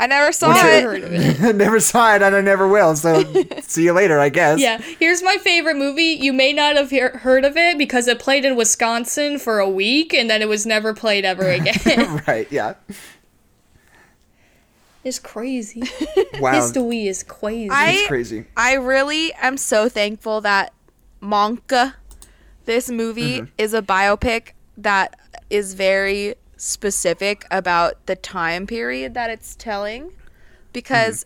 I 0.00 0.06
never 0.06 0.30
saw 0.30 0.48
What's 0.48 0.62
Never 0.62 0.94
it. 0.94 1.02
heard 1.02 1.12
of 1.12 1.12
it. 1.12 1.40
I 1.42 1.52
never 1.64 1.80
saw 1.80 2.14
it, 2.14 2.22
and 2.22 2.34
I 2.36 2.40
never 2.40 2.68
will. 2.68 2.94
So 2.94 3.24
see 3.62 3.82
you 3.82 3.92
later, 3.92 4.20
I 4.20 4.28
guess. 4.28 4.60
Yeah, 4.60 4.78
here's 4.78 5.22
my 5.24 5.36
favorite 5.38 5.76
movie. 5.76 6.16
You 6.20 6.32
may 6.32 6.52
not 6.52 6.76
have 6.76 6.90
hear- 6.90 7.18
heard 7.18 7.44
of 7.44 7.56
it 7.56 7.76
because 7.78 8.06
it 8.06 8.20
played 8.20 8.44
in 8.44 8.54
Wisconsin 8.54 9.38
for 9.40 9.58
a 9.58 9.68
week 9.68 10.14
and 10.14 10.30
then 10.30 10.40
it 10.40 10.48
was 10.48 10.64
never 10.64 10.94
played 10.94 11.24
ever 11.24 11.50
again. 11.50 12.22
right. 12.28 12.46
Yeah. 12.52 12.74
it's 15.04 15.18
crazy. 15.18 15.82
Wow. 16.40 16.52
History 16.52 17.06
is 17.08 17.22
crazy. 17.22 17.70
I- 17.70 17.90
it's 17.92 18.06
crazy. 18.08 18.46
I 18.56 18.74
really 18.74 19.32
am 19.34 19.56
so 19.56 19.88
thankful 19.88 20.40
that 20.42 20.72
Monka, 21.22 21.94
this 22.66 22.90
movie, 22.90 23.40
Mm-hmm. 23.40 23.50
is 23.58 23.74
a 23.74 23.82
biopic 23.82 24.50
that 24.76 25.18
is 25.50 25.74
very 25.74 26.34
specific 26.58 27.44
about 27.50 28.04
the 28.06 28.16
time 28.16 28.66
period 28.66 29.14
that 29.14 29.30
it's 29.30 29.54
telling. 29.56 30.12
Because 30.72 31.24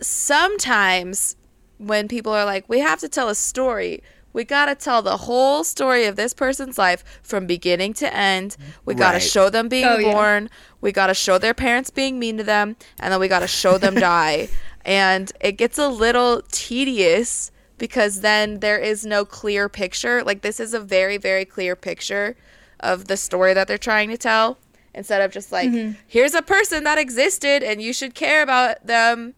sometimes 0.00 1.36
when 1.78 2.08
people 2.08 2.32
are 2.32 2.44
like, 2.44 2.68
we 2.68 2.78
have 2.80 3.00
to 3.00 3.08
tell 3.08 3.28
a 3.28 3.34
story, 3.34 4.02
we 4.32 4.44
got 4.44 4.66
to 4.66 4.74
tell 4.74 5.02
the 5.02 5.18
whole 5.18 5.62
story 5.62 6.06
of 6.06 6.16
this 6.16 6.34
person's 6.34 6.76
life 6.78 7.04
from 7.22 7.46
beginning 7.46 7.92
to 7.94 8.12
end. 8.14 8.56
We 8.84 8.94
got 8.94 9.12
to 9.12 9.16
Right. 9.18 9.22
show 9.22 9.48
them 9.50 9.68
being 9.68 9.84
Oh, 9.86 9.98
yeah. 9.98 10.12
born. 10.12 10.50
We 10.80 10.90
got 10.92 11.06
to 11.08 11.14
show 11.14 11.38
their 11.38 11.54
parents 11.54 11.90
being 11.90 12.18
mean 12.18 12.36
to 12.38 12.44
them. 12.44 12.76
And 12.98 13.12
then 13.12 13.20
we 13.20 13.28
got 13.28 13.40
to 13.40 13.46
show 13.48 13.78
them 13.78 13.94
die. 14.12 14.48
And 14.84 15.30
it 15.40 15.52
gets 15.52 15.78
a 15.78 15.88
little 15.88 16.42
tedious 16.50 17.50
because 17.78 18.20
then 18.22 18.60
there 18.60 18.78
is 18.78 19.06
no 19.06 19.24
clear 19.24 19.68
picture. 19.68 20.22
Like, 20.24 20.42
this 20.42 20.58
is 20.58 20.74
a 20.74 20.80
very, 20.80 21.16
very 21.16 21.44
clear 21.44 21.76
picture 21.76 22.36
of 22.84 23.06
the 23.06 23.16
story 23.16 23.54
that 23.54 23.66
they're 23.68 23.78
trying 23.78 24.10
to 24.10 24.16
tell 24.18 24.58
instead 24.94 25.20
of 25.22 25.32
just 25.32 25.50
like, 25.50 25.70
Mm-hmm. 25.70 25.92
here's 26.06 26.34
a 26.34 26.42
person 26.42 26.84
that 26.84 26.98
existed 26.98 27.62
and 27.62 27.82
you 27.82 27.92
should 27.92 28.14
care 28.14 28.42
about 28.42 28.86
them. 28.86 29.34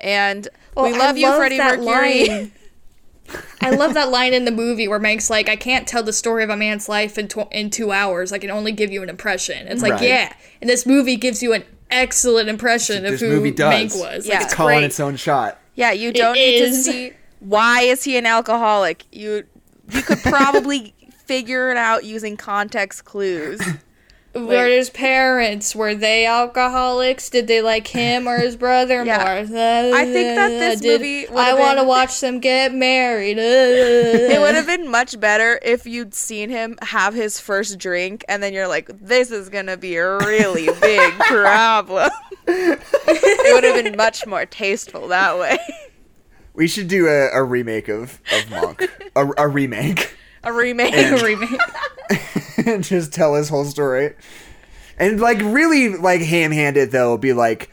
And 0.00 0.48
Well, 0.76 0.86
we 0.86 0.94
I 0.94 0.98
love 0.98 1.16
you, 1.16 1.26
love 1.28 1.38
Freddie 1.38 1.56
that 1.58 1.80
Mercury. 1.80 2.28
line. 2.28 2.52
I 3.60 3.70
love 3.70 3.94
that 3.94 4.10
line 4.10 4.34
in 4.34 4.44
the 4.44 4.50
movie 4.50 4.88
where 4.88 4.98
Mank's 5.00 5.30
like, 5.30 5.48
"I 5.48 5.56
can't 5.56 5.86
tell 5.88 6.02
the 6.02 6.12
story 6.12 6.42
of 6.44 6.50
a 6.50 6.56
man's 6.56 6.88
life 6.88 7.16
in 7.16 7.28
tw- 7.28 7.50
in 7.52 7.70
two 7.70 7.90
hours. 7.92 8.32
I 8.32 8.38
can 8.38 8.50
only 8.50 8.72
give 8.72 8.90
you 8.92 9.02
an 9.02 9.08
impression." 9.08 9.68
It's 9.68 9.80
like, 9.80 9.92
Right. 9.94 10.02
yeah, 10.02 10.32
and 10.60 10.68
this 10.68 10.84
movie 10.84 11.16
gives 11.16 11.42
you 11.42 11.52
an 11.54 11.64
excellent 11.90 12.48
impression 12.48 13.06
of 13.06 13.20
who 13.20 13.28
movie 13.28 13.52
does. 13.52 13.72
Mank 13.94 14.00
was. 14.00 14.26
Yeah. 14.26 14.34
Like, 14.34 14.44
it's 14.44 14.54
Calling 14.54 14.78
great. 14.78 14.84
its 14.86 15.00
own 15.00 15.16
shot. 15.16 15.58
Yeah, 15.76 15.92
you 15.92 16.12
don't 16.12 16.34
need 16.34 16.60
to 16.66 16.74
see 16.74 17.12
why 17.40 17.82
is 17.82 18.04
he 18.04 18.16
an 18.18 18.26
alcoholic. 18.26 19.04
You 19.12 19.44
you 19.90 20.02
could 20.02 20.18
probably 20.18 20.92
figure 21.26 21.70
it 21.70 21.76
out 21.76 22.04
using 22.04 22.36
context 22.36 23.04
clues. 23.04 23.60
Were 24.34 24.66
his 24.66 24.88
parents? 24.88 25.76
Were 25.76 25.94
they 25.94 26.24
alcoholics? 26.24 27.28
Did 27.28 27.48
they 27.48 27.60
like 27.60 27.88
him 27.88 28.26
or 28.26 28.38
his 28.38 28.56
brother 28.56 29.04
Yeah. 29.06 29.18
more? 29.18 29.94
I 29.94 30.04
think 30.06 30.36
that 30.36 30.48
this 30.48 30.80
Did- 30.80 31.02
movie 31.02 31.28
I 31.28 31.52
want 31.52 31.78
to 31.78 31.84
watch 31.84 32.18
them 32.20 32.40
get 32.40 32.72
married. 32.72 33.36
It 33.38 34.40
would 34.40 34.54
have 34.54 34.66
been 34.66 34.90
much 34.90 35.20
better 35.20 35.60
if 35.62 35.84
you'd 35.86 36.14
seen 36.14 36.48
him 36.48 36.78
have 36.80 37.12
his 37.12 37.38
first 37.40 37.78
drink 37.78 38.24
and 38.26 38.42
then 38.42 38.54
you're 38.54 38.68
like, 38.68 38.88
this 39.00 39.30
is 39.30 39.50
going 39.50 39.66
to 39.66 39.76
be 39.76 39.96
a 39.96 40.16
really 40.16 40.66
big 40.80 41.12
problem. 41.20 42.08
it 42.46 43.54
would 43.54 43.64
have 43.64 43.84
been 43.84 43.96
much 43.98 44.26
more 44.26 44.46
tasteful 44.46 45.08
that 45.08 45.38
way. 45.38 45.58
We 46.54 46.68
should 46.68 46.88
do 46.88 47.06
a, 47.06 47.28
a 47.32 47.42
remake 47.42 47.88
of 47.88 48.18
of 48.32 48.44
Mank. 48.46 48.88
a, 49.14 49.30
a 49.44 49.48
remake. 49.48 50.14
A 50.44 50.52
remake. 50.52 50.94
remake. 51.22 51.60
and 52.66 52.82
just 52.84 53.12
tell 53.12 53.34
his 53.34 53.48
whole 53.48 53.64
story. 53.64 54.14
And 54.98 55.20
like 55.20 55.38
really 55.40 55.96
like 55.96 56.20
ham 56.20 56.52
handed 56.52 56.90
though, 56.90 57.16
be 57.16 57.32
like 57.32 57.70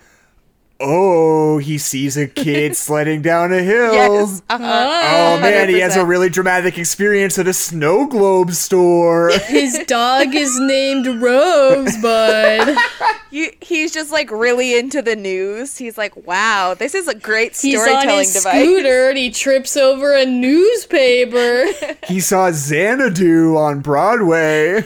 oh, 0.82 1.58
he 1.58 1.78
sees 1.78 2.16
a 2.18 2.28
kid 2.28 2.76
sledding 2.76 3.22
down 3.22 3.52
a 3.52 3.62
hill. 3.62 3.94
Yes. 3.94 4.42
Uh-huh. 4.50 4.64
Oh 4.66 5.40
man, 5.42 5.70
he 5.70 5.80
has 5.80 5.96
a 5.96 6.06
really 6.06 6.30
dramatic 6.30 6.78
experience 6.78 7.38
at 7.38 7.48
a 7.48 7.54
snow 7.54 8.08
globe 8.08 8.52
store. 8.52 9.30
His 9.48 9.78
dog 9.88 10.34
is 10.36 10.60
named 10.60 11.08
Rosebud. 11.22 12.78
You, 13.32 13.52
he's 13.62 13.94
just 13.94 14.12
like 14.12 14.32
really 14.32 14.76
into 14.76 15.04
the 15.04 15.16
news. 15.16 15.78
He's 15.78 16.00
like, 16.00 16.16
wow, 16.26 16.74
this 16.74 16.96
is 16.96 17.08
a 17.08 17.14
great 17.14 17.56
storytelling 17.56 17.78
He's 17.78 17.80
on 17.80 18.02
storytelling 18.02 18.24
his 18.24 18.34
device. 18.34 18.64
scooter 18.66 19.10
and 19.10 19.18
he 19.20 19.30
trips 19.30 19.78
over 19.78 20.16
a 20.16 20.26
newspaper. 20.26 21.66
he 22.08 22.20
saw 22.22 22.50
Xanadu 22.52 23.56
on 23.56 23.82
Broadway. 23.82 24.84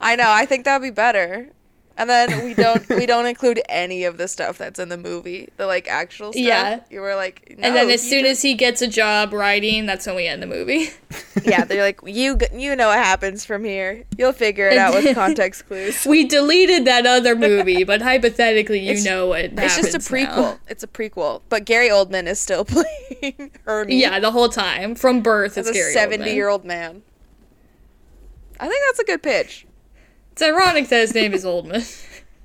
I 0.00 0.16
know. 0.16 0.24
I 0.30 0.46
think 0.46 0.64
that'd 0.64 0.80
be 0.82 0.88
better. 0.90 1.50
And 1.98 2.10
then 2.10 2.44
we 2.44 2.52
don't 2.52 2.86
we 2.90 3.06
don't 3.06 3.24
include 3.24 3.62
any 3.70 4.04
of 4.04 4.18
the 4.18 4.28
stuff 4.28 4.58
that's 4.58 4.78
in 4.78 4.90
the 4.90 4.98
movie, 4.98 5.48
the 5.56 5.64
like 5.66 5.88
actual 5.88 6.32
stuff. 6.32 6.42
Yeah. 6.44 6.80
you 6.90 7.00
were 7.00 7.14
like, 7.14 7.56
and 7.58 7.74
then 7.74 7.88
as 7.88 8.02
soon 8.02 8.24
just- 8.24 8.32
as 8.32 8.42
he 8.42 8.52
gets 8.54 8.82
a 8.82 8.86
job 8.86 9.32
writing, 9.32 9.86
that's 9.86 10.06
when 10.06 10.14
we 10.16 10.26
end 10.26 10.42
the 10.42 10.46
movie. 10.46 10.90
yeah, 11.42 11.64
they're 11.64 11.82
like, 11.82 12.00
you 12.04 12.36
you 12.54 12.76
know 12.76 12.88
what 12.88 12.98
happens 12.98 13.46
from 13.46 13.64
here. 13.64 14.04
You'll 14.18 14.34
figure 14.34 14.68
it 14.68 14.76
out 14.76 14.92
with 14.92 15.14
context 15.14 15.66
clues. 15.68 16.04
We 16.04 16.24
deleted 16.26 16.84
that 16.84 17.06
other 17.06 17.34
movie, 17.34 17.82
but 17.84 18.02
hypothetically, 18.02 18.80
you 18.80 18.90
It's- 18.90 19.04
know 19.06 19.28
what 19.28 19.46
It's 19.46 19.76
just 19.76 19.94
a 19.94 19.98
prequel. 19.98 20.36
now. 20.36 20.58
It's 20.68 20.82
a 20.82 20.88
prequel, 20.88 21.40
but 21.48 21.64
Gary 21.64 21.88
Oldman 21.88 22.26
is 22.26 22.38
still 22.38 22.64
playing 22.66 23.52
Ernie. 23.66 24.00
Yeah, 24.02 24.20
the 24.20 24.32
whole 24.32 24.50
time 24.50 24.96
from 24.96 25.22
birth. 25.22 25.56
as 25.56 25.66
It's 25.66 25.70
a 25.70 25.72
Gary 25.80 25.92
seventy-year-old 25.94 26.64
man. 26.64 27.02
I 28.60 28.68
think 28.68 28.82
that's 28.88 28.98
a 29.00 29.04
good 29.04 29.22
pitch. 29.22 29.66
It's 30.36 30.42
ironic 30.42 30.88
that 30.90 31.00
his 31.00 31.14
name 31.14 31.32
is 31.32 31.44
Oldman. 31.46 31.80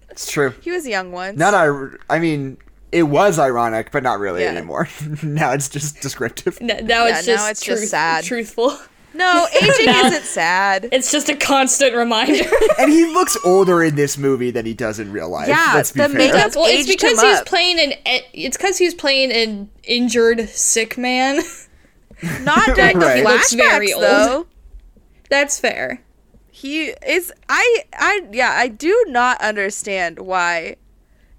it's 0.10 0.32
true. 0.32 0.54
He 0.62 0.72
was 0.72 0.88
young 0.88 1.12
once. 1.12 1.38
Not 1.38 1.54
I. 1.54 1.70
I 2.10 2.20
mean, 2.20 2.58
it 2.94 3.04
was 3.04 3.38
ironic, 3.38 3.92
but 3.92 4.02
not 4.02 4.20
really 4.20 4.44
Yeah. 4.44 4.52
anymore. 4.52 4.88
now 5.24 5.52
it's 5.52 5.68
just 5.68 6.00
descriptive. 6.02 6.58
N- 6.62 6.86
now 6.88 7.06
Yeah, 7.06 7.18
it's 7.20 7.28
now 7.28 7.34
just 7.36 7.52
it's 7.52 7.62
just 7.64 7.80
truth- 7.82 7.90
sad. 7.90 8.24
truthful. 8.24 8.78
no, 9.14 9.46
aging 9.62 9.86
Now- 9.88 10.06
isn't 10.06 10.24
sad. 10.24 10.88
It's 10.94 11.12
just 11.12 11.28
a 11.28 11.36
constant 11.36 11.94
reminder. 11.94 12.46
And 12.80 12.90
he 12.92 13.04
looks 13.06 13.38
older 13.46 13.84
in 13.84 13.96
this 13.96 14.18
movie 14.18 14.52
than 14.52 14.66
he 14.66 14.74
does 14.74 14.98
in 14.98 15.12
real 15.12 15.28
life. 15.30 15.50
Yeah, 15.50 15.74
let's 15.76 15.92
be 15.92 16.00
the 16.02 16.08
fair. 16.08 16.18
makeup- 16.18 16.56
well, 16.56 16.66
it's 16.68 16.80
aged 16.80 16.88
because 16.88 17.22
him 17.22 17.28
he's 17.28 17.40
up. 17.40 17.46
playing 17.46 17.78
an. 17.80 17.92
e- 18.08 18.22
It's 18.46 18.56
because 18.56 18.78
he's 18.78 18.94
playing 18.94 19.34
an 19.34 19.70
injured 19.84 20.48
sick 20.50 20.98
man. 20.98 21.42
Not 22.44 22.74
during 22.76 23.00
the 23.00 23.06
Right. 23.06 23.18
He 23.18 23.24
looks 23.24 23.52
very 23.54 23.90
flashbacks 23.90 23.94
old. 23.96 24.04
though. 24.04 24.48
That's 25.30 25.60
fair. 25.60 26.02
He 26.62 26.94
is 27.08 27.34
I 27.50 27.86
I 27.94 28.22
yeah, 28.32 28.52
I 28.56 28.68
do 28.68 29.06
not 29.08 29.42
understand 29.42 30.20
why 30.20 30.76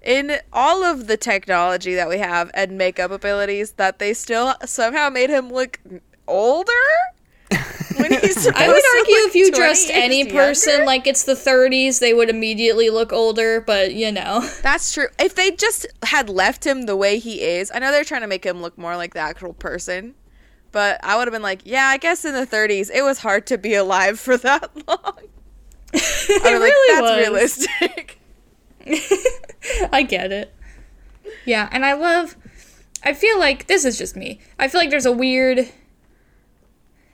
in 0.01 0.33
all 0.51 0.83
of 0.83 1.07
the 1.07 1.15
technology 1.15 1.95
that 1.95 2.09
we 2.09 2.17
have 2.17 2.51
and 2.53 2.77
makeup 2.77 3.09
abilities 3.09 3.71
that 3.73 3.99
they 3.99 4.13
still 4.13 4.53
somehow 4.65 5.09
made 5.09 5.29
him 5.29 5.49
look 5.49 5.79
older 6.27 6.73
when 7.95 8.11
he's 8.11 8.47
I 8.47 8.67
would 8.67 8.83
argue 8.97 9.15
if 9.27 9.33
you 9.35 9.49
20 9.49 9.57
dressed 9.57 9.89
any 9.91 10.25
person 10.29 10.73
younger. 10.73 10.85
like 10.87 11.07
it's 11.07 11.23
the 11.23 11.35
30s, 11.35 11.99
they 11.99 12.13
would 12.13 12.29
immediately 12.29 12.89
look 12.89 13.13
older. 13.13 13.61
But 13.61 13.93
you 13.93 14.11
know, 14.11 14.41
That's 14.61 14.91
true. 14.93 15.07
If 15.19 15.35
they 15.35 15.51
just 15.51 15.85
had 16.03 16.29
left 16.29 16.65
him 16.65 16.81
the 16.81 16.97
way 16.97 17.19
he 17.19 17.41
is, 17.41 17.71
I 17.73 17.79
know 17.79 17.91
they're 17.91 18.03
trying 18.03 18.21
to 18.21 18.27
make 18.27 18.45
him 18.45 18.61
look 18.61 18.77
more 18.77 18.97
like 18.97 19.13
the 19.13 19.21
actual 19.21 19.53
person, 19.53 20.15
but 20.73 20.99
I 21.03 21.15
would 21.15 21.27
have 21.27 21.31
been 21.31 21.41
like, 21.41 21.61
yeah, 21.63 21.85
I 21.85 21.97
guess 21.97 22.25
in 22.25 22.33
the 22.33 22.45
30s 22.45 22.91
it 22.93 23.03
was 23.03 23.19
hard 23.19 23.47
to 23.47 23.57
be 23.57 23.75
alive 23.75 24.19
for 24.19 24.35
that 24.35 24.69
long. 24.87 24.97
I 25.93 25.95
it 25.95 26.43
was 26.43 26.43
like, 26.43 26.61
really 26.61 26.93
that's 26.93 27.01
was. 27.01 27.17
realistic. 27.19 28.19
I 29.93 30.03
get 30.03 30.33
it. 30.33 30.53
Yeah, 31.45 31.69
and 31.71 31.85
I 31.85 31.93
love. 31.93 32.35
I 33.03 33.13
feel 33.13 33.39
like 33.39 33.67
this 33.67 33.85
is 33.85 33.97
just 33.97 34.15
me. 34.15 34.41
I 34.59 34.67
feel 34.67 34.81
like 34.81 34.89
there's 34.89 35.05
a 35.05 35.11
weird. 35.11 35.69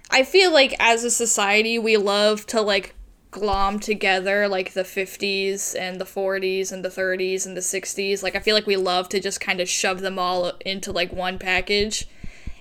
I 0.10 0.24
feel 0.24 0.52
like 0.52 0.74
as 0.80 1.04
a 1.04 1.12
society, 1.12 1.78
we 1.78 1.98
love 1.98 2.48
to 2.48 2.62
like 2.62 2.96
glom 3.32 3.80
together 3.80 4.48
like 4.48 4.74
the 4.74 4.82
50s 4.82 5.80
and 5.80 6.02
the 6.02 6.06
40s 6.06 6.72
and 6.72 6.84
the 6.84 6.90
30s 6.90 7.46
and 7.46 7.56
the 7.56 7.62
60s. 7.62 8.24
Like, 8.24 8.36
I 8.36 8.40
feel 8.40 8.56
like 8.56 8.66
we 8.66 8.78
love 8.78 9.10
to 9.10 9.20
just 9.20 9.40
kind 9.40 9.60
of 9.60 9.70
shove 9.70 10.00
them 10.00 10.18
all 10.18 10.54
into 10.66 10.92
like 10.92 11.12
one 11.12 11.38
package. 11.38 12.08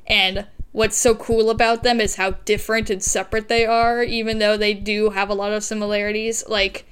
And 0.07 0.47
what's 0.73 0.97
so 0.97 1.15
cool 1.15 1.51
about 1.51 1.83
them 1.83 2.01
is 2.01 2.17
how 2.17 2.33
different 2.45 2.91
and 2.91 3.03
separate 3.03 3.49
they 3.49 3.67
are, 3.67 4.03
even 4.03 4.39
though 4.39 4.57
they 4.57 4.75
do 4.75 5.11
have 5.11 5.31
a 5.31 5.35
lot 5.35 5.53
of 5.53 5.65
similarities. 5.65 6.45
Like, 6.49 6.87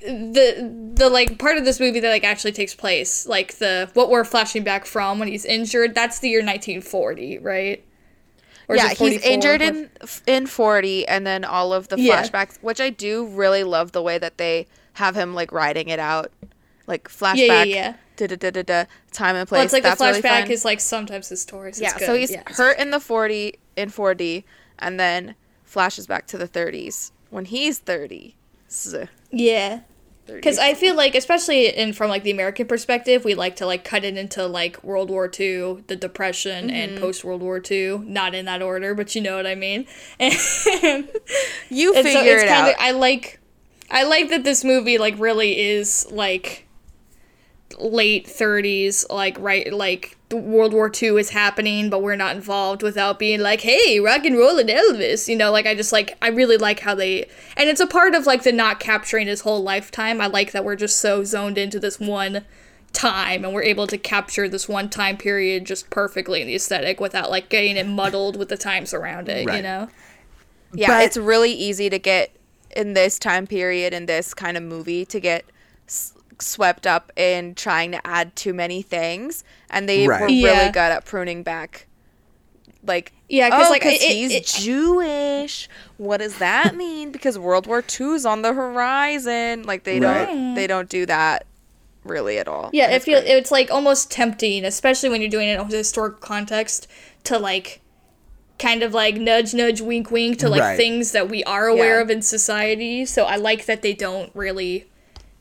the 0.00 0.92
the 0.94 1.10
like 1.10 1.38
part 1.38 1.58
of 1.58 1.64
this 1.64 1.80
movie 1.80 1.98
that 1.98 2.08
like 2.10 2.22
actually 2.22 2.52
takes 2.52 2.72
place 2.72 3.26
like 3.26 3.58
the 3.58 3.90
what 3.94 4.08
we're 4.10 4.22
flashing 4.24 4.62
back 4.62 4.86
from 4.86 5.18
when 5.18 5.26
he's 5.26 5.44
injured 5.44 5.92
that's 5.92 6.20
the 6.20 6.28
year 6.28 6.38
1940 6.38 7.38
right 7.38 7.84
Or 8.68 8.76
yeah, 8.76 8.90
he's 8.94 9.18
injured 9.24 9.60
in 9.60 9.90
in 10.26 10.46
40 10.46 11.08
and 11.08 11.26
then 11.26 11.44
all 11.44 11.72
of 11.72 11.88
the 11.88 11.98
Yeah. 11.98 12.22
flashbacks, 12.22 12.58
which 12.62 12.80
I 12.80 12.90
do 12.90 13.26
really 13.26 13.64
love 13.64 13.92
the 13.92 14.02
way 14.02 14.18
that 14.18 14.38
they 14.38 14.66
have 14.94 15.16
him 15.16 15.34
like 15.34 15.50
riding 15.52 15.88
it 15.88 15.98
out. 15.98 16.30
Like 16.86 17.08
flashback 17.08 17.36
yeah, 17.38 17.62
yeah. 17.64 17.94
Da 18.18 18.26
da 18.26 18.36
da 18.36 18.50
da 18.50 18.62
da 18.62 18.84
time 19.12 19.36
and 19.36 19.48
place. 19.48 19.58
well, 19.58 19.64
it's 19.64 19.72
like 19.72 19.82
That's 19.82 19.98
the 19.98 20.04
flashback 20.06 20.42
fun. 20.42 20.50
is 20.50 20.64
like 20.64 20.80
sometimes 20.80 21.28
his 21.28 21.40
stories 21.40 21.80
yeah, 21.80 21.92
it's 21.96 22.04
so 22.06 22.14
he's 22.14 22.30
Yeah, 22.30 22.42
hurt 22.46 22.78
in 22.78 22.90
the 22.90 23.00
40 23.00 23.54
in 23.76 23.90
4D 23.90 24.44
and 24.78 24.98
then 25.00 25.34
flashes 25.64 26.06
back 26.06 26.26
to 26.28 26.38
the 26.38 26.48
30s 26.48 27.12
when 27.30 27.44
he's 27.46 27.78
30. 27.78 28.36
Z- 28.70 29.04
yeah 29.30 29.80
because 30.26 30.58
I 30.58 30.74
feel 30.74 30.94
like, 30.94 31.14
especially 31.14 31.68
in 31.74 31.94
from 31.94 32.10
like 32.10 32.22
the 32.22 32.30
American 32.30 32.66
perspective, 32.66 33.24
we 33.24 33.34
like 33.34 33.56
to 33.56 33.64
like 33.66 33.82
cut 33.82 34.04
it 34.04 34.18
into 34.18 34.44
like 34.46 34.84
World 34.84 35.08
War 35.08 35.24
II, 35.24 35.84
the 35.86 35.96
Depression, 35.96 36.66
Mm-hmm. 36.66 36.76
and 36.76 37.00
post 37.00 37.24
World 37.24 37.40
War 37.40 37.62
II. 37.70 38.00
Not 38.00 38.34
in 38.34 38.44
that 38.44 38.60
order, 38.60 38.94
but 38.94 39.14
you 39.14 39.22
know 39.22 39.36
what 39.36 39.46
I 39.46 39.54
mean. 39.54 39.86
And 40.20 40.34
you 41.70 41.94
figure 41.94 42.12
so 42.12 42.20
it's 42.20 42.42
it 42.42 42.48
kind 42.48 42.66
out. 42.66 42.70
of 42.72 42.74
I 42.78 42.90
like 42.90 43.40
I 43.90 44.04
like 44.04 44.28
that 44.28 44.44
this 44.44 44.64
movie 44.64 44.98
like 44.98 45.18
really 45.18 45.58
is 45.58 46.06
like 46.10 46.67
late 47.78 48.26
30s 48.26 49.04
like 49.10 49.38
right 49.38 49.72
like 49.72 50.16
World 50.32 50.72
War 50.72 50.90
II 50.90 51.18
is 51.18 51.30
happening 51.30 51.90
but 51.90 52.02
we're 52.02 52.16
not 52.16 52.34
involved 52.34 52.82
without 52.82 53.18
being 53.18 53.40
like 53.40 53.60
hey 53.60 54.00
rock 54.00 54.24
and 54.24 54.38
roll 54.38 54.58
and 54.58 54.70
Elvis 54.70 55.28
you 55.28 55.36
know 55.36 55.52
like 55.52 55.66
I 55.66 55.74
just 55.74 55.92
like 55.92 56.16
I 56.22 56.28
really 56.28 56.56
like 56.56 56.80
how 56.80 56.94
they 56.94 57.28
and 57.56 57.68
it's 57.68 57.80
a 57.80 57.86
part 57.86 58.14
of 58.14 58.26
like 58.26 58.42
the 58.42 58.52
not 58.52 58.80
capturing 58.80 59.26
his 59.26 59.42
whole 59.42 59.62
lifetime. 59.62 60.20
I 60.20 60.26
like 60.28 60.52
that 60.52 60.64
we're 60.64 60.76
just 60.76 60.98
so 60.98 61.24
zoned 61.24 61.58
into 61.58 61.78
this 61.78 62.00
one 62.00 62.44
time 62.94 63.44
and 63.44 63.52
we're 63.52 63.62
able 63.62 63.86
to 63.86 63.98
capture 63.98 64.48
this 64.48 64.66
one 64.66 64.88
time 64.88 65.18
period 65.18 65.66
just 65.66 65.90
perfectly 65.90 66.40
in 66.40 66.46
the 66.46 66.54
aesthetic 66.54 67.00
without 67.00 67.30
like 67.30 67.50
getting 67.50 67.76
it 67.76 67.86
muddled 67.86 68.36
with 68.38 68.48
the 68.48 68.56
times 68.56 68.94
around 68.94 69.28
it 69.28 69.44
you 69.56 69.62
know? 69.62 69.88
Yeah, 70.72 70.88
But- 70.88 71.04
it's 71.04 71.16
really 71.18 71.52
easy 71.52 71.90
to 71.90 71.98
get 71.98 72.30
in 72.74 72.94
this 72.94 73.18
time 73.18 73.46
period 73.46 73.92
in 73.92 74.06
this 74.06 74.32
kind 74.32 74.56
of 74.56 74.62
movie 74.62 75.04
to 75.06 75.20
get 75.20 75.44
s- 75.44 75.50
swept 76.40 76.86
up 76.86 77.12
in 77.16 77.54
trying 77.54 77.92
to 77.92 78.06
add 78.06 78.34
too 78.36 78.52
many 78.54 78.82
things, 78.82 79.44
and 79.70 79.88
they 79.88 80.06
Right. 80.06 80.20
were 80.22 80.28
Yeah. 80.28 80.58
really 80.60 80.72
good 80.72 80.92
at 80.92 81.04
pruning 81.04 81.42
back. 81.42 81.86
Like 82.86 83.12
Yeah, 83.28 83.50
'cause, 83.50 83.66
oh, 83.66 83.70
like 83.70 83.84
it- 83.84 84.00
it- 84.00 84.16
he's 84.16 84.32
it- 84.32 84.46
Jewish. 84.46 85.68
What 85.98 86.18
does 86.18 86.38
that 86.38 86.74
mean? 86.76 87.10
Because 87.10 87.38
World 87.38 87.66
War 87.66 87.82
II's 87.82 88.24
on 88.24 88.42
the 88.42 88.54
horizon. 88.54 89.64
Like 89.64 89.84
they 89.84 90.00
Right. 90.00 90.26
don't 90.26 90.54
they 90.54 90.66
don't 90.66 90.88
do 90.88 91.04
that 91.06 91.44
really 92.04 92.38
at 92.38 92.48
all. 92.48 92.70
Yeah, 92.72 92.90
it 92.90 92.96
it's 92.96 93.04
feel 93.04 93.20
great. 93.20 93.30
it's 93.30 93.50
like 93.50 93.70
almost 93.70 94.10
tempting, 94.10 94.64
especially 94.64 95.08
when 95.10 95.20
you're 95.20 95.28
doing 95.30 95.48
it 95.48 95.54
in 95.54 95.60
a 95.60 95.64
historical 95.64 96.20
context, 96.20 96.86
to 97.24 97.38
like 97.38 97.80
kind 98.58 98.82
of 98.82 98.94
like 98.94 99.16
nudge, 99.16 99.52
nudge, 99.54 99.80
wink, 99.80 100.10
wink 100.10 100.38
to 100.38 100.48
like 100.48 100.60
Right. 100.62 100.76
things 100.76 101.12
that 101.12 101.28
we 101.28 101.44
are 101.44 101.66
aware 101.66 101.96
Yeah. 101.96 102.02
of 102.02 102.10
in 102.10 102.22
society. 102.22 103.04
So 103.04 103.24
I 103.24 103.36
like 103.36 103.66
that 103.66 103.82
they 103.82 103.92
don't 103.92 104.30
really 104.34 104.86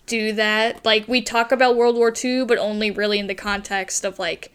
do 0.07 0.33
that. 0.33 0.83
Like 0.83 1.07
we 1.07 1.21
talk 1.21 1.51
about 1.51 1.75
World 1.75 1.95
War 1.95 2.11
II, 2.23 2.45
but 2.45 2.57
only 2.57 2.89
really 2.89 3.19
in 3.19 3.27
the 3.27 3.35
context 3.35 4.03
of 4.03 4.17
like 4.17 4.51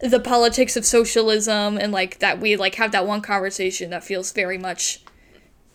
the 0.00 0.20
politics 0.20 0.76
of 0.76 0.84
socialism 0.84 1.78
and 1.78 1.90
like 1.92 2.18
that 2.18 2.38
we 2.40 2.54
like 2.56 2.74
have 2.76 2.92
that 2.92 3.06
one 3.06 3.20
conversation 3.22 3.88
that 3.90 4.04
feels 4.04 4.30
very 4.32 4.58
much 4.58 5.02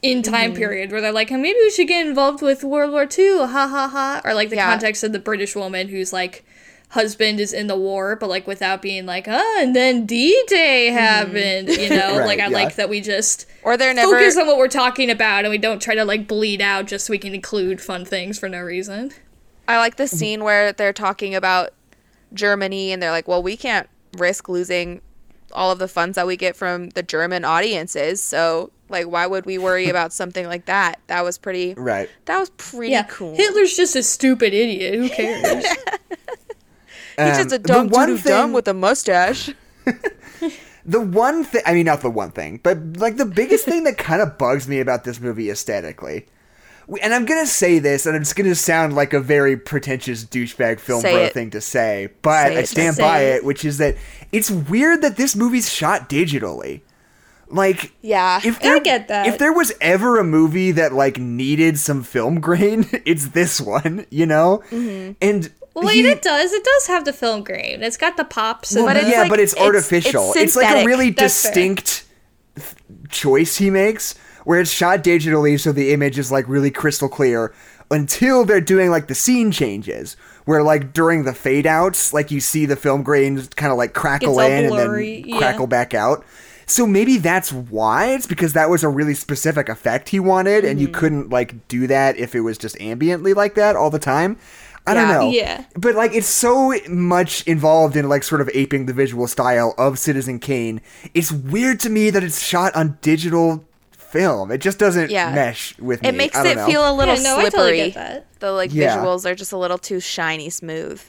in 0.03 0.21
time 0.23 0.51
Mm-hmm. 0.51 0.57
period 0.57 0.91
where 0.91 1.01
they're 1.01 1.11
like, 1.11 1.29
"Hey, 1.29 1.37
maybe 1.37 1.59
we 1.63 1.69
should 1.71 1.87
get 1.87 2.05
involved 2.07 2.41
with 2.41 2.63
World 2.63 2.91
War 2.91 3.03
II, 3.03 3.39
ha 3.39 3.67
ha 3.67 3.87
ha, 3.87 4.21
or 4.25 4.33
like 4.33 4.49
the 4.49 4.55
Yeah. 4.55 4.69
context 4.71 5.03
of 5.03 5.11
the 5.11 5.19
British 5.19 5.55
woman 5.55 5.89
who's 5.89 6.11
like 6.11 6.43
husband 6.91 7.39
is 7.39 7.51
in 7.53 7.67
the 7.67 7.75
war, 7.75 8.15
but 8.15 8.29
like 8.29 8.45
without 8.47 8.81
being 8.81 9.05
like, 9.05 9.25
ah, 9.27 9.57
and 9.59 9.75
then 9.75 10.05
D 10.05 10.41
Day 10.47 10.87
Mm-hmm. 10.89 10.97
happened, 10.97 11.69
you 11.69 11.89
know? 11.89 12.17
Right, 12.19 12.25
like 12.27 12.39
I 12.39 12.47
yeah. 12.47 12.57
like 12.57 12.75
that 12.75 12.87
we 12.89 13.01
just 13.01 13.45
or 13.63 13.75
they're 13.77 13.93
never 13.93 14.13
focus 14.13 14.37
on 14.37 14.45
what 14.47 14.57
we're 14.57 14.67
talking 14.67 15.09
about 15.09 15.43
and 15.45 15.51
we 15.51 15.57
don't 15.57 15.81
try 15.81 15.95
to 15.95 16.05
like 16.05 16.27
bleed 16.27 16.61
out 16.61 16.85
just 16.87 17.05
so 17.07 17.11
we 17.11 17.17
can 17.17 17.33
include 17.33 17.81
fun 17.81 18.05
things 18.05 18.37
for 18.39 18.47
no 18.49 18.59
reason. 18.61 19.11
I 19.67 19.77
like 19.77 19.95
the 19.95 20.07
scene 20.07 20.43
where 20.43 20.73
they're 20.73 20.93
talking 20.93 21.33
about 21.35 21.69
Germany 22.33 22.91
and 22.91 23.01
they're 23.01 23.11
like, 23.11 23.27
well, 23.27 23.41
we 23.43 23.55
can't 23.57 23.87
risk 24.17 24.49
losing 24.49 25.01
all 25.53 25.71
of 25.71 25.79
the 25.79 25.87
funds 25.87 26.15
that 26.15 26.25
we 26.27 26.35
get 26.37 26.55
from 26.55 26.89
the 26.91 27.03
German 27.03 27.43
audiences. 27.45 28.21
So, 28.21 28.71
like, 28.89 29.05
why 29.07 29.27
would 29.27 29.45
we 29.45 29.57
worry 29.57 29.87
about 29.95 30.11
something 30.13 30.45
like 30.47 30.65
that? 30.65 30.99
That 31.07 31.23
was 31.23 31.37
pretty. 31.37 31.73
Right. 31.75 32.09
That 32.25 32.39
was 32.39 32.49
pretty 32.51 32.91
Yeah, 32.91 33.03
cool. 33.03 33.35
Hitler's 33.35 33.75
just 33.77 33.95
a 33.95 34.03
stupid 34.03 34.53
idiot. 34.53 34.95
Who 34.95 35.09
cares? 35.15 35.65
He's 37.27 37.37
just 37.37 37.49
Um, 37.49 37.53
a 37.53 37.59
dumb 37.59 37.87
one 37.89 38.09
doo 38.09 38.17
dumb 38.17 38.47
thing- 38.47 38.53
with 38.53 38.67
a 38.67 38.73
mustache. 38.73 39.49
The 40.83 40.99
one 40.99 41.43
thing, 41.43 41.61
I 41.67 41.75
mean, 41.75 41.85
not 41.85 42.01
the 42.01 42.09
one 42.09 42.31
thing, 42.31 42.59
but 42.63 42.97
like 42.97 43.17
the 43.17 43.25
biggest 43.25 43.65
thing 43.65 43.83
that 43.83 43.99
kind 43.99 44.19
of 44.19 44.39
bugs 44.39 44.67
me 44.67 44.79
about 44.79 45.03
this 45.03 45.19
movie 45.21 45.51
aesthetically, 45.51 46.25
and 47.03 47.13
I'm 47.13 47.25
gonna 47.25 47.45
say 47.45 47.77
this, 47.77 48.07
and 48.07 48.15
it's 48.15 48.33
gonna 48.33 48.55
sound 48.55 48.95
like 48.95 49.13
a 49.13 49.19
very 49.19 49.55
pretentious 49.55 50.25
douchebag 50.25 50.79
film 50.79 51.01
Say 51.01 51.11
bro 51.13 51.21
it. 51.25 51.33
thing 51.35 51.51
to 51.51 51.61
say, 51.61 52.09
but 52.23 52.47
Say 52.47 52.57
I 52.57 52.63
stand 52.63 52.95
Say 52.95 53.01
by 53.03 53.19
it. 53.19 53.35
it, 53.35 53.45
which 53.45 53.63
is 53.63 53.77
that 53.77 53.95
it's 54.31 54.49
weird 54.49 55.03
that 55.03 55.17
this 55.17 55.35
movie's 55.35 55.69
shot 55.71 56.09
digitally. 56.09 56.81
Like, 57.47 57.91
Yeah. 58.01 58.39
if 58.43 58.63
I 58.65 58.79
get 58.79 59.07
that. 59.09 59.27
If 59.27 59.37
there 59.37 59.53
was 59.53 59.73
ever 59.81 60.17
a 60.17 60.23
movie 60.23 60.71
that 60.71 60.93
like 60.93 61.17
needed 61.19 61.77
some 61.77 62.01
film 62.01 62.39
grain, 62.39 62.87
it's 63.05 63.27
this 63.27 63.61
one, 63.61 64.07
you 64.09 64.25
know. 64.25 64.63
Mm-hmm. 64.71 65.11
And 65.21 65.51
Wait, 65.75 65.95
he- 65.95 66.07
it 66.09 66.21
does. 66.21 66.51
It 66.51 66.63
does 66.63 66.87
have 66.87 67.05
the 67.05 67.13
film 67.13 67.43
grain. 67.43 67.81
It's 67.81 67.97
got 67.97 68.17
the 68.17 68.25
pops. 68.25 68.75
well, 68.75 68.85
But 68.85 68.97
it's 68.97 69.09
yeah, 69.09 69.21
like- 69.21 69.29
but 69.29 69.39
it's 69.39 69.53
it's- 69.53 69.65
artificial. 69.65 70.29
it's 70.31 70.37
It's, 70.37 70.55
like 70.55 70.83
a 70.83 70.85
really 70.85 71.11
That's 71.11 71.41
distinct 71.41 72.03
f- 72.57 72.75
choice 73.09 73.55
he 73.57 73.69
makes, 73.69 74.15
where 74.43 74.59
it's 74.59 74.71
shot 74.71 75.03
digitally, 75.03 75.59
so 75.59 75.71
the 75.71 75.93
image 75.93 76.19
is 76.19 76.31
like 76.31 76.45
really 76.47 76.71
crystal 76.71 77.07
clear. 77.09 77.53
Until 77.89 78.45
they're 78.45 78.61
doing 78.61 78.89
like 78.89 79.07
the 79.07 79.15
scene 79.15 79.51
changes, 79.51 80.15
where 80.45 80.63
like 80.63 80.93
during 80.93 81.23
the 81.25 81.33
fade 81.33 81.67
outs, 81.67 82.13
like 82.13 82.31
you 82.31 82.39
see 82.39 82.65
the 82.65 82.75
film 82.77 83.03
grain 83.03 83.41
kind 83.55 83.71
of 83.71 83.77
like 83.77 83.93
crackle 83.93 84.39
in 84.39 84.69
blurry, 84.69 85.17
and 85.17 85.25
yeah. 85.25 85.31
then 85.33 85.39
crackle 85.39 85.67
back 85.67 85.93
out. 85.93 86.25
So 86.67 86.87
maybe 86.87 87.17
that's 87.17 87.51
why 87.51 88.13
it's 88.13 88.27
because 88.27 88.53
that 88.53 88.69
was 88.69 88.83
a 88.85 88.87
really 88.87 89.13
specific 89.13 89.67
effect 89.67 90.07
he 90.09 90.19
wanted, 90.21 90.63
and 90.63 90.79
you 90.79 90.87
Mm-hmm. 90.87 90.95
couldn't 90.99 91.29
like 91.31 91.67
do 91.67 91.85
that 91.87 92.15
if 92.17 92.33
it 92.33 92.41
was 92.41 92.57
just 92.57 92.77
ambiently 92.77 93.35
like 93.35 93.55
that 93.55 93.75
all 93.75 93.89
the 93.89 93.99
time. 93.99 94.37
I 94.91 94.93
don't 94.93 95.07
know. 95.09 95.29
Yeah. 95.31 95.63
But 95.75 95.95
like 95.95 96.13
it's 96.13 96.27
so 96.27 96.73
much 96.89 97.43
involved 97.47 97.95
in 97.95 98.07
like 98.09 98.23
sort 98.23 98.41
of 98.41 98.49
aping 98.53 98.85
the 98.85 98.93
visual 98.93 99.27
style 99.27 99.73
of 99.77 99.97
Citizen 99.99 100.39
Kane. 100.39 100.81
It's 101.13 101.31
weird 101.31 101.79
to 101.81 101.89
me 101.89 102.09
that 102.09 102.23
it's 102.23 102.41
shot 102.41 102.75
on 102.75 102.97
digital 103.01 103.63
film. 103.91 104.51
It 104.51 104.59
just 104.59 104.77
doesn't 104.77 105.09
Yeah. 105.09 105.33
mesh 105.33 105.77
with 105.79 106.01
me. 106.01 106.09
It 106.09 106.15
makes 106.15 106.35
I 106.37 106.43
don't 106.43 106.51
it 106.53 106.55
know. 106.57 106.65
feel 106.65 106.91
a 106.91 106.93
little 106.93 107.15
Yeah, 107.15 107.21
no, 107.23 107.37
I 107.37 107.41
slippery. 107.41 107.51
totally 107.59 107.77
get 107.91 107.93
that. 107.95 108.25
The 108.39 108.51
like 108.51 108.73
Yeah. 108.73 108.97
visuals 108.97 109.25
are 109.25 109.35
just 109.35 109.51
a 109.53 109.57
little 109.57 109.77
too 109.77 109.99
shiny 109.99 110.49
smooth. 110.49 111.01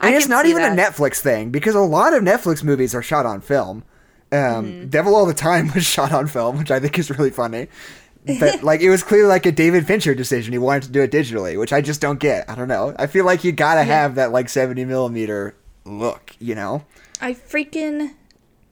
And 0.00 0.14
I 0.14 0.16
it's 0.18 0.28
not 0.28 0.44
see 0.44 0.50
even 0.50 0.62
a. 0.62 0.68
Netflix 0.68 1.16
thing 1.20 1.50
because 1.50 1.74
a 1.74 1.80
lot 1.80 2.12
of 2.14 2.22
Netflix 2.22 2.62
movies 2.62 2.94
are 2.94 3.02
shot 3.02 3.26
on 3.26 3.40
film. 3.40 3.82
Um, 4.32 4.38
Mm-hmm. 4.40 4.86
Devil 4.88 5.14
All 5.14 5.26
the 5.26 5.34
Time 5.34 5.70
was 5.74 5.84
shot 5.84 6.12
on 6.12 6.26
film, 6.26 6.58
which 6.58 6.70
I 6.70 6.80
think 6.80 6.98
is 6.98 7.10
really 7.10 7.30
funny. 7.30 7.68
But 8.26 8.62
like 8.62 8.80
it 8.80 8.90
was 8.90 9.02
clearly 9.02 9.28
like 9.28 9.46
a 9.46 9.52
David 9.52 9.86
Fincher 9.86 10.14
decision. 10.14 10.52
He 10.52 10.58
wanted 10.58 10.84
to 10.84 10.90
do 10.90 11.02
it 11.02 11.10
digitally, 11.10 11.58
which 11.58 11.72
I 11.72 11.80
just 11.80 12.00
don't 12.00 12.18
get. 12.18 12.48
I 12.48 12.54
don't 12.54 12.68
know. 12.68 12.94
I 12.98 13.06
feel 13.06 13.24
like 13.24 13.44
you 13.44 13.52
gotta 13.52 13.84
have 13.84 14.14
that 14.14 14.32
like 14.32 14.48
seventy 14.48 14.84
millimeter 14.84 15.54
look, 15.84 16.34
you 16.38 16.54
know? 16.54 16.84
I 17.20 17.34
freaking. 17.34 18.14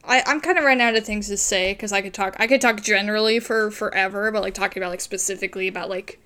I, 0.05 0.21
I'm 0.25 0.41
kind 0.41 0.57
of 0.57 0.65
running 0.65 0.81
out 0.81 0.95
of 0.95 1.05
things 1.05 1.29
to 1.29 1.37
say 1.37 1.73
because 1.73 1.91
I 1.91 2.01
could 2.01 2.13
talk. 2.13 2.35
I 2.39 2.47
could 2.47 2.61
talk 2.61 2.81
generally 2.81 3.39
for 3.39 3.71
forever, 3.71 4.31
but 4.31 4.41
like 4.41 4.53
talking 4.53 4.81
about 4.81 4.89
like 4.89 5.01
specifically 5.01 5.67
about 5.67 5.89
like 5.89 6.19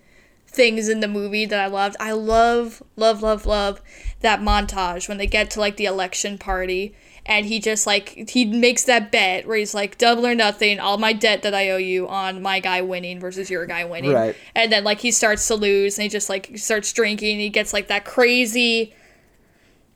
things 0.48 0.90
in 0.90 1.02
the 1.02 1.08
movie 1.08 1.45
that 1.45 1.60
I 1.60 1.68
loved. 1.68 1.95
I 1.99 2.14
love, 2.14 2.82
love, 2.95 3.22
love, 3.22 3.45
love 3.45 3.82
that 4.22 4.40
montage 4.40 5.08
when 5.08 5.18
they 5.18 5.28
get 5.28 5.52
to 5.52 5.60
like 5.60 5.78
the 5.78 5.86
election 5.86 6.38
party 6.38 6.95
and 7.28 7.45
he 7.45 7.60
just 7.60 7.86
like 7.86 8.30
he 8.30 8.45
makes 8.45 8.86
that 8.86 9.12
bet 9.12 9.48
where 9.48 9.58
he's 9.58 9.76
like 9.76 9.98
double 9.98 10.26
or 10.26 10.34
nothing, 10.34 10.80
all 10.80 10.98
my 10.98 11.14
debt 11.14 11.44
that 11.44 11.54
I 11.54 11.70
owe 11.70 11.78
you 11.78 12.08
on 12.08 12.41
my 12.41 12.60
guy 12.60 12.82
winning 12.82 13.20
versus 13.20 13.49
your 13.49 13.66
guy 13.66 13.84
winning. 13.86 14.14
Right. 14.14 14.36
And 14.56 14.72
then 14.72 14.84
like 14.84 14.99
he 14.99 15.12
starts 15.12 15.48
to 15.48 15.56
lose 15.56 15.98
and 15.98 16.04
he 16.04 16.10
just 16.10 16.30
like 16.30 16.58
starts 16.58 16.91
drinking 16.94 17.34
and 17.34 17.41
he 17.41 17.49
gets 17.49 17.74
like 17.74 17.88
that 17.90 18.06
crazy 18.06 18.94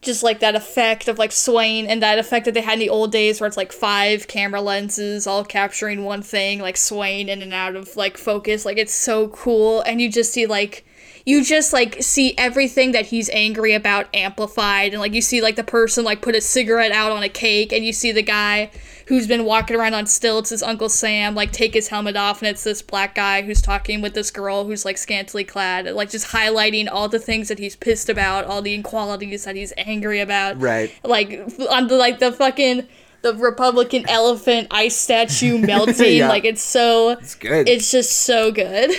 just 0.01 0.23
like 0.23 0.39
that 0.39 0.55
effect 0.55 1.07
of 1.07 1.19
like 1.19 1.31
swaying 1.31 1.87
and 1.87 2.01
that 2.01 2.17
effect 2.17 2.45
that 2.45 2.53
they 2.53 2.61
had 2.61 2.73
in 2.73 2.79
the 2.79 2.89
old 2.89 3.11
days 3.11 3.39
where 3.39 3.47
it's 3.47 3.57
like 3.57 3.71
five 3.71 4.27
camera 4.27 4.59
lenses 4.59 5.27
all 5.27 5.45
capturing 5.45 6.03
one 6.03 6.23
thing 6.23 6.59
like 6.59 6.75
swaying 6.75 7.29
in 7.29 7.41
and 7.41 7.53
out 7.53 7.75
of 7.75 7.95
like 7.95 8.17
focus 8.17 8.65
like 8.65 8.77
it's 8.77 8.93
so 8.93 9.27
cool 9.27 9.81
and 9.81 10.01
you 10.01 10.09
just 10.09 10.33
see 10.33 10.47
like 10.47 10.83
you 11.25 11.43
just 11.43 11.71
like 11.73 12.01
see 12.01 12.33
everything 12.37 12.91
that 12.93 13.07
he's 13.07 13.29
angry 13.29 13.73
about 13.73 14.07
amplified 14.13 14.91
and 14.93 14.99
like 15.01 15.13
you 15.13 15.21
see 15.21 15.41
like 15.41 15.55
the 15.55 15.63
person 15.63 16.03
like 16.03 16.21
put 16.21 16.35
a 16.35 16.41
cigarette 16.41 16.91
out 16.91 17.11
on 17.11 17.21
a 17.23 17.29
cake 17.29 17.71
and 17.71 17.85
you 17.85 17.93
see 17.93 18.11
the 18.11 18.21
guy 18.23 18.71
who's 19.07 19.27
been 19.27 19.43
walking 19.45 19.75
around 19.75 19.93
on 19.93 20.05
stilts 20.05 20.49
his 20.49 20.63
uncle 20.63 20.89
sam 20.89 21.35
like 21.35 21.51
take 21.51 21.73
his 21.73 21.89
helmet 21.89 22.15
off 22.15 22.41
and 22.41 22.49
it's 22.49 22.63
this 22.63 22.81
black 22.81 23.13
guy 23.15 23.41
who's 23.41 23.61
talking 23.61 24.01
with 24.01 24.13
this 24.13 24.31
girl 24.31 24.65
who's 24.65 24.85
like 24.85 24.97
scantily 24.97 25.43
clad 25.43 25.85
like 25.93 26.09
just 26.09 26.27
highlighting 26.27 26.87
all 26.91 27.07
the 27.09 27.19
things 27.19 27.47
that 27.49 27.59
he's 27.59 27.75
pissed 27.75 28.09
about 28.09 28.45
all 28.45 28.61
the 28.61 28.73
inequalities 28.73 29.43
that 29.45 29.55
he's 29.55 29.73
angry 29.77 30.19
about 30.19 30.59
Right. 30.61 30.91
like 31.03 31.31
on 31.69 31.87
the 31.87 31.95
like 31.97 32.19
the 32.19 32.31
fucking 32.31 32.87
the 33.21 33.35
republican 33.35 34.07
elephant 34.09 34.67
ice 34.71 34.95
statue 34.95 35.57
melting 35.65 36.17
Yeah. 36.17 36.29
like 36.29 36.45
it's 36.45 36.61
so 36.63 37.09
It's 37.09 37.35
good. 37.35 37.67
it's 37.69 37.91
just 37.91 38.11
so 38.23 38.51
good 38.51 38.89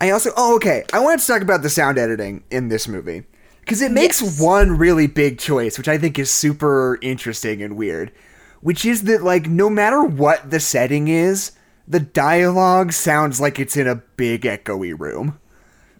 I 0.00 0.10
also 0.10 0.30
oh 0.36 0.56
okay. 0.56 0.84
I 0.92 0.98
wanted 1.00 1.20
to 1.20 1.26
talk 1.26 1.42
about 1.42 1.62
the 1.62 1.70
sound 1.70 1.98
editing 1.98 2.44
in 2.50 2.68
this 2.68 2.86
movie 2.86 3.24
because 3.60 3.80
it 3.82 3.92
makes 3.92 4.20
Yes. 4.22 4.40
one 4.40 4.76
really 4.76 5.06
big 5.06 5.38
choice, 5.38 5.78
which 5.78 5.88
I 5.88 5.98
think 5.98 6.18
is 6.18 6.30
super 6.30 6.98
interesting 7.02 7.62
and 7.62 7.76
weird, 7.76 8.12
which 8.60 8.84
is 8.84 9.02
that 9.04 9.22
like 9.22 9.46
no 9.48 9.70
matter 9.70 10.02
what 10.02 10.50
the 10.50 10.60
setting 10.60 11.08
is, 11.08 11.52
the 11.88 12.00
dialogue 12.00 12.92
sounds 12.92 13.40
like 13.40 13.58
it's 13.58 13.76
in 13.76 13.86
a 13.86 13.94
big 14.16 14.42
echoey 14.42 14.98
room. 14.98 15.38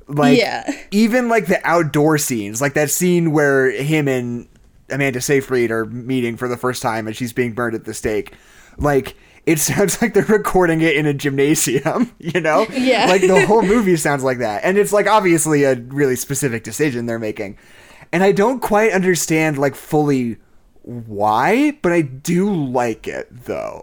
Like 0.08 0.38
Yeah. 0.38 0.70
even 0.90 1.28
like 1.28 1.46
the 1.46 1.60
outdoor 1.66 2.18
scenes, 2.18 2.60
like 2.60 2.74
that 2.74 2.90
scene 2.90 3.32
where 3.32 3.70
him 3.70 4.08
and 4.08 4.46
Amanda 4.90 5.20
Seyfried 5.20 5.70
are 5.72 5.84
meeting 5.86 6.36
for 6.36 6.46
the 6.48 6.56
first 6.56 6.80
time 6.82 7.06
and 7.08 7.16
she's 7.16 7.32
being 7.32 7.52
burned 7.54 7.74
at 7.74 7.84
the 7.86 7.94
stake. 7.94 8.34
Like 8.78 9.16
it 9.46 9.58
sounds 9.60 10.00
like 10.02 10.12
they're 10.14 10.24
recording 10.24 10.80
it 10.82 10.96
in 10.96 11.06
a 11.06 11.14
gymnasium, 11.14 12.12
you 12.18 12.40
know? 12.40 12.66
Yeah. 12.72 13.06
Like 13.08 13.22
the 13.22 13.46
whole 13.46 13.62
movie 13.74 13.96
sounds 13.96 14.22
like 14.24 14.38
that. 14.38 14.64
And 14.64 14.76
it's 14.76 14.92
like 14.92 15.06
obviously 15.06 15.64
a 15.64 15.76
really 15.76 16.16
specific 16.16 16.64
decision 16.64 17.06
they're 17.06 17.18
making. 17.18 17.56
And 18.12 18.22
I 18.22 18.32
don't 18.32 18.60
quite 18.60 18.92
understand 18.92 19.58
like 19.58 19.74
fully 19.74 20.36
why, 20.82 21.78
but 21.82 21.92
I 21.92 22.02
do 22.02 22.52
like 22.54 23.08
it 23.08 23.28
though. 23.46 23.82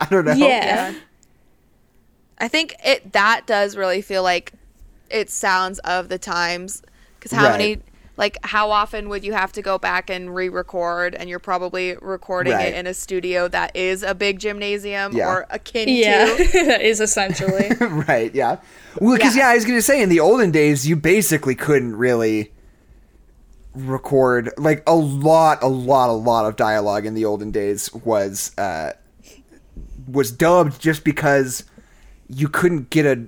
I 0.00 0.06
don't 0.10 0.24
know. 0.24 0.32
yeah 0.34 0.94
I 2.38 2.48
think 2.48 2.74
it 2.84 3.12
that 3.12 3.46
does 3.46 3.76
really 3.76 4.02
feel 4.02 4.22
like 4.22 4.52
it 5.10 5.30
sounds 5.30 5.78
of 5.80 6.08
the 6.08 6.18
times 6.18 6.82
because 7.18 7.32
how 7.32 7.44
Right. 7.44 7.52
many 7.58 7.82
like 8.18 8.38
how 8.44 8.70
often 8.70 9.08
would 9.10 9.24
you 9.24 9.32
have 9.34 9.52
to 9.52 9.62
go 9.62 9.78
back 9.78 10.08
and 10.08 10.34
re-record 10.34 11.14
and 11.14 11.28
you're 11.28 11.38
probably 11.38 11.96
recording 12.00 12.52
Right. 12.54 12.68
it 12.68 12.74
in 12.74 12.86
a 12.86 12.94
studio 12.94 13.46
that 13.48 13.76
is 13.76 14.02
a 14.02 14.14
big 14.14 14.38
gymnasium 14.38 15.14
Yeah. 15.14 15.28
or 15.30 15.46
akin 15.50 15.88
yeah 15.88 16.24
to 16.36 16.44
that 16.66 16.80
is 16.82 17.00
essentially 17.00 17.68
right, 17.80 18.34
yeah. 18.34 18.56
Well, 19.00 19.16
because, 19.16 19.36
yeah. 19.36 19.42
Yeah. 19.42 19.48
I 19.50 19.54
was 19.56 19.64
going 19.66 19.76
to 19.78 19.82
say, 19.82 20.00
in 20.02 20.08
the 20.08 20.20
olden 20.20 20.50
days, 20.50 20.88
you 20.88 20.96
basically 20.96 21.54
couldn't 21.54 21.96
really 21.96 22.50
record, 23.74 24.50
like, 24.56 24.82
a 24.86 24.94
lot, 24.94 25.62
a 25.62 25.66
lot, 25.68 26.08
a 26.08 26.14
lot 26.14 26.46
of 26.46 26.56
dialogue 26.56 27.04
in 27.04 27.12
the 27.14 27.24
olden 27.24 27.50
days 27.50 27.92
was, 27.92 28.56
uh, 28.58 28.92
was 30.08 30.30
dubbed 30.30 30.80
just 30.80 31.04
because 31.04 31.64
you 32.28 32.48
couldn't 32.48 32.88
get 32.90 33.04
a 33.04 33.26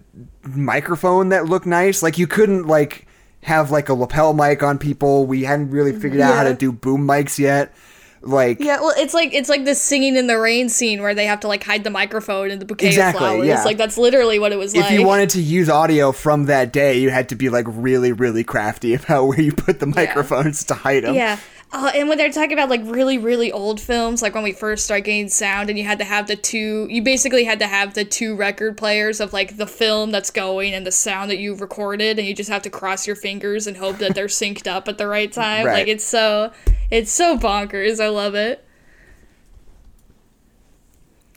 microphone 0.48 1.28
that 1.28 1.44
looked 1.46 1.66
nice. 1.66 2.02
Like, 2.02 2.16
you 2.16 2.26
couldn't, 2.26 2.66
like, 2.66 3.06
have, 3.48 3.70
like, 3.70 3.88
a 3.88 3.94
lapel 3.94 4.32
mic 4.32 4.62
on 4.62 4.78
people. 4.78 5.26
We 5.26 5.42
hadn't 5.42 5.70
really 5.70 5.92
mm-hmm. 5.92 6.00
figured 6.00 6.20
out 6.20 6.34
how 6.34 6.44
to 6.44 6.54
do 6.54 6.72
boom 6.72 7.06
mics 7.06 7.38
yet. 7.38 7.74
Like, 8.20 8.58
yeah 8.58 8.80
well 8.80 8.94
it's 8.96 9.14
like 9.14 9.32
it's 9.32 9.48
like 9.48 9.64
the 9.64 9.76
singing 9.76 10.16
in 10.16 10.26
the 10.26 10.38
rain 10.38 10.68
scene 10.68 11.00
where 11.00 11.14
they 11.14 11.26
have 11.26 11.38
to 11.40 11.48
like 11.48 11.62
hide 11.62 11.84
the 11.84 11.90
microphone 11.90 12.50
in 12.50 12.58
the 12.58 12.64
bouquet 12.64 12.88
Exactly, 12.88 13.24
of 13.24 13.30
flowers 13.30 13.46
yeah. 13.46 13.62
like 13.62 13.76
that's 13.76 13.96
literally 13.96 14.40
what 14.40 14.50
it 14.50 14.56
was 14.56 14.74
if 14.74 14.82
like 14.82 14.92
you 14.92 15.06
wanted 15.06 15.30
to 15.30 15.40
use 15.40 15.68
audio 15.68 16.10
from 16.10 16.46
that 16.46 16.72
day, 16.72 16.98
you 16.98 17.10
had 17.10 17.28
to 17.28 17.36
be 17.36 17.48
like 17.48 17.66
really, 17.68 18.12
really 18.12 18.42
crafty 18.42 18.94
about 18.94 19.26
where 19.26 19.40
you 19.40 19.52
put 19.52 19.78
the 19.78 19.86
microphones 19.86 20.64
to 20.64 20.74
hide 20.74 21.04
them. 21.04 21.14
Yeah. 21.14 21.38
Uh, 21.70 21.92
and 21.94 22.08
when 22.08 22.16
they're 22.16 22.32
talking 22.32 22.54
about 22.54 22.70
like 22.70 22.80
really, 22.84 23.18
really 23.18 23.52
old 23.52 23.78
films, 23.78 24.22
like 24.22 24.34
when 24.34 24.42
we 24.42 24.52
first 24.52 24.86
started 24.86 25.04
getting 25.04 25.28
sound, 25.28 25.68
and 25.68 25.78
you 25.78 25.84
had 25.84 25.98
to 25.98 26.04
have 26.04 26.26
the 26.26 26.36
two, 26.36 26.86
you 26.88 27.02
basically 27.02 27.44
had 27.44 27.58
to 27.58 27.66
have 27.66 27.92
the 27.92 28.06
two 28.06 28.34
record 28.34 28.76
players 28.78 29.20
of 29.20 29.34
like 29.34 29.58
the 29.58 29.66
film 29.66 30.10
that's 30.10 30.30
going 30.30 30.72
and 30.72 30.86
the 30.86 30.92
sound 30.92 31.30
that 31.30 31.36
you've 31.36 31.60
recorded, 31.60 32.18
and 32.18 32.26
you 32.26 32.34
just 32.34 32.48
have 32.48 32.62
to 32.62 32.70
cross 32.70 33.06
your 33.06 33.16
fingers 33.16 33.66
and 33.66 33.76
hope 33.76 33.98
that 33.98 34.14
they're 34.14 34.26
synced 34.26 34.66
up 34.66 34.88
at 34.88 34.96
the 34.96 35.06
right 35.06 35.30
time. 35.30 35.66
Right. 35.66 35.80
Like 35.80 35.88
it's 35.88 36.04
so, 36.04 36.52
it's 36.90 37.12
so 37.12 37.36
bonkers. 37.36 38.02
I 38.02 38.08
love 38.08 38.34
it. 38.34 38.64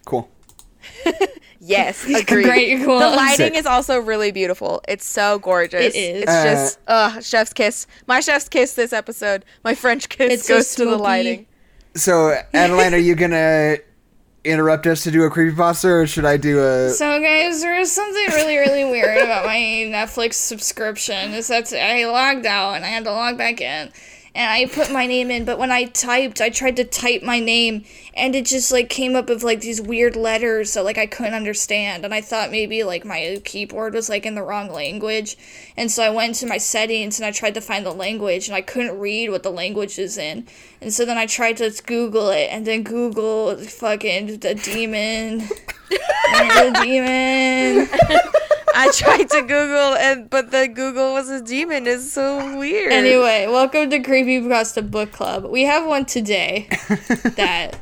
Cool. 0.06 0.30
yes 1.64 2.04
agreed 2.10 2.44
Great, 2.46 2.84
cool. 2.84 3.00
the 3.00 3.10
lighting 3.12 3.36
Sick. 3.48 3.56
is 3.56 3.66
also 3.68 4.00
really 4.00 4.32
beautiful 4.32 4.82
it's 4.88 5.06
so 5.06 5.38
gorgeous 5.40 5.94
It 5.94 5.98
is. 5.98 6.24
it's 6.24 6.32
Uh, 6.32 6.44
just 6.44 6.80
uh 6.88 7.22
chef's 7.22 7.54
kiss 7.54 7.86
my 8.08 8.20
chef's 8.20 8.50
kiss 8.50 8.74
this 8.74 8.92
episode 8.92 9.46
my 9.64 9.76
french 9.76 10.10
kiss 10.10 10.34
It's 10.34 10.48
so 10.48 10.56
goes 10.56 10.74
to 10.76 10.86
the 10.86 10.98
lighting 10.98 11.46
So, 11.96 12.36
Adeline, 12.54 12.94
are 12.96 12.98
you 12.98 13.14
gonna 13.16 13.78
interrupt 14.44 14.88
us 14.88 15.04
to 15.04 15.12
do 15.12 15.24
a 15.24 15.30
creepy 15.30 15.56
creepypasta, 15.56 15.86
or 15.86 16.08
should 16.08 16.26
I 16.26 16.38
do 16.38 16.60
a? 16.64 16.90
So 16.90 17.20
guys, 17.22 17.62
there 17.62 17.78
is 17.80 17.92
something 17.92 18.26
really, 18.30 18.58
really 18.58 18.86
weird 18.86 19.18
about 19.22 19.46
my 19.46 19.58
Netflix 19.94 20.34
subscription. 20.36 21.34
Is 21.34 21.48
that 21.50 21.72
I 21.74 22.06
logged 22.06 22.46
out 22.48 22.74
and 22.76 22.84
I 22.86 22.88
had 22.88 23.04
to 23.04 23.12
log 23.12 23.38
back 23.38 23.62
in, 23.62 23.92
and 24.34 24.50
I 24.50 24.66
put 24.66 24.92
my 24.92 25.08
name 25.08 25.30
in, 25.30 25.44
but 25.44 25.60
when 25.60 25.72
I 25.72 25.86
typed, 25.86 26.40
I 26.40 26.50
tried 26.50 26.78
to 26.78 26.86
type 26.86 27.22
my 27.22 27.42
name 27.42 27.84
and 28.14 28.34
it 28.34 28.46
just 28.46 28.72
like 28.72 28.90
came 28.90 29.14
up 29.14 29.28
with 29.28 29.44
like 29.44 29.60
these 29.60 29.82
weird 29.82 30.16
letters 30.16 30.74
that 30.74 30.86
like 30.86 30.98
I 30.98 31.06
couldn't 31.06 31.34
understand 31.34 32.06
and 32.06 32.14
I 32.14 32.22
thought 32.22 32.50
maybe 32.50 32.84
like 32.84 33.04
my 33.04 33.42
keyboard 33.44 33.94
was 33.94 34.08
like 34.08 34.26
in 34.26 34.36
the 34.36 34.44
wrong 34.44 34.72
language. 34.72 35.36
And 35.76 35.92
so 35.92 36.04
I 36.04 36.10
went 36.10 36.36
to 36.36 36.48
my 36.48 36.58
settings 36.58 37.20
and 37.20 37.26
I 37.26 37.32
tried 37.32 37.56
to 37.56 37.62
find 37.62 37.86
the 37.86 37.94
language 37.94 38.48
and 38.48 38.56
I 38.56 38.62
couldn't 38.62 38.98
read 38.98 39.32
what 39.32 39.44
the 39.44 39.52
language 39.52 40.00
is 40.00 40.18
in. 40.18 40.48
And 40.82 40.92
so 40.92 41.06
then 41.06 41.18
I 41.18 41.28
tried 41.28 41.58
to 41.58 41.70
Google 41.86 42.30
it 42.30 42.48
and 42.52 42.66
then 42.66 42.82
Google 42.84 43.56
fucking 43.58 44.40
the 44.40 44.56
demon. 44.56 45.42
and 45.42 46.50
the 46.52 46.80
demon. 46.82 47.88
I 48.74 48.90
tried 48.94 49.30
to 49.30 49.42
Google 49.42 49.96
and 49.96 50.30
but 50.30 50.50
the 50.52 50.68
Google 50.68 51.14
was 51.14 51.30
a 51.30 51.42
demon. 51.42 51.86
It's 51.86 52.12
so 52.12 52.58
weird. 52.58 52.92
Anyway, 52.92 53.46
welcome 53.48 53.90
to 53.92 54.00
Creepypasta 54.00 54.90
Book 54.90 55.12
Club. 55.12 55.46
We 55.46 55.64
have 55.64 55.86
one 55.86 56.06
today 56.06 56.68
that 57.36 57.78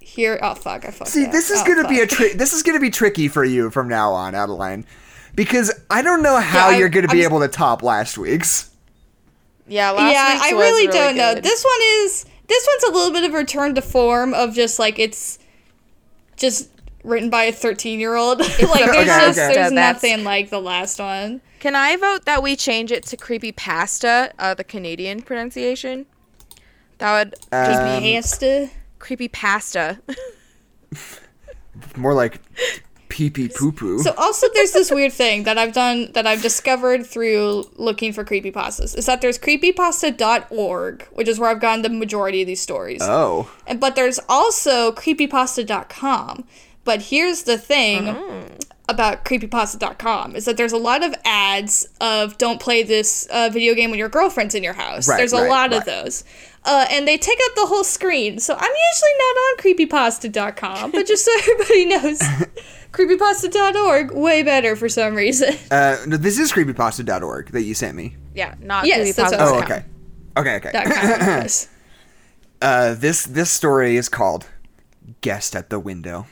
here. 0.00 0.38
Oh 0.42 0.54
fuck! 0.54 0.84
I 0.84 0.90
fucked 0.90 1.10
See, 1.10 1.24
up. 1.26 1.32
this 1.32 1.50
is 1.50 1.60
Oh, 1.62 1.66
gonna 1.66 1.88
be 1.88 2.00
a 2.00 2.06
fuck. 2.06 2.18
tri- 2.18 2.32
this 2.34 2.52
is 2.52 2.62
gonna 2.62 2.80
be 2.80 2.90
tricky 2.90 3.28
for 3.28 3.44
you 3.44 3.70
from 3.70 3.88
now 3.88 4.12
on, 4.12 4.34
Adeline, 4.34 4.84
because 5.34 5.72
I 5.90 6.02
don't 6.02 6.22
know 6.22 6.36
how 6.38 6.68
Yeah, 6.70 6.76
I- 6.76 6.78
you're 6.78 6.88
gonna 6.90 7.08
be 7.08 7.22
I'm- 7.22 7.30
able 7.30 7.40
to 7.40 7.48
top 7.48 7.82
last 7.82 8.18
week's. 8.18 8.70
Yeah, 9.68 9.90
last 9.90 10.12
yeah, 10.12 10.32
week's 10.34 10.44
I 10.46 10.52
was 10.54 10.62
really, 10.62 10.86
don't 10.88 11.16
know. 11.16 11.34
This 11.34 11.64
one 11.64 11.80
is 12.04 12.24
this 12.48 12.68
one's 12.70 12.82
a 12.84 12.96
little 12.96 13.12
bit 13.12 13.24
of 13.24 13.34
a 13.34 13.36
return 13.38 13.74
to 13.74 13.82
form 13.82 14.32
of 14.34 14.54
just 14.54 14.78
like 14.78 14.98
it's 14.98 15.38
just 16.36 16.70
written 17.02 17.30
by 17.30 17.44
a 17.44 17.52
13 17.52 17.98
year 18.00 18.14
old. 18.14 18.38
like 18.40 18.58
there's 18.58 18.68
Okay, 18.68 19.04
just 19.04 19.38
okay. 19.38 19.54
there's 19.54 19.72
That's- 19.72 19.72
nothing 20.02 20.24
like 20.24 20.50
the 20.50 20.60
last 20.60 20.98
one. 20.98 21.40
Can 21.60 21.74
I 21.74 21.96
vote 21.96 22.26
that 22.26 22.42
we 22.42 22.54
change 22.54 22.92
it 22.92 23.04
to 23.06 23.16
creepy 23.16 23.50
pasta, 23.50 24.32
uh, 24.38 24.54
the 24.54 24.62
Canadian 24.64 25.22
pronunciation? 25.22 26.06
That 26.98 27.12
would 27.18 27.34
just 27.50 27.80
Um, 27.82 28.02
be 28.02 28.14
Pasta. 28.14 28.70
creepy 28.98 29.28
pasta. 29.28 29.98
More 31.96 32.14
like 32.14 32.40
pee 33.16 33.30
pee 33.30 33.48
poo 33.48 33.72
poo. 33.72 33.98
So 34.00 34.12
also 34.18 34.46
there's 34.52 34.72
this 34.72 34.90
weird 34.90 35.12
thing 35.12 35.44
that 35.44 35.56
I've 35.56 35.72
done 35.72 36.12
that 36.12 36.26
I've 36.26 36.42
discovered 36.42 37.06
through 37.06 37.64
looking 37.76 38.12
for 38.12 38.24
creepy 38.24 38.52
pastas 38.52 38.96
is 38.96 39.06
that 39.06 39.22
there's 39.22 39.38
creepypasta.org, 39.38 41.02
which 41.12 41.26
is 41.28 41.38
where 41.38 41.48
I've 41.50 41.60
gotten 41.60 41.80
the 41.82 41.88
majority 41.88 42.42
of 42.42 42.46
these 42.46 42.60
stories. 42.60 43.00
oh, 43.02 43.50
And 43.66 43.80
but 43.80 43.94
there's 43.96 44.20
also 44.28 44.92
creepypasta.com. 44.92 46.44
But 46.84 47.02
here's 47.02 47.42
the 47.44 47.58
thing 47.58 48.14
about 48.88 49.24
creepypasta.com 49.24 50.36
is 50.36 50.44
that 50.44 50.56
there's 50.56 50.72
a 50.72 50.76
lot 50.76 51.02
of 51.02 51.12
ads 51.24 51.88
of 52.00 52.38
don't 52.38 52.60
play 52.60 52.84
this 52.84 53.26
uh, 53.32 53.48
video 53.52 53.74
game 53.74 53.90
when 53.90 53.98
your 53.98 54.08
girlfriend's 54.08 54.54
in 54.54 54.62
your 54.62 54.74
house. 54.74 55.08
Right, 55.08 55.16
there's 55.16 55.32
a 55.32 55.42
right, 55.42 55.50
lot 55.50 55.72
of 55.72 55.84
those. 55.84 56.22
Uh, 56.64 56.86
and 56.90 57.06
they 57.08 57.16
take 57.18 57.38
up 57.46 57.54
the 57.56 57.66
whole 57.66 57.82
screen. 57.84 58.38
So 58.38 58.54
I'm 58.54 58.72
usually 58.92 59.14
not 59.18 59.36
on 59.36 59.56
creepypasta.com, 59.58 60.90
but 60.92 61.06
just 61.06 61.24
so 61.24 61.32
everybody 61.38 61.84
knows, 61.86 62.20
creepypasta.org 62.96 64.12
way 64.12 64.42
better 64.42 64.74
for 64.76 64.88
some 64.88 65.14
reason. 65.14 65.54
uh, 65.70 65.96
no, 66.06 66.16
this 66.16 66.38
is 66.38 66.52
creepypasta.org 66.52 67.50
that 67.52 67.62
you 67.62 67.74
sent 67.74 67.94
me. 67.96 68.16
yeah, 68.34 68.54
not 68.60 68.86
Yes, 68.86 69.14
that's 69.14 69.32
creepypasta. 69.32 69.38
what 69.52 69.70
Oh, 69.70 69.76
okay, 69.76 69.84
okay, 70.36 70.56
okay. 70.56 70.70
Yes. 70.74 71.68
Uh, 72.62 72.94
this 72.94 73.24
this 73.24 73.50
story 73.50 73.96
is 73.96 74.08
called 74.08 74.46
"Guest 75.20 75.54
at 75.54 75.68
the 75.68 75.78
Window." 75.78 76.26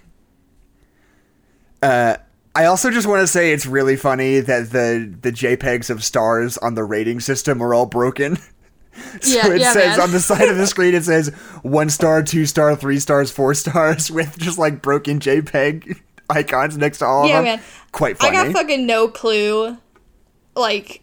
Uh, 1.83 2.17
I 2.55 2.65
also 2.65 2.91
just 2.91 3.07
want 3.07 3.21
to 3.21 3.27
say 3.27 3.53
it's 3.53 3.67
really 3.67 3.95
funny 3.97 4.41
that 4.41 4.71
the 4.71 5.15
the 5.21 5.31
JPEGs 5.31 5.91
of 5.91 6.03
stars 6.03 6.57
on 6.59 6.77
the 6.77 6.83
rating 6.85 7.21
system 7.21 7.63
are 7.63 7.75
all 7.75 7.85
broken. 7.85 8.37
so 9.21 9.37
Yeah, 9.37 9.53
it 9.53 9.61
yeah, 9.61 9.73
says 9.75 9.99
man. 9.99 10.01
on 10.01 10.13
the 10.13 10.21
side 10.21 10.49
of 10.49 10.57
the 10.57 10.67
screen 10.67 10.95
it 10.95 11.05
says 11.05 11.29
one 11.63 11.91
star, 11.91 12.23
two 12.23 12.47
star, 12.47 12.75
three 12.75 13.01
stars, 13.01 13.31
four 13.31 13.53
stars 13.55 14.11
with 14.11 14.39
just 14.39 14.57
like 14.57 14.81
broken 14.81 15.19
JPEG 15.21 16.01
icons 16.31 16.77
next 16.77 16.99
to 16.99 17.07
all 17.07 17.27
Yeah, 17.29 17.39
of 17.41 17.45
them. 17.45 17.57
man. 17.57 17.65
Quite 17.93 18.19
funny. 18.19 18.37
I 18.37 18.45
got 18.45 18.53
fucking 18.53 18.87
no 18.87 19.09
clue. 19.09 19.77
Like, 20.57 21.03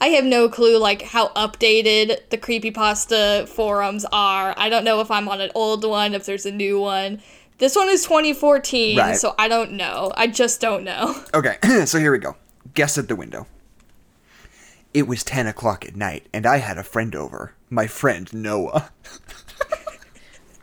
I 0.00 0.08
have 0.08 0.24
no 0.24 0.48
clue 0.48 0.78
like 0.78 1.02
how 1.02 1.28
updated 1.30 2.28
the 2.30 2.38
creepypasta 2.38 3.48
forums 3.48 4.04
are. 4.12 4.54
I 4.56 4.68
don't 4.68 4.84
know 4.84 5.00
if 5.00 5.10
I'm 5.10 5.28
on 5.28 5.40
an 5.40 5.50
old 5.54 5.84
one, 5.84 6.14
if 6.14 6.24
there's 6.26 6.46
a 6.46 6.52
new 6.52 6.80
one. 6.80 7.20
This 7.58 7.74
one 7.74 7.88
is 7.88 8.04
2014, 8.04 8.96
Right. 8.96 9.16
so 9.16 9.34
I 9.36 9.48
don't 9.48 9.72
know. 9.72 10.12
I 10.16 10.28
just 10.28 10.60
don't 10.60 10.84
know. 10.84 11.16
Okay, 11.34 11.56
so 11.86 11.98
here 11.98 12.12
we 12.12 12.18
go. 12.18 12.36
Guess 12.74 12.98
at 12.98 13.08
the 13.08 13.16
window. 13.16 13.46
It 14.94 15.08
was 15.08 15.24
10 15.24 15.46
o'clock 15.48 15.84
at 15.84 15.96
night, 15.96 16.26
and 16.32 16.46
I 16.46 16.58
had 16.58 16.78
a 16.78 16.84
friend 16.84 17.14
over. 17.16 17.54
My 17.68 17.86
friend, 17.86 18.32
Noah. 18.32 18.90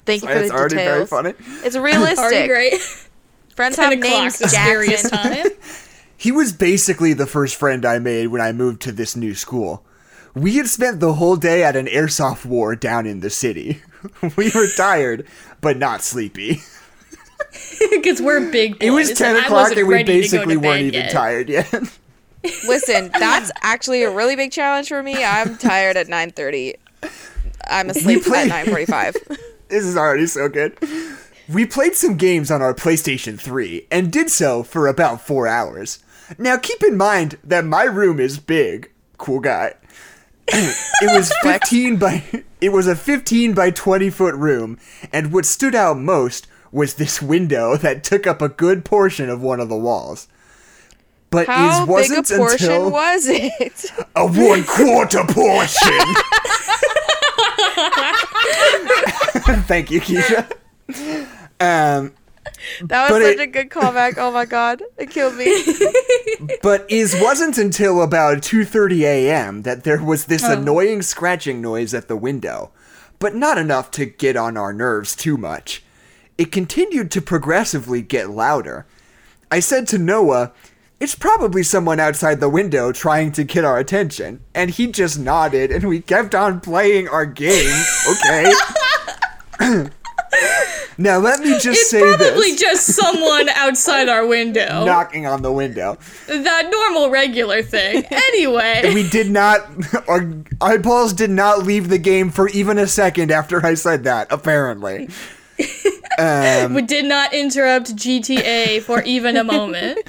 Thank 0.05 0.21
you 0.21 0.27
for 0.29 0.33
the 0.35 0.39
details. 0.39 0.43
It's 0.43 0.51
already 0.51 0.75
very 0.75 1.05
funny. 1.05 1.33
It's 1.63 1.75
Already 1.75 1.97
realistic. 1.97 2.47
great. 2.47 3.07
Friends 3.55 3.75
10 3.77 3.85
have 3.91 3.99
o'clock, 3.99 4.21
names. 4.21 4.39
Jackson. 4.39 5.09
time. 5.11 5.47
He 6.17 6.31
was 6.31 6.53
basically 6.53 7.11
the 7.13 7.27
first 7.27 7.55
friend 7.55 7.85
I 7.85 7.99
made 7.99 8.27
when 8.27 8.39
I 8.41 8.51
moved 8.53 8.81
to 8.83 8.91
this 8.93 9.15
new 9.17 9.35
school. 9.35 9.83
We 10.33 10.55
had 10.55 10.67
spent 10.67 10.99
the 11.01 11.13
whole 11.13 11.35
day 11.35 11.61
at 11.63 11.75
an 11.75 11.87
airsoft 11.87 12.45
war 12.45 12.75
down 12.75 13.05
in 13.05 13.19
the 13.19 13.29
city. 13.29 13.81
we 14.37 14.49
were 14.55 14.67
tired, 14.75 15.27
but 15.61 15.77
not 15.77 16.01
sleepy. 16.01 16.61
Because 17.91 18.21
we're 18.21 18.49
big 18.51 18.79
boys. 18.79 18.87
It 18.87 18.91
was 18.91 19.11
10 19.13 19.35
and 19.35 19.45
o'clock 19.45 19.75
and 19.77 19.87
we 19.87 19.93
ready 19.93 20.03
to 20.05 20.11
go 20.13 20.19
basically 20.21 20.57
weren't 20.57 20.63
bed 20.63 20.81
even 20.85 21.01
yet. 21.01 21.11
tired 21.11 21.49
yet. 21.49 21.71
Listen, 22.67 23.09
that's 23.17 23.51
actually 23.61 24.03
a 24.03 24.09
really 24.09 24.35
big 24.35 24.51
challenge 24.51 24.87
for 24.89 25.01
me. 25.03 25.23
I'm 25.23 25.57
tired 25.57 25.95
at 25.97 26.07
9:30. 26.07 26.75
I'm 27.67 27.89
asleep 27.89 28.23
played- 28.23 28.51
at 28.51 28.65
9:45. 28.67 29.37
this 29.69 29.83
is 29.85 29.95
already 29.97 30.27
so 30.27 30.47
good. 30.49 30.77
We 31.47 31.65
played 31.65 31.95
some 31.95 32.17
games 32.17 32.49
on 32.49 32.61
our 32.61 32.73
PlayStation 32.73 33.39
3 33.39 33.87
and 33.91 34.11
did 34.11 34.31
so 34.31 34.63
for 34.63 34.87
about 34.87 35.21
four 35.21 35.47
hours. 35.47 35.99
Now 36.39 36.57
keep 36.57 36.81
in 36.81 36.97
mind 36.97 37.37
that 37.43 37.65
my 37.65 37.83
room 37.83 38.19
is 38.19 38.39
big. 38.39 38.91
Cool 39.17 39.41
guy. 39.41 39.75
it 40.47 41.15
was 41.15 41.31
15 41.43 41.97
by 41.97 42.43
it 42.61 42.69
was 42.69 42.87
a 42.87 42.95
15 42.95 43.53
by 43.53 43.71
20 43.71 44.09
foot 44.11 44.35
room 44.35 44.79
and 45.11 45.33
what 45.33 45.45
stood 45.45 45.73
out 45.73 45.97
most 45.97 46.47
was 46.71 46.95
this 46.95 47.21
window 47.21 47.77
that 47.77 48.03
took 48.03 48.27
up 48.27 48.41
a 48.41 48.49
good 48.49 48.85
portion 48.85 49.29
of 49.29 49.41
one 49.41 49.59
of 49.59 49.69
the 49.69 49.77
walls. 49.77 50.27
But 51.29 51.47
How 51.47 51.83
it 51.83 52.09
big 52.09 52.11
a 52.11 52.23
portion 52.37 52.71
until 52.71 52.91
was 52.91 53.27
it? 53.27 53.91
a 54.15 54.25
one 54.25 54.63
quarter 54.63 55.23
portion. 55.23 56.15
Thank 59.67 59.91
you, 59.91 60.01
Keisha. 60.01 60.51
Um, 61.59 62.13
That 62.83 63.09
was 63.09 63.23
such 63.23 63.35
it- 63.35 63.39
a 63.39 63.47
good 63.47 63.69
callback. 63.69 64.17
Oh 64.17 64.31
my 64.31 64.45
god, 64.45 64.83
it 64.97 65.09
killed 65.09 65.35
me. 65.35 65.45
but 66.61 66.85
it 66.89 67.21
wasn't 67.21 67.57
until 67.57 68.01
about 68.01 68.37
2:30 68.39 69.01
a.m. 69.01 69.61
that 69.63 69.83
there 69.83 70.03
was 70.03 70.25
this 70.25 70.43
annoying 70.43 71.01
scratching 71.01 71.61
noise 71.61 71.93
at 71.93 72.07
the 72.07 72.15
window, 72.17 72.71
but 73.19 73.35
not 73.35 73.57
enough 73.57 73.89
to 73.91 74.05
get 74.05 74.35
on 74.37 74.57
our 74.57 74.73
nerves 74.73 75.15
too 75.15 75.37
much. 75.37 75.83
It 76.37 76.51
continued 76.51 77.09
to 77.11 77.21
progressively 77.21 78.01
get 78.01 78.29
louder. 78.29 78.85
I 79.49 79.59
said 79.59 79.87
to 79.87 79.97
Noah, 79.97 80.51
"It's 80.99 81.15
probably 81.15 81.63
someone 81.63 81.99
outside 81.99 82.39
the 82.41 82.49
window 82.49 82.91
trying 82.91 83.31
to 83.33 83.43
get 83.43 83.65
our 83.65 83.79
attention." 83.79 84.41
And 84.53 84.69
he 84.69 84.87
just 84.87 85.17
nodded 85.17 85.71
and 85.71 85.85
we 85.85 85.99
kept 86.01 86.35
on 86.35 86.59
playing 86.59 87.07
our 87.07 87.25
game. 87.25 87.73
Okay. 88.07 88.51
now 90.97 91.17
let 91.19 91.39
me 91.39 91.49
just 91.59 91.67
It's 91.67 91.89
say 91.89 91.99
probably 92.01 92.51
this. 92.51 92.59
just 92.61 92.85
someone 92.87 93.49
outside 93.55 94.09
our 94.09 94.25
window. 94.25 94.85
knocking 94.85 95.25
on 95.25 95.41
the 95.41 95.51
window. 95.51 95.97
that 96.27 96.69
normal, 96.71 97.09
regular 97.09 97.61
thing. 97.61 98.03
Anyway. 98.11 98.91
we 98.93 99.07
did 99.09 99.29
not 99.31 99.61
our 100.09 100.33
eyeballs 100.61 101.13
did 101.13 101.29
not 101.29 101.59
leave 101.63 101.89
the 101.89 101.97
game 101.97 102.29
for 102.29 102.49
even 102.49 102.77
a 102.77 102.87
second 102.87 103.31
after 103.31 103.65
I 103.65 103.73
said 103.75 104.03
that, 104.05 104.27
apparently. 104.31 105.09
Um, 106.17 106.73
we 106.73 106.81
did 106.81 107.03
not 107.03 107.33
interrupt 107.33 107.93
GTA 107.95 108.81
for 108.81 109.01
even 109.03 109.35
a 109.35 109.43
moment. 109.43 109.99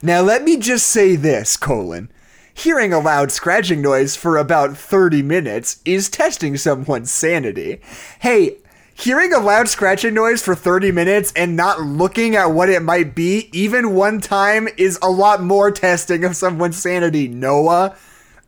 Now 0.00 0.20
let 0.20 0.44
me 0.44 0.58
just 0.58 0.86
say 0.86 1.16
this, 1.16 1.56
colon. 1.56 2.08
Hearing 2.54 2.92
a 2.92 3.00
loud 3.00 3.32
scratching 3.32 3.82
noise 3.82 4.14
for 4.14 4.36
about 4.36 4.76
30 4.76 5.22
minutes 5.22 5.80
is 5.84 6.08
testing 6.08 6.56
someone's 6.56 7.10
sanity. 7.10 7.80
Hey, 8.20 8.58
hearing 8.98 9.32
a 9.32 9.38
loud 9.38 9.68
scratching 9.68 10.14
noise 10.14 10.42
for 10.42 10.54
30 10.54 10.90
minutes 10.90 11.32
and 11.36 11.54
not 11.54 11.80
looking 11.80 12.34
at 12.34 12.46
what 12.46 12.70
it 12.70 12.82
might 12.82 13.14
be 13.14 13.48
even 13.52 13.94
one 13.94 14.20
time 14.20 14.68
is 14.76 14.98
a 15.02 15.10
lot 15.10 15.42
more 15.42 15.70
testing 15.70 16.24
of 16.24 16.34
someone's 16.34 16.80
sanity, 16.80 17.28
Noah. 17.28 17.94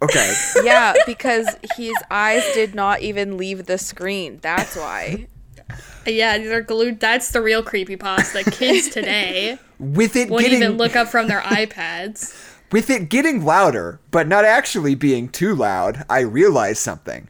Okay. 0.00 0.34
yeah, 0.62 0.94
because 1.06 1.48
his 1.76 1.94
eyes 2.10 2.42
did 2.54 2.74
not 2.74 3.02
even 3.02 3.36
leave 3.36 3.66
the 3.66 3.78
screen. 3.78 4.38
That's 4.40 4.76
why. 4.76 5.26
Yeah, 6.06 6.38
they're 6.38 6.62
glued. 6.62 7.00
That's 7.00 7.30
the 7.32 7.42
real 7.42 7.62
creepy 7.62 7.96
creepypasta. 7.96 8.50
Kids 8.50 8.88
today 8.92 9.58
With 9.78 10.16
it 10.16 10.30
won't 10.30 10.42
getting 10.42 10.62
even 10.62 10.76
look 10.78 10.96
up 10.96 11.08
from 11.08 11.28
their 11.28 11.40
iPads. 11.42 12.34
With 12.70 12.90
it 12.90 13.08
getting 13.08 13.44
louder, 13.44 14.00
but 14.10 14.28
not 14.28 14.44
actually 14.44 14.94
being 14.94 15.28
too 15.28 15.54
loud, 15.54 16.04
I 16.08 16.20
realized 16.20 16.78
something. 16.78 17.28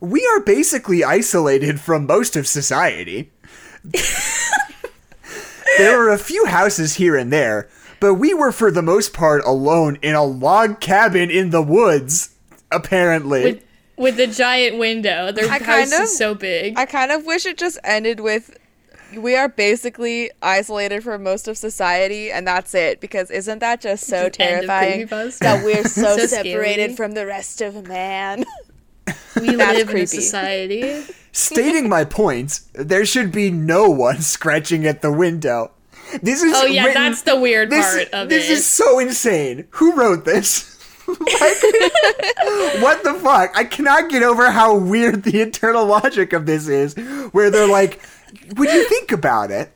We 0.00 0.26
are 0.34 0.40
basically 0.40 1.02
isolated 1.04 1.80
from 1.80 2.06
most 2.06 2.36
of 2.36 2.46
society. 2.46 3.30
there 5.78 5.98
were 5.98 6.10
a 6.10 6.18
few 6.18 6.46
houses 6.46 6.94
here 6.94 7.16
and 7.16 7.32
there, 7.32 7.68
but 8.00 8.14
we 8.14 8.34
were 8.34 8.52
for 8.52 8.70
the 8.70 8.82
most 8.82 9.12
part 9.12 9.42
alone 9.44 9.98
in 10.02 10.14
a 10.14 10.24
log 10.24 10.80
cabin 10.80 11.30
in 11.30 11.50
the 11.50 11.62
woods, 11.62 12.34
apparently. 12.70 13.42
With 13.44 13.62
with 13.98 14.16
the 14.18 14.26
giant 14.26 14.78
window. 14.78 15.32
Their 15.32 15.46
I 15.46 15.58
house 15.58 15.62
kind 15.62 15.92
of- 15.94 16.00
is 16.02 16.16
so 16.18 16.34
big. 16.34 16.78
I 16.78 16.84
kind 16.84 17.10
of 17.10 17.24
wish 17.24 17.46
it 17.46 17.56
just 17.56 17.78
ended 17.82 18.20
with 18.20 18.56
we 19.16 19.36
are 19.36 19.48
basically 19.48 20.30
isolated 20.42 21.02
from 21.04 21.22
most 21.22 21.46
of 21.48 21.56
society 21.56 22.30
and 22.30 22.44
that's 22.46 22.74
it 22.74 23.00
because 23.00 23.30
isn't 23.30 23.60
that 23.60 23.80
just 23.80 24.04
so 24.04 24.24
The 24.24 24.30
terrifying 24.30 25.06
that 25.06 25.62
we're 25.64 25.84
so, 25.88 26.16
So 26.18 26.26
separated 26.26 26.90
scary. 26.90 26.96
from 26.96 27.12
the 27.12 27.24
rest 27.24 27.60
of 27.60 27.86
man 27.86 28.44
we 29.40 29.54
That's 29.56 29.78
live 29.78 29.80
in 29.82 29.88
a 29.88 29.90
creepy. 29.92 30.06
society. 30.06 31.02
Stating 31.32 31.88
my 31.88 32.04
point, 32.04 32.60
there 32.74 33.04
should 33.04 33.30
be 33.30 33.50
no 33.50 33.88
one 33.90 34.20
scratching 34.20 34.86
at 34.86 35.02
the 35.02 35.12
window. 35.12 35.70
This 36.22 36.42
is 36.42 36.52
Oh 36.56 36.64
yeah, 36.66 36.84
written- 36.86 37.02
that's 37.02 37.22
the 37.22 37.38
weird 37.38 37.68
this, 37.70 37.84
part 37.84 38.08
of 38.14 38.28
this 38.28 38.48
it. 38.48 38.52
is 38.52 38.66
so 38.66 38.98
insane. 38.98 39.66
Who 39.70 39.92
wrote 39.96 40.24
this? 40.24 40.72
Like, 41.08 41.18
what 42.82 43.04
the 43.04 43.14
fuck? 43.22 43.52
I 43.56 43.64
cannot 43.64 44.10
get 44.10 44.22
over 44.22 44.50
how 44.50 44.76
weird 44.76 45.22
the 45.24 45.40
internal 45.40 45.84
logic 45.86 46.32
of 46.32 46.46
this 46.46 46.68
is. 46.68 46.94
Where 47.32 47.50
they're 47.50 47.68
like, 47.68 48.00
when 48.56 48.68
you 48.70 48.88
think 48.88 49.12
about 49.12 49.50
it, 49.50 49.72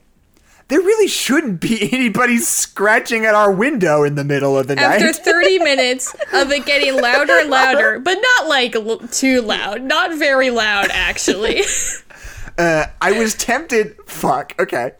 there 0.71 0.81
really 0.81 1.09
shouldn't 1.09 1.61
be 1.61 1.93
anybody 1.93 2.39
scratching 2.39 3.27
at 3.27 3.35
our 3.35 3.51
window 3.53 4.05
in 4.05 4.15
the 4.15 4.25
middle 4.25 4.57
of 4.57 4.69
the 4.69 4.77
night. 4.77 5.03
After 5.03 5.13
30 5.13 5.59
minutes 5.63 6.15
of 6.33 6.51
it 6.51 6.65
getting 6.65 6.99
louder 7.01 7.39
and 7.41 7.51
louder, 7.51 7.99
but 7.99 8.17
not 8.39 8.49
like 8.49 8.75
l- 8.75 8.99
too 8.99 9.43
loud, 9.43 9.83
not 9.83 10.17
very 10.17 10.51
loud 10.51 10.89
actually. 10.91 11.63
Uh, 12.59 12.85
I 13.01 13.13
was 13.13 13.35
tempted. 13.35 13.97
Fuck. 14.07 14.55
Okay. 14.59 14.93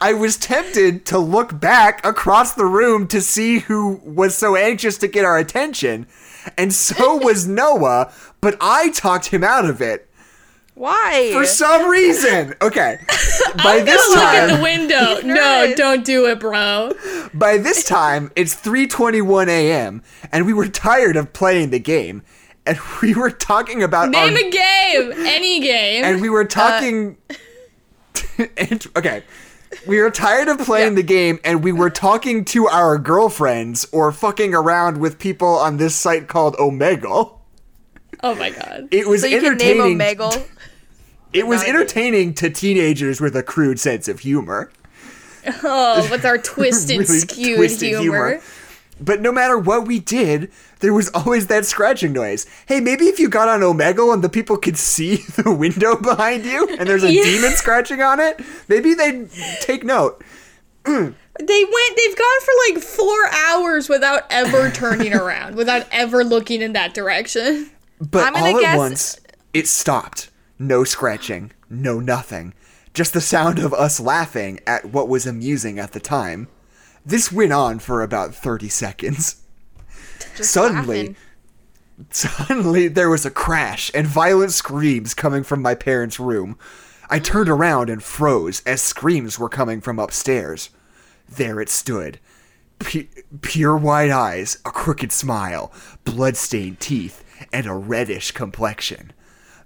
I 0.00 0.14
was 0.16 0.36
tempted 0.36 1.04
to 1.06 1.18
look 1.18 1.58
back 1.58 2.04
across 2.06 2.54
the 2.54 2.66
room 2.66 3.08
to 3.08 3.20
see 3.20 3.58
who 3.60 4.00
was 4.04 4.36
so 4.36 4.54
anxious 4.54 4.98
to 4.98 5.08
get 5.08 5.24
our 5.24 5.38
attention, 5.38 6.06
and 6.56 6.72
so 6.72 7.16
was 7.16 7.48
Noah, 7.48 8.12
but 8.40 8.56
I 8.60 8.90
talked 8.90 9.26
him 9.26 9.42
out 9.42 9.64
of 9.64 9.80
it 9.80 10.08
why 10.74 11.30
for 11.32 11.44
some 11.44 11.88
reason. 11.90 12.54
Okay. 12.62 12.98
By 13.62 13.78
I'm 13.78 13.84
this 13.84 14.14
gonna 14.14 14.20
look 14.20 14.34
in 14.34 14.48
time, 14.48 14.56
the 14.56 14.62
window. 14.62 15.20
No, 15.34 15.74
don't 15.76 16.04
do 16.04 16.26
it, 16.26 16.40
bro. 16.40 16.92
by 17.34 17.58
this 17.58 17.84
time, 17.84 18.32
it's 18.36 18.54
3:21 18.54 19.48
a.m., 19.48 20.02
and 20.32 20.46
we 20.46 20.52
were 20.52 20.68
tired 20.68 21.16
of 21.16 21.32
playing 21.32 21.70
the 21.70 21.78
game, 21.78 22.22
and 22.66 22.78
we 23.02 23.14
were 23.14 23.30
talking 23.30 23.82
about 23.82 24.08
Name 24.10 24.34
our 24.34 24.40
a 24.40 24.50
game, 24.50 25.12
any 25.26 25.60
game. 25.60 26.04
and 26.04 26.20
we 26.22 26.30
were 26.30 26.44
uh, 26.44 26.48
talking. 26.48 27.16
and- 28.56 28.86
okay, 28.96 29.22
we 29.86 30.00
were 30.00 30.10
tired 30.10 30.48
of 30.48 30.58
playing 30.58 30.94
the 30.94 31.02
game, 31.02 31.38
and 31.44 31.62
we 31.62 31.72
were 31.72 31.90
talking 31.90 32.44
to 32.46 32.66
our 32.68 32.96
girlfriends 32.98 33.86
or 33.92 34.10
fucking 34.12 34.54
around 34.54 34.98
with 34.98 35.18
people 35.18 35.48
on 35.48 35.76
this 35.76 35.94
site 35.94 36.28
called 36.28 36.56
Omegle. 36.56 37.38
oh 38.22 38.34
my 38.36 38.50
god. 38.50 38.88
It 38.90 39.06
was 39.06 39.20
so 39.22 39.26
you 39.26 39.40
can 39.40 39.56
name 39.58 39.80
entertaining. 39.80 39.98
Omegle 39.98 40.48
it 41.32 41.46
was 41.46 41.60
not 41.60 41.62
a 41.62 41.66
game. 41.66 41.76
entertaining 41.76 42.34
to 42.34 42.50
teenagers 42.50 43.20
with 43.20 43.34
a 43.36 43.42
crude 43.42 43.78
sense 43.80 44.08
of 44.08 44.20
humor. 44.20 44.70
Oh, 45.64 46.06
with 46.10 46.24
our 46.24 46.38
twisted, 46.52 46.98
Really 47.00 47.18
skewed 47.20 47.56
twisted 47.56 47.98
humor. 48.00 48.40
But 49.00 49.20
no 49.20 49.32
matter 49.32 49.58
what 49.58 49.86
we 49.88 49.98
did, 49.98 50.52
there 50.78 50.92
was 50.92 51.08
always 51.14 51.48
that 51.48 51.64
scratching 51.66 52.12
noise. 52.12 52.46
Hey, 52.66 52.78
maybe 52.78 53.06
if 53.06 53.18
you 53.18 53.28
got 53.28 53.48
on 53.48 53.60
Omegle 53.60 54.14
and 54.14 54.22
the 54.22 54.28
people 54.28 54.56
could 54.56 54.76
see 54.76 55.16
the 55.36 55.52
window 55.52 55.96
behind 55.96 56.44
you 56.44 56.68
and 56.78 56.88
there's 56.88 57.02
a 57.02 57.12
Yeah. 57.12 57.22
demon 57.24 57.52
scratching 57.52 58.00
on 58.02 58.20
it, 58.20 58.40
maybe 58.68 58.94
they'd 58.94 59.28
take 59.60 59.84
note. 59.84 60.22
They 61.38 61.64
went. 61.64 61.96
They've 61.96 62.16
gone 62.16 62.40
for 62.42 62.52
like 62.68 62.82
four 62.84 63.26
hours 63.48 63.88
without 63.88 64.24
ever 64.28 64.70
turning 64.70 65.14
around, 65.14 65.56
without 65.56 65.86
ever 65.90 66.22
looking 66.24 66.60
in 66.60 66.74
that 66.74 66.92
direction. 66.92 67.70
But 68.02 68.36
all 68.36 68.56
at 68.58 68.60
guess- 68.60 68.76
once, 68.76 69.20
it 69.54 69.66
stopped. 69.66 70.28
No 70.62 70.84
scratching, 70.84 71.50
no 71.68 71.98
nothing. 71.98 72.54
Just 72.94 73.14
the 73.14 73.20
sound 73.20 73.58
of 73.58 73.74
us 73.74 73.98
laughing 73.98 74.60
at 74.64 74.84
what 74.84 75.08
was 75.08 75.26
amusing 75.26 75.80
at 75.80 75.90
the 75.90 75.98
time. 75.98 76.46
This 77.04 77.32
went 77.32 77.52
on 77.52 77.80
for 77.80 78.00
about 78.00 78.32
30 78.32 78.68
seconds. 78.68 79.42
Just 80.36 80.52
Suddenly, 80.52 80.98
laughing. 80.98 81.16
Suddenly, 82.10 82.86
there 82.86 83.10
was 83.10 83.26
a 83.26 83.30
crash 83.30 83.90
and 83.92 84.06
violent 84.06 84.52
screams 84.52 85.14
coming 85.14 85.42
from 85.42 85.62
my 85.62 85.74
parents' 85.74 86.20
room. 86.20 86.56
I 87.10 87.18
turned 87.18 87.48
around 87.48 87.90
and 87.90 88.00
froze 88.00 88.62
as 88.64 88.80
screams 88.80 89.40
were 89.40 89.48
coming 89.48 89.80
from 89.80 89.98
upstairs. 89.98 90.70
There 91.28 91.60
it 91.60 91.70
stood. 91.70 92.20
Pu- 92.78 93.08
pure 93.40 93.76
white 93.76 94.12
eyes, 94.12 94.58
a 94.64 94.70
crooked 94.70 95.10
smile, 95.10 95.72
blood-stained 96.04 96.78
teeth, 96.78 97.24
and 97.52 97.66
a 97.66 97.74
reddish 97.74 98.30
complexion. 98.30 99.12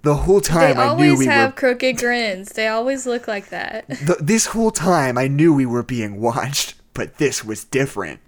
The 0.07 0.15
whole 0.15 0.39
They 0.39 0.47
time 0.47 0.79
I 0.79 0.83
knew 0.83 0.89
always 1.09 1.19
we 1.19 1.25
have 1.25 1.51
were 1.51 1.57
crooked 1.57 1.97
grins. 1.97 2.53
They 2.53 2.69
always 2.69 3.05
look 3.05 3.27
like 3.27 3.49
that. 3.49 3.85
th- 3.89 4.19
this 4.21 4.45
whole 4.45 4.71
time 4.71 5.17
I 5.17 5.27
knew 5.27 5.53
we 5.53 5.65
were 5.65 5.83
being 5.83 6.21
watched, 6.21 6.75
but 6.93 7.17
this 7.17 7.43
was 7.43 7.65
different. 7.65 8.21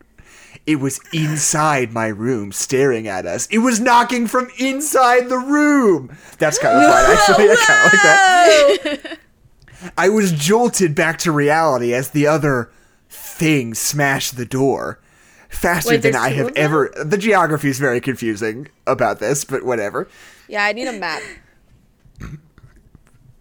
It 0.66 0.82
was 0.82 1.00
inside 1.14 1.94
my 1.94 2.08
room 2.08 2.52
staring 2.52 3.08
at 3.08 3.26
us. 3.26 3.48
It 3.48 3.60
was 3.60 3.80
knocking 3.80 4.28
from 4.28 4.50
inside 4.60 5.30
the 5.30 5.38
room. 5.38 6.18
That's 6.38 6.60
kind 6.60 6.76
of 6.76 6.84
fun, 6.84 7.12
actually. 7.18 7.50
I 7.50 7.56
kind 7.56 7.86
of 7.86 8.84
like 8.84 9.04
that. 9.04 9.20
I 9.98 10.10
was 10.10 10.34
jolted 10.34 10.96
back 10.96 11.18
to 11.20 11.32
reality 11.32 11.94
as 11.94 12.10
the 12.10 12.28
other 12.28 12.72
thing 13.10 13.74
smashed 13.74 14.36
the 14.36 14.46
door. 14.46 15.00
Faster 15.48 15.92
Wait, 15.92 16.02
than 16.02 16.18
I 16.18 16.32
have 16.32 16.52
ever. 16.58 16.92
The 17.02 17.18
geography 17.18 17.70
is 17.70 17.80
very 17.80 18.02
confusing 18.02 18.68
about 18.86 19.20
this, 19.22 19.46
but 19.46 19.64
whatever. 19.64 20.10
yeah 20.50 20.66
i 20.66 20.74
need 20.74 20.88
a 20.88 20.92
map 20.92 21.22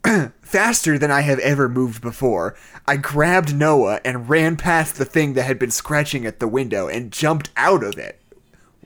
Faster 0.43 0.99
than 0.99 1.11
I 1.11 1.20
have 1.23 1.39
ever 1.41 1.69
moved 1.69 2.01
before, 2.01 2.57
I 2.87 2.97
grabbed 2.97 3.55
Noah 3.55 4.01
and 4.05 4.29
ran 4.29 4.57
past 4.57 4.97
the 4.97 5.05
thing 5.05 5.35
that 5.35 5.43
had 5.43 5.59
been 5.59 5.70
scratching 5.70 6.25
at 6.25 6.41
the 6.41 6.49
window 6.49 6.89
and 6.89 7.12
jumped 7.12 7.51
out 7.57 7.83
of 7.83 7.99
it. 7.99 8.20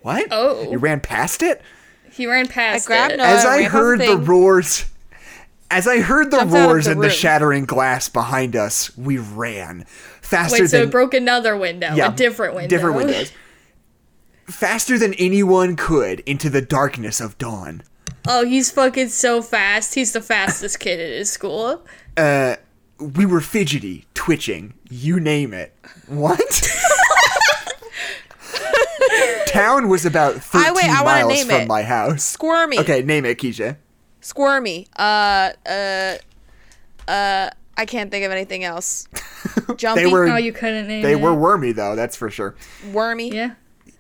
What? 0.01 0.27
Oh. 0.31 0.71
You 0.71 0.79
ran 0.79 1.01
past 1.01 1.43
it? 1.43 1.63
He 2.11 2.27
ran 2.27 2.49
past 2.49 2.87
I 2.87 2.89
grabbed 2.89 3.13
it. 3.15 3.17
Noah- 3.19 3.29
As 3.29 3.45
I 3.45 3.59
ran 3.59 3.71
heard 3.71 4.01
the 4.01 4.07
the 4.07 4.17
roars. 4.19 4.87
As 5.71 5.89
I 5.89 6.01
heard 6.01 6.31
the 6.31 6.37
Jumped 6.37 6.53
roars 6.55 6.85
the 6.85 6.91
and 6.91 7.03
the 7.03 7.09
shattering 7.09 7.65
glass 7.65 8.11
behind 8.11 8.55
us, 8.55 8.95
we 8.99 9.17
ran. 9.17 9.87
Faster 10.21 10.63
Wait, 10.65 10.69
so 10.69 10.79
than 10.81 10.89
it 10.89 10.91
broke 10.91 11.15
another 11.15 11.57
window, 11.57 11.95
a 11.97 12.13
different 12.13 12.55
window. 12.55 12.69
Different 12.69 12.97
windows. 12.97 13.33
Faster 14.47 14.99
than 14.99 15.15
anyone 15.15 15.77
could 15.77 16.21
into 16.21 16.51
the 16.51 16.61
darkness 16.61 17.21
of 17.21 17.39
dawn. 17.39 17.83
Oh, 18.29 18.45
he's 18.45 18.71
fucking 18.71 19.09
so 19.09 19.43
fast. 19.43 19.95
He's 19.95 20.13
the 20.13 20.21
fastest 20.21 20.79
kid 20.81 21.01
at 21.01 21.11
his 21.11 21.31
school. 21.31 21.83
Uh, 22.17 22.57
we 22.99 23.27
were 23.27 23.41
fidgety, 23.41 24.05
twitching, 24.15 24.75
you 24.89 25.19
name 25.19 25.53
it. 25.53 25.75
What? 26.07 26.41
Town 29.47 29.89
was 29.89 30.07
about 30.07 30.35
13 30.37 30.67
I- 30.69 30.73
wait, 30.73 30.85
I 30.85 31.03
wanna 31.03 31.21
miles 31.27 31.33
name 31.33 31.47
from 31.47 31.61
it. 31.63 31.69
my 31.69 31.83
house. 31.83 32.23
squirmy 32.25 32.79
Okay, 32.79 33.03
name 33.03 33.25
it, 33.27 33.39
Keisha. 33.39 33.77
squirmy 34.21 34.87
uh 34.97 35.51
uh 35.69 36.17
uh 37.09 37.51
i 37.77 37.85
can't 37.85 38.11
think 38.11 38.25
of 38.25 38.31
anything 38.31 38.63
else 38.65 39.09
jumpy 39.77 40.05
They 40.05 40.11
were 40.11 40.29
Oh, 40.29 40.37
you 40.37 40.53
couldn't 40.53 40.87
name 40.87 41.03
they 41.03 41.13
it. 41.15 41.21
were 41.21 41.35
wormy 41.35 41.73
though, 41.73 41.97
that's 41.97 42.17
for 42.17 42.31
sure. 42.31 42.55
wormy 42.93 43.31
Yeah. 43.31 43.55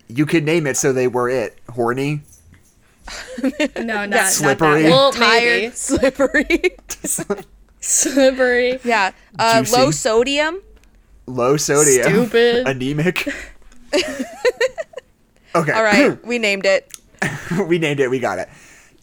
You 0.08 0.24
could 0.26 0.44
name 0.44 0.66
it 0.66 0.76
so 0.76 0.92
they 0.92 1.08
were 1.08 1.28
it. 1.28 1.58
Horny. 1.70 2.22
No, 3.82 4.06
not 4.06 4.28
Slippery. 4.28 4.82
Not 4.82 4.82
that. 4.82 4.90
Well, 4.90 5.12
tired 5.12 5.74
slippery 5.76 6.76
Slippery. 7.80 8.78
yeah 8.84 9.12
uh 9.38 9.64
low 9.72 9.90
sodium 9.90 10.62
Low 11.26 11.56
sodium. 11.56 12.26
Stupid. 12.26 12.66
Anemic. 12.66 13.28
okay. 15.54 15.72
all 15.72 15.84
right 15.84 16.24
we 16.26 16.38
named 16.38 16.66
it 16.66 16.92
we 17.66 17.78
named 17.78 18.00
it, 18.00 18.10
we 18.10 18.18
got 18.18 18.38
it. 18.38 18.48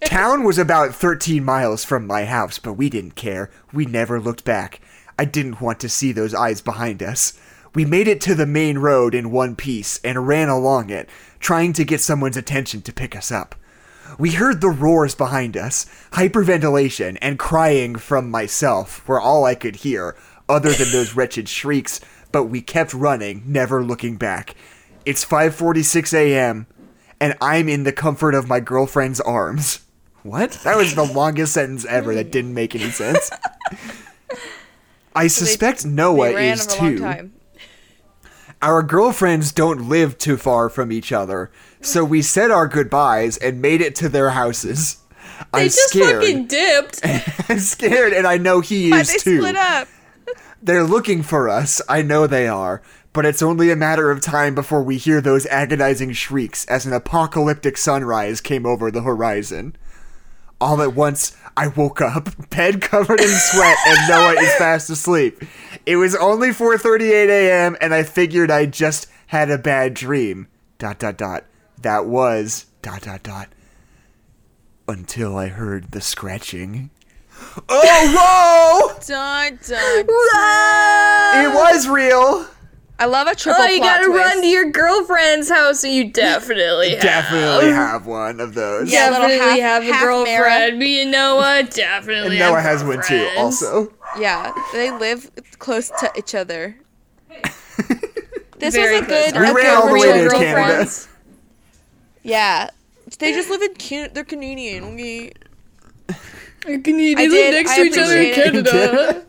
Town 0.06 0.44
was 0.44 0.58
about 0.58 0.96
13 0.96 1.44
miles 1.44 1.84
from 1.84 2.08
my 2.08 2.26
house, 2.26 2.58
but 2.60 2.74
we 2.74 2.90
didn't 2.90 3.16
care. 3.16 3.50
We 3.74 3.86
never 3.86 4.20
looked 4.20 4.46
back. 4.46 4.82
I 5.18 5.26
didn't 5.26 5.62
want 5.62 5.80
to 5.82 5.90
see 5.90 6.12
those 6.12 6.34
eyes 6.34 6.62
behind 6.62 7.04
us. 7.04 7.38
We 7.76 7.86
made 7.86 8.08
it 8.08 8.22
to 8.22 8.36
the 8.36 8.46
main 8.46 8.80
road 8.80 9.14
in 9.14 9.32
one 9.32 9.56
piece 9.56 10.00
and 10.04 10.28
ran 10.28 10.50
along 10.50 10.90
it, 10.90 11.10
trying 11.40 11.74
to 11.74 11.84
get 11.84 12.02
someone's 12.02 12.38
attention 12.38 12.82
to 12.84 12.94
pick 12.94 13.16
us 13.16 13.32
up. 13.32 13.56
We 14.18 14.32
heard 14.32 14.62
the 14.62 14.70
roars 14.70 15.16
behind 15.16 15.56
us, 15.56 15.86
hyperventilation, 16.12 17.18
and 17.22 17.38
crying 17.38 17.96
from 17.96 18.32
myself 18.32 19.08
were 19.08 19.20
all 19.22 19.46
I 19.46 19.56
could 19.56 19.78
hear, 19.78 20.16
other 20.48 20.72
than 20.72 20.92
those 20.92 21.14
wretched 21.16 21.48
shrieks 21.48 22.02
but 22.32 22.46
we 22.46 22.62
kept 22.62 22.94
running, 22.94 23.44
never 23.46 23.84
looking 23.84 24.18
back. 24.18 24.56
It's 25.06 25.26
5:46 25.26 26.14
a.m. 26.14 26.68
and 27.20 27.36
I'm 27.42 27.68
in 27.70 27.84
the 27.84 27.92
comfort 27.92 28.36
of 28.36 28.48
my 28.48 28.60
girlfriend's 28.60 29.20
arms. 29.22 29.80
What? 30.24 30.52
That 30.64 30.78
was 30.78 30.96
the 30.96 31.06
longest 31.06 31.54
sentence 31.54 31.86
ever 31.86 32.14
that 32.16 32.32
didn't 32.32 32.54
make 32.54 32.76
any 32.76 32.92
sense. 32.92 33.32
I 35.16 35.28
suspect 35.28 35.86
Noah 35.86 36.34
they 36.34 36.52
is 36.52 36.66
for 36.66 36.86
a 36.86 36.90
long 36.90 36.98
too. 36.98 37.32
Our 38.62 38.84
girlfriends 38.84 39.52
don't 39.54 39.88
live 39.88 40.18
too 40.18 40.36
far 40.36 40.70
from 40.70 40.92
each 40.92 41.12
other, 41.14 41.50
so 41.82 42.04
we 42.04 42.22
said 42.22 42.52
our 42.52 42.68
goodbyes 42.68 43.38
and 43.38 43.62
made 43.62 43.80
it 43.82 43.96
to 43.96 44.10
their 44.10 44.32
houses. 44.32 44.98
They 45.54 45.62
I'm 45.62 45.66
just 45.68 45.90
scared. 45.90 46.22
fucking 46.22 46.48
dipped. 46.48 47.00
I'm 47.50 47.60
scared, 47.60 48.12
and 48.12 48.28
I 48.28 48.38
know 48.38 48.60
he 48.60 48.92
Why 48.92 49.00
is 49.02 49.08
they 49.08 49.18
too. 49.20 49.38
split 49.38 49.56
up? 49.56 49.88
They're 50.62 50.84
looking 50.84 51.24
for 51.24 51.48
us. 51.48 51.82
I 51.88 52.02
know 52.02 52.28
they 52.28 52.48
are. 52.50 52.82
But 53.12 53.26
it's 53.26 53.42
only 53.42 53.72
a 53.72 53.76
matter 53.76 54.12
of 54.12 54.22
time 54.22 54.54
before 54.54 54.84
we 54.84 54.98
hear 54.98 55.20
those 55.20 55.48
agonizing 55.48 56.12
shrieks 56.14 56.64
as 56.66 56.86
an 56.86 56.94
apocalyptic 56.94 57.76
sunrise 57.76 58.40
came 58.40 58.66
over 58.68 58.92
the 58.92 59.02
horizon. 59.02 59.76
All 60.62 60.82
at 60.82 60.94
once, 60.94 61.38
I 61.56 61.68
woke 61.68 62.02
up, 62.02 62.30
bed 62.50 62.82
covered 62.82 63.22
in 63.22 63.28
sweat, 63.30 63.78
and 63.88 64.10
Noah 64.10 64.42
is 64.42 64.54
fast 64.56 64.90
asleep. 64.90 65.42
It 65.86 65.96
was 65.96 66.16
only 66.16 66.50
4:38 66.50 67.30
a.m., 67.30 67.78
and 67.80 67.94
I 67.94 68.04
figured 68.04 68.52
I 68.52 68.66
just 68.66 69.08
had 69.28 69.50
a 69.50 69.58
bad 69.58 69.94
dream. 69.94 70.48
Dot 70.78 71.00
dot 71.00 71.18
dot. 71.18 71.46
That 71.82 72.06
was 72.06 72.66
dot 72.82 73.02
dot 73.04 73.24
dot. 73.24 73.50
Until 74.88 75.38
I 75.38 75.48
heard 75.48 75.92
the 75.92 76.02
scratching. 76.02 76.90
Oh, 77.70 78.90
whoa! 78.90 79.00
Dun, 79.06 79.60
dun, 79.66 80.06
It 81.46 81.54
was 81.54 81.88
real. 81.88 82.48
I 83.02 83.06
love 83.06 83.28
a 83.28 83.34
triple 83.36 83.62
Oh, 83.64 83.66
you 83.66 83.78
plot 83.80 83.98
gotta 84.02 84.06
twist. 84.08 84.26
run 84.26 84.42
to 84.42 84.48
your 84.48 84.70
girlfriend's 84.72 85.50
house, 85.50 85.84
and 85.86 85.94
you 85.94 86.12
definitely 86.12 86.90
have. 86.96 87.02
Definitely 87.02 87.70
have 87.72 88.06
one 88.06 88.40
of 88.42 88.54
those. 88.56 88.92
Yeah, 88.92 89.10
definitely 89.12 89.38
half- 89.40 89.60
have 89.60 89.84
a 89.84 89.94
half 89.94 90.04
girlfriend. 90.04 90.80
Me 90.80 91.02
and 91.04 91.12
Noah 91.12 91.64
definitely. 91.64 92.32
And 92.32 92.40
Noah 92.40 92.60
have 92.62 92.82
has 92.82 92.84
one 92.84 93.02
too, 93.02 93.30
also. 93.38 93.94
Yeah, 94.20 94.52
they 94.74 94.92
live 94.92 95.32
close 95.60 95.90
to 96.00 96.12
each 96.18 96.36
other. 96.36 96.76
This 98.58 98.76
Very 98.76 99.00
was 99.00 99.04
a 99.04 99.10
good. 99.10 99.34
close. 99.34 99.44
We 99.44 99.50
a 99.50 99.54
ran 99.54 99.76
all 99.78 99.88
the 99.88 99.94
way 99.94 100.24
to. 100.24 100.30
Canada. 100.30 100.92
Yeah, 102.24 102.70
they 103.20 103.32
just 103.34 103.50
live 103.50 103.62
in. 103.62 103.74
Can- 103.76 104.10
they're 104.14 104.26
Canadian. 104.26 104.84
Okay. 104.84 105.32
Can 106.84 107.00
you 107.00 107.16
I 107.18 107.28
live 107.28 107.54
next 107.54 107.72
I 107.72 107.76
to 107.78 107.84
each 107.84 107.98
other 107.98 108.18
in 108.18 108.32
appreciate 108.32 108.56
it. 108.56 108.66
Canada? 108.66 109.26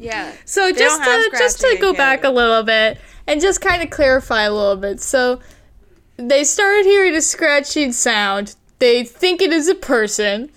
Yeah. 0.00 0.32
So 0.44 0.72
They 0.72 0.78
just 0.78 1.02
to 1.02 1.30
just 1.38 1.60
to 1.60 1.76
go 1.80 1.92
back 1.92 2.24
a 2.24 2.30
little 2.30 2.62
bit 2.62 2.98
and 3.26 3.40
just 3.40 3.60
kind 3.60 3.82
of 3.82 3.90
clarify 3.90 4.42
a 4.42 4.52
little 4.52 4.76
bit. 4.76 5.00
So 5.00 5.40
they 6.16 6.44
started 6.44 6.86
hearing 6.86 7.14
a 7.14 7.20
scratching 7.20 7.92
sound. 7.92 8.56
They 8.78 9.04
think 9.04 9.42
it 9.42 9.52
is 9.52 9.68
a 9.68 9.74
person. 9.74 10.50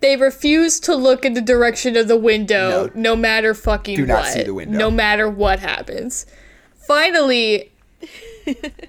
They 0.00 0.16
refuse 0.16 0.78
to 0.80 0.94
look 0.94 1.24
in 1.24 1.34
the 1.34 1.40
direction 1.40 1.96
of 1.96 2.06
the 2.06 2.16
window, 2.16 2.90
no, 2.94 3.16
matter 3.16 3.52
fucking 3.52 3.96
Do 3.96 4.06
not 4.06 4.22
what. 4.22 4.32
see 4.32 4.42
the 4.44 4.54
window. 4.54 4.78
No 4.78 4.90
matter 4.90 5.28
what 5.28 5.58
happens. 5.58 6.24
Finally, 6.86 7.72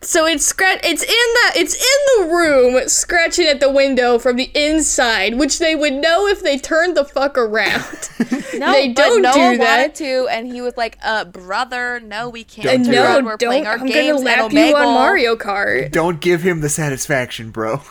so 0.00 0.26
it's 0.26 0.44
scratch. 0.44 0.80
It's 0.82 1.02
in 1.02 1.08
the. 1.08 1.52
It's 1.60 1.74
in 1.74 2.28
the 2.28 2.34
room, 2.34 2.88
scratching 2.88 3.46
at 3.46 3.60
the 3.60 3.70
window 3.70 4.18
from 4.18 4.36
the 4.36 4.50
inside, 4.54 5.38
which 5.38 5.58
they 5.58 5.74
would 5.76 5.92
know 5.94 6.26
if 6.26 6.42
they 6.42 6.58
turned 6.58 6.96
the 6.96 7.04
fuck 7.04 7.36
around. 7.38 7.84
No, 8.54 8.72
They 8.72 8.88
but 8.88 8.96
don't 8.96 9.22
Noah 9.22 9.32
do 9.52 9.58
that. 9.58 9.78
wanted 9.80 9.94
to, 9.96 10.26
and 10.32 10.46
he 10.48 10.60
was 10.60 10.76
like, 10.76 10.98
"Uh, 11.04 11.24
brother, 11.26 12.00
no, 12.00 12.28
we 12.28 12.42
can't. 12.42 12.66
Don't 12.66 12.78
do 12.78 12.84
do 12.86 12.90
no, 12.92 13.02
that. 13.02 13.24
We're 13.24 13.36
playing 13.36 13.64
don't. 13.64 13.72
our 13.72 13.78
I'm 13.78 13.86
gonna 13.86 14.14
lap 14.18 14.52
you 14.52 14.74
on 14.74 14.94
Mario 14.94 15.36
Kart. 15.36 15.92
Don't 15.92 16.20
give 16.20 16.42
him 16.42 16.60
the 16.60 16.68
satisfaction, 16.68 17.50
bro. 17.50 17.82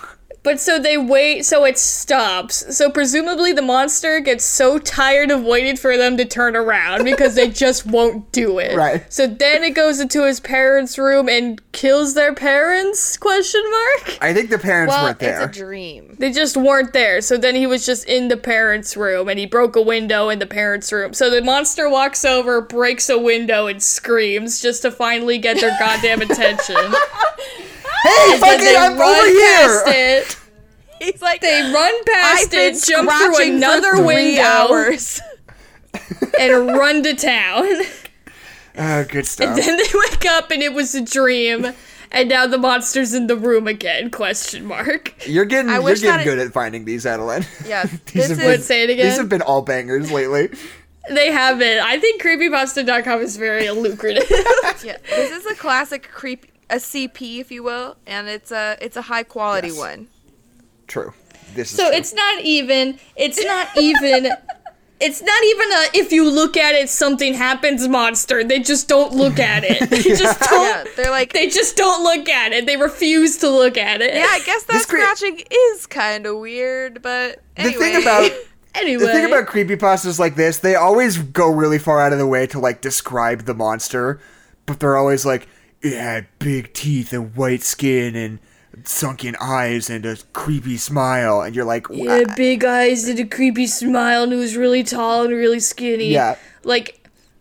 But 0.47 0.61
so 0.61 0.79
they 0.79 0.97
wait, 0.97 1.45
so 1.45 1.65
it 1.65 1.77
stops. 1.77 2.73
So 2.73 2.89
presumably 2.89 3.51
the 3.51 3.61
monster 3.61 4.21
gets 4.21 4.45
so 4.45 4.79
tired 4.79 5.29
of 5.29 5.43
waiting 5.43 5.75
for 5.75 5.97
them 5.97 6.15
to 6.15 6.23
turn 6.23 6.55
around 6.55 7.03
because 7.03 7.35
they 7.35 7.49
just 7.65 7.85
won't 7.85 8.31
do 8.31 8.57
it. 8.57 8.73
Right. 8.73 9.03
So 9.11 9.27
then 9.27 9.65
it 9.65 9.71
goes 9.71 9.99
into 9.99 10.25
his 10.25 10.39
parents' 10.39 10.97
room 10.97 11.27
and 11.27 11.61
kills 11.73 12.13
their 12.13 12.33
parents? 12.33 13.17
Question 13.17 13.61
mark. 13.69 14.19
I 14.21 14.33
think 14.33 14.49
the 14.49 14.57
parents 14.57 14.93
Well, 14.93 15.03
weren't 15.03 15.19
there. 15.19 15.43
it's 15.49 15.57
a 15.57 15.59
dream. 15.59 16.15
They 16.17 16.31
just 16.31 16.55
weren't 16.55 16.93
there. 16.93 17.19
So 17.19 17.35
then 17.37 17.53
he 17.53 17.67
was 17.67 17.85
just 17.85 18.05
in 18.05 18.29
the 18.29 18.37
parents' 18.37 18.95
room 18.95 19.27
and 19.27 19.37
he 19.37 19.45
broke 19.45 19.75
a 19.75 19.81
window 19.81 20.29
in 20.29 20.39
the 20.39 20.47
parents' 20.47 20.93
room. 20.93 21.13
So 21.13 21.29
the 21.29 21.41
monster 21.41 21.89
walks 21.89 22.23
over, 22.23 22.61
breaks 22.61 23.09
a 23.09 23.19
window, 23.19 23.67
and 23.67 23.83
screams 23.83 24.61
just 24.61 24.83
to 24.83 24.91
finally 24.91 25.39
get 25.39 25.59
their 25.59 25.75
goddamn 25.77 26.21
attention. 26.31 26.77
hey, 28.03 28.37
fuck 28.39 28.49
Then 28.49 28.59
it, 28.61 28.63
they 28.63 28.75
I'm 28.77 28.97
run 28.97 29.15
over 29.15 29.39
past 29.39 29.87
here! 29.87 30.17
it. 30.19 30.37
He's 31.01 31.21
like, 31.21 31.41
They 31.41 31.61
run 31.73 32.03
past 32.05 32.47
I've 32.47 32.53
it, 32.53 32.83
jump 32.83 33.09
through 33.11 33.53
another 33.55 34.03
window, 34.03 34.41
hours. 34.41 35.21
and 36.39 36.67
run 36.67 37.03
to 37.03 37.13
town. 37.13 37.65
Oh, 38.79 39.03
good 39.05 39.25
stuff. 39.25 39.47
And 39.49 39.57
then 39.57 39.75
they 39.77 39.89
wake 40.11 40.23
up 40.27 40.51
and 40.51 40.61
it 40.61 40.71
was 40.71 40.93
a 40.93 41.01
dream. 41.01 41.73
And 42.11 42.29
now 42.29 42.45
the 42.45 42.59
monster's 42.59 43.11
in 43.15 43.25
the 43.25 43.35
room 43.35 43.67
again? 43.67 44.11
Question 44.11 44.67
mark. 44.67 45.15
You're 45.27 45.45
getting 45.45 45.71
I 45.71 45.79
you're 45.79 45.95
getting 45.95 46.09
that 46.11 46.19
it- 46.21 46.23
good 46.25 46.37
at 46.37 46.53
finding 46.53 46.85
these, 46.85 47.03
Adeline. 47.07 47.43
Yeah, 47.65 47.85
these 47.85 48.13
this 48.13 48.27
have 48.27 48.31
is- 48.33 48.37
been, 48.37 48.47
Let's 48.47 48.65
say 48.65 48.83
it 48.83 48.91
again. 48.91 49.07
These 49.07 49.17
have 49.17 49.29
been 49.29 49.41
all 49.41 49.63
bangers 49.63 50.11
lately. 50.11 50.49
They 51.09 51.31
have 51.31 51.59
it. 51.59 51.79
I 51.81 51.99
think 51.99 52.21
creepypasta.com 52.21 53.19
is 53.21 53.35
very 53.37 53.67
lucrative. 53.71 54.29
Yeah, 54.83 54.97
this 55.09 55.31
is 55.31 55.47
a 55.47 55.55
classic 55.55 56.11
creep, 56.11 56.45
a 56.69 56.75
CP, 56.75 57.39
if 57.39 57.51
you 57.51 57.63
will, 57.63 57.95
and 58.05 58.27
it's 58.27 58.51
a 58.51 58.77
it's 58.81 58.97
a 58.97 59.03
high 59.03 59.23
quality 59.23 59.69
Yes. 59.69 59.77
one. 59.77 60.07
True. 60.87 61.13
This 61.55 61.71
is 61.71 61.77
so 61.77 61.87
true. 61.89 61.97
it's 61.97 62.13
not 62.13 62.41
even. 62.41 62.99
It's 63.15 63.43
not 63.43 63.67
even. 63.77 64.31
It's 64.99 65.21
not 65.21 65.43
even 65.43 65.71
a 65.73 65.85
if 66.05 66.11
you 66.11 66.27
look 66.27 66.57
at 66.57 66.73
it 66.73 66.89
something 66.89 67.35
happens 67.35 67.87
monster. 67.87 68.43
They 68.43 68.57
just 68.59 68.87
don't 68.87 69.13
look 69.13 69.37
at 69.37 69.63
it. 69.63 69.87
They 69.91 70.01
just 70.01 70.39
don't 70.39 70.63
Yeah, 70.63 70.85
they're 70.95 71.11
like, 71.11 71.33
they 71.33 71.49
just 71.49 71.77
don't 71.77 72.01
look 72.03 72.27
at 72.27 72.51
it. 72.51 72.65
They 72.65 72.77
refuse 72.77 73.37
to 73.37 73.47
look 73.51 73.77
at 73.77 74.01
it. 74.01 74.15
yeah, 74.15 74.25
I 74.27 74.39
guess 74.39 74.63
that 74.63 74.73
This 74.73 74.87
cre- 74.87 74.97
scratching 74.97 75.43
is 75.51 75.85
kind 75.85 76.25
of 76.25 76.39
weird, 76.39 77.03
but 77.03 77.43
the 77.57 77.73
thing 77.73 78.01
about 78.01 78.31
Anyway. 78.73 79.05
the 79.05 79.11
thing 79.11 79.25
about 79.25 79.45
creepypastas 79.45 80.17
like 80.17 80.33
this, 80.33 80.57
they 80.57 80.73
always 80.73 81.19
go 81.19 81.47
really 81.51 81.77
far 81.77 82.01
out 82.01 82.11
of 82.11 82.17
the 82.17 82.25
way 82.25 82.47
to 82.47 82.57
like 82.59 82.81
describe 82.81 83.43
the 83.45 83.53
monster, 83.53 84.19
but 84.65 84.79
they're 84.79 84.97
always 84.97 85.27
like, 85.27 85.47
it 85.81 85.93
had 85.97 86.27
big 86.39 86.73
teeth 86.73 87.13
and 87.13 87.35
white 87.35 87.63
skin 87.63 88.15
and 88.15 88.39
sunken 88.83 89.35
eyes 89.41 89.89
and 89.89 90.05
a 90.05 90.17
creepy 90.33 90.77
smile, 90.77 91.41
and 91.41 91.55
you're 91.55 91.65
like, 91.65 91.87
He 91.89 92.05
"Wha- 92.07 92.13
had 92.17 92.35
big 92.35 92.63
eyes 92.63 93.07
and 93.07 93.19
a 93.19 93.25
creepy 93.25 93.67
smile 93.67 94.23
and 94.23 94.31
he 94.31 94.37
was 94.37 94.55
really 94.55 94.83
tall 94.83 95.23
and 95.23 95.33
really 95.33 95.59
skinny. 95.59 96.09
Yeah. 96.11 96.35
Like 96.63 96.93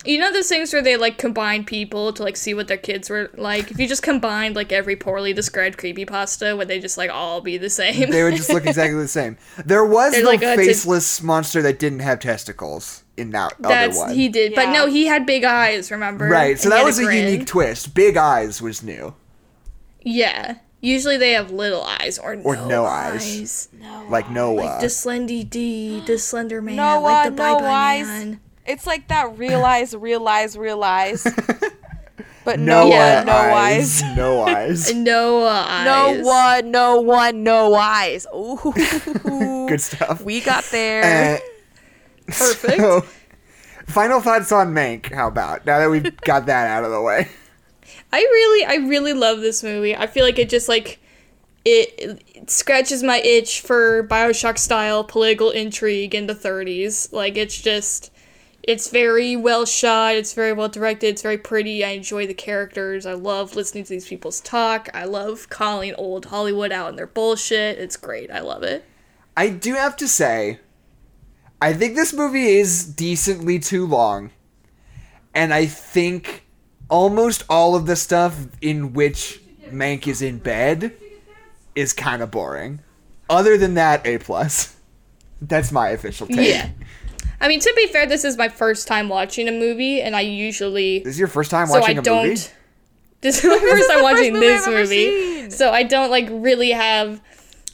you 0.04 0.20
know 0.20 0.32
those 0.32 0.48
things 0.48 0.72
where 0.72 0.82
they 0.82 0.96
like 0.96 1.18
combine 1.18 1.64
people 1.64 2.12
to 2.12 2.22
like 2.22 2.36
see 2.36 2.54
what 2.54 2.68
their 2.68 2.76
kids 2.76 3.10
were 3.10 3.28
like? 3.36 3.70
If 3.72 3.80
you 3.80 3.88
just 3.88 4.02
combined 4.04 4.54
like 4.54 4.70
every 4.70 4.94
poorly 4.96 5.32
described 5.32 5.78
creepy 5.78 6.04
pasta, 6.04 6.54
would 6.56 6.68
they 6.68 6.78
just 6.78 6.96
like 6.96 7.10
all 7.10 7.40
be 7.40 7.58
the 7.58 7.68
same? 7.70 8.10
they 8.10 8.22
would 8.22 8.36
just 8.36 8.48
look 8.50 8.64
exactly 8.66 8.98
the 9.00 9.08
same. 9.08 9.36
There 9.64 9.84
was 9.84 10.12
They're 10.12 10.22
the 10.22 10.28
like, 10.28 10.42
"Oh, 10.44 10.52
a- 10.54 10.56
faceless 10.56 11.22
monster 11.22 11.60
that 11.62 11.78
didn't 11.80 12.00
have 12.00 12.20
testicles 12.20 13.02
in 13.16 13.30
that 13.30 13.54
That's 13.58 13.96
other 13.98 14.06
one. 14.08 14.14
he 14.16 14.28
did. 14.28 14.54
But 14.54 14.70
no, 14.72 14.86
he 14.86 15.06
had 15.06 15.24
big 15.26 15.44
eyes, 15.44 15.90
remember? 15.90 16.26
right, 16.28 16.58
so 16.58 16.64
And 16.70 16.72
that 16.72 16.84
was 16.84 16.98
a 16.98 17.04
grin. 17.04 17.24
unique 17.28 17.46
twist. 17.46 17.94
Big 17.94 18.16
eyes 18.16 18.60
was 18.62 18.82
new. 18.82 19.14
Yeah. 20.02 20.56
Usually 20.80 21.16
they 21.16 21.32
have 21.32 21.50
little 21.50 21.82
eyes 21.82 22.18
or, 22.18 22.34
Or 22.44 22.54
no, 22.56 22.68
no 22.68 22.84
eyes. 22.84 23.22
eyes. 23.40 23.68
no, 23.80 24.06
Like 24.08 24.30
Noah. 24.30 24.54
Like 24.60 24.80
the 24.80 24.86
Slendy 24.86 25.48
D, 25.48 26.00
the 26.06 26.18
Slender 26.18 26.60
Man, 26.62 26.76
Noah, 26.76 27.00
like 27.00 27.24
the 27.24 27.30
Bye 27.32 27.52
no 27.52 27.58
Bye 27.60 27.66
eyes. 27.70 28.06
Man. 28.06 28.40
it's 28.66 28.86
like 28.86 29.08
that 29.08 29.36
realize, 29.38 29.96
realize, 29.96 30.56
realize, 30.56 31.24
but 32.44 32.60
no 32.60 32.82
no 32.84 32.88
Yeah. 32.90 33.22
no 33.24 33.32
eyes. 33.32 34.02
No 34.16 34.42
eyes. 34.42 34.94
Noah 34.94 35.66
eyes. 35.68 35.84
No 35.86 36.22
one, 36.28 36.70
no 36.70 37.00
one, 37.00 37.42
no 37.42 37.74
eyes. 37.74 38.26
Ooh, 38.34 38.72
Good 39.68 39.80
stuff. 39.80 40.22
we 40.22 40.40
got 40.40 40.62
there. 40.64 41.36
Uh, 41.36 41.40
Perfect. 42.26 42.76
so, 42.78 43.04
final 43.86 44.20
thoughts 44.20 44.52
on 44.52 44.74
Mank. 44.74 45.12
How 45.12 45.28
about 45.28 45.66
now 45.66 45.78
that 45.78 45.90
we've 45.90 46.16
got 46.22 46.46
that 46.46 46.68
out 46.68 46.84
of 46.84 46.90
the 46.90 47.02
way? 47.02 47.28
I 48.12 48.18
really, 48.18 48.64
I 48.64 48.88
really 48.88 49.12
love 49.12 49.40
this 49.40 49.62
movie. 49.62 49.96
I 49.96 50.06
feel 50.06 50.24
like 50.24 50.38
it 50.38 50.48
just 50.48 50.68
like 50.68 51.00
it, 51.66 52.22
it 52.28 52.50
scratches 52.50 53.02
my 53.02 53.18
itch 53.18 53.60
for 53.60 54.06
Bioshock 54.06 54.56
style 54.56 55.02
political 55.02 55.50
intrigue 55.50 56.14
in 56.14 56.28
the 56.28 56.34
30s. 56.34 57.12
Like 57.12 57.36
it's 57.36 57.60
just, 57.60 58.12
it's 58.62 58.88
very 58.88 59.34
well 59.34 59.64
shot. 59.64 60.14
It's 60.14 60.32
very 60.32 60.52
well 60.52 60.68
directed. 60.68 61.08
It's 61.08 61.22
very 61.22 61.38
pretty. 61.38 61.84
I 61.84 61.90
enjoy 61.90 62.28
the 62.28 62.34
characters. 62.34 63.04
I 63.04 63.14
love 63.14 63.56
listening 63.56 63.82
to 63.82 63.90
these 63.90 64.08
people's 64.08 64.40
talk. 64.40 64.88
I 64.94 65.06
love 65.06 65.48
calling 65.48 65.94
old 65.94 66.26
Hollywood 66.26 66.70
out 66.70 66.86
on 66.86 66.96
their 66.96 67.08
bullshit. 67.08 67.78
It's 67.78 67.96
great. 67.96 68.30
I 68.30 68.40
love 68.40 68.62
it. 68.62 68.84
I 69.36 69.48
do 69.48 69.74
have 69.74 69.96
to 69.96 70.06
say, 70.06 70.60
I 71.60 71.72
think 71.72 71.94
this 71.96 72.12
movie 72.12 72.46
is 72.58 72.84
decently 72.84 73.58
too 73.58 73.86
long. 73.86 74.30
and 75.34 75.52
I 75.52 75.66
think 75.66 76.44
almost 76.88 77.44
all 77.50 77.74
of 77.74 77.86
the 77.86 77.96
stuff 77.96 78.46
in 78.62 78.92
which 78.92 79.40
Mank 79.70 80.06
is 80.06 80.22
in 80.22 80.38
bed 80.38 80.92
is 81.74 81.92
kind 81.92 82.22
of 82.22 82.30
boring. 82.30 82.80
Other 83.28 83.58
than 83.58 83.74
that, 83.74 84.06
A 84.06 84.18
plus. 84.18 84.76
That's 85.42 85.72
my 85.72 85.90
official 85.90 86.26
take. 86.26 86.48
Yeah. 86.54 86.70
I 87.40 87.48
mean, 87.48 87.60
to 87.60 87.72
be 87.76 87.86
fair, 87.88 88.06
this 88.06 88.24
is 88.24 88.38
my 88.38 88.48
first 88.48 88.86
time 88.88 89.08
watching 89.10 89.46
a 89.48 89.52
movie, 89.52 90.00
and 90.00 90.16
I 90.16 90.22
usually 90.22 91.00
This 91.00 91.14
is 91.14 91.18
your 91.18 91.28
first 91.28 91.50
time 91.50 91.66
so 91.66 91.74
I 91.76 91.80
watching 91.80 91.98
a 91.98 92.02
don't. 92.02 92.28
movie? 92.28 92.40
This 93.22 93.42
is 93.42 93.44
my 93.50 93.58
first 93.58 93.90
time 93.90 94.02
watching 94.02 94.32
movie 94.34 94.46
I've 94.46 94.58
this 94.58 94.66
ever 94.68 94.76
movie, 94.76 95.40
seen. 95.40 95.50
so 95.50 95.70
I 95.72 95.82
don't 95.82 96.10
like 96.10 96.28
really 96.30 96.70
have 96.70 97.20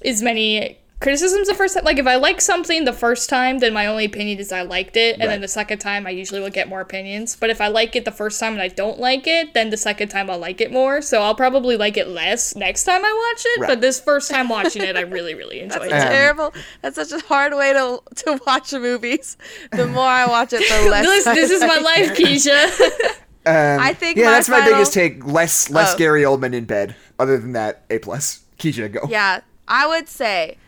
as 0.04 0.22
many 0.22 0.78
criticisms 1.02 1.48
the 1.48 1.54
first 1.54 1.74
time. 1.74 1.84
Like 1.84 1.98
if 1.98 2.06
I 2.06 2.16
like 2.16 2.40
something 2.40 2.84
the 2.84 2.92
first 2.92 3.28
time, 3.28 3.58
then 3.58 3.74
my 3.74 3.86
only 3.86 4.04
opinion 4.06 4.38
is 4.38 4.52
I 4.52 4.62
liked 4.62 4.96
it, 4.96 5.14
and 5.14 5.22
Right. 5.22 5.28
then 5.28 5.40
the 5.42 5.48
second 5.48 5.78
time 5.80 6.06
I 6.06 6.10
usually 6.10 6.40
will 6.40 6.48
get 6.50 6.68
more 6.68 6.80
opinions. 6.80 7.36
But 7.38 7.50
if 7.50 7.60
I 7.60 7.68
like 7.68 7.94
it 7.96 8.04
the 8.06 8.10
first 8.12 8.40
time 8.40 8.52
and 8.54 8.62
I 8.62 8.68
don't 8.68 8.98
like 8.98 9.26
it, 9.26 9.52
then 9.52 9.70
the 9.70 9.76
second 9.76 10.08
time 10.08 10.30
I'll 10.30 10.38
like 10.38 10.60
it 10.60 10.72
more. 10.72 11.02
So 11.02 11.20
I'll 11.22 11.34
probably 11.34 11.76
like 11.76 11.96
it 11.96 12.08
less 12.08 12.54
next 12.56 12.84
time 12.84 13.04
I 13.04 13.12
watch 13.34 13.42
it. 13.44 13.60
Right. 13.60 13.68
But 13.68 13.80
this 13.82 14.00
first 14.00 14.30
time 14.30 14.48
watching 14.48 14.82
it, 14.82 14.96
I 14.96 15.00
really 15.02 15.34
really 15.34 15.60
enjoyed 15.66 15.90
That's 15.90 16.04
it. 16.06 16.08
Terrible. 16.08 16.54
That's 16.80 16.96
such 16.96 17.12
a 17.12 17.24
hard 17.26 17.52
way 17.54 17.72
to 17.74 18.00
to 18.24 18.40
watch 18.46 18.72
movies. 18.72 19.36
The 19.72 19.86
more 19.86 20.06
I 20.06 20.26
watch 20.26 20.52
it, 20.52 20.60
the 20.68 20.88
less. 20.90 21.04
This, 21.04 21.24
this 21.24 21.50
is 21.50 21.60
my 21.62 21.78
life, 21.78 22.12
it. 22.12 22.18
Keisha. 22.18 23.18
Um, 23.44 23.80
I 23.80 23.92
think 23.92 24.18
yeah, 24.18 24.26
my 24.26 24.30
that's 24.30 24.48
my 24.48 24.60
final- 24.60 24.74
biggest 24.74 24.92
take. 24.94 25.26
Less 25.26 25.68
less 25.68 25.94
Oh. 25.94 25.98
Gary 25.98 26.22
Oldman 26.22 26.54
in 26.54 26.64
bed. 26.64 26.94
Other 27.18 27.38
than 27.38 27.54
that, 27.54 27.82
A 27.90 27.98
plus. 27.98 28.44
Keisha, 28.56 28.86
go. 28.92 29.00
Yeah, 29.08 29.40
I 29.66 29.84
would 29.88 30.08
say, 30.08 30.58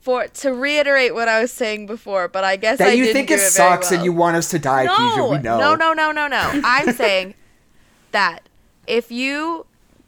for 0.00 0.26
to 0.28 0.52
reiterate 0.52 1.14
what 1.14 1.28
I 1.28 1.40
was 1.40 1.52
saying 1.52 1.86
before, 1.86 2.26
but 2.28 2.42
I 2.44 2.56
guess 2.56 2.78
That 2.78 2.88
I 2.88 2.92
you 2.92 3.04
didn't 3.04 3.14
think 3.16 3.28
do 3.28 3.34
it 3.34 3.38
very 3.38 3.50
sucks 3.50 3.90
well. 3.90 3.98
and 3.98 4.04
you 4.04 4.12
want 4.12 4.36
us 4.36 4.48
to 4.50 4.58
die, 4.58 4.86
Keisha. 4.86 5.16
no, 5.18 5.30
We 5.30 5.38
know. 5.38 5.58
no, 5.58 5.74
no, 5.74 5.92
no, 5.92 6.10
no, 6.12 6.26
no. 6.26 6.60
I'm 6.64 6.92
saying 6.94 7.34
that 8.12 8.48
if 8.86 9.10
you 9.10 9.66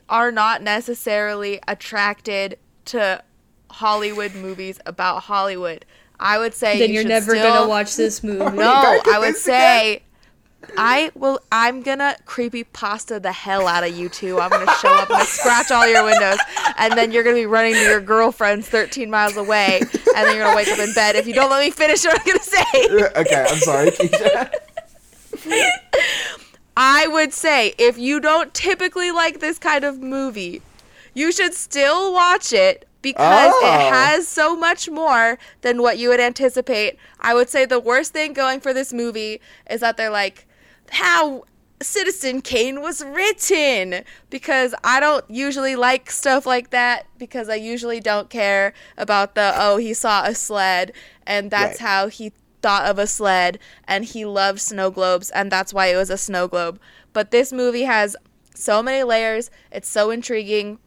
are 0.08 0.32
not 0.32 0.62
necessarily 0.62 1.60
attracted 1.68 2.58
to 2.86 3.22
Hollywood 3.70 4.34
movies 4.34 4.78
about 4.86 5.24
Hollywood, 5.24 5.84
I 6.18 6.38
would 6.38 6.54
say 6.54 6.78
then 6.78 6.88
you 6.90 6.96
you're 7.00 7.04
never 7.08 7.34
still- 7.34 7.52
gonna 7.52 7.68
watch 7.68 7.96
this 7.96 8.22
movie. 8.24 8.56
No, 8.56 9.00
I 9.06 9.18
would 9.18 9.34
this 9.34 9.42
say 9.44 10.02
I 10.76 11.10
will 11.14 11.40
I'm 11.50 11.82
gonna 11.82 12.16
creepy 12.24 12.64
pasta 12.64 13.18
the 13.20 13.32
hell 13.32 13.66
out 13.66 13.84
of 13.84 13.96
you 13.96 14.08
two. 14.08 14.38
I'm 14.40 14.50
gonna 14.50 14.72
show 14.80 14.92
up 14.94 15.10
and 15.10 15.26
scratch 15.28 15.70
all 15.70 15.86
your 15.88 16.04
windows 16.04 16.38
and 16.78 16.92
then 16.94 17.12
you're 17.12 17.22
gonna 17.24 17.36
be 17.36 17.46
running 17.46 17.74
to 17.74 17.80
your 17.82 18.00
girlfriend's 18.00 18.68
13 18.68 19.10
miles 19.10 19.36
away 19.36 19.80
and 19.80 19.90
then 20.26 20.34
you're 20.36 20.44
gonna 20.44 20.56
wake 20.56 20.68
up 20.68 20.78
in 20.78 20.92
bed 20.94 21.16
if 21.16 21.26
you 21.26 21.34
don't 21.34 21.50
let 21.50 21.64
me 21.64 21.70
finish 21.70 22.04
what 22.04 22.18
I'm 22.20 22.26
gonna 22.26 22.42
say. 22.42 23.10
okay, 23.20 23.46
I'm 23.48 23.58
sorry, 23.58 23.90
Keisha. 23.90 24.50
I 26.76 27.06
would 27.08 27.32
say 27.32 27.74
if 27.78 27.98
you 27.98 28.20
don't 28.20 28.52
typically 28.54 29.10
like 29.10 29.40
this 29.40 29.58
kind 29.58 29.84
of 29.84 30.00
movie, 30.00 30.62
you 31.14 31.32
should 31.32 31.54
still 31.54 32.12
watch 32.12 32.52
it 32.52 32.88
because 33.02 33.52
Oh. 33.54 33.66
it 33.66 33.92
has 33.92 34.26
so 34.28 34.56
much 34.56 34.88
more 34.88 35.38
than 35.60 35.82
what 35.82 35.98
you 35.98 36.08
would 36.08 36.20
anticipate. 36.20 36.96
I 37.20 37.34
would 37.34 37.50
say 37.50 37.64
the 37.66 37.80
worst 37.80 38.12
thing 38.12 38.32
going 38.32 38.60
for 38.60 38.72
this 38.72 38.92
movie 38.92 39.40
is 39.68 39.80
that 39.80 39.96
they're 39.96 40.08
like, 40.10 40.46
how 40.92 41.44
Citizen 41.82 42.42
Kane 42.42 42.80
was 42.80 43.02
written 43.04 44.04
because 44.30 44.74
I 44.84 45.00
don't 45.00 45.24
usually 45.28 45.74
like 45.74 46.10
stuff 46.10 46.46
like 46.46 46.70
that 46.70 47.06
because 47.18 47.48
I 47.48 47.56
usually 47.56 47.98
don't 47.98 48.30
care 48.30 48.72
about 48.96 49.34
the 49.34 49.52
oh 49.56 49.78
he 49.78 49.92
saw 49.94 50.24
a 50.24 50.34
sled 50.34 50.92
and 51.26 51.50
that's 51.50 51.80
Right. 51.80 51.88
how 51.88 52.06
he 52.08 52.32
thought 52.60 52.84
of 52.86 52.98
a 52.98 53.06
sled 53.08 53.58
and 53.88 54.04
he 54.04 54.24
loved 54.24 54.60
snow 54.60 54.90
globes 54.90 55.30
and 55.30 55.50
that's 55.50 55.74
why 55.74 55.86
it 55.86 55.96
was 55.96 56.10
a 56.10 56.18
snow 56.18 56.46
globe. 56.46 56.78
But 57.12 57.30
this 57.32 57.52
movie 57.52 57.82
has 57.82 58.14
so 58.54 58.80
many 58.82 59.02
layers. 59.02 59.50
It's 59.72 59.88
so 59.88 60.10
intriguing. 60.10 60.78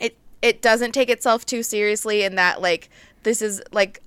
It 0.00 0.16
it 0.40 0.62
doesn't 0.62 0.92
take 0.92 1.10
itself 1.10 1.44
too 1.44 1.62
seriously 1.62 2.22
in 2.22 2.36
that 2.36 2.62
like 2.62 2.88
this 3.24 3.42
is 3.42 3.60
like 3.72 4.00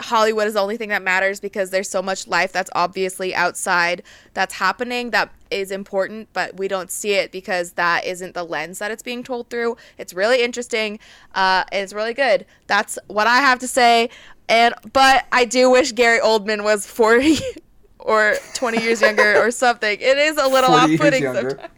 Hollywood 0.00 0.46
is 0.46 0.54
the 0.54 0.60
only 0.60 0.76
thing 0.76 0.88
that 0.88 1.02
matters 1.02 1.40
because 1.40 1.70
there's 1.70 1.88
so 1.88 2.02
much 2.02 2.26
life 2.26 2.52
that's 2.52 2.70
obviously 2.74 3.34
outside 3.34 4.02
that's 4.34 4.54
happening 4.54 5.10
that 5.10 5.30
is 5.50 5.70
important, 5.70 6.28
but 6.32 6.56
we 6.56 6.68
don't 6.68 6.90
see 6.90 7.12
it 7.12 7.32
because 7.32 7.72
that 7.72 8.04
isn't 8.04 8.34
the 8.34 8.44
lens 8.44 8.78
that 8.78 8.90
it's 8.90 9.02
being 9.02 9.22
told 9.22 9.50
through. 9.50 9.76
It's 9.98 10.14
really 10.14 10.42
interesting. 10.42 10.98
Uh, 11.34 11.64
and 11.72 11.82
it's 11.82 11.92
really 11.92 12.14
good. 12.14 12.46
That's 12.66 12.98
what 13.08 13.26
I 13.26 13.38
have 13.38 13.58
to 13.60 13.68
say. 13.68 14.10
And 14.48 14.74
but 14.92 15.26
I 15.32 15.44
do 15.44 15.70
wish 15.70 15.92
Gary 15.92 16.20
Oldman 16.20 16.64
was 16.64 16.86
40 16.86 17.38
or 17.98 18.36
20 18.54 18.82
years 18.82 19.00
younger 19.00 19.36
or 19.36 19.50
something. 19.50 19.98
It 20.00 20.18
is 20.18 20.38
a 20.38 20.46
little 20.46 20.76
40 20.76 20.94
off-putting 20.94 21.22
sometimes. 21.22 21.70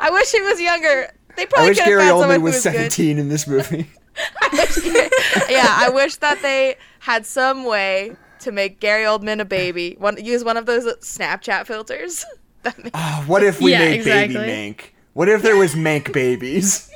I 0.00 0.10
wish 0.10 0.32
he 0.32 0.40
was 0.40 0.60
younger. 0.60 1.12
They 1.36 1.42
I 1.42 1.46
probably 1.46 1.68
wish 1.68 1.78
could 1.78 1.88
have 1.88 1.98
Gary 1.98 2.10
Oldman 2.10 2.42
was 2.42 2.54
was 2.54 2.64
good. 2.64 2.92
17 2.92 3.18
in 3.18 3.28
this 3.28 3.46
movie. 3.46 3.90
yeah, 5.50 5.76
I 5.78 5.90
wish 5.92 6.16
that 6.16 6.40
they 6.40 6.76
had 7.06 7.24
some 7.24 7.64
way 7.64 8.16
to 8.40 8.50
make 8.50 8.80
Gary 8.80 9.04
Oldman 9.04 9.40
a 9.40 9.44
baby. 9.44 9.94
One 9.98 10.16
use 10.22 10.42
one 10.42 10.56
of 10.56 10.66
those 10.66 10.84
Snapchat 10.96 11.66
filters. 11.66 12.24
That 12.62 12.76
makes- 12.78 12.90
Ah, 12.94 13.22
what 13.28 13.44
if 13.44 13.60
we 13.60 13.70
Yeah, 13.70 13.78
made 13.78 13.94
exactly. 14.00 14.34
baby 14.34 14.50
Mank? 14.74 14.80
What 15.12 15.28
if 15.28 15.40
there 15.42 15.56
was 15.56 15.76
Mank 15.76 16.12
babies? 16.12 16.90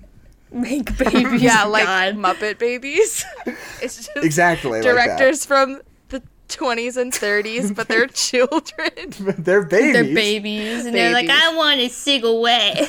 Make 0.50 0.96
babies. 0.96 1.42
yeah, 1.42 1.64
like 1.64 1.84
God. 1.84 2.14
Muppet 2.16 2.58
babies. 2.58 3.22
it's 3.82 4.06
just 4.06 4.16
Exactly 4.16 4.70
like 4.70 4.82
that. 4.82 4.88
directors 4.94 5.44
from 5.44 5.82
the 6.08 6.22
20s 6.48 6.96
and 6.96 7.12
30s, 7.12 7.76
but 7.76 7.86
they're 7.88 8.06
children. 8.06 8.90
They're 9.38 9.62
babies. 9.62 9.92
They're 9.92 10.04
babies, 10.14 10.86
and 10.86 10.94
they're 10.94 11.12
like, 11.12 11.28
I 11.28 11.54
want 11.54 11.80
to 11.80 11.90
sig 11.90 12.24
away. 12.24 12.88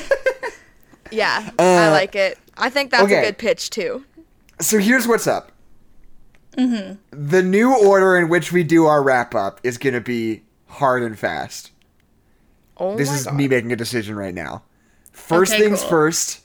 Yeah, 1.10 1.50
I 1.58 1.88
Uh, 1.88 1.90
like 1.90 2.16
it. 2.16 2.38
I 2.56 2.70
think 2.70 2.90
that's 2.92 3.04
okay. 3.04 3.18
a 3.18 3.22
good 3.26 3.36
pitch 3.38 3.68
too. 3.68 4.06
So 4.58 4.78
here's 4.78 5.06
what's 5.06 5.26
up. 5.26 5.51
Mm-hmm. 6.56 7.28
The 7.30 7.42
new 7.42 7.74
order 7.74 8.16
in 8.16 8.28
which 8.28 8.52
we 8.52 8.62
do 8.62 8.86
our 8.86 9.02
wrap 9.02 9.34
up 9.34 9.60
is 9.62 9.78
going 9.78 9.94
to 9.94 10.00
be 10.00 10.42
hard 10.66 11.02
and 11.02 11.18
fast. 11.18 11.70
Oh 12.76 12.96
This 12.96 13.08
my 13.08 13.14
is 13.16 13.24
God. 13.24 13.34
me 13.36 13.48
making 13.48 13.72
a 13.72 13.76
decision 13.76 14.16
right 14.16 14.34
now. 14.34 14.62
First 15.12 15.52
Okay, 15.54 15.62
things 15.62 15.80
cool. 15.80 15.90
first, 15.90 16.40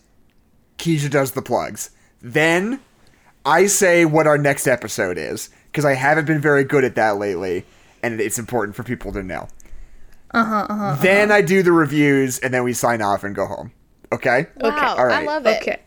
Keisha 0.78 1.10
does 1.10 1.32
the 1.32 1.42
plugs. 1.42 1.92
Then 2.22 2.80
I 3.46 3.68
say 3.68 4.06
what 4.06 4.28
our 4.28 4.38
next 4.38 4.68
episode 4.68 5.18
is 5.18 5.50
because 5.72 5.86
I 5.86 5.94
haven't 5.94 6.26
been 6.26 6.42
very 6.42 6.64
good 6.64 6.84
at 6.84 6.96
that 6.96 7.18
lately, 7.18 7.66
and 8.04 8.20
it's 8.20 8.38
important 8.40 8.76
for 8.76 8.84
people 8.84 9.12
to 9.14 9.24
know. 9.24 9.48
Uh 10.32 10.44
huh. 10.44 10.68
Uh-huh, 10.70 11.02
then 11.02 11.32
I 11.32 11.42
do 11.42 11.64
the 11.64 11.72
reviews, 11.72 12.40
and 12.40 12.54
then 12.54 12.64
we 12.64 12.74
sign 12.74 13.02
off 13.02 13.24
and 13.24 13.34
go 13.36 13.46
home. 13.46 13.72
Okay. 14.12 14.48
Wow, 14.58 14.96
all 14.98 15.06
right. 15.08 15.24
I 15.24 15.26
love 15.26 15.46
it. 15.46 15.62
okay. 15.62 15.80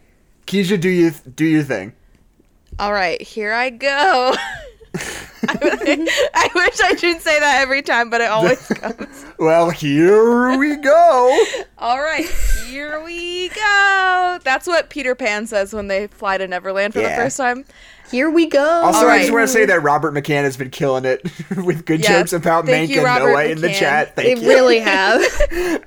Keisha, 0.47 0.81
do 0.81 0.89
you 0.89 1.11
do 1.11 1.45
your 1.45 1.63
thing? 1.63 1.93
All 2.81 2.93
right, 2.95 3.21
here 3.21 3.53
I 3.53 3.69
go. 3.69 4.35
I, 5.49 6.31
I 6.35 6.49
wish 6.55 6.81
I 6.81 6.97
should 6.97 7.21
say 7.21 7.39
that 7.41 7.61
every 7.61 7.83
time, 7.83 8.09
but 8.09 8.21
it 8.23 8.31
always 8.31 8.67
comes. 8.69 9.25
Well, 9.39 9.69
here 9.71 10.57
we 10.59 10.77
go. 10.77 11.45
All 11.79 12.01
right, 12.01 12.27
here 12.67 13.03
we 13.05 13.51
go. 13.51 14.39
That's 14.45 14.67
what 14.67 14.89
Peter 14.89 15.15
Pan 15.15 15.47
says 15.47 15.75
when 15.75 15.89
they 15.89 16.07
fly 16.07 16.39
to 16.39 16.47
Neverland 16.49 16.95
for 16.95 17.01
Yeah. 17.01 17.17
the 17.17 17.23
first 17.23 17.37
time. 17.37 17.65
Here 18.11 18.29
we 18.31 18.47
go. 18.47 18.61
Also, 18.63 19.07
I 19.07 19.21
just 19.21 19.33
want 19.33 19.45
to 19.47 19.53
say 19.53 19.67
that 19.67 19.83
Robert 19.83 20.13
McCann 20.15 20.43
has 20.43 20.57
been 20.57 20.71
killing 20.71 21.05
it 21.05 21.23
with 21.57 21.85
good 21.87 22.03
jokes 22.03 22.33
about 22.33 22.67
thank 22.67 22.91
Mank 22.91 22.95
you, 22.95 22.99
and 23.01 23.05
Robert 23.05 23.33
Noah 23.33 23.45
in 23.45 23.61
the 23.61 23.69
McCann. 23.69 23.79
chat. 23.79 24.17
they 24.17 24.35
Thank 24.35 24.43
you. 24.43 24.49
really 24.49 24.81
have. 24.81 25.23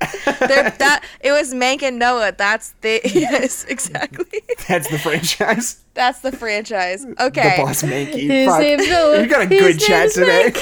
That 0.44 1.04
it 1.22 1.32
was 1.32 1.54
Mank 1.54 1.84
and 1.84 1.98
Noah. 2.00 2.34
That's 2.38 2.74
the 2.82 3.02
yes, 3.14 3.64
exactly. 3.66 4.41
That's 4.68 4.90
the 4.90 4.98
franchise. 5.00 5.84
That's 5.94 6.20
the 6.20 6.32
franchise. 6.32 7.06
Okay. 7.20 7.56
The 7.58 7.64
boss 7.64 7.84
Manky. 7.84 8.28
His 8.28 8.58
name's 8.58 8.90
Noah. 8.90 9.22
You 9.22 9.28
got 9.28 9.41
a 9.44 9.48
His 9.48 9.60
good 9.62 9.80
chat 9.80 10.12
today. 10.12 10.54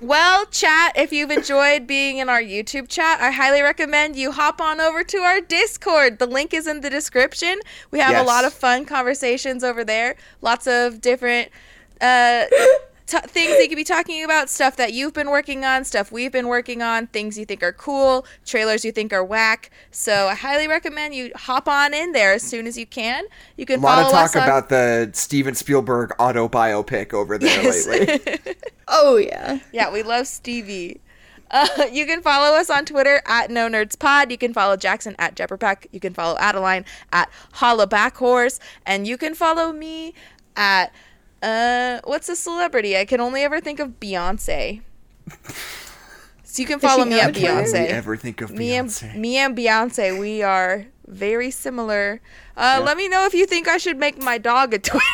Well, 0.00 0.46
chat, 0.46 0.92
if 0.96 1.12
you've 1.12 1.30
enjoyed 1.30 1.86
being 1.86 2.18
in 2.18 2.28
our 2.28 2.40
YouTube 2.40 2.88
chat, 2.88 3.20
I 3.20 3.30
highly 3.30 3.62
recommend 3.62 4.16
you 4.16 4.32
hop 4.32 4.60
on 4.60 4.80
over 4.80 5.02
to 5.04 5.18
our 5.18 5.40
Discord. 5.40 6.18
The 6.18 6.26
link 6.26 6.54
is 6.54 6.66
in 6.66 6.80
the 6.80 6.88
description. 6.90 7.58
We 7.90 7.98
have 7.98 8.12
Yes. 8.12 8.22
a 8.22 8.26
lot 8.26 8.44
of 8.44 8.52
fun 8.52 8.84
conversations 8.86 9.62
over 9.64 9.84
there. 9.84 10.16
Lots 10.40 10.66
of 10.66 11.00
different 11.00 11.50
uh, 12.00 12.44
t- 13.08 13.18
things 13.26 13.56
you 13.58 13.68
could 13.68 13.76
be 13.76 13.82
talking 13.84 14.22
about, 14.22 14.48
stuff 14.48 14.76
that 14.76 14.92
you've 14.92 15.12
been 15.14 15.30
working 15.30 15.64
on, 15.64 15.84
stuff 15.84 16.12
we've 16.12 16.30
been 16.30 16.46
working 16.46 16.82
on, 16.82 17.08
things 17.08 17.36
you 17.36 17.44
think 17.44 17.62
are 17.62 17.72
cool, 17.72 18.24
trailers 18.46 18.84
you 18.84 18.92
think 18.92 19.12
are 19.12 19.24
whack. 19.24 19.70
So 19.90 20.28
I 20.28 20.34
highly 20.36 20.68
recommend 20.68 21.14
you 21.14 21.32
hop 21.34 21.66
on 21.68 21.92
in 21.94 22.12
there 22.12 22.32
as 22.34 22.42
soon 22.42 22.66
as 22.66 22.78
you 22.78 22.86
can. 22.86 23.24
You 23.56 23.66
can 23.66 23.74
a 23.80 23.82
can 23.82 23.82
lot 23.82 24.04
of 24.06 24.12
talk 24.12 24.36
on- 24.36 24.42
about 24.44 24.68
the 24.68 25.10
Steven 25.14 25.54
Spielberg 25.56 26.12
auto 26.18 26.48
biopic 26.48 27.12
over 27.12 27.38
there 27.38 27.62
Yes. 27.62 27.86
lately. 27.86 28.54
Oh 28.90 29.16
yeah. 29.16 29.58
Yeah, 29.72 29.92
we 29.92 30.02
love 30.02 30.26
Stevie. 30.26 31.00
Uh, 31.50 31.66
you 31.92 32.06
can 32.06 32.22
follow 32.22 32.56
us 32.56 32.68
on 32.70 32.84
Twitter 32.86 33.20
at 33.26 33.50
No 33.50 33.68
Nerds 33.68 33.98
Pod. 33.98 34.30
You 34.30 34.38
can 34.38 34.52
follow 34.54 34.76
Jackson 34.76 35.14
at 35.18 35.34
Jepperpeck. 35.34 35.86
You 35.92 36.00
can 36.00 36.14
follow 36.14 36.36
Adeline 36.38 36.84
at 37.12 37.30
Hollabackhorse. 37.54 38.58
And 38.86 39.06
you 39.06 39.16
can 39.16 39.34
follow 39.34 39.72
me 39.72 40.14
at, 40.56 40.92
uh, 41.42 42.00
what's 42.04 42.28
a 42.28 42.36
celebrity? 42.36 42.96
I 42.96 43.04
can 43.04 43.20
only 43.20 43.42
ever 43.42 43.60
think 43.60 43.80
of 43.80 44.00
Beyonce. 44.00 44.82
So 46.44 46.62
you 46.62 46.66
can 46.66 46.80
follow 46.80 47.04
me 47.04 47.20
at 47.20 47.28
out 47.28 47.34
Twitter? 47.34 47.54
Why 47.54 47.62
Beyonce. 47.62 47.86
ever 47.88 48.16
think 48.16 48.40
of 48.40 48.50
Me 48.50 48.72
and 48.74 48.88
Beyonce? 48.88 49.14
me 49.16 49.36
and 49.36 49.56
Beyonce, 49.56 50.18
we 50.18 50.42
are 50.42 50.86
very 51.06 51.50
similar. 51.50 52.20
Uh, 52.56 52.80
Let 52.84 52.96
me 52.96 53.08
know 53.08 53.24
if 53.26 53.34
you 53.34 53.46
think 53.46 53.68
I 53.68 53.76
should 53.78 53.98
make 53.98 54.18
my 54.20 54.38
dog 54.38 54.72
a 54.74 54.78
Twitter. 54.90 55.04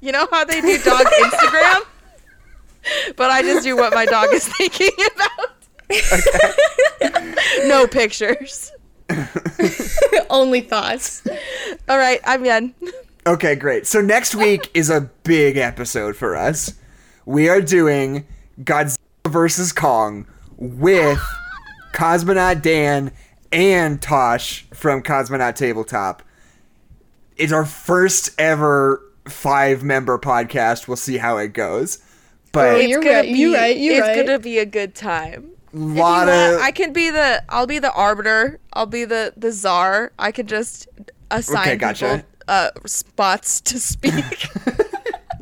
you 0.00 0.12
know 0.12 0.26
how 0.30 0.44
they 0.44 0.60
do 0.60 0.78
dog 0.82 1.04
Instagram? 1.06 1.82
but 3.16 3.30
I 3.30 3.42
just 3.42 3.62
do 3.62 3.76
what 3.76 3.92
my 3.94 4.06
dog 4.06 4.28
is 4.32 4.48
thinking 4.56 4.90
about. 5.14 5.50
no 7.66 7.86
pictures. 7.86 8.72
Only 10.30 10.60
thoughts. 10.62 11.22
All 11.88 11.98
right, 11.98 12.20
I'm 12.24 12.42
done. 12.42 12.74
Okay, 13.30 13.54
great. 13.54 13.86
So 13.86 14.00
next 14.00 14.34
week 14.34 14.68
is 14.74 14.90
a 14.90 15.02
big 15.22 15.56
episode 15.56 16.16
for 16.16 16.34
us. 16.34 16.74
We 17.24 17.48
are 17.48 17.60
doing 17.60 18.26
Godzilla 18.60 18.96
vs. 19.28 19.70
Kong 19.72 20.26
with 20.56 21.20
Cosmonaut 21.92 22.60
Dan 22.60 23.12
and 23.52 24.02
Tosh 24.02 24.66
from 24.74 25.04
Cosmonaut 25.04 25.54
Tabletop. 25.54 26.24
It's 27.36 27.52
our 27.52 27.64
first 27.64 28.30
ever 28.36 29.00
five 29.28 29.84
member 29.84 30.18
podcast. 30.18 30.88
We'll 30.88 30.96
see 30.96 31.18
how 31.18 31.36
it 31.36 31.52
goes. 31.52 31.98
But 32.50 32.74
Oh, 32.74 32.76
It's 32.78 32.88
you're 32.88 33.00
gonna 33.00 33.14
right, 33.18 33.32
be, 33.32 33.38
you're 33.38 33.54
right, 33.54 33.76
you're 33.76 33.94
it's 33.98 34.08
right. 34.08 34.26
gonna 34.26 34.40
be 34.40 34.58
a 34.58 34.66
good 34.66 34.96
time. 34.96 35.52
a 35.72 35.76
If 35.76 35.82
you 35.82 35.94
lot 35.94 36.26
want, 36.26 36.54
of 36.56 36.60
I 36.62 36.72
can 36.72 36.92
be 36.92 37.10
the 37.10 37.44
I'll 37.48 37.68
be 37.68 37.78
the 37.78 37.92
arbiter. 37.92 38.58
I'll 38.72 38.86
be 38.86 39.04
the 39.04 39.34
the 39.36 39.52
czar. 39.52 40.10
I 40.18 40.32
can 40.32 40.48
just 40.48 40.88
assign 41.30 41.60
Okay, 41.68 41.76
gotcha. 41.76 42.06
people 42.18 42.29
uh 42.50 42.70
spots 42.86 43.60
to 43.62 43.78
speak. 43.80 44.24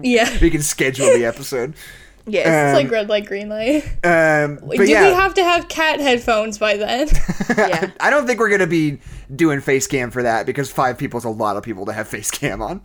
Yeah. 0.01 0.39
we 0.41 0.51
can 0.51 0.63
schedule 0.63 1.07
the 1.07 1.25
episode. 1.25 1.75
yes. 2.27 2.47
Um, 2.47 2.53
It's 2.53 2.85
like 2.85 2.93
red 2.93 3.09
light, 3.09 3.27
green 3.27 3.49
light. 3.49 3.83
Um, 4.05 4.61
but 4.65 4.77
Do 4.77 4.85
yeah, 4.85 5.09
we 5.09 5.13
have 5.15 5.35
to 5.35 5.43
have 5.43 5.67
cat 5.67 5.99
headphones 5.99 6.57
by 6.57 6.77
then? 6.77 7.09
yeah. 7.59 7.91
I 7.99 8.09
don't 8.09 8.25
think 8.25 8.39
we're 8.39 8.49
gonna 8.49 8.69
be 8.69 9.01
doing 9.35 9.61
face 9.61 9.89
cam 9.89 10.13
for 10.13 10.23
that 10.23 10.47
because 10.47 10.71
five 10.71 10.99
people 10.99 11.19
is 11.19 11.25
a 11.25 11.31
lot 11.31 11.57
of 11.57 11.65
people 11.65 11.85
to 11.87 11.93
have 11.93 12.07
face 12.07 12.31
cam 12.31 12.63
on. 12.63 12.81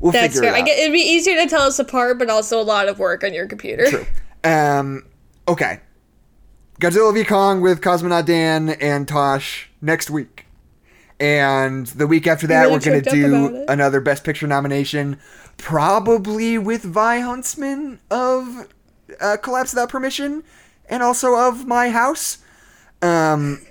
We'll 0.00 0.10
That's 0.10 0.34
figure 0.34 0.48
fair. 0.50 0.54
it 0.54 0.56
I 0.56 0.60
out. 0.62 0.66
get, 0.66 0.78
it'd 0.80 0.92
be 0.92 0.98
easier 0.98 1.36
to 1.36 1.48
tell 1.48 1.62
us 1.62 1.78
apart, 1.78 2.18
but 2.18 2.28
also 2.30 2.60
a 2.60 2.64
lot 2.64 2.88
of 2.88 2.98
work 2.98 3.22
on 3.22 3.32
your 3.32 3.46
computer. 3.46 3.86
True. 3.86 4.06
Um, 4.42 5.06
okay. 5.46 5.78
Godzilla 6.80 7.14
v 7.14 7.22
Kong 7.22 7.60
with 7.60 7.80
Cosmonaut 7.80 8.26
Dan 8.26 8.70
and 8.70 9.06
Tosh 9.06 9.70
next 9.80 10.10
week. 10.10 10.45
And 11.18 11.86
the 11.88 12.06
week 12.06 12.26
after 12.26 12.46
that, 12.48 12.64
really 12.64 12.74
we're 12.74 12.80
going 12.80 13.02
to 13.02 13.10
choked 13.10 13.24
up 13.24 13.28
about 13.30 13.50
do 13.50 13.64
another 13.68 14.00
Best 14.00 14.22
Picture 14.24 14.46
nomination, 14.46 15.18
probably 15.56 16.58
with 16.58 16.82
Vi 16.82 17.20
Huntsman 17.20 18.00
of 18.10 18.68
uh, 19.20 19.36
Collapse 19.42 19.72
Without 19.72 19.88
Permission 19.88 20.44
and 20.88 21.02
also 21.02 21.34
of 21.34 21.66
My 21.66 21.88
House. 21.90 22.38
Um, 23.02 23.62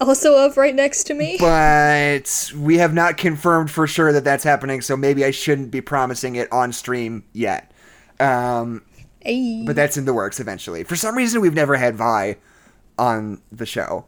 Also 0.00 0.36
of 0.46 0.56
right 0.56 0.74
next 0.74 1.04
to 1.04 1.14
me. 1.14 1.36
but 1.38 2.52
we 2.56 2.78
have 2.78 2.94
not 2.94 3.16
confirmed 3.16 3.70
for 3.70 3.86
sure 3.86 4.12
that 4.12 4.24
that's 4.24 4.44
happening, 4.44 4.80
so 4.80 4.96
maybe 4.96 5.24
I 5.24 5.30
shouldn't 5.30 5.70
be 5.70 5.80
promising 5.80 6.36
it 6.36 6.50
on 6.52 6.72
stream 6.72 7.24
yet. 7.32 7.72
Um, 8.20 8.82
but 9.66 9.76
that's 9.76 9.96
in 9.96 10.04
the 10.04 10.14
works 10.14 10.40
eventually. 10.40 10.84
For 10.84 10.96
some 10.96 11.16
reason, 11.16 11.40
we've 11.40 11.54
never 11.54 11.76
had 11.76 11.96
Vi 11.96 12.36
on 12.96 13.42
the 13.52 13.66
show, 13.66 14.06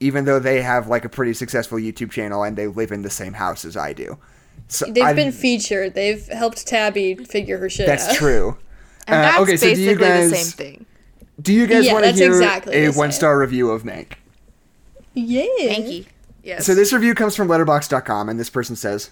even 0.00 0.24
though 0.24 0.38
they 0.38 0.60
have 0.62 0.88
like 0.88 1.04
a 1.04 1.08
pretty 1.08 1.32
successful 1.34 1.78
YouTube 1.78 2.10
channel 2.10 2.42
and 2.42 2.56
they 2.56 2.66
live 2.66 2.92
in 2.92 3.02
the 3.02 3.10
same 3.10 3.32
house 3.34 3.64
as 3.64 3.76
I 3.76 3.92
do. 3.92 4.18
So 4.68 4.86
They've 4.86 5.04
I've- 5.04 5.16
been 5.16 5.32
featured. 5.32 5.94
They've 5.94 6.26
helped 6.28 6.66
Tabby 6.66 7.14
figure 7.16 7.58
her 7.58 7.68
shit 7.70 7.86
That's 7.86 8.08
out. 8.08 8.16
true. 8.16 8.58
And 9.06 9.16
Uh, 9.16 9.22
that's 9.22 9.38
okay, 9.40 9.56
so 9.58 9.66
do 9.74 9.80
you 9.82 9.86
basically 9.88 10.06
guys- 10.08 10.30
the 10.30 10.36
same 10.36 10.52
thing. 10.52 10.86
Do 11.42 11.52
you 11.52 11.66
guys 11.66 11.84
Yeah, 11.84 11.92
want 11.92 12.04
to 12.04 12.08
that's 12.08 12.18
hear 12.18 12.28
exactly 12.32 12.84
a 12.86 12.90
one-star 12.92 13.38
review 13.38 13.68
of 13.70 13.82
Mank? 13.82 14.12
Yeah. 15.12 15.42
Hanky. 15.58 16.08
Yes. 16.42 16.64
So 16.64 16.74
this 16.74 16.90
review 16.92 17.14
comes 17.14 17.36
from 17.36 17.48
Letterboxd.com, 17.48 18.28
and 18.30 18.40
this 18.40 18.48
person 18.50 18.76
says, 18.76 19.10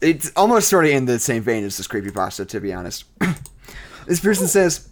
it's 0.00 0.30
almost 0.36 0.68
sort 0.68 0.84
of 0.86 0.90
in 0.92 1.04
the 1.06 1.18
same 1.18 1.42
vein 1.42 1.64
as 1.64 1.76
this 1.76 1.86
creepypasta, 1.88 2.48
to 2.48 2.60
be 2.60 2.72
honest. 2.72 3.04
this 4.06 4.20
person 4.20 4.46
says, 4.46 4.88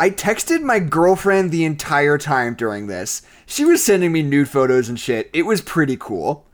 I 0.00 0.10
texted 0.10 0.62
my 0.62 0.78
girlfriend 0.78 1.50
the 1.50 1.64
entire 1.64 2.18
time 2.18 2.54
during 2.54 2.86
this. 2.86 3.22
She 3.46 3.64
was 3.64 3.84
sending 3.84 4.12
me 4.12 4.22
nude 4.22 4.48
photos 4.48 4.88
and 4.88 4.98
shit. 4.98 5.28
It 5.32 5.42
was 5.42 5.60
pretty 5.60 5.96
cool. 5.98 6.46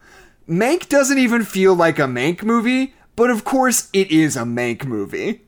Mank 0.48 0.88
doesn't 0.88 1.18
even 1.18 1.44
feel 1.44 1.74
like 1.74 1.98
a 1.98 2.02
Mank 2.02 2.42
movie, 2.42 2.94
but 3.16 3.30
of 3.30 3.44
course 3.44 3.88
it 3.92 4.10
is 4.10 4.36
a 4.36 4.42
Mank 4.42 4.84
movie. 4.84 5.42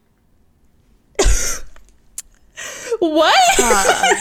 What? 2.99 3.35
Uh, 3.59 4.15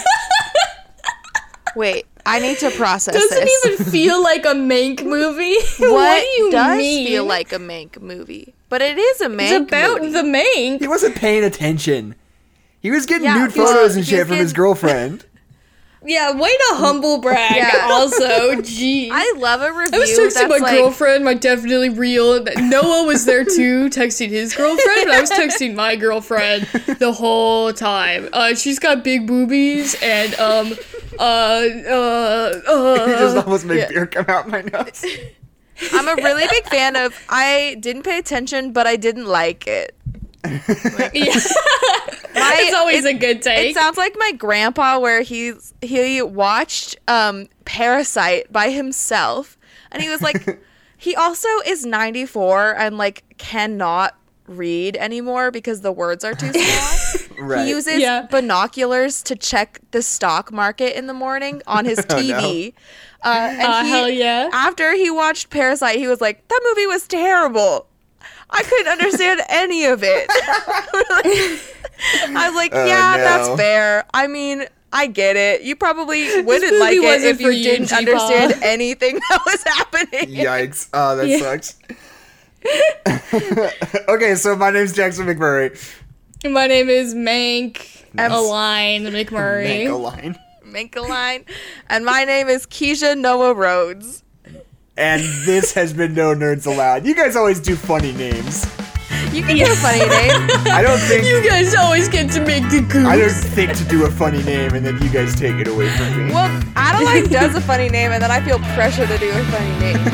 wait, 1.77 2.07
I 2.27 2.39
need 2.41 2.59
to 2.59 2.71
process 2.71 3.15
Doesn't 3.15 3.45
this. 3.45 3.67
even 3.67 3.87
feel 3.91 4.23
like 4.23 4.45
a 4.45 4.49
Mank 4.55 5.03
movie. 5.05 5.55
what, 5.79 5.93
what 5.93 6.21
do 6.21 6.27
you 6.43 6.51
does 6.51 6.79
mean? 6.79 7.07
feel 7.07 7.25
like 7.25 7.53
a 7.53 7.59
Mank 7.59 8.01
movie? 8.01 8.55
But 8.69 8.83
it 8.83 8.99
is 8.99 9.21
a 9.23 9.29
Mank 9.29 9.51
It's 9.63 9.69
about 9.73 10.01
movie. 10.03 10.13
the 10.13 10.23
Mank. 10.23 10.81
He 10.81 10.89
wasn't 10.89 11.15
paying 11.17 11.45
attention. 11.45 12.17
He 12.87 12.93
was 12.93 13.05
getting 13.05 13.25
Yeah, 13.25 13.39
nude 13.39 13.53
he 13.53 13.61
was- 13.61 13.69
photos 13.69 13.97
and 13.97 14.07
shit 14.07 14.21
was 14.21 14.29
from 14.29 14.37
his 14.37 14.53
girlfriend. 14.53 15.25
Yeah, 16.09 16.39
way 16.39 16.57
to 16.57 16.75
humble 16.77 17.19
brag. 17.19 17.57
Yeah. 17.57 17.89
Also, 17.91 18.23
jeez. 18.63 19.09
I 19.11 19.35
love 19.39 19.61
a 19.61 19.73
review 19.73 19.99
I 19.99 19.99
was 19.99 20.11
texting 20.11 20.35
that's 20.35 20.49
my 20.49 20.59
like, 20.59 20.79
girlfriend, 20.79 21.25
my 21.25 21.35
definitely 21.35 21.89
real. 21.89 22.45
Noah 22.45 23.07
was 23.07 23.25
there 23.25 23.45
too, 23.45 23.89
texting 23.91 24.29
his 24.29 24.55
girlfriend, 24.55 25.07
but 25.07 25.15
I 25.15 25.21
was 25.21 25.31
texting 25.31 25.75
my 25.75 25.97
girlfriend 25.97 26.67
the 27.01 27.11
whole 27.11 27.73
time. 27.73 28.29
Uh, 28.33 28.55
she's 28.55 28.79
got 28.79 29.03
big 29.03 29.27
boobies 29.27 29.97
and 30.01 30.33
um, 30.37 30.75
uh, 31.19 31.23
uh, 31.23 32.53
uh. 32.69 33.07
he 33.07 33.13
just 33.15 33.37
almost 33.39 33.65
made 33.65 33.79
yeah. 33.79 33.89
beer 33.89 34.07
come 34.07 34.27
out 34.29 34.49
my 34.49 34.63
nose. 34.63 35.05
I'm 35.93 36.07
a 36.07 36.23
really 36.23 36.47
big 36.49 36.67
fan 36.67 36.95
of. 36.95 37.19
I 37.29 37.79
didn't 37.81 38.05
pay 38.05 38.19
attention, 38.19 38.73
but 38.73 38.87
I 38.87 38.95
didn't 38.95 39.27
like 39.27 39.67
it. 39.67 39.97
Yeah. 41.13 41.35
My- 42.35 42.57
it's 42.59 42.75
always 42.77 43.05
it- 43.05 43.17
a 43.17 43.19
good 43.19 43.43
take. 43.43 43.71
It 43.71 43.75
sounds 43.75 43.97
like 43.97 44.15
my 44.19 44.33
grandpa, 44.33 44.99
where 44.99 45.23
he's 45.23 45.73
he 45.81 46.21
watched 46.23 46.97
um, 47.09 47.49
Parasite 47.65 48.53
by 48.53 48.71
himself, 48.71 49.57
and 49.91 50.03
he 50.03 50.09
was 50.09 50.21
like, 50.23 50.61
he 50.99 51.15
also 51.17 51.49
is 51.67 51.87
94 51.87 52.77
and 52.77 52.99
like 52.99 53.25
cannot 53.39 54.17
read 54.47 54.97
anymore 54.99 55.51
because 55.51 55.81
the 55.81 55.91
words 55.93 56.25
are 56.25 56.35
too 56.35 56.53
small. 56.53 57.23
Right. 57.39 57.65
He 57.65 57.69
uses 57.71 57.99
Yeah. 57.99 58.23
binoculars 58.31 59.23
to 59.25 59.37
check 59.37 59.81
the 59.91 60.01
stock 60.01 60.51
market 60.51 60.97
in 60.97 61.07
the 61.07 61.13
morning 61.13 61.61
on 61.67 61.85
his 61.85 61.99
Oh, 61.99 62.17
no. 62.17 62.19
TV. 62.19 62.73
Uh, 63.23 63.29
and 63.29 63.63
Aw, 63.63 63.83
he- 63.83 63.91
hell 63.91 64.09
yeah. 64.09 64.49
After 64.55 64.95
he 64.95 65.11
watched 65.11 65.51
Parasite, 65.51 65.99
he 65.99 66.09
was 66.09 66.23
like, 66.23 66.49
"That 66.49 66.61
movie 66.67 66.87
was 66.87 67.07
terrible. 67.07 67.89
I 68.51 68.63
couldn't 68.63 68.89
understand 68.89 69.41
any 69.49 69.85
of 69.87 70.03
it." 70.03 70.27
I 70.31 72.47
was 72.49 72.55
like, 72.55 72.73
Oh, 72.75 72.85
"Yeah, 72.85 73.15
no. 73.17 73.23
that's 73.23 73.61
fair. 73.61 74.05
I 74.15 74.27
mean." 74.27 74.65
I 74.93 75.09
get 75.09 75.37
it. 75.37 75.63
You 75.63 75.75
probably 75.77 76.23
wouldn't 76.43 76.79
like 76.81 76.97
it 76.97 77.25
if 77.25 77.41
you 77.41 77.51
you, 77.51 77.63
didn't 77.65 77.89
G-Paw. 77.89 77.99
understand 77.99 78.55
anything 78.63 79.17
that 79.31 79.41
was 79.45 79.63
happening. 79.65 80.31
Yikes. 80.35 80.89
Oh, 80.95 81.17
that 81.17 81.29
Yeah. 81.29 81.39
sucks. 81.39 81.75
okay, 84.09 84.35
so 84.37 84.57
my 84.57 84.71
name's 84.71 84.93
Jackson 84.95 85.27
McMurray. 85.27 85.77
My 86.49 86.67
name 86.67 86.89
is 86.89 87.15
Mank 87.15 88.05
I'm 88.17 88.33
s- 88.33 88.39
Align 88.39 89.03
McMurray. 89.07 89.65
Make 89.65 89.89
a 89.89 89.95
line. 89.97 90.39
Make 90.65 90.97
a 90.97 91.03
line. 91.03 91.45
And 91.91 92.05
my 92.07 92.25
name 92.25 92.49
is 92.49 92.65
Keisha 92.67 93.19
Noah 93.19 93.53
Rhodes. 93.55 94.23
And 94.97 95.23
this 95.45 95.75
has 95.75 95.93
been 95.93 96.15
No 96.15 96.35
Nerds 96.35 96.67
Allowed. 96.67 97.05
You 97.05 97.15
guys 97.15 97.37
always 97.37 97.61
do 97.61 97.77
funny 97.77 98.13
names. 98.13 98.65
You 99.31 99.43
can 99.43 99.57
do 99.57 99.65
a 99.65 99.77
funny 99.77 99.99
name. 99.99 100.33
I 100.73 100.81
don't 100.83 100.99
think 100.99 101.27
You 101.27 101.47
guys 101.47 101.75
always 101.75 102.09
get 102.09 102.31
to 102.33 102.41
make 102.41 102.63
the 102.71 102.81
goose. 102.81 103.05
I 103.07 103.19
don't 103.19 103.29
think 103.31 103.77
to 103.77 103.85
do 103.85 104.07
a 104.07 104.11
funny 104.11 104.43
name 104.45 104.73
and 104.73 104.87
then 104.87 104.97
you 105.03 105.11
guys 105.11 105.35
take 105.35 105.57
it 105.57 105.69
away 105.69 105.91
from 105.91 106.27
me. 106.27 106.33
Well, 106.33 106.49
Adeline 106.77 107.29
does 107.29 107.55
a 107.55 107.61
funny 107.61 107.91
name, 107.91 108.13
and 108.13 108.23
then 108.23 108.31
I 108.31 108.41
feel 108.41 108.59
pressure 108.75 109.07
to 109.07 109.19
do 109.19 109.31
a 109.31 109.45
funny 109.45 109.79
name. 109.81 109.97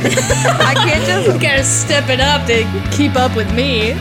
I 0.61 0.75
can't 0.75 1.05
just 1.05 1.29
You 1.29 1.41
gotta 1.41 1.63
step 1.63 2.09
it 2.09 2.21
up 2.21 2.47
to 2.49 2.65
keep 2.91 3.15
up 3.15 3.37
with 3.37 3.53
me. 3.55 3.93